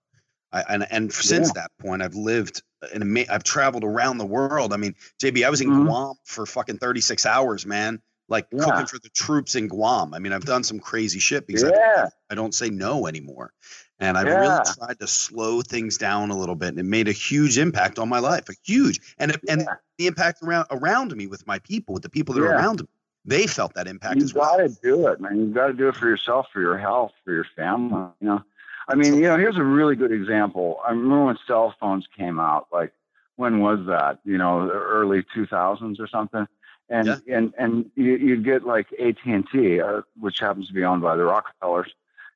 I, 0.52 0.62
and 0.68 0.86
and 0.90 1.12
since 1.12 1.52
that 1.54 1.72
point, 1.78 2.00
I've 2.02 2.14
lived 2.14 2.62
in 2.92 3.02
a 3.02 3.04
ma- 3.06 3.24
I've 3.28 3.42
traveled 3.44 3.82
around 3.84 4.18
the 4.18 4.26
world. 4.26 4.72
I 4.72 4.76
mean, 4.76 4.94
JB, 5.22 5.44
I 5.44 5.50
was 5.50 5.60
in 5.62 5.68
Mhm. 5.70 5.86
Guam 5.86 6.14
for 6.24 6.46
fucking 6.46 6.78
thirty 6.78 7.00
six 7.00 7.26
hours, 7.26 7.66
man. 7.66 8.00
Like 8.28 8.46
Yeah. 8.52 8.64
cooking 8.64 8.86
for 8.86 8.98
the 8.98 9.10
troops 9.10 9.54
in 9.54 9.68
Guam. 9.68 10.14
I 10.14 10.18
mean, 10.20 10.32
I've 10.32 10.44
done 10.46 10.62
some 10.64 10.80
crazy 10.80 11.18
shit 11.18 11.46
because 11.46 11.64
I, 11.64 12.08
I 12.30 12.34
don't 12.34 12.54
say 12.54 12.70
no 12.70 13.06
anymore. 13.06 13.52
And 14.00 14.18
I've 14.18 14.26
Yeah. 14.26 14.40
really 14.40 14.74
tried 14.74 14.98
to 15.00 15.06
slow 15.06 15.62
things 15.62 15.96
down 15.96 16.30
a 16.30 16.36
little 16.36 16.56
bit, 16.56 16.70
and 16.70 16.78
it 16.78 16.84
made 16.84 17.08
a 17.08 17.12
huge 17.12 17.58
impact 17.58 17.98
on 17.98 18.08
my 18.08 18.18
life. 18.18 18.48
A 18.48 18.54
huge, 18.64 19.00
and 19.18 19.30
it, 19.30 19.40
and 19.48 19.62
Yeah. 19.62 19.74
the 19.98 20.06
impact 20.06 20.42
around 20.42 20.66
around 20.70 21.14
me 21.16 21.26
with 21.26 21.46
my 21.46 21.58
people, 21.60 21.94
with 21.94 22.02
the 22.02 22.08
people 22.08 22.34
that 22.34 22.42
are 22.42 22.50
around 22.50 22.80
me, 22.80 22.86
they 23.24 23.46
felt 23.46 23.74
that 23.74 23.86
impact 23.86 24.16
you 24.16 24.24
as 24.24 24.34
well. 24.34 24.60
You 24.60 24.68
got 24.68 24.74
to 24.74 24.82
do 24.82 25.06
it, 25.08 25.20
man. 25.20 25.38
You 25.38 25.46
got 25.54 25.68
to 25.68 25.72
do 25.72 25.88
it 25.88 25.94
for 25.94 26.08
yourself, 26.08 26.48
for 26.52 26.60
your 26.60 26.76
health, 26.76 27.12
for 27.24 27.32
your 27.32 27.46
family. 27.56 28.10
You 28.20 28.28
know, 28.28 28.42
I 28.88 28.96
mean, 28.96 29.14
you 29.14 29.22
know, 29.22 29.38
here's 29.38 29.56
a 29.56 29.62
really 29.62 29.96
good 29.96 30.12
example. 30.12 30.80
I 30.86 30.90
remember 30.90 31.26
when 31.26 31.38
cell 31.46 31.74
phones 31.80 32.06
came 32.16 32.40
out. 32.40 32.66
Like, 32.72 32.92
when 33.36 33.60
was 33.60 33.86
that? 33.86 34.18
You 34.24 34.38
know, 34.38 34.68
early 34.70 35.22
2000s 35.34 36.00
or 36.00 36.06
something. 36.08 36.46
And 36.90 37.08
Yeah. 37.08 37.18
and 37.28 37.54
and 37.56 37.90
you, 37.94 38.16
you'd 38.16 38.44
get 38.44 38.64
like 38.64 38.92
AT 39.00 39.16
and 39.24 39.48
T, 39.50 39.80
uh, 39.80 40.02
which 40.18 40.38
happens 40.40 40.66
to 40.68 40.74
be 40.74 40.84
owned 40.84 41.00
by 41.00 41.16
the 41.16 41.24
Rockefellers. 41.24 41.94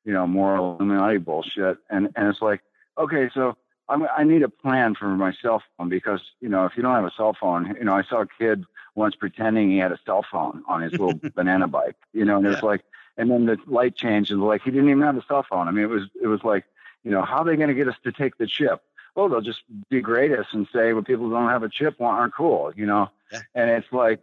You 0.09 0.15
know, 0.15 0.27
more 0.27 0.57
Illuminati 0.57 1.19
bullshit. 1.19 1.77
And 1.91 2.09
and 2.17 2.25
it's 2.31 2.41
like, 2.41 2.61
okay, 2.97 3.29
so 3.37 3.57
I'm, 3.91 4.01
I 4.17 4.25
need 4.25 4.43
a 4.43 4.49
plan 4.49 4.95
for 4.95 5.07
my 5.25 5.33
cell 5.43 5.63
phone 5.77 5.89
because 5.91 6.23
you 6.41 6.49
know 6.49 6.65
if 6.65 6.73
you 6.77 6.83
don't 6.83 6.95
have 6.95 7.05
a 7.05 7.17
cell 7.21 7.35
phone, 7.39 7.63
you 7.79 7.85
know 7.85 7.95
I 8.01 8.05
saw 8.11 8.23
a 8.23 8.27
kid 8.41 8.65
once 8.95 9.15
pretending 9.15 9.71
he 9.71 9.79
had 9.79 9.93
a 9.93 9.99
cell 10.07 10.25
phone 10.33 10.63
on 10.67 10.81
his 10.81 10.93
little 10.93 11.21
banana 11.39 11.69
bike, 11.69 11.97
you 12.15 12.25
know, 12.25 12.39
and 12.39 12.47
it 12.47 12.51
was 12.57 12.63
like, 12.63 12.83
and 13.19 13.31
then 13.31 13.45
the 13.51 13.57
light 13.67 13.95
changed 13.95 14.31
and 14.33 14.43
like 14.43 14.63
he 14.63 14.71
didn't 14.71 14.89
even 14.89 15.03
have 15.03 15.17
a 15.19 15.25
cell 15.29 15.45
phone. 15.49 15.69
I 15.69 15.73
mean, 15.73 15.85
it 15.85 15.91
was 15.91 16.05
it 16.23 16.27
was 16.27 16.43
like, 16.43 16.65
you 17.05 17.11
know, 17.11 17.23
how 17.23 17.39
are 17.43 17.45
they 17.45 17.57
going 17.57 17.69
to 17.69 17.75
get 17.75 17.89
us 17.89 17.97
to 18.05 18.11
take 18.13 18.39
the 18.39 18.47
chip? 18.47 18.83
Well, 19.15 19.29
they'll 19.29 19.41
just 19.53 19.63
degrade 19.91 20.33
us 20.33 20.47
and 20.53 20.67
say, 20.73 20.93
well, 20.95 21.03
people 21.03 21.27
who 21.27 21.33
don't 21.33 21.51
have 21.51 21.63
a 21.63 21.69
chip 21.69 22.01
want 22.01 22.19
aren't 22.19 22.35
cool, 22.35 22.73
you 22.77 22.87
know, 22.87 23.11
Yeah. 23.33 23.41
and 23.55 23.69
it's 23.71 23.93
like, 23.93 24.21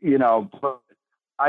you 0.00 0.16
know, 0.18 0.48
but 0.60 0.80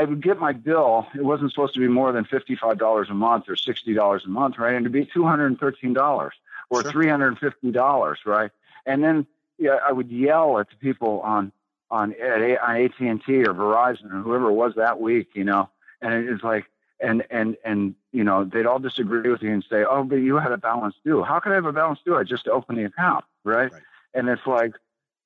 I 0.00 0.04
would 0.04 0.22
get 0.22 0.38
my 0.38 0.52
bill. 0.52 1.06
It 1.14 1.24
wasn't 1.24 1.50
supposed 1.52 1.74
to 1.74 1.80
be 1.80 1.88
more 1.88 2.12
than 2.12 2.24
fifty-five 2.24 2.78
dollars 2.78 3.08
a 3.10 3.14
month 3.14 3.44
or 3.48 3.56
sixty 3.56 3.94
dollars 3.94 4.22
a 4.24 4.28
month, 4.28 4.58
right? 4.58 4.74
And 4.74 4.84
to 4.84 4.90
be 4.90 5.04
two 5.06 5.24
hundred 5.24 5.46
and 5.46 5.58
thirteen 5.58 5.92
dollars 5.92 6.34
or 6.70 6.82
Sure. 6.82 6.92
three 6.92 7.08
hundred 7.08 7.28
and 7.28 7.38
fifty 7.38 7.70
dollars, 7.70 8.18
right? 8.26 8.50
And 8.86 9.02
then 9.04 9.26
yeah, 9.58 9.78
I 9.86 9.92
would 9.92 10.10
yell 10.10 10.58
at 10.58 10.68
the 10.70 10.76
people 10.76 11.20
on 11.20 11.52
on 11.90 12.12
at 12.20 12.40
on 12.60 12.76
AT 12.76 12.98
and 13.00 13.22
T 13.24 13.42
or 13.44 13.54
Verizon 13.54 14.06
or 14.12 14.20
whoever 14.22 14.48
it 14.50 14.54
was 14.54 14.74
that 14.76 15.00
week, 15.00 15.28
you 15.34 15.44
know, 15.44 15.68
and 16.00 16.28
it's 16.28 16.42
like, 16.42 16.64
and 17.00 17.24
and 17.30 17.56
and 17.64 17.94
you 18.12 18.24
know, 18.24 18.44
they'd 18.44 18.66
all 18.66 18.78
disagree 18.80 19.30
with 19.30 19.42
you 19.42 19.52
and 19.52 19.64
say, 19.70 19.84
oh, 19.84 20.02
but 20.04 20.16
you 20.16 20.36
had 20.36 20.52
a 20.52 20.56
balance 20.58 20.96
due. 21.04 21.22
How 21.22 21.38
could 21.40 21.52
I 21.52 21.56
have 21.56 21.66
a 21.66 21.72
balance 21.72 22.00
due? 22.04 22.16
I 22.16 22.24
just 22.24 22.48
opened 22.48 22.78
the 22.78 22.84
account, 22.84 23.24
right? 23.44 23.72
Right. 23.72 23.82
And 24.14 24.28
it's 24.28 24.46
like, 24.46 24.74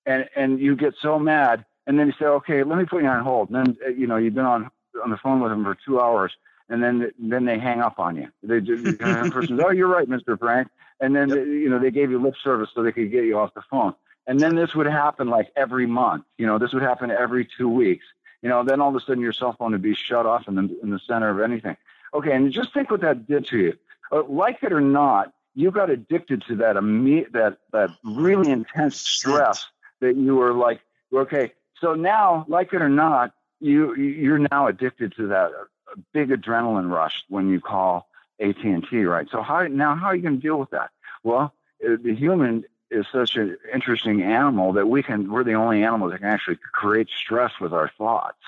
and 0.07 0.29
and 0.37 0.61
you 0.61 0.77
get 0.77 0.95
so 1.01 1.19
mad, 1.19 1.65
and 1.89 1.99
then 1.99 2.07
you 2.07 2.13
say, 2.19 2.27
okay, 2.27 2.63
let 2.63 2.79
me 2.79 2.85
put 2.85 3.03
you 3.03 3.09
on 3.09 3.25
hold. 3.25 3.51
And 3.51 3.57
then 3.57 3.77
uh, 3.85 3.91
you 3.91 4.07
know, 4.07 4.17
you've 4.17 4.35
been 4.35 4.45
on 4.45 4.71
on 5.03 5.11
the 5.11 5.17
phone 5.17 5.41
with 5.41 5.51
them 5.51 5.65
for 5.65 5.77
two 5.85 6.01
hours, 6.01 6.33
and 6.69 6.83
then 6.83 7.11
then 7.19 7.47
they 7.47 7.59
hang 7.59 7.81
up 7.81 7.99
on 7.99 8.15
you. 8.17 8.29
They 8.45 8.61
just 8.61 8.85
the 8.85 9.31
person 9.33 9.61
oh, 9.61 9.71
you're 9.71 9.89
right, 9.89 10.09
Mister 10.09 10.37
Frank, 10.37 10.69
and 11.01 11.17
then 11.17 11.31
Yep. 11.31 11.39
you 11.47 11.69
know 11.69 11.81
they 11.81 11.91
gave 11.91 12.11
you 12.11 12.23
lip 12.23 12.35
service 12.45 12.71
so 12.73 12.83
they 12.83 12.93
could 12.93 13.11
get 13.11 13.25
you 13.25 13.39
off 13.39 13.55
the 13.55 13.63
phone. 13.71 13.95
And 14.27 14.39
then 14.39 14.55
this 14.55 14.75
would 14.75 14.87
happen 14.87 15.29
like 15.29 15.51
every 15.57 15.87
month. 15.87 16.25
You 16.37 16.47
know, 16.47 16.59
this 16.59 16.75
would 16.75 16.83
happen 16.83 17.11
every 17.11 17.49
two 17.57 17.69
weeks. 17.69 18.05
You 18.43 18.51
know, 18.51 18.63
then 18.63 18.81
all 18.81 18.91
of 18.91 18.95
a 18.95 19.01
sudden 19.01 19.23
your 19.23 19.33
cell 19.33 19.55
phone 19.59 19.73
would 19.73 19.83
be 19.83 19.95
shut 19.95 20.27
off 20.27 20.47
in 20.47 20.55
the 20.55 20.79
in 20.83 20.91
the 20.91 20.99
center 20.99 21.31
of 21.31 21.41
anything. 21.41 21.77
Okay, 22.13 22.33
and 22.33 22.53
just 22.53 22.75
think 22.75 22.91
what 22.91 23.01
that 23.01 23.27
did 23.27 23.47
to 23.47 23.59
you. 23.59 23.79
Uh, 24.13 24.23
like 24.25 24.59
it 24.63 24.73
or 24.73 24.81
not, 24.81 25.33
you 25.55 25.71
got 25.71 25.91
addicted 25.91 26.43
to 26.49 26.57
that 26.57 26.77
imme- 26.77 27.33
that 27.33 27.59
that 27.73 27.91
really 28.05 28.51
intense 28.51 29.01
stress 29.01 29.67
that 30.01 30.17
you 30.17 30.37
were 30.37 30.53
like, 30.53 30.81
okay. 31.13 31.53
So 31.81 31.95
now, 31.95 32.45
like 32.49 32.73
it 32.73 32.83
or 32.83 32.89
not, 32.89 33.33
you 33.61 33.95
you're 33.95 34.39
now 34.51 34.67
addicted 34.67 35.15
to 35.17 35.29
that 35.29 35.51
uh, 35.53 35.95
big 36.13 36.31
adrenaline 36.31 36.91
rush 36.91 37.25
when 37.29 37.49
you 37.49 37.61
call 37.61 38.09
AT 38.41 38.63
and 38.63 38.87
T, 38.89 39.05
right? 39.05 39.29
So 39.31 39.43
how 39.43 39.67
now 39.67 39.95
how 39.95 40.07
are 40.07 40.17
you 40.17 40.23
going 40.23 40.37
to 40.37 40.43
deal 40.43 40.59
with 40.59 40.71
that? 40.71 40.91
Well, 41.25 41.53
uh, 41.85 41.97
the 42.03 42.15
human 42.15 42.65
is 42.91 43.07
such 43.13 43.37
an 43.37 43.57
interesting 43.73 44.23
animal 44.23 44.73
that 44.75 44.87
we 44.89 45.03
can 45.03 45.31
we're 45.31 45.45
the 45.45 45.55
only 45.55 45.83
animal 45.83 46.09
that 46.11 46.19
can 46.19 46.29
actually 46.29 46.59
create 46.73 47.09
stress 47.11 47.53
with 47.61 47.73
our 47.73 47.91
thoughts. 47.99 48.39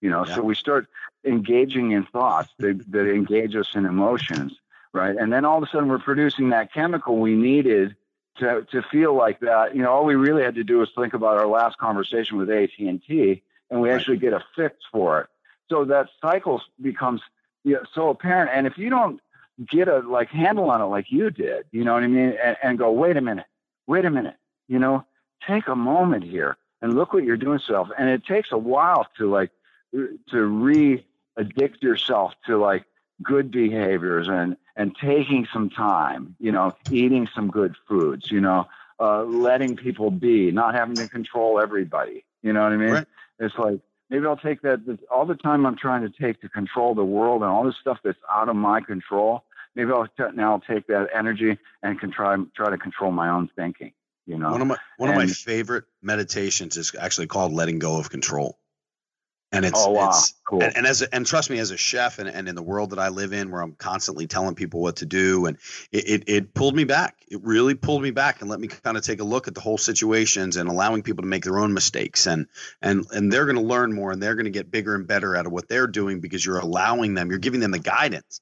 You 0.00 0.10
know, 0.10 0.26
Yeah. 0.26 0.34
so 0.36 0.42
we 0.42 0.54
start 0.54 0.86
engaging 1.24 1.92
in 1.92 2.04
thoughts 2.04 2.50
that, 2.58 2.90
that 2.92 3.10
engage 3.12 3.56
us 3.56 3.74
in 3.74 3.86
emotions, 3.86 4.52
right? 4.92 5.16
And 5.16 5.32
then 5.32 5.44
all 5.44 5.56
of 5.58 5.62
a 5.64 5.66
sudden 5.66 5.88
we're 5.88 5.98
producing 5.98 6.50
that 6.50 6.72
chemical 6.72 7.16
we 7.18 7.34
needed 7.34 7.96
to 8.38 8.66
to 8.70 8.82
feel 8.82 9.14
like 9.14 9.40
that. 9.40 9.74
You 9.74 9.82
know, 9.82 9.92
all 9.92 10.04
we 10.04 10.14
really 10.14 10.42
had 10.42 10.54
to 10.56 10.64
do 10.64 10.78
was 10.78 10.90
think 10.96 11.14
about 11.14 11.38
our 11.38 11.46
last 11.46 11.78
conversation 11.78 12.36
with 12.36 12.50
AT 12.50 12.70
and 12.78 13.02
T, 13.02 13.42
and 13.70 13.80
we 13.80 13.90
actually 13.90 14.18
get 14.18 14.32
a 14.32 14.44
fix 14.54 14.76
for 14.90 15.20
it. 15.20 15.26
So 15.68 15.84
that 15.86 16.08
cycle 16.20 16.62
becomes 16.80 17.20
you 17.64 17.74
know, 17.74 17.82
so 17.92 18.08
apparent. 18.08 18.50
And 18.52 18.66
if 18.66 18.78
you 18.78 18.90
don't 18.90 19.20
get 19.70 19.88
a 19.88 19.98
like 19.98 20.28
handle 20.28 20.70
on 20.70 20.80
it 20.80 20.86
like 20.86 21.10
you 21.10 21.30
did, 21.30 21.64
you 21.72 21.84
know 21.84 21.94
what 21.94 22.04
I 22.04 22.08
mean, 22.08 22.36
and, 22.42 22.56
and 22.62 22.78
go, 22.78 22.90
wait 22.92 23.16
a 23.16 23.20
minute, 23.20 23.46
wait 23.86 24.04
a 24.04 24.10
minute, 24.10 24.36
you 24.68 24.78
know, 24.78 25.04
take 25.46 25.66
a 25.68 25.76
moment 25.76 26.24
here 26.24 26.56
and 26.82 26.94
look 26.94 27.12
what 27.12 27.24
you're 27.24 27.36
doing 27.36 27.58
yourself. 27.58 27.88
And 27.98 28.08
it 28.08 28.24
takes 28.24 28.52
a 28.52 28.58
while 28.58 29.06
to 29.18 29.30
like 29.30 29.50
to 30.30 30.44
re 30.44 31.04
addict 31.36 31.82
yourself 31.82 32.34
to 32.46 32.56
like 32.56 32.84
good 33.22 33.50
behaviors 33.50 34.28
and 34.28 34.56
and 34.76 34.94
taking 35.00 35.46
some 35.52 35.70
time, 35.70 36.36
you 36.38 36.52
know, 36.52 36.76
eating 36.90 37.28
some 37.34 37.48
good 37.48 37.74
foods, 37.88 38.30
you 38.30 38.40
know, 38.40 38.66
uh, 39.00 39.22
letting 39.22 39.76
people 39.76 40.10
be, 40.10 40.50
not 40.50 40.74
having 40.74 40.94
to 40.96 41.08
control 41.08 41.58
everybody. 41.60 42.24
You 42.42 42.52
know 42.52 42.62
what 42.62 42.72
I 42.72 42.76
mean? 42.76 42.90
Right. 42.90 43.06
It's 43.38 43.54
like 43.56 43.80
maybe 44.10 44.26
I'll 44.26 44.36
take 44.36 44.62
that 44.62 44.98
all 45.10 45.26
the 45.26 45.34
time 45.34 45.66
I'm 45.66 45.76
trying 45.76 46.02
to 46.02 46.10
take 46.10 46.40
to 46.42 46.48
control 46.48 46.94
the 46.94 47.04
world 47.04 47.42
and 47.42 47.50
all 47.50 47.64
this 47.64 47.76
stuff 47.80 47.98
that's 48.04 48.18
out 48.30 48.48
of 48.48 48.56
my 48.56 48.80
control. 48.80 49.44
Maybe 49.74 49.90
I'll 49.92 50.06
t- 50.06 50.34
now 50.34 50.52
I'll 50.52 50.60
take 50.60 50.86
that 50.86 51.08
energy 51.14 51.58
and 51.82 52.00
can 52.00 52.10
try 52.10 52.36
try 52.54 52.70
to 52.70 52.78
control 52.78 53.12
my 53.12 53.28
own 53.28 53.50
thinking. 53.56 53.92
You 54.26 54.38
know, 54.38 54.50
One 54.50 54.60
of 54.62 54.66
my 54.66 54.76
one 54.96 55.10
of 55.10 55.16
my 55.16 55.26
favorite 55.26 55.84
meditations 56.02 56.76
is 56.76 56.94
actually 56.98 57.28
called 57.28 57.52
letting 57.52 57.78
go 57.78 57.98
of 57.98 58.10
control. 58.10 58.58
And 59.56 59.64
it's 59.64 59.82
oh 59.86 59.90
wow, 59.90 60.08
it's 60.10 60.34
cool. 60.48 60.60
and, 60.62 60.76
and 60.78 60.86
as 60.86 61.02
a, 61.02 61.14
and 61.14 61.26
trust 61.26 61.50
me, 61.50 61.58
as 61.58 61.70
a 61.70 61.76
chef 61.76 62.18
and, 62.18 62.28
and 62.28 62.48
in 62.48 62.54
the 62.54 62.62
world 62.62 62.90
that 62.90 62.98
I 62.98 63.08
live 63.08 63.32
in, 63.32 63.50
where 63.50 63.62
I'm 63.62 63.72
constantly 63.72 64.26
telling 64.26 64.54
people 64.54 64.80
what 64.80 64.96
to 64.96 65.06
do, 65.06 65.46
and 65.46 65.56
it, 65.92 66.08
it, 66.08 66.24
it 66.28 66.54
pulled 66.54 66.74
me 66.76 66.84
back. 66.84 67.16
It 67.28 67.42
really 67.42 67.74
pulled 67.74 68.02
me 68.02 68.10
back 68.10 68.40
and 68.40 68.50
let 68.50 68.60
me 68.60 68.68
kind 68.68 68.96
of 68.96 69.02
take 69.02 69.20
a 69.20 69.24
look 69.24 69.48
at 69.48 69.54
the 69.54 69.60
whole 69.60 69.78
situations 69.78 70.56
and 70.56 70.68
allowing 70.68 71.02
people 71.02 71.22
to 71.22 71.28
make 71.28 71.44
their 71.44 71.58
own 71.58 71.72
mistakes 71.74 72.26
and 72.26 72.46
and 72.82 73.06
and 73.12 73.32
they're 73.32 73.46
going 73.46 73.56
to 73.56 73.62
learn 73.62 73.92
more 73.92 74.12
and 74.12 74.22
they're 74.22 74.34
going 74.34 74.44
to 74.44 74.50
get 74.50 74.70
bigger 74.70 74.94
and 74.94 75.06
better 75.06 75.34
out 75.36 75.46
of 75.46 75.52
what 75.52 75.68
they're 75.68 75.86
doing 75.88 76.20
because 76.20 76.44
you're 76.44 76.58
allowing 76.58 77.14
them, 77.14 77.30
you're 77.30 77.38
giving 77.38 77.60
them 77.60 77.70
the 77.72 77.78
guidance, 77.78 78.40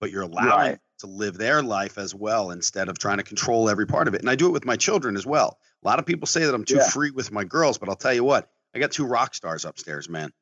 but 0.00 0.10
you're 0.10 0.22
allowing 0.22 0.50
Right. 0.72 0.78
to 1.00 1.06
live 1.06 1.36
their 1.38 1.62
life 1.62 1.98
as 1.98 2.14
well 2.14 2.50
instead 2.50 2.88
of 2.88 2.98
trying 2.98 3.18
to 3.18 3.22
control 3.22 3.68
every 3.68 3.86
part 3.86 4.08
of 4.08 4.14
it. 4.14 4.20
And 4.20 4.30
I 4.30 4.34
do 4.34 4.46
it 4.46 4.52
with 4.52 4.64
my 4.64 4.76
children 4.76 5.16
as 5.16 5.26
well. 5.26 5.58
A 5.84 5.86
lot 5.88 5.98
of 5.98 6.06
people 6.06 6.26
say 6.26 6.44
that 6.44 6.54
I'm 6.54 6.64
too 6.64 6.76
Yeah. 6.78 6.86
free 6.88 7.10
with 7.10 7.30
my 7.30 7.44
girls, 7.44 7.78
but 7.78 7.88
I'll 7.88 7.96
tell 7.96 8.14
you 8.14 8.24
what, 8.24 8.50
I 8.74 8.78
got 8.78 8.92
two 8.92 9.06
rock 9.06 9.34
stars 9.34 9.64
upstairs, 9.64 10.08
man. 10.08 10.32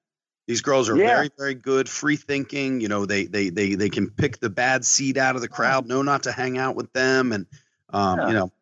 These 0.46 0.60
girls 0.60 0.88
are 0.90 0.96
Yeah. 0.96 1.06
very, 1.06 1.30
very 1.38 1.54
good, 1.54 1.88
free 1.88 2.16
thinking. 2.16 2.80
You 2.80 2.88
know, 2.88 3.06
they 3.06 3.24
they 3.24 3.48
they 3.48 3.74
they 3.74 3.88
can 3.88 4.10
pick 4.10 4.40
the 4.40 4.50
bad 4.50 4.84
seed 4.84 5.16
out 5.16 5.36
of 5.36 5.40
the 5.42 5.48
crowd, 5.48 5.86
know 5.86 6.02
not 6.02 6.22
to 6.24 6.32
hang 6.32 6.58
out 6.58 6.76
with 6.76 6.92
them, 6.92 7.32
and 7.32 7.46
um, 7.90 8.18
Yeah. 8.18 8.28
you 8.28 8.34
know, 8.34 8.52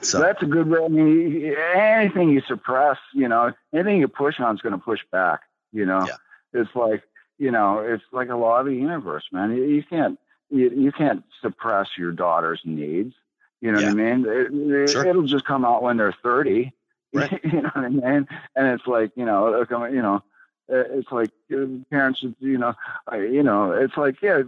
so 0.00 0.20
That's 0.20 0.42
a 0.42 0.46
good 0.46 0.68
way. 0.68 0.84
I 0.84 0.88
mean, 0.88 1.54
anything 1.74 2.28
you 2.30 2.42
suppress, 2.42 2.98
you 3.14 3.26
know, 3.28 3.52
anything 3.72 4.00
you 4.00 4.08
push 4.08 4.38
on 4.38 4.54
is 4.54 4.60
going 4.60 4.74
to 4.74 4.78
push 4.78 5.00
back. 5.10 5.40
You 5.72 5.86
know, 5.86 6.06
Yeah. 6.06 6.16
it's 6.60 6.74
like, 6.74 7.02
you 7.38 7.50
know, 7.50 7.78
it's 7.78 8.04
like 8.12 8.28
a 8.28 8.36
law 8.36 8.60
of 8.60 8.66
the 8.66 8.74
universe, 8.74 9.24
man. 9.32 9.56
You, 9.56 9.64
you 9.64 9.82
can't, 9.82 10.18
you, 10.50 10.68
you 10.70 10.92
can't 10.92 11.24
suppress 11.40 11.88
your 11.96 12.12
daughter's 12.12 12.60
needs. 12.64 13.14
You 13.62 13.72
know 13.72 13.78
Yeah. 13.78 13.92
what 13.92 14.00
I 14.00 14.14
mean? 14.16 14.26
It, 14.28 14.90
Sure. 14.90 15.06
It'll 15.06 15.22
just 15.22 15.46
come 15.46 15.64
out 15.64 15.82
when 15.82 15.96
they're 15.96 16.12
thirty. 16.22 16.72
Right. 17.14 17.40
you 17.44 17.62
know 17.62 17.70
what 17.72 17.84
I 17.84 17.88
mean? 17.88 18.28
And 18.56 18.66
it's 18.68 18.86
like, 18.88 19.12
you 19.16 19.24
know, 19.24 19.64
you 19.86 20.02
know, 20.02 20.22
it's 20.68 21.10
like 21.12 21.30
uh, 21.52 21.66
parents, 21.90 22.20
should, 22.20 22.34
you 22.40 22.58
know, 22.58 22.74
uh, 23.10 23.16
you 23.16 23.42
know, 23.42 23.72
it's 23.72 23.96
like, 23.96 24.22
yeah, 24.22 24.42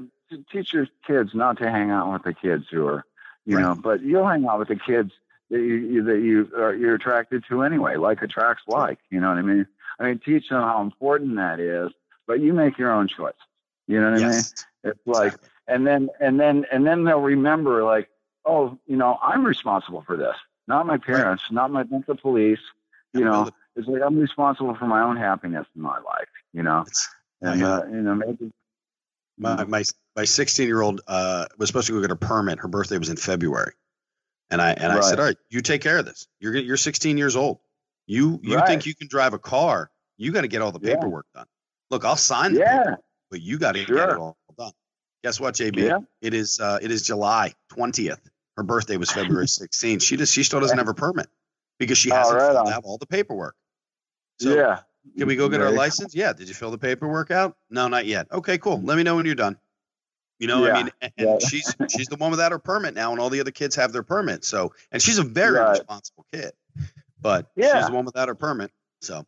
teach 0.50 0.72
your 0.72 0.86
kids 1.06 1.34
not 1.34 1.58
to 1.58 1.70
hang 1.70 1.90
out 1.90 2.12
with 2.12 2.22
the 2.22 2.34
kids 2.34 2.66
who 2.70 2.86
are, 2.86 3.04
you 3.44 3.56
Right. 3.56 3.62
know, 3.62 3.74
but 3.74 4.02
you'll 4.02 4.26
hang 4.26 4.46
out 4.46 4.58
with 4.58 4.68
the 4.68 4.76
kids 4.76 5.12
that 5.50 5.60
you, 5.60 6.02
that 6.04 6.20
you 6.20 6.50
are 6.56 6.74
you're 6.74 6.94
attracted 6.94 7.44
to 7.48 7.62
anyway. 7.62 7.96
Like 7.96 8.22
attracts 8.22 8.64
like. 8.66 8.98
You 9.10 9.20
know 9.20 9.28
what 9.28 9.38
I 9.38 9.42
mean? 9.42 9.66
I 9.98 10.04
mean, 10.06 10.18
teach 10.18 10.48
them 10.48 10.62
how 10.62 10.82
important 10.82 11.36
that 11.36 11.60
is, 11.60 11.92
but 12.26 12.40
you 12.40 12.52
make 12.52 12.78
your 12.78 12.90
own 12.92 13.08
choice. 13.08 13.34
You 13.86 14.00
know 14.00 14.10
what 14.10 14.16
I 14.16 14.20
mean? 14.20 14.46
It's 14.84 15.06
like, 15.06 15.34
exactly. 15.34 15.48
and 15.68 15.86
then 15.86 16.08
and 16.20 16.40
then 16.40 16.66
and 16.72 16.86
then 16.86 17.04
they'll 17.04 17.20
remember 17.20 17.84
like, 17.84 18.08
oh, 18.44 18.78
you 18.86 18.96
know, 18.96 19.18
I'm 19.22 19.44
responsible 19.44 20.02
for 20.02 20.16
this, 20.16 20.36
not 20.66 20.86
my 20.86 20.98
parents, 20.98 21.44
not 21.50 21.70
my 21.70 21.84
not 21.88 22.06
the 22.06 22.14
police. 22.16 22.60
You 23.12 23.24
know, 23.24 23.50
it's 23.76 23.88
like 23.88 24.02
I'm 24.02 24.18
responsible 24.18 24.74
for 24.74 24.86
my 24.86 25.02
own 25.02 25.16
happiness 25.16 25.66
in 25.76 25.82
my 25.82 25.98
life. 25.98 26.28
You 26.52 26.62
know, 26.62 26.80
It's- 26.80 27.08
and 27.42 27.60
my, 27.60 27.66
uh, 27.70 27.84
you 27.86 28.00
know, 28.02 28.14
maybe 28.14 28.50
my 29.38 29.64
my 29.64 29.84
my 30.16 30.24
16 30.24 30.66
year 30.66 30.80
old 30.80 31.02
uh, 31.06 31.44
was 31.58 31.68
supposed 31.68 31.86
to 31.88 31.92
go 31.92 32.00
get 32.00 32.10
a 32.10 32.16
permit. 32.16 32.58
Her 32.58 32.68
birthday 32.68 32.96
was 32.98 33.10
in 33.10 33.16
February, 33.16 33.72
and 34.50 34.62
I 34.62 34.72
and 34.72 34.92
I 34.92 35.00
said, 35.00 35.18
all 35.20 35.26
right, 35.26 35.36
you 35.50 35.60
take 35.60 35.82
care 35.82 35.98
of 35.98 36.06
this. 36.06 36.26
You're 36.40 36.56
you're 36.56 36.76
16 36.78 37.18
years 37.18 37.36
old. 37.36 37.58
You 38.06 38.40
you 38.42 38.56
Right. 38.56 38.66
think 38.66 38.86
you 38.86 38.94
can 38.94 39.08
drive 39.08 39.34
a 39.34 39.38
car? 39.38 39.90
You 40.16 40.32
got 40.32 40.42
to 40.42 40.48
get 40.48 40.62
all 40.62 40.72
the 40.72 40.80
Yeah. 40.80 40.94
paperwork 40.94 41.26
done. 41.34 41.46
Look, 41.90 42.04
I'll 42.06 42.16
sign 42.16 42.54
the 42.54 42.60
Yeah. 42.60 42.94
but 43.30 43.42
you 43.42 43.58
got 43.58 43.72
to 43.72 43.84
get 43.84 44.08
it 44.08 44.16
all 44.16 44.38
done. 44.56 44.72
Guess 45.22 45.40
what, 45.40 45.54
JB? 45.54 45.82
Yeah. 45.82 45.98
It 46.22 46.32
is 46.32 46.58
uh, 46.58 46.78
it 46.80 46.90
is 46.90 47.02
July 47.02 47.52
20th. 47.72 48.20
Her 48.56 48.62
birthday 48.62 48.96
was 48.96 49.10
February 49.10 49.46
16th. 49.46 50.02
She 50.02 50.16
just 50.16 50.32
she 50.32 50.42
still 50.42 50.60
doesn't 50.60 50.78
have 50.78 50.88
a 50.88 50.94
permit 50.94 51.28
because 51.78 51.98
she 51.98 52.10
Oh, 52.10 52.14
hasn't 52.16 52.38
right 52.38 52.52
filled 52.52 52.68
out 52.68 52.84
all 52.84 52.96
the 52.96 53.06
paperwork. 53.06 53.54
So 54.39 54.55
yeah. 54.55 54.80
can 55.16 55.26
we 55.28 55.37
go 55.37 55.49
get 55.49 55.61
our 55.61 55.70
license? 55.70 56.14
Yeah. 56.14 56.32
Did 56.32 56.49
you 56.49 56.55
fill 56.55 56.70
the 56.70 56.78
paperwork 56.78 57.30
out? 57.30 57.57
No, 57.70 57.89
not 57.89 58.07
yet. 58.07 58.26
Okay, 58.32 58.59
cool. 58.59 58.80
Let 58.82 58.97
me 58.97 59.03
know 59.03 59.16
when 59.16 59.26
you're 59.26 59.34
done. 59.34 59.59
You 60.39 60.49
know, 60.49 60.66
Yeah, 60.66 60.72
I 60.74 60.82
mean, 60.82 60.93
and, 61.01 61.12
and 61.16 61.28
yeah. 61.41 61.49
she's 61.49 61.74
she's 61.97 62.09
the 62.09 62.16
one 62.16 62.30
without 62.30 62.53
her 62.53 62.59
permit 62.59 62.95
now, 62.95 63.12
and 63.12 63.20
all 63.20 63.30
the 63.30 63.41
other 63.41 63.51
kids 63.51 63.76
have 63.76 63.93
their 63.93 64.03
permit. 64.03 64.45
So, 64.45 64.74
and 64.93 65.01
she's 65.01 65.18
a 65.18 65.22
very 65.24 65.59
Right. 65.59 65.70
responsible 65.70 66.26
kid, 66.32 66.53
but 67.20 67.47
Yeah. 67.57 67.78
she's 67.78 67.87
the 67.89 67.95
one 67.95 68.05
without 68.05 68.28
her 68.28 68.34
permit. 68.34 68.70
So, 69.01 69.26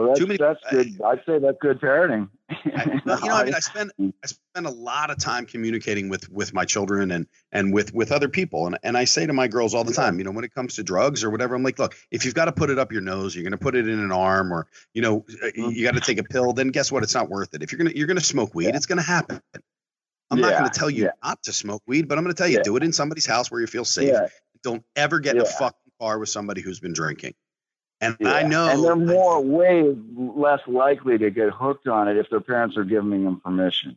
Well, 0.00 0.08
that's, 0.08 0.20
Too 0.20 0.26
many- 0.26 0.38
that's 0.38 0.60
good. 0.70 1.00
I'd 1.02 1.20
say 1.26 1.38
that's 1.38 1.58
good 1.60 1.80
parenting. 1.80 2.28
I, 2.48 3.00
well, 3.06 3.20
you 3.20 3.28
know, 3.28 3.34
I 3.34 3.44
mean, 3.44 3.54
I 3.54 3.60
spend 3.60 3.92
I 4.00 4.26
spend 4.26 4.66
a 4.66 4.70
lot 4.70 5.10
of 5.10 5.18
time 5.18 5.44
communicating 5.46 6.08
with 6.08 6.28
with 6.30 6.54
my 6.54 6.64
children 6.64 7.10
and 7.10 7.26
and 7.52 7.72
with 7.74 7.92
with 7.92 8.10
other 8.10 8.28
people, 8.28 8.66
and 8.66 8.78
and 8.82 8.96
I 8.96 9.04
say 9.04 9.26
to 9.26 9.32
my 9.32 9.46
girls 9.46 9.74
all 9.74 9.84
the 9.84 9.92
time, 9.92 10.18
you 10.18 10.24
know, 10.24 10.30
when 10.30 10.44
it 10.44 10.54
comes 10.54 10.74
to 10.76 10.82
drugs 10.82 11.22
or 11.22 11.30
whatever, 11.30 11.54
I'm 11.54 11.62
like, 11.62 11.78
look, 11.78 11.94
if 12.10 12.24
you've 12.24 12.34
got 12.34 12.46
to 12.46 12.52
put 12.52 12.70
it 12.70 12.78
up 12.78 12.90
your 12.92 13.02
nose, 13.02 13.34
you're 13.34 13.44
going 13.44 13.52
to 13.52 13.58
put 13.58 13.74
it 13.76 13.86
in 13.88 13.98
an 13.98 14.10
arm, 14.12 14.52
or 14.52 14.66
you 14.94 15.02
know, 15.02 15.20
Mm-hmm. 15.20 15.70
you 15.72 15.84
got 15.84 15.94
to 15.94 16.00
take 16.00 16.18
a 16.18 16.24
pill, 16.24 16.52
then 16.52 16.68
guess 16.68 16.90
what? 16.90 17.02
It's 17.02 17.14
not 17.14 17.28
worth 17.28 17.52
it. 17.54 17.62
If 17.62 17.72
you're 17.72 17.78
gonna 17.78 17.92
you're 17.94 18.06
gonna 18.06 18.20
smoke 18.20 18.54
weed, 18.54 18.74
it's 18.74 18.86
going 18.86 18.98
to 18.98 19.04
happen. 19.04 19.40
I'm 20.32 20.40
not 20.40 20.52
going 20.58 20.70
to 20.70 20.78
tell 20.78 20.88
you 20.88 21.04
yeah. 21.04 21.10
not 21.24 21.42
to 21.42 21.52
smoke 21.52 21.82
weed, 21.86 22.08
but 22.08 22.16
I'm 22.16 22.22
going 22.24 22.34
to 22.34 22.38
tell 22.40 22.48
you 22.48 22.58
Yeah. 22.58 22.62
do 22.62 22.76
it 22.76 22.82
in 22.84 22.92
somebody's 22.92 23.26
house 23.26 23.50
where 23.50 23.60
you 23.60 23.66
feel 23.66 23.84
safe. 23.84 24.08
yeah, 24.12 24.28
Don't 24.62 24.84
ever 24.96 25.18
get 25.18 25.34
in 25.34 25.42
a 25.42 25.44
fucking 25.44 25.92
car 26.00 26.18
with 26.20 26.28
somebody 26.28 26.60
who's 26.60 26.78
been 26.78 26.92
drinking. 26.92 27.34
And 28.00 28.16
yeah. 28.18 28.32
I 28.32 28.42
know, 28.44 28.68
and 28.68 28.82
they're 28.82 28.92
I- 28.92 29.14
more 29.16 29.40
way 29.40 29.94
less 30.16 30.60
likely 30.66 31.18
to 31.18 31.30
get 31.30 31.50
hooked 31.50 31.86
on 31.86 32.08
it 32.08 32.16
if 32.16 32.30
their 32.30 32.40
parents 32.40 32.76
are 32.76 32.84
giving 32.84 33.24
them 33.24 33.40
permission. 33.40 33.96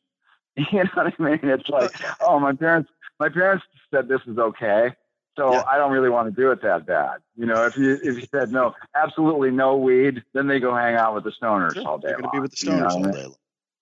You 0.72 0.84
know 0.84 0.90
what 0.94 1.14
I 1.20 1.24
mean? 1.24 1.40
It's 1.44 1.68
like, 1.70 1.92
oh, 2.22 2.40
my 2.40 2.54
parents, 2.54 2.92
my 3.20 3.28
parents 3.30 3.66
said 3.90 4.08
this 4.08 4.22
is 4.28 4.38
okay, 4.38 4.92
So 5.36 5.52
Yeah. 5.52 5.64
I 5.68 5.78
don't 5.78 5.92
really 5.92 6.10
want 6.12 6.28
to 6.34 6.42
do 6.42 6.52
it 6.52 6.62
that 6.62 6.86
bad. 6.86 7.22
You 7.36 7.48
know, 7.48 7.66
if 7.66 7.76
you 7.76 7.94
if 8.04 8.18
you 8.18 8.28
said 8.30 8.52
no, 8.52 8.76
absolutely 8.94 9.50
no 9.50 9.78
weed, 9.78 10.24
then 10.34 10.46
they 10.48 10.60
go 10.60 10.76
hang 10.76 10.94
out 10.96 11.16
with 11.16 11.24
the 11.24 11.32
stoners 11.32 11.74
Sure, 11.74 11.88
all 11.88 11.98
day 11.98 12.10
You're 12.10 12.20
going 12.20 12.30
to 12.30 12.38
be 12.38 12.40
with 12.40 12.52
the 12.52 12.66
you 12.68 12.72
know 12.78 12.86
stoners 12.88 12.92
all 12.92 13.12
day 13.12 13.24
long. 13.24 13.36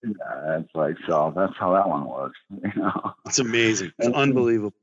Yeah, 0.03 0.59
it's 0.59 0.73
like 0.73 0.95
so. 1.05 1.33
That's 1.35 1.57
how 1.57 1.73
that 1.73 1.89
one 1.89 2.05
works. 2.05 2.39
You 2.63 2.71
know. 2.81 3.13
It's 3.25 3.39
amazing. 3.39 3.91
It's 3.99 4.15
unbelievable. 4.15 4.73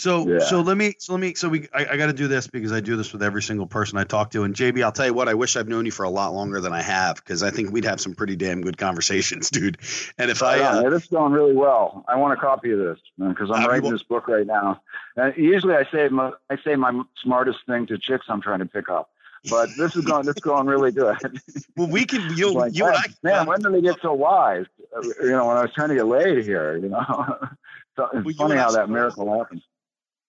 So 0.00 0.26
Yeah. 0.26 0.38
so 0.38 0.62
let 0.62 0.78
me 0.78 0.94
so 0.98 1.12
let 1.12 1.20
me 1.20 1.34
so 1.34 1.50
we 1.50 1.68
I, 1.74 1.84
I 1.84 1.96
got 1.98 2.06
to 2.06 2.14
do 2.14 2.26
this 2.26 2.46
because 2.46 2.72
I 2.72 2.80
do 2.80 2.96
this 2.96 3.12
with 3.12 3.22
every 3.22 3.42
single 3.42 3.66
person 3.66 3.98
I 3.98 4.04
talk 4.04 4.30
to. 4.30 4.44
And 4.44 4.54
JB, 4.54 4.82
I'll 4.82 4.92
tell 4.92 5.04
you 5.04 5.12
what, 5.12 5.28
I 5.28 5.34
wish 5.34 5.56
I've 5.58 5.68
known 5.68 5.84
you 5.84 5.92
for 5.92 6.04
a 6.04 6.08
lot 6.10 6.32
longer 6.32 6.58
than 6.58 6.72
I 6.72 6.80
have 6.80 7.16
because 7.16 7.42
I 7.42 7.50
think 7.50 7.70
we'd 7.70 7.84
have 7.84 8.00
some 8.00 8.14
pretty 8.14 8.34
damn 8.34 8.62
good 8.62 8.78
conversations, 8.78 9.50
dude. 9.56 9.76
And 10.16 10.30
if 10.30 10.42
I 10.42 10.60
Right 10.60 10.62
on. 10.62 10.76
uh, 10.78 10.80
Yeah, 10.84 10.88
this 10.88 11.02
is 11.02 11.08
going 11.10 11.32
really 11.32 11.52
well. 11.52 12.02
I 12.08 12.16
want 12.16 12.32
a 12.32 12.40
copy 12.40 12.70
of 12.70 12.78
this 12.78 12.98
because 13.18 13.50
Uh, 13.50 13.54
I'm 13.54 13.68
writing 13.68 13.90
this 13.90 14.02
book 14.02 14.26
right 14.26 14.46
now. 14.46 14.80
And 15.16 15.36
usually, 15.36 15.74
I 15.74 15.84
say 15.92 16.08
my, 16.08 16.32
I 16.48 16.56
say 16.64 16.76
my 16.76 17.02
smartest 17.22 17.58
thing 17.66 17.84
to 17.88 17.98
chicks 17.98 18.24
I'm 18.30 18.40
trying 18.40 18.60
to 18.60 18.66
pick 18.66 18.88
up, 18.88 19.10
but 19.50 19.68
this 19.76 19.94
is 19.96 20.02
going 20.06 20.24
this 20.24 20.36
is 20.36 20.42
going 20.42 20.66
really 20.66 20.92
good. 20.92 21.42
well, 21.76 21.88
we 21.88 22.06
can 22.06 22.34
you 22.34 22.52
Like, 22.52 22.74
you 22.74 22.86
and 22.86 22.96
I 22.96 23.04
man, 23.22 23.44
when 23.44 23.60
did 23.60 23.74
they 23.74 23.82
get 23.82 23.96
so 24.00 24.14
wise? 24.14 24.64
Uh, 24.96 25.02
You 25.22 25.32
know, 25.32 25.46
when 25.46 25.58
I 25.58 25.60
was 25.62 25.74
trying 25.74 25.90
to 25.90 25.94
get 25.94 26.06
laid 26.06 26.42
here, 26.42 26.78
you 26.78 26.88
know. 26.88 27.04
so 27.96 28.08
it's 28.14 28.24
Well, 28.24 28.34
funny 28.48 28.56
how 28.56 28.70
that 28.70 28.88
miracle 28.88 29.36
happens. 29.38 29.62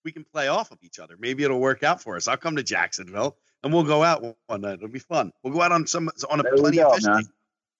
We 0.04 0.12
can 0.12 0.24
play 0.24 0.47
off 0.47 0.72
of 0.72 0.78
each 0.84 0.99
other. 0.99 1.16
Maybe 1.20 1.43
it'll 1.43 1.60
work 1.60 1.84
out 1.84 2.02
for 2.02 2.16
us. 2.16 2.28
I'll 2.28 2.38
come 2.38 2.56
to 2.56 2.64
Jacksonville 2.64 3.38
and 3.64 3.72
we'll 3.74 3.84
go 3.84 4.04
out 4.04 4.24
one 4.47 4.62
night. 4.62 4.74
It'll 4.74 4.88
be 4.88 4.99
fun. 4.99 5.32
We'll 5.43 5.54
go 5.54 5.62
out 5.62 5.72
on 5.72 5.86
some 5.88 6.10
on 6.30 6.39
a 6.39 6.43
There 6.43 6.56
plenty 6.56 6.78
go, 6.78 6.89
of 6.89 6.95
fish. 6.95 7.04
man. 7.06 7.24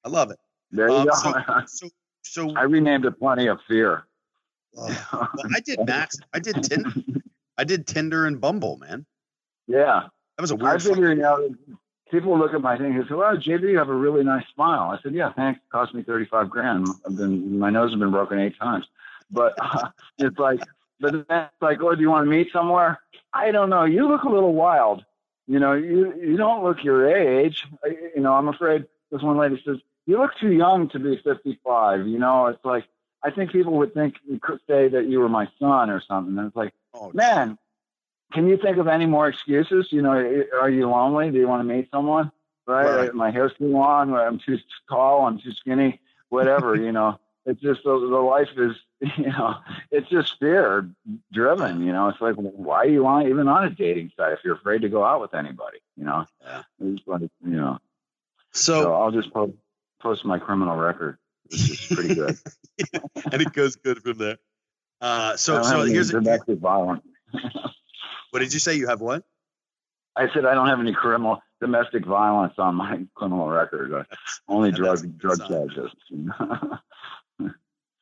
I 0.05 0.09
love 0.09 0.32
it. 0.32 0.39
There 0.72 0.89
you 0.89 0.95
Um, 0.95 1.05
go. 1.07 1.13
so, 1.13 1.34
so 1.67 1.89
so 2.24 2.55
I 2.55 2.63
renamed 2.63 3.05
it 3.05 3.17
Plenty 3.19 3.47
of 3.47 3.59
Fear. 3.67 4.03
well, 4.74 5.28
I 5.55 5.59
did 5.65 5.80
Max. 5.86 6.17
I 6.34 6.39
did 6.39 6.63
Tinder. 6.63 6.91
I 7.57 7.63
did 7.63 7.86
Tinder 7.88 8.26
and 8.26 8.39
Bumble, 8.39 8.78
man. 8.78 9.05
yeah. 9.67 10.03
That 10.38 10.41
was 10.41 10.51
a 10.51 10.55
I 10.55 10.63
weird. 10.63 10.82
fuck- 10.82 10.93
figure, 10.93 11.09
you 11.09 11.15
know, 11.22 11.49
people 12.09 12.39
look 12.39 12.53
at 12.53 12.61
my 12.61 12.78
thing 12.78 12.95
and 12.95 13.05
say, 13.07 13.13
"Well, 13.15 13.36
JB, 13.36 13.69
you 13.72 13.78
have 13.78 13.89
a 13.89 13.93
really 13.93 14.24
nice 14.24 14.45
smile." 14.55 14.89
I 14.91 14.99
said, 15.03 15.13
"Yeah, 15.13 15.32
thanks. 15.34 15.59
It 15.59 15.69
cost 15.72 15.93
me 15.93 16.03
thirty-five 16.03 16.49
grand. 16.49 16.88
I've 17.05 17.17
been 17.17 17.59
my 17.59 17.69
nose 17.69 17.91
has 17.91 17.99
been 17.99 18.11
broken 18.11 18.39
eight 18.39 18.57
times." 18.57 18.86
But 19.30 19.53
uh, 19.61 19.89
it's 20.17 20.39
like, 20.39 20.61
but 21.01 21.11
then 21.11 21.25
it's 21.29 21.61
like, 21.61 21.81
"Oh, 21.81 21.95
do 21.95 22.01
you 22.01 22.09
want 22.09 22.25
to 22.25 22.31
meet 22.31 22.51
somewhere?" 22.53 22.99
I 23.33 23.51
don't 23.51 23.69
know. 23.69 23.85
You 23.85 24.07
look 24.07 24.23
a 24.23 24.29
little 24.29 24.53
wild. 24.53 25.03
You 25.47 25.59
know, 25.59 25.73
you 25.73 26.13
you 26.19 26.37
don't 26.37 26.63
look 26.63 26.83
your 26.83 27.07
age. 27.07 27.65
You 28.15 28.21
know, 28.21 28.33
I'm 28.33 28.47
afraid. 28.47 28.85
This 29.11 29.21
one 29.21 29.37
lady 29.37 29.61
says, 29.65 29.77
"You 30.05 30.19
look 30.19 30.31
too 30.39 30.51
young 30.51 30.89
to 30.89 30.99
be 30.99 31.17
fifty-five." 31.17 32.07
You 32.07 32.19
know, 32.19 32.47
it's 32.47 32.63
like 32.63 32.85
I 33.23 33.31
think 33.31 33.51
people 33.51 33.73
would 33.73 33.93
think 33.93 34.15
you 34.27 34.39
could 34.39 34.59
say 34.67 34.87
that 34.87 35.07
you 35.07 35.19
were 35.19 35.29
my 35.29 35.47
son 35.59 35.89
or 35.89 36.01
something. 36.01 36.37
And 36.37 36.47
it's 36.47 36.55
like 36.55 36.73
oh, 36.93 37.11
man, 37.13 37.57
can 38.33 38.47
you 38.47 38.57
think 38.57 38.77
of 38.77 38.87
any 38.87 39.05
more 39.05 39.27
excuses? 39.27 39.87
You 39.91 40.01
know, 40.01 40.11
are 40.59 40.69
you 40.69 40.89
lonely? 40.89 41.31
Do 41.31 41.37
you 41.37 41.47
want 41.47 41.67
to 41.67 41.73
meet 41.73 41.89
someone? 41.91 42.31
Right? 42.67 42.85
Right. 42.85 43.13
My 43.13 43.31
hair's 43.31 43.53
too 43.57 43.67
long. 43.67 44.13
I'm 44.13 44.39
too 44.39 44.57
tall. 44.87 45.25
I'm 45.25 45.39
too 45.39 45.51
skinny. 45.51 45.99
Whatever. 46.29 46.75
you 46.75 46.91
know, 46.91 47.19
it's 47.45 47.61
just 47.61 47.83
the, 47.83 47.91
the 47.99 48.05
life 48.05 48.49
is. 48.57 48.75
You 49.17 49.29
know, 49.31 49.55
it's 49.89 50.07
just 50.09 50.37
fear 50.39 50.87
driven. 51.33 51.81
You 51.81 51.91
know, 51.91 52.07
it's 52.09 52.21
like 52.21 52.35
why 52.35 52.81
are 52.81 52.85
you 52.85 53.07
on 53.07 53.27
even 53.27 53.47
on 53.47 53.63
a 53.63 53.71
dating 53.71 54.11
site 54.15 54.33
if 54.33 54.39
you're 54.43 54.53
afraid 54.53 54.83
to 54.83 54.89
go 54.89 55.03
out 55.03 55.19
with 55.21 55.33
anybody? 55.33 55.79
You 55.97 56.05
know, 56.05 56.25
Yeah. 56.43 56.61
it's 56.81 57.01
like 57.07 57.21
you 57.21 57.29
know. 57.57 57.79
So, 58.53 58.83
So 58.83 58.93
I'll 58.93 59.09
just 59.09 59.33
post, 59.33 59.53
post 59.99 60.23
my 60.23 60.37
criminal 60.37 60.77
record. 60.77 61.17
It's 61.49 61.87
pretty 61.87 62.13
good. 62.13 62.37
and 63.31 63.41
it 63.41 63.51
goes 63.53 63.75
good 63.75 64.03
from 64.03 64.19
there. 64.19 64.37
Uh, 65.01 65.35
so 65.35 65.63
so 65.63 65.81
here's 65.81 66.11
domestic 66.11 66.59
violence. 66.59 67.01
what 68.29 68.39
did 68.39 68.53
you 68.53 68.59
say? 68.59 68.75
You 68.75 68.87
have 68.87 69.01
what? 69.01 69.23
I 70.15 70.31
said 70.31 70.45
I 70.45 70.53
don't 70.53 70.67
have 70.67 70.79
any 70.79 70.93
criminal 70.93 71.41
domestic 71.59 72.05
violence 72.05 72.53
on 72.59 72.75
my 72.75 73.01
criminal 73.15 73.49
record. 73.49 74.05
Only 74.47 74.71
drug 74.71 75.17
drug 75.17 75.39
charges. 75.47 75.89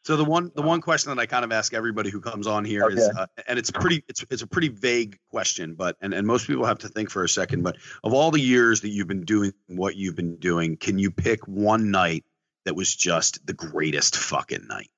So 0.04 0.16
the 0.16 0.24
one 0.26 0.52
the 0.56 0.62
one 0.62 0.82
question 0.82 1.14
that 1.14 1.22
I 1.22 1.26
kind 1.26 1.44
of 1.44 1.52
ask 1.52 1.74
everybody 1.74 2.10
who 2.10 2.22
comes 2.22 2.48
on 2.48 2.64
here 2.66 2.90
is, 2.90 3.00
Okay. 3.10 3.20
uh, 3.20 3.26
and 3.48 3.60
it's 3.60 3.70
pretty 3.70 4.04
it's 4.08 4.26
it's 4.30 4.42
a 4.42 4.48
pretty 4.48 4.70
vague 4.70 5.20
question, 5.30 5.76
but 5.76 5.98
and 6.02 6.14
and 6.14 6.26
most 6.26 6.48
people 6.48 6.66
have 6.66 6.80
to 6.80 6.88
think 6.90 7.10
for 7.10 7.24
a 7.24 7.30
second. 7.30 7.64
But 7.64 7.78
of 8.04 8.14
all 8.14 8.32
the 8.32 8.40
years 8.40 8.82
that 8.82 8.90
you've 8.90 9.08
been 9.08 9.26
doing 9.26 9.52
what 9.68 9.98
you've 9.98 10.16
been 10.16 10.38
doing, 10.38 10.78
can 10.78 11.00
you 11.00 11.12
pick 11.12 11.46
one 11.48 11.92
night 11.92 12.24
that 12.66 12.76
was 12.76 12.96
just 12.96 13.46
the 13.46 13.54
greatest 13.54 14.16
fucking 14.18 14.68
night? 14.68 14.90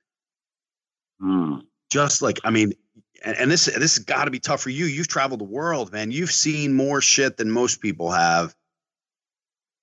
Hmm. 1.20 1.56
Just 1.90 2.22
like 2.22 2.40
I 2.44 2.52
mean, 2.52 2.74
and, 3.26 3.36
and 3.38 3.52
this 3.52 3.66
this 3.66 3.96
has 3.96 4.00
got 4.06 4.26
to 4.26 4.32
be 4.32 4.40
tough 4.40 4.62
for 4.62 4.70
you. 4.70 4.86
You've 4.86 5.08
traveled 5.08 5.40
the 5.42 5.46
world, 5.46 5.92
man. 5.92 6.12
You've 6.12 6.32
seen 6.32 6.74
more 6.74 7.02
shit 7.02 7.38
than 7.38 7.50
most 7.52 7.82
people 7.82 8.12
have. 8.12 8.56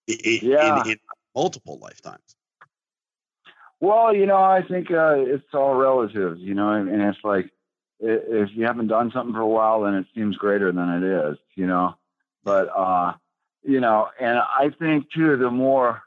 i- 0.08 0.12
i- 0.24 0.38
Yeah. 0.42 0.82
in, 0.84 0.92
in 0.92 0.98
multiple 1.34 1.78
lifetimes. 1.82 2.34
Well, 3.80 4.14
you 4.14 4.26
know, 4.26 4.42
I 4.42 4.62
think 4.62 4.90
uh, 4.90 5.16
it's 5.18 5.54
all 5.54 5.74
relative. 5.74 6.38
You 6.38 6.54
know, 6.54 6.72
and 6.72 7.02
it's 7.02 7.18
like 7.22 7.50
if 8.00 8.50
you 8.54 8.64
haven't 8.66 8.88
done 8.88 9.10
something 9.12 9.34
for 9.34 9.40
a 9.40 9.46
while, 9.46 9.82
then 9.82 9.94
it 9.94 10.06
seems 10.14 10.36
greater 10.36 10.72
than 10.72 11.02
it 11.02 11.30
is. 11.30 11.38
You 11.54 11.66
know, 11.66 11.96
but 12.44 12.68
uh, 12.74 13.14
you 13.62 13.80
know, 13.80 14.08
and 14.18 14.38
I 14.38 14.70
think 14.78 15.10
too, 15.12 15.36
the 15.36 15.50
more 15.50 16.02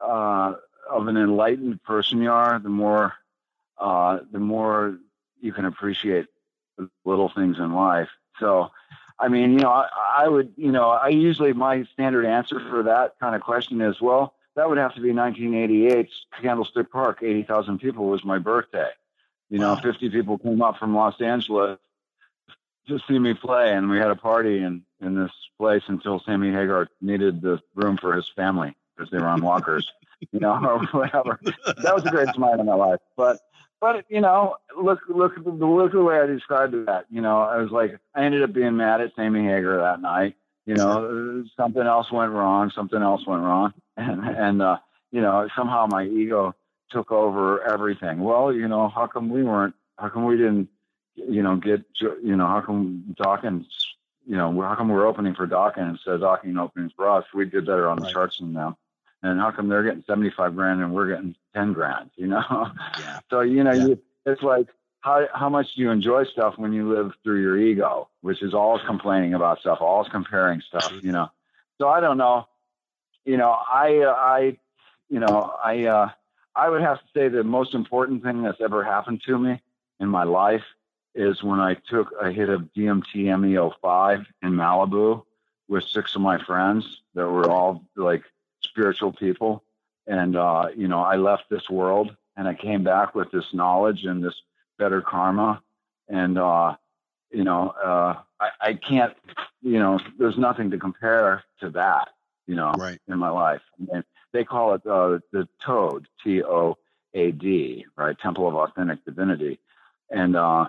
uh, 0.00 0.54
of 0.90 1.08
an 1.08 1.16
enlightened 1.16 1.82
person 1.82 2.22
you 2.22 2.30
are, 2.30 2.58
the 2.58 2.68
more 2.68 3.14
uh, 3.78 4.18
the 4.30 4.38
more 4.40 4.98
you 5.40 5.52
can 5.52 5.64
appreciate 5.64 6.26
little 7.04 7.30
things 7.34 7.58
in 7.58 7.72
life. 7.74 8.08
So, 8.38 8.70
I 9.18 9.28
mean, 9.28 9.52
you 9.52 9.58
know, 9.60 9.70
I, 9.70 9.88
I 10.18 10.28
would, 10.28 10.52
you 10.56 10.72
know, 10.72 10.90
I 10.90 11.08
usually 11.08 11.52
my 11.52 11.84
standard 11.92 12.26
answer 12.26 12.60
for 12.68 12.84
that 12.84 13.18
kind 13.20 13.34
of 13.34 13.42
question 13.42 13.80
is, 13.80 14.00
well, 14.00 14.34
that 14.56 14.68
would 14.68 14.78
have 14.78 14.94
to 14.94 15.00
be 15.00 15.12
1988 15.12 16.08
Candlestick 16.42 16.90
Park. 16.90 17.18
80,000 17.22 17.78
people 17.78 18.06
was 18.06 18.24
my 18.24 18.38
birthday. 18.38 18.90
You 19.48 19.58
know, 19.58 19.74
Wow. 19.74 19.80
50 19.80 20.10
people 20.10 20.38
came 20.38 20.62
up 20.62 20.78
from 20.78 20.94
Los 20.94 21.20
Angeles 21.20 21.78
to 22.88 22.98
see 23.08 23.18
me 23.18 23.34
play, 23.34 23.72
and 23.72 23.88
we 23.90 23.98
had 23.98 24.10
a 24.10 24.16
party 24.16 24.62
in 24.62 24.82
in 25.00 25.14
this 25.14 25.32
place 25.58 25.82
until 25.86 26.20
Sammy 26.20 26.50
Hagar 26.50 26.88
needed 27.00 27.40
the 27.40 27.60
room 27.74 27.96
for 27.96 28.14
his 28.14 28.28
family 28.36 28.76
because 28.96 29.10
they 29.10 29.18
were 29.18 29.28
on 29.28 29.42
walkers, 29.42 29.90
you 30.32 30.40
know, 30.40 30.52
or 30.52 30.84
whatever. 30.98 31.40
That 31.82 31.94
was 31.94 32.04
the 32.04 32.10
greatest 32.10 32.38
night 32.38 32.58
of 32.60 32.66
my 32.66 32.74
life. 32.74 33.00
But 33.16 33.38
but 33.80 34.04
you 34.08 34.20
know, 34.20 34.56
look 34.80 35.00
look 35.08 35.36
at 35.38 35.44
the 35.44 35.50
look 35.50 35.86
at 35.86 35.92
the 35.92 36.02
way 36.02 36.20
I 36.20 36.26
described 36.26 36.74
that. 36.86 37.06
You 37.10 37.20
know, 37.20 37.40
I 37.40 37.56
was 37.58 37.70
like, 37.70 37.98
I 38.14 38.24
ended 38.24 38.42
up 38.42 38.52
being 38.52 38.76
mad 38.76 39.00
at 39.00 39.14
Sammy 39.16 39.44
Hagar 39.44 39.78
that 39.78 40.00
night. 40.00 40.36
You 40.66 40.74
know, 40.76 41.44
something 41.56 41.82
else 41.82 42.12
went 42.12 42.32
wrong. 42.32 42.70
Something 42.74 43.02
else 43.02 43.26
went 43.26 43.42
wrong, 43.42 43.72
and 43.96 44.24
and 44.24 44.62
uh, 44.62 44.78
you 45.10 45.20
know, 45.20 45.48
somehow 45.56 45.86
my 45.86 46.04
ego 46.04 46.54
took 46.90 47.10
over 47.12 47.62
everything. 47.62 48.20
Well, 48.20 48.52
you 48.52 48.68
know, 48.68 48.88
how 48.88 49.06
come 49.06 49.30
we 49.30 49.42
weren't? 49.42 49.74
How 49.98 50.08
come 50.08 50.24
we 50.24 50.36
didn't? 50.36 50.68
You 51.16 51.42
know, 51.42 51.56
get 51.56 51.82
you 52.00 52.36
know, 52.36 52.46
how 52.46 52.60
come 52.60 53.14
Dokken? 53.18 53.64
You 54.26 54.36
know, 54.36 54.60
how 54.62 54.74
come 54.76 54.88
we're 54.88 55.06
opening 55.06 55.34
for 55.34 55.46
Dokken 55.46 55.90
instead 55.90 56.14
of 56.14 56.20
Dokken 56.20 56.58
opening 56.58 56.90
for 56.94 57.08
us? 57.08 57.24
We 57.34 57.46
did 57.46 57.66
better 57.66 57.88
on 57.88 57.96
the 57.96 58.04
Right. 58.04 58.12
charts 58.12 58.38
than 58.38 58.52
them. 58.52 58.76
And 59.22 59.40
how 59.40 59.50
come 59.50 59.68
they're 59.68 59.82
getting 59.82 60.04
seventy 60.06 60.30
five 60.30 60.54
grand 60.54 60.80
and 60.80 60.94
we're 60.94 61.08
getting 61.08 61.34
ten 61.54 61.72
grand? 61.72 62.10
You 62.16 62.28
know. 62.28 62.70
Yeah. 62.98 63.20
So 63.30 63.40
you 63.40 63.64
know, 63.64 63.72
Yeah. 63.72 63.86
you, 63.86 63.98
it's 64.26 64.42
like 64.42 64.66
how 65.00 65.26
how 65.32 65.48
much 65.48 65.74
do 65.74 65.82
you 65.82 65.90
enjoy 65.90 66.24
stuff 66.24 66.54
when 66.56 66.72
you 66.72 66.92
live 66.92 67.12
through 67.22 67.40
your 67.42 67.58
ego, 67.58 68.08
which 68.20 68.42
is 68.42 68.54
always 68.54 68.82
complaining 68.86 69.34
about 69.34 69.60
stuff, 69.60 69.78
always 69.80 70.08
comparing 70.10 70.60
stuff. 70.60 70.92
You 71.02 71.12
know. 71.12 71.30
So 71.78 71.88
I 71.88 72.00
don't 72.00 72.18
know. 72.18 72.46
You 73.24 73.36
know, 73.36 73.50
I 73.50 73.98
uh, 73.98 74.14
I 74.14 74.58
you 75.08 75.20
know 75.20 75.54
I 75.62 75.84
uh, 75.84 76.10
I 76.54 76.68
would 76.68 76.82
have 76.82 76.98
to 76.98 77.06
say 77.14 77.28
the 77.28 77.44
most 77.44 77.74
important 77.74 78.22
thing 78.22 78.42
that's 78.42 78.60
ever 78.60 78.84
happened 78.84 79.22
to 79.26 79.38
me 79.38 79.60
in 79.98 80.08
my 80.08 80.24
life 80.24 80.64
is 81.14 81.42
when 81.42 81.60
I 81.60 81.74
took 81.74 82.12
a 82.20 82.30
hit 82.30 82.48
of 82.48 82.68
DMT 82.76 83.14
MEO5 83.14 84.26
in 84.42 84.52
Malibu 84.52 85.24
with 85.68 85.84
six 85.84 86.14
of 86.14 86.20
my 86.20 86.42
friends 86.44 87.02
that 87.14 87.26
were 87.26 87.50
all 87.50 87.84
like 87.96 88.22
spiritual 88.62 89.12
people. 89.12 89.62
And, 90.06 90.36
uh, 90.36 90.68
you 90.76 90.88
know, 90.88 91.00
I 91.00 91.16
left 91.16 91.44
this 91.50 91.68
world 91.68 92.16
and 92.36 92.48
I 92.48 92.54
came 92.54 92.82
back 92.82 93.14
with 93.14 93.30
this 93.30 93.52
knowledge 93.52 94.04
and 94.04 94.22
this 94.22 94.34
better 94.80 95.00
karma. 95.00 95.62
And, 96.08 96.38
uh, 96.38 96.74
you 97.30 97.44
know, 97.44 97.62
uh, 97.90 98.14
I, 98.40 98.48
I 98.68 98.74
can't, 98.74 99.14
you 99.62 99.78
know, 99.78 100.00
there's 100.18 100.38
nothing 100.38 100.70
to 100.72 100.78
compare 100.78 101.44
to 101.60 101.70
that, 101.70 102.08
you 102.48 102.56
know, 102.56 102.72
Right. 102.72 102.98
in 103.06 103.18
my 103.18 103.30
life. 103.30 103.62
And 103.92 104.02
they 104.32 104.44
call 104.44 104.74
it 104.74 104.82
uh, 104.86 105.20
the 105.32 105.46
Toad, 105.64 106.08
T 106.24 106.42
O 106.42 106.76
A 107.14 107.30
D, 107.30 107.86
right? 107.96 108.18
Temple 108.18 108.48
of 108.48 108.54
Authentic 108.54 109.04
Divinity. 109.04 109.60
And 110.10 110.34
uh, 110.34 110.68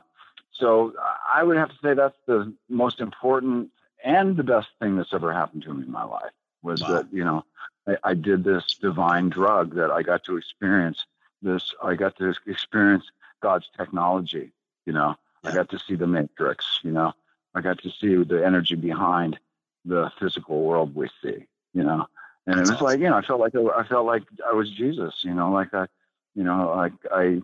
so 0.51 0.93
I 1.33 1.41
would 1.43 1.57
have 1.57 1.69
to 1.69 1.79
say 1.81 1.93
that's 1.95 2.21
the 2.27 2.53
most 2.69 2.99
important 2.99 3.69
and 4.03 4.35
the 4.35 4.43
best 4.43 4.69
thing 4.79 4.95
that's 4.97 5.13
ever 5.13 5.31
happened 5.31 5.63
to 5.63 5.73
me 5.73 5.83
in 5.85 5.91
my 5.91 6.03
life 6.03 6.33
was 6.63 6.81
Wow. 6.81 6.89
that, 6.93 7.07
you 7.11 7.23
know, 7.23 7.43
I, 7.87 7.97
I 8.11 8.13
did 8.13 8.43
this 8.43 8.65
divine 8.81 9.29
drug 9.29 9.75
that 9.75 9.91
I 9.91 10.01
got 10.03 10.23
to 10.25 10.37
experience 10.37 11.05
this, 11.41 11.73
I 11.83 11.95
got 11.95 12.15
to 12.17 12.33
experience 12.45 13.05
God's 13.41 13.69
technology, 13.77 14.51
you 14.85 14.93
know, 14.93 15.15
I 15.43 15.53
got 15.53 15.69
to 15.69 15.79
see 15.79 15.95
the 15.95 16.07
matrix, 16.07 16.79
you 16.83 16.91
know, 16.91 17.13
I 17.55 17.61
got 17.61 17.79
to 17.79 17.91
see 17.91 18.15
the 18.15 18.45
energy 18.45 18.75
behind 18.75 19.39
the 19.85 20.11
physical 20.19 20.61
world 20.63 20.95
we 20.95 21.09
see, 21.21 21.47
you 21.73 21.83
know. 21.83 22.07
And 22.47 22.57
That's 22.57 22.69
it 22.69 22.73
was 22.73 22.81
awesome. 22.81 22.85
like, 22.85 22.99
you 22.99 23.09
know, 23.09 23.17
I 23.17 23.21
felt 23.21 23.39
like 23.39 23.53
I 23.55 23.83
felt 23.83 24.05
like 24.05 24.23
I 24.47 24.53
was 24.53 24.69
Jesus, 24.71 25.23
you 25.23 25.33
know, 25.33 25.51
like 25.51 25.73
I, 25.73 25.87
you 26.35 26.43
know, 26.43 26.73
like 26.75 26.93
I, 27.11 27.41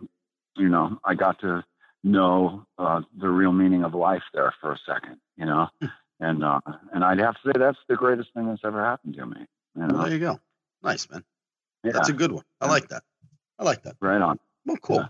you 0.56 0.68
know, 0.68 0.98
I 1.04 1.14
got 1.14 1.40
to 1.40 1.64
know 2.02 2.66
uh, 2.78 3.02
the 3.16 3.28
real 3.28 3.52
meaning 3.52 3.84
of 3.84 3.94
life 3.94 4.22
there 4.32 4.52
for 4.60 4.72
a 4.72 4.78
second, 4.86 5.18
you 5.36 5.46
know. 5.46 5.68
Hmm. 5.80 5.86
and 6.20 6.44
uh, 6.44 6.60
and 6.92 7.04
I'd 7.04 7.18
have 7.20 7.34
to 7.34 7.40
say 7.46 7.58
that's 7.58 7.78
the 7.88 7.96
greatest 7.96 8.32
thing 8.34 8.48
that's 8.48 8.64
ever 8.64 8.84
happened 8.84 9.16
to 9.16 9.26
me. 9.26 9.46
You 9.76 9.86
know? 9.86 9.94
well, 9.94 10.02
there 10.04 10.12
you 10.12 10.18
go. 10.18 10.40
Nice 10.82 11.08
man. 11.10 11.24
Yeah. 11.84 11.92
That's 11.92 12.08
a 12.08 12.12
good 12.12 12.32
one. 12.32 12.44
I 12.60 12.68
like 12.68 12.88
that. 12.88 13.02
I 13.58 13.64
like 13.64 13.82
that. 13.84 13.96
Right 14.00 14.20
on. 14.20 14.38
Well, 14.66 14.76
cool. 14.78 14.96
Yeah. 14.96 15.06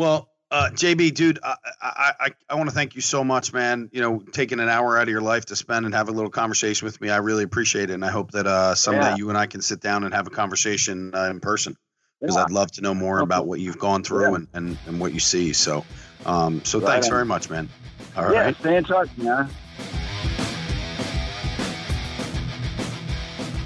Well, 0.00 0.30
uh, 0.50 0.70
JB, 0.72 1.12
dude, 1.12 1.40
I 1.44 1.56
I, 1.82 2.12
I, 2.20 2.30
I 2.48 2.54
want 2.54 2.70
to 2.70 2.74
thank 2.74 2.94
you 2.94 3.02
so 3.02 3.22
much, 3.22 3.52
man. 3.52 3.90
You 3.92 4.00
know, 4.00 4.20
taking 4.32 4.58
an 4.58 4.70
hour 4.70 4.96
out 4.96 5.02
of 5.02 5.08
your 5.10 5.20
life 5.20 5.44
to 5.46 5.56
spend 5.56 5.84
and 5.84 5.94
have 5.94 6.08
a 6.08 6.10
little 6.10 6.30
conversation 6.30 6.86
with 6.86 6.98
me, 7.02 7.10
I 7.10 7.18
really 7.18 7.44
appreciate 7.44 7.90
it, 7.90 7.92
and 7.92 8.02
I 8.02 8.10
hope 8.10 8.30
that 8.30 8.46
uh, 8.46 8.74
someday 8.74 9.10
yeah. 9.10 9.16
you 9.16 9.28
and 9.28 9.36
I 9.36 9.44
can 9.44 9.60
sit 9.60 9.80
down 9.80 10.04
and 10.04 10.14
have 10.14 10.26
a 10.26 10.30
conversation 10.30 11.14
uh, 11.14 11.24
in 11.24 11.40
person 11.40 11.76
because 12.18 12.34
yeah. 12.34 12.44
I'd 12.44 12.50
love 12.50 12.72
to 12.72 12.80
know 12.80 12.94
more 12.94 13.20
about 13.20 13.46
what 13.46 13.60
you've 13.60 13.78
gone 13.78 14.02
through 14.02 14.30
yeah. 14.30 14.36
and, 14.36 14.48
and, 14.54 14.78
and 14.86 15.00
what 15.00 15.12
you 15.12 15.20
see. 15.20 15.52
So, 15.52 15.84
um, 16.24 16.64
so 16.64 16.78
right 16.78 16.88
thanks 16.88 17.08
on. 17.08 17.12
very 17.12 17.26
much, 17.26 17.50
man. 17.50 17.68
All 18.16 18.32
yeah, 18.32 18.40
right, 18.40 18.56
stay 18.56 18.76
in 18.78 18.84
touch, 18.84 19.14
man. 19.18 19.50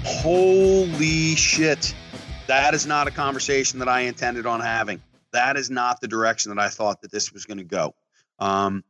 Holy 0.03 1.35
shit! 1.35 1.95
That 2.47 2.73
is 2.73 2.85
not 2.85 3.07
a 3.07 3.11
conversation 3.11 3.79
that 3.79 3.87
I 3.87 4.01
intended 4.01 4.45
on 4.45 4.59
having 4.59 5.01
that 5.35 5.57
is 5.57 5.69
not 5.69 6.01
the 6.01 6.07
direction 6.07 6.53
that 6.53 6.61
I 6.61 6.69
thought 6.69 7.01
that 7.01 7.11
this 7.11 7.31
was 7.31 7.45
going 7.45 7.57
to 7.57 7.63
go. 7.63 7.95
Um, 8.39 8.83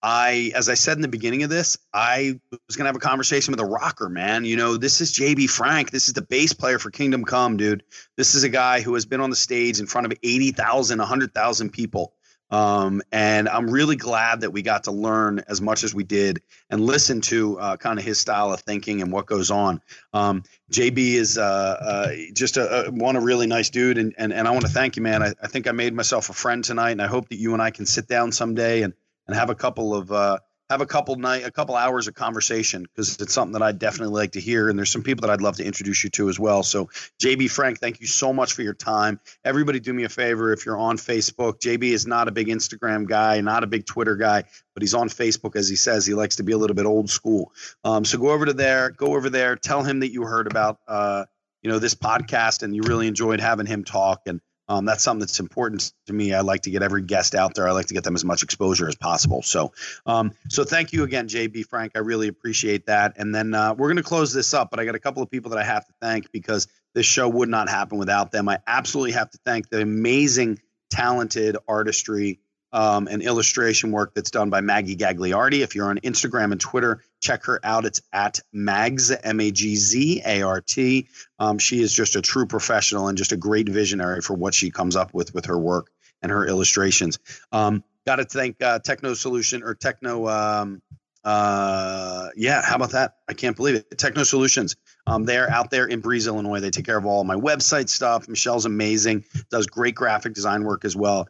I, 0.00 0.52
as 0.54 0.68
I 0.68 0.74
said 0.74 0.96
in 0.96 1.02
the 1.02 1.08
beginning 1.08 1.42
of 1.42 1.50
this, 1.50 1.76
I 1.92 2.38
was 2.68 2.76
going 2.76 2.84
to 2.84 2.88
have 2.88 2.96
a 2.96 3.00
conversation 3.00 3.50
with 3.50 3.60
a 3.60 3.64
rocker, 3.64 4.08
man. 4.08 4.44
You 4.44 4.56
know, 4.56 4.76
this 4.76 5.00
is 5.00 5.12
JB 5.12 5.50
Frank. 5.50 5.90
This 5.90 6.06
is 6.06 6.14
the 6.14 6.22
bass 6.22 6.52
player 6.52 6.78
for 6.78 6.90
Kingdom 6.90 7.24
Come, 7.24 7.56
dude. 7.56 7.82
This 8.16 8.36
is 8.36 8.44
a 8.44 8.48
guy 8.48 8.80
who 8.80 8.94
has 8.94 9.06
been 9.06 9.20
on 9.20 9.30
the 9.30 9.36
stage 9.36 9.80
in 9.80 9.86
front 9.86 10.06
of 10.06 10.12
80,000, 10.22 10.98
100,000 10.98 11.70
people. 11.70 12.12
Um, 12.50 13.02
and 13.12 13.48
I'm 13.48 13.70
really 13.70 13.96
glad 13.96 14.40
that 14.40 14.50
we 14.50 14.62
got 14.62 14.84
to 14.84 14.90
learn 14.90 15.44
as 15.48 15.60
much 15.60 15.84
as 15.84 15.94
we 15.94 16.04
did 16.04 16.40
and 16.70 16.80
listen 16.80 17.20
to 17.22 17.58
uh, 17.58 17.76
kind 17.76 17.98
of 17.98 18.04
his 18.04 18.18
style 18.18 18.52
of 18.52 18.60
thinking 18.60 19.02
and 19.02 19.12
what 19.12 19.26
goes 19.26 19.50
on. 19.50 19.82
Um, 20.14 20.44
JB 20.72 21.14
is 21.14 21.36
uh, 21.36 21.42
uh, 21.42 22.12
just 22.34 22.56
a, 22.56 22.86
a, 22.86 22.90
one 22.90 23.16
a 23.16 23.20
really 23.20 23.46
nice 23.46 23.70
dude, 23.70 23.98
and 23.98 24.14
and, 24.18 24.32
and 24.32 24.48
I 24.48 24.50
want 24.50 24.62
to 24.62 24.70
thank 24.70 24.96
you, 24.96 25.02
man. 25.02 25.22
I, 25.22 25.34
I 25.42 25.46
think 25.46 25.66
I 25.66 25.72
made 25.72 25.94
myself 25.94 26.30
a 26.30 26.34
friend 26.34 26.64
tonight, 26.64 26.92
and 26.92 27.02
I 27.02 27.06
hope 27.06 27.28
that 27.28 27.36
you 27.36 27.52
and 27.52 27.62
I 27.62 27.70
can 27.70 27.86
sit 27.86 28.08
down 28.08 28.32
someday 28.32 28.82
and 28.82 28.94
and 29.26 29.36
have 29.36 29.50
a 29.50 29.54
couple 29.54 29.94
of 29.94 30.10
uh, 30.10 30.38
have 30.70 30.80
a 30.80 30.86
couple 30.86 31.16
night 31.16 31.46
a 31.46 31.50
couple 31.50 31.74
hours 31.74 32.08
of 32.08 32.14
conversation 32.14 32.82
because 32.82 33.16
it's 33.20 33.32
something 33.32 33.52
that 33.52 33.62
I'd 33.62 33.78
definitely 33.78 34.14
like 34.14 34.32
to 34.32 34.40
hear. 34.40 34.68
And 34.68 34.78
there's 34.78 34.90
some 34.90 35.02
people 35.02 35.26
that 35.26 35.32
I'd 35.32 35.40
love 35.40 35.56
to 35.56 35.64
introduce 35.64 36.04
you 36.04 36.10
to 36.10 36.28
as 36.28 36.38
well. 36.38 36.62
So 36.62 36.90
JB 37.22 37.50
Frank, 37.50 37.78
thank 37.78 38.00
you 38.00 38.06
so 38.06 38.32
much 38.32 38.52
for 38.52 38.62
your 38.62 38.74
time. 38.74 39.20
Everybody 39.44 39.80
do 39.80 39.92
me 39.92 40.04
a 40.04 40.08
favor 40.08 40.52
if 40.52 40.66
you're 40.66 40.78
on 40.78 40.98
Facebook. 40.98 41.60
JB 41.60 41.84
is 41.84 42.06
not 42.06 42.28
a 42.28 42.30
big 42.30 42.48
Instagram 42.48 43.06
guy, 43.06 43.40
not 43.40 43.64
a 43.64 43.66
big 43.66 43.86
Twitter 43.86 44.16
guy, 44.16 44.44
but 44.74 44.82
he's 44.82 44.94
on 44.94 45.08
Facebook 45.08 45.56
as 45.56 45.68
he 45.68 45.76
says. 45.76 46.04
He 46.04 46.14
likes 46.14 46.36
to 46.36 46.42
be 46.42 46.52
a 46.52 46.58
little 46.58 46.76
bit 46.76 46.86
old 46.86 47.08
school. 47.08 47.52
Um, 47.84 48.04
so 48.04 48.18
go 48.18 48.30
over 48.30 48.44
to 48.44 48.52
there, 48.52 48.90
go 48.90 49.14
over 49.14 49.30
there, 49.30 49.56
tell 49.56 49.82
him 49.82 50.00
that 50.00 50.12
you 50.12 50.22
heard 50.22 50.46
about 50.46 50.78
uh, 50.86 51.24
you 51.62 51.70
know 51.70 51.78
this 51.78 51.94
podcast 51.94 52.62
and 52.62 52.74
you 52.74 52.82
really 52.82 53.08
enjoyed 53.08 53.40
having 53.40 53.66
him 53.66 53.84
talk 53.84 54.22
and 54.26 54.40
um, 54.68 54.84
that's 54.84 55.02
something 55.02 55.20
that's 55.20 55.40
important 55.40 55.92
to 56.06 56.12
me. 56.12 56.34
I 56.34 56.40
like 56.40 56.62
to 56.62 56.70
get 56.70 56.82
every 56.82 57.02
guest 57.02 57.34
out 57.34 57.54
there. 57.54 57.66
I 57.66 57.72
like 57.72 57.86
to 57.86 57.94
get 57.94 58.04
them 58.04 58.14
as 58.14 58.24
much 58.24 58.42
exposure 58.42 58.86
as 58.86 58.94
possible. 58.94 59.42
So, 59.42 59.72
um, 60.04 60.32
so 60.48 60.64
thank 60.64 60.92
you 60.92 61.04
again, 61.04 61.26
JB 61.26 61.66
Frank. 61.66 61.92
I 61.94 62.00
really 62.00 62.28
appreciate 62.28 62.86
that. 62.86 63.14
And 63.16 63.34
then 63.34 63.54
uh, 63.54 63.74
we're 63.74 63.88
going 63.88 63.96
to 63.96 64.02
close 64.02 64.32
this 64.32 64.52
up, 64.52 64.70
but 64.70 64.78
I 64.78 64.84
got 64.84 64.94
a 64.94 65.00
couple 65.00 65.22
of 65.22 65.30
people 65.30 65.50
that 65.50 65.58
I 65.58 65.64
have 65.64 65.86
to 65.86 65.92
thank 66.00 66.30
because 66.32 66.68
this 66.94 67.06
show 67.06 67.28
would 67.28 67.48
not 67.48 67.68
happen 67.68 67.98
without 67.98 68.30
them. 68.30 68.48
I 68.48 68.58
absolutely 68.66 69.12
have 69.12 69.30
to 69.30 69.38
thank 69.44 69.70
the 69.70 69.80
amazing, 69.80 70.60
talented 70.90 71.56
artistry 71.66 72.40
um, 72.72 73.08
and 73.08 73.22
illustration 73.22 73.90
work 73.90 74.14
that's 74.14 74.30
done 74.30 74.50
by 74.50 74.60
Maggie 74.60 74.96
Gagliardi. 74.96 75.60
If 75.60 75.74
you're 75.74 75.88
on 75.88 75.98
Instagram 76.00 76.52
and 76.52 76.60
Twitter, 76.60 77.02
check 77.20 77.44
her 77.44 77.60
out. 77.64 77.84
It's 77.84 78.00
at 78.12 78.40
Mags, 78.52 79.10
M 79.10 79.40
A 79.40 79.50
G 79.50 79.76
Z 79.76 80.22
A 80.24 80.42
R 80.42 80.60
T. 80.60 81.08
Um, 81.38 81.58
she 81.58 81.80
is 81.80 81.92
just 81.92 82.16
a 82.16 82.22
true 82.22 82.46
professional 82.46 83.08
and 83.08 83.18
just 83.18 83.32
a 83.32 83.36
great 83.36 83.68
visionary 83.68 84.20
for 84.20 84.34
what 84.34 84.54
she 84.54 84.70
comes 84.70 84.96
up 84.96 85.14
with 85.14 85.34
with 85.34 85.46
her 85.46 85.58
work 85.58 85.90
and 86.22 86.32
her 86.32 86.46
illustrations. 86.46 87.18
Um, 87.52 87.84
Got 88.06 88.16
to 88.16 88.24
thank 88.24 88.62
uh, 88.62 88.78
Techno 88.78 89.12
Solution 89.12 89.62
or 89.62 89.74
Techno. 89.74 90.28
Um, 90.28 90.80
uh, 91.24 92.28
yeah, 92.36 92.62
how 92.64 92.76
about 92.76 92.92
that? 92.92 93.16
I 93.28 93.34
can't 93.34 93.54
believe 93.54 93.74
it. 93.74 93.98
Techno 93.98 94.22
Solutions. 94.22 94.76
Um, 95.06 95.24
they're 95.24 95.50
out 95.50 95.70
there 95.70 95.86
in 95.86 96.00
Breese, 96.00 96.26
Illinois. 96.26 96.60
They 96.60 96.70
take 96.70 96.86
care 96.86 96.96
of 96.96 97.04
all 97.04 97.22
my 97.24 97.34
website 97.34 97.90
stuff. 97.90 98.26
Michelle's 98.26 98.64
amazing. 98.64 99.26
Does 99.50 99.66
great 99.66 99.94
graphic 99.94 100.32
design 100.32 100.64
work 100.64 100.86
as 100.86 100.96
well. 100.96 101.28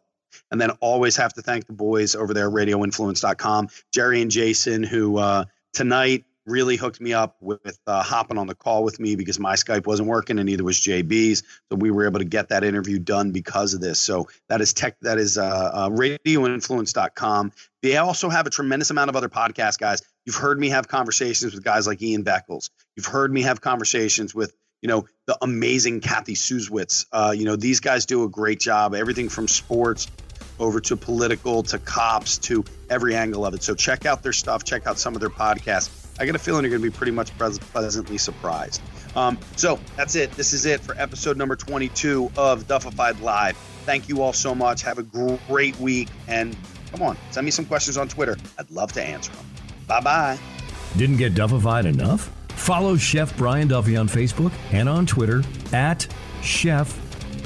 And 0.52 0.60
then 0.60 0.70
always 0.80 1.16
have 1.16 1.32
to 1.34 1.42
thank 1.42 1.66
the 1.66 1.72
boys 1.72 2.14
over 2.14 2.32
there, 2.32 2.48
radioinfluence.com, 2.48 3.68
Jerry 3.92 4.22
and 4.22 4.30
Jason, 4.30 4.84
who 4.84 5.18
uh, 5.18 5.46
tonight 5.78 6.24
really 6.44 6.74
hooked 6.74 7.00
me 7.00 7.12
up 7.12 7.36
with 7.40 7.78
uh, 7.86 8.02
hopping 8.02 8.36
on 8.36 8.48
the 8.48 8.54
call 8.54 8.82
with 8.82 8.98
me 8.98 9.14
because 9.14 9.38
my 9.38 9.54
Skype 9.54 9.86
wasn't 9.86 10.08
working 10.08 10.36
and 10.40 10.46
neither 10.46 10.64
was 10.64 10.80
JB's. 10.80 11.44
So 11.70 11.76
we 11.76 11.92
were 11.92 12.04
able 12.04 12.18
to 12.18 12.24
get 12.24 12.48
that 12.48 12.64
interview 12.64 12.98
done 12.98 13.30
because 13.30 13.74
of 13.74 13.80
this. 13.80 14.00
So 14.00 14.26
that 14.48 14.60
is 14.60 14.72
tech, 14.72 14.96
that 15.02 15.18
is 15.18 15.38
uh, 15.38 15.70
uh, 15.72 15.88
radioinfluence.com. 15.90 17.52
They 17.82 17.96
also 17.96 18.28
have 18.28 18.48
a 18.48 18.50
tremendous 18.50 18.90
amount 18.90 19.10
of 19.10 19.14
other 19.14 19.28
podcasts, 19.28 19.78
guys. 19.78 20.02
You've 20.24 20.34
heard 20.34 20.58
me 20.58 20.70
have 20.70 20.88
conversations 20.88 21.54
with 21.54 21.62
guys 21.62 21.86
like 21.86 22.02
Ian 22.02 22.24
Beckles. 22.24 22.70
You've 22.96 23.06
heard 23.06 23.32
me 23.32 23.42
have 23.42 23.60
conversations 23.60 24.34
with 24.34 24.52
you 24.82 24.88
know, 24.88 25.06
the 25.26 25.38
amazing 25.42 26.00
Kathy 26.00 26.34
Suswitz. 26.34 27.06
Uh, 27.12 27.34
you 27.36 27.44
know, 27.44 27.56
these 27.56 27.80
guys 27.80 28.06
do 28.06 28.24
a 28.24 28.28
great 28.28 28.60
job. 28.60 28.94
Everything 28.94 29.28
from 29.28 29.48
sports 29.48 30.06
over 30.58 30.80
to 30.80 30.96
political 30.96 31.62
to 31.64 31.78
cops 31.78 32.38
to 32.38 32.64
every 32.90 33.14
angle 33.14 33.44
of 33.46 33.54
it. 33.54 33.62
So 33.62 33.74
check 33.74 34.06
out 34.06 34.22
their 34.22 34.32
stuff. 34.32 34.64
Check 34.64 34.86
out 34.86 34.98
some 34.98 35.14
of 35.14 35.20
their 35.20 35.30
podcasts. 35.30 36.06
I 36.20 36.26
get 36.26 36.34
a 36.34 36.38
feeling 36.38 36.64
you're 36.64 36.70
going 36.70 36.82
to 36.82 36.90
be 36.90 36.96
pretty 36.96 37.12
much 37.12 37.36
pleasantly 37.38 38.18
surprised. 38.18 38.80
Um, 39.14 39.38
so 39.56 39.78
that's 39.96 40.16
it. 40.16 40.32
This 40.32 40.52
is 40.52 40.66
it 40.66 40.80
for 40.80 40.94
episode 40.98 41.36
number 41.36 41.54
22 41.56 42.32
of 42.36 42.66
Duffified 42.66 43.20
Live. 43.20 43.56
Thank 43.84 44.08
you 44.08 44.22
all 44.22 44.32
so 44.32 44.54
much. 44.54 44.82
Have 44.82 44.98
a 44.98 45.04
great 45.48 45.78
week. 45.78 46.08
And 46.26 46.56
come 46.90 47.02
on, 47.02 47.16
send 47.30 47.44
me 47.44 47.50
some 47.50 47.64
questions 47.64 47.96
on 47.96 48.08
Twitter. 48.08 48.36
I'd 48.58 48.70
love 48.70 48.92
to 48.94 49.02
answer 49.02 49.32
them. 49.32 49.46
Bye 49.86 50.00
bye. 50.00 50.38
Didn't 50.96 51.16
get 51.16 51.34
Duffified 51.34 51.86
enough? 51.86 52.30
Follow 52.50 52.96
Chef 52.96 53.36
Brian 53.36 53.68
Duffy 53.68 53.96
on 53.96 54.08
Facebook 54.08 54.52
and 54.72 54.88
on 54.88 55.06
Twitter 55.06 55.42
at 55.72 56.06
Chef 56.42 57.07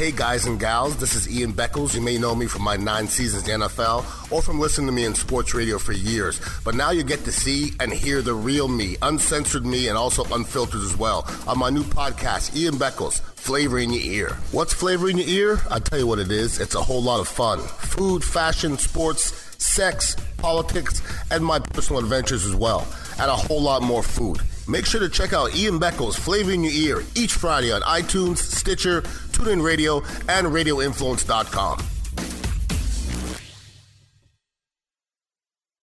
Hey 0.00 0.12
guys 0.12 0.46
and 0.46 0.58
gals, 0.58 0.96
this 0.96 1.14
is 1.14 1.28
Ian 1.28 1.52
Beckles. 1.52 1.94
You 1.94 2.00
may 2.00 2.16
know 2.16 2.34
me 2.34 2.46
from 2.46 2.62
my 2.62 2.74
nine 2.74 3.06
seasons 3.06 3.46
in 3.46 3.60
the 3.60 3.66
NFL 3.66 4.32
or 4.32 4.40
from 4.40 4.58
listening 4.58 4.86
to 4.86 4.94
me 4.94 5.04
in 5.04 5.14
sports 5.14 5.52
radio 5.52 5.76
for 5.76 5.92
years. 5.92 6.40
But 6.64 6.74
now 6.74 6.90
you 6.90 7.02
get 7.02 7.22
to 7.26 7.30
see 7.30 7.74
and 7.80 7.92
hear 7.92 8.22
the 8.22 8.32
real 8.32 8.66
me, 8.66 8.96
uncensored 9.02 9.66
me, 9.66 9.88
and 9.88 9.98
also 9.98 10.24
unfiltered 10.32 10.80
as 10.80 10.96
well 10.96 11.28
on 11.46 11.58
my 11.58 11.68
new 11.68 11.82
podcast, 11.84 12.56
Ian 12.56 12.76
Beckles, 12.76 13.20
Flavor 13.20 13.78
in 13.78 13.92
Your 13.92 14.02
Ear. 14.02 14.38
What's 14.52 14.72
flavor 14.72 15.10
in 15.10 15.18
your 15.18 15.28
ear? 15.28 15.60
I'll 15.68 15.80
tell 15.80 15.98
you 15.98 16.06
what 16.06 16.18
it 16.18 16.30
is. 16.30 16.60
It's 16.60 16.74
a 16.74 16.80
whole 16.80 17.02
lot 17.02 17.20
of 17.20 17.28
fun. 17.28 17.58
Food, 17.58 18.24
fashion, 18.24 18.78
sports, 18.78 19.34
sex, 19.62 20.16
politics, 20.38 21.02
and 21.30 21.44
my 21.44 21.58
personal 21.58 22.00
adventures 22.00 22.46
as 22.46 22.54
well. 22.54 22.88
And 23.18 23.30
a 23.30 23.36
whole 23.36 23.60
lot 23.60 23.82
more 23.82 24.02
food. 24.02 24.40
Make 24.70 24.86
sure 24.86 25.00
to 25.00 25.08
check 25.08 25.32
out 25.32 25.52
Ian 25.56 25.80
Beckles' 25.80 26.14
Flavor 26.14 26.52
in 26.52 26.62
Your 26.62 26.72
Ear 26.72 27.04
each 27.16 27.32
Friday 27.32 27.72
on 27.72 27.82
iTunes, 27.82 28.38
Stitcher, 28.38 29.02
TuneIn 29.32 29.64
Radio, 29.64 29.96
and 30.28 30.46
RadioInfluence.com. 30.46 31.99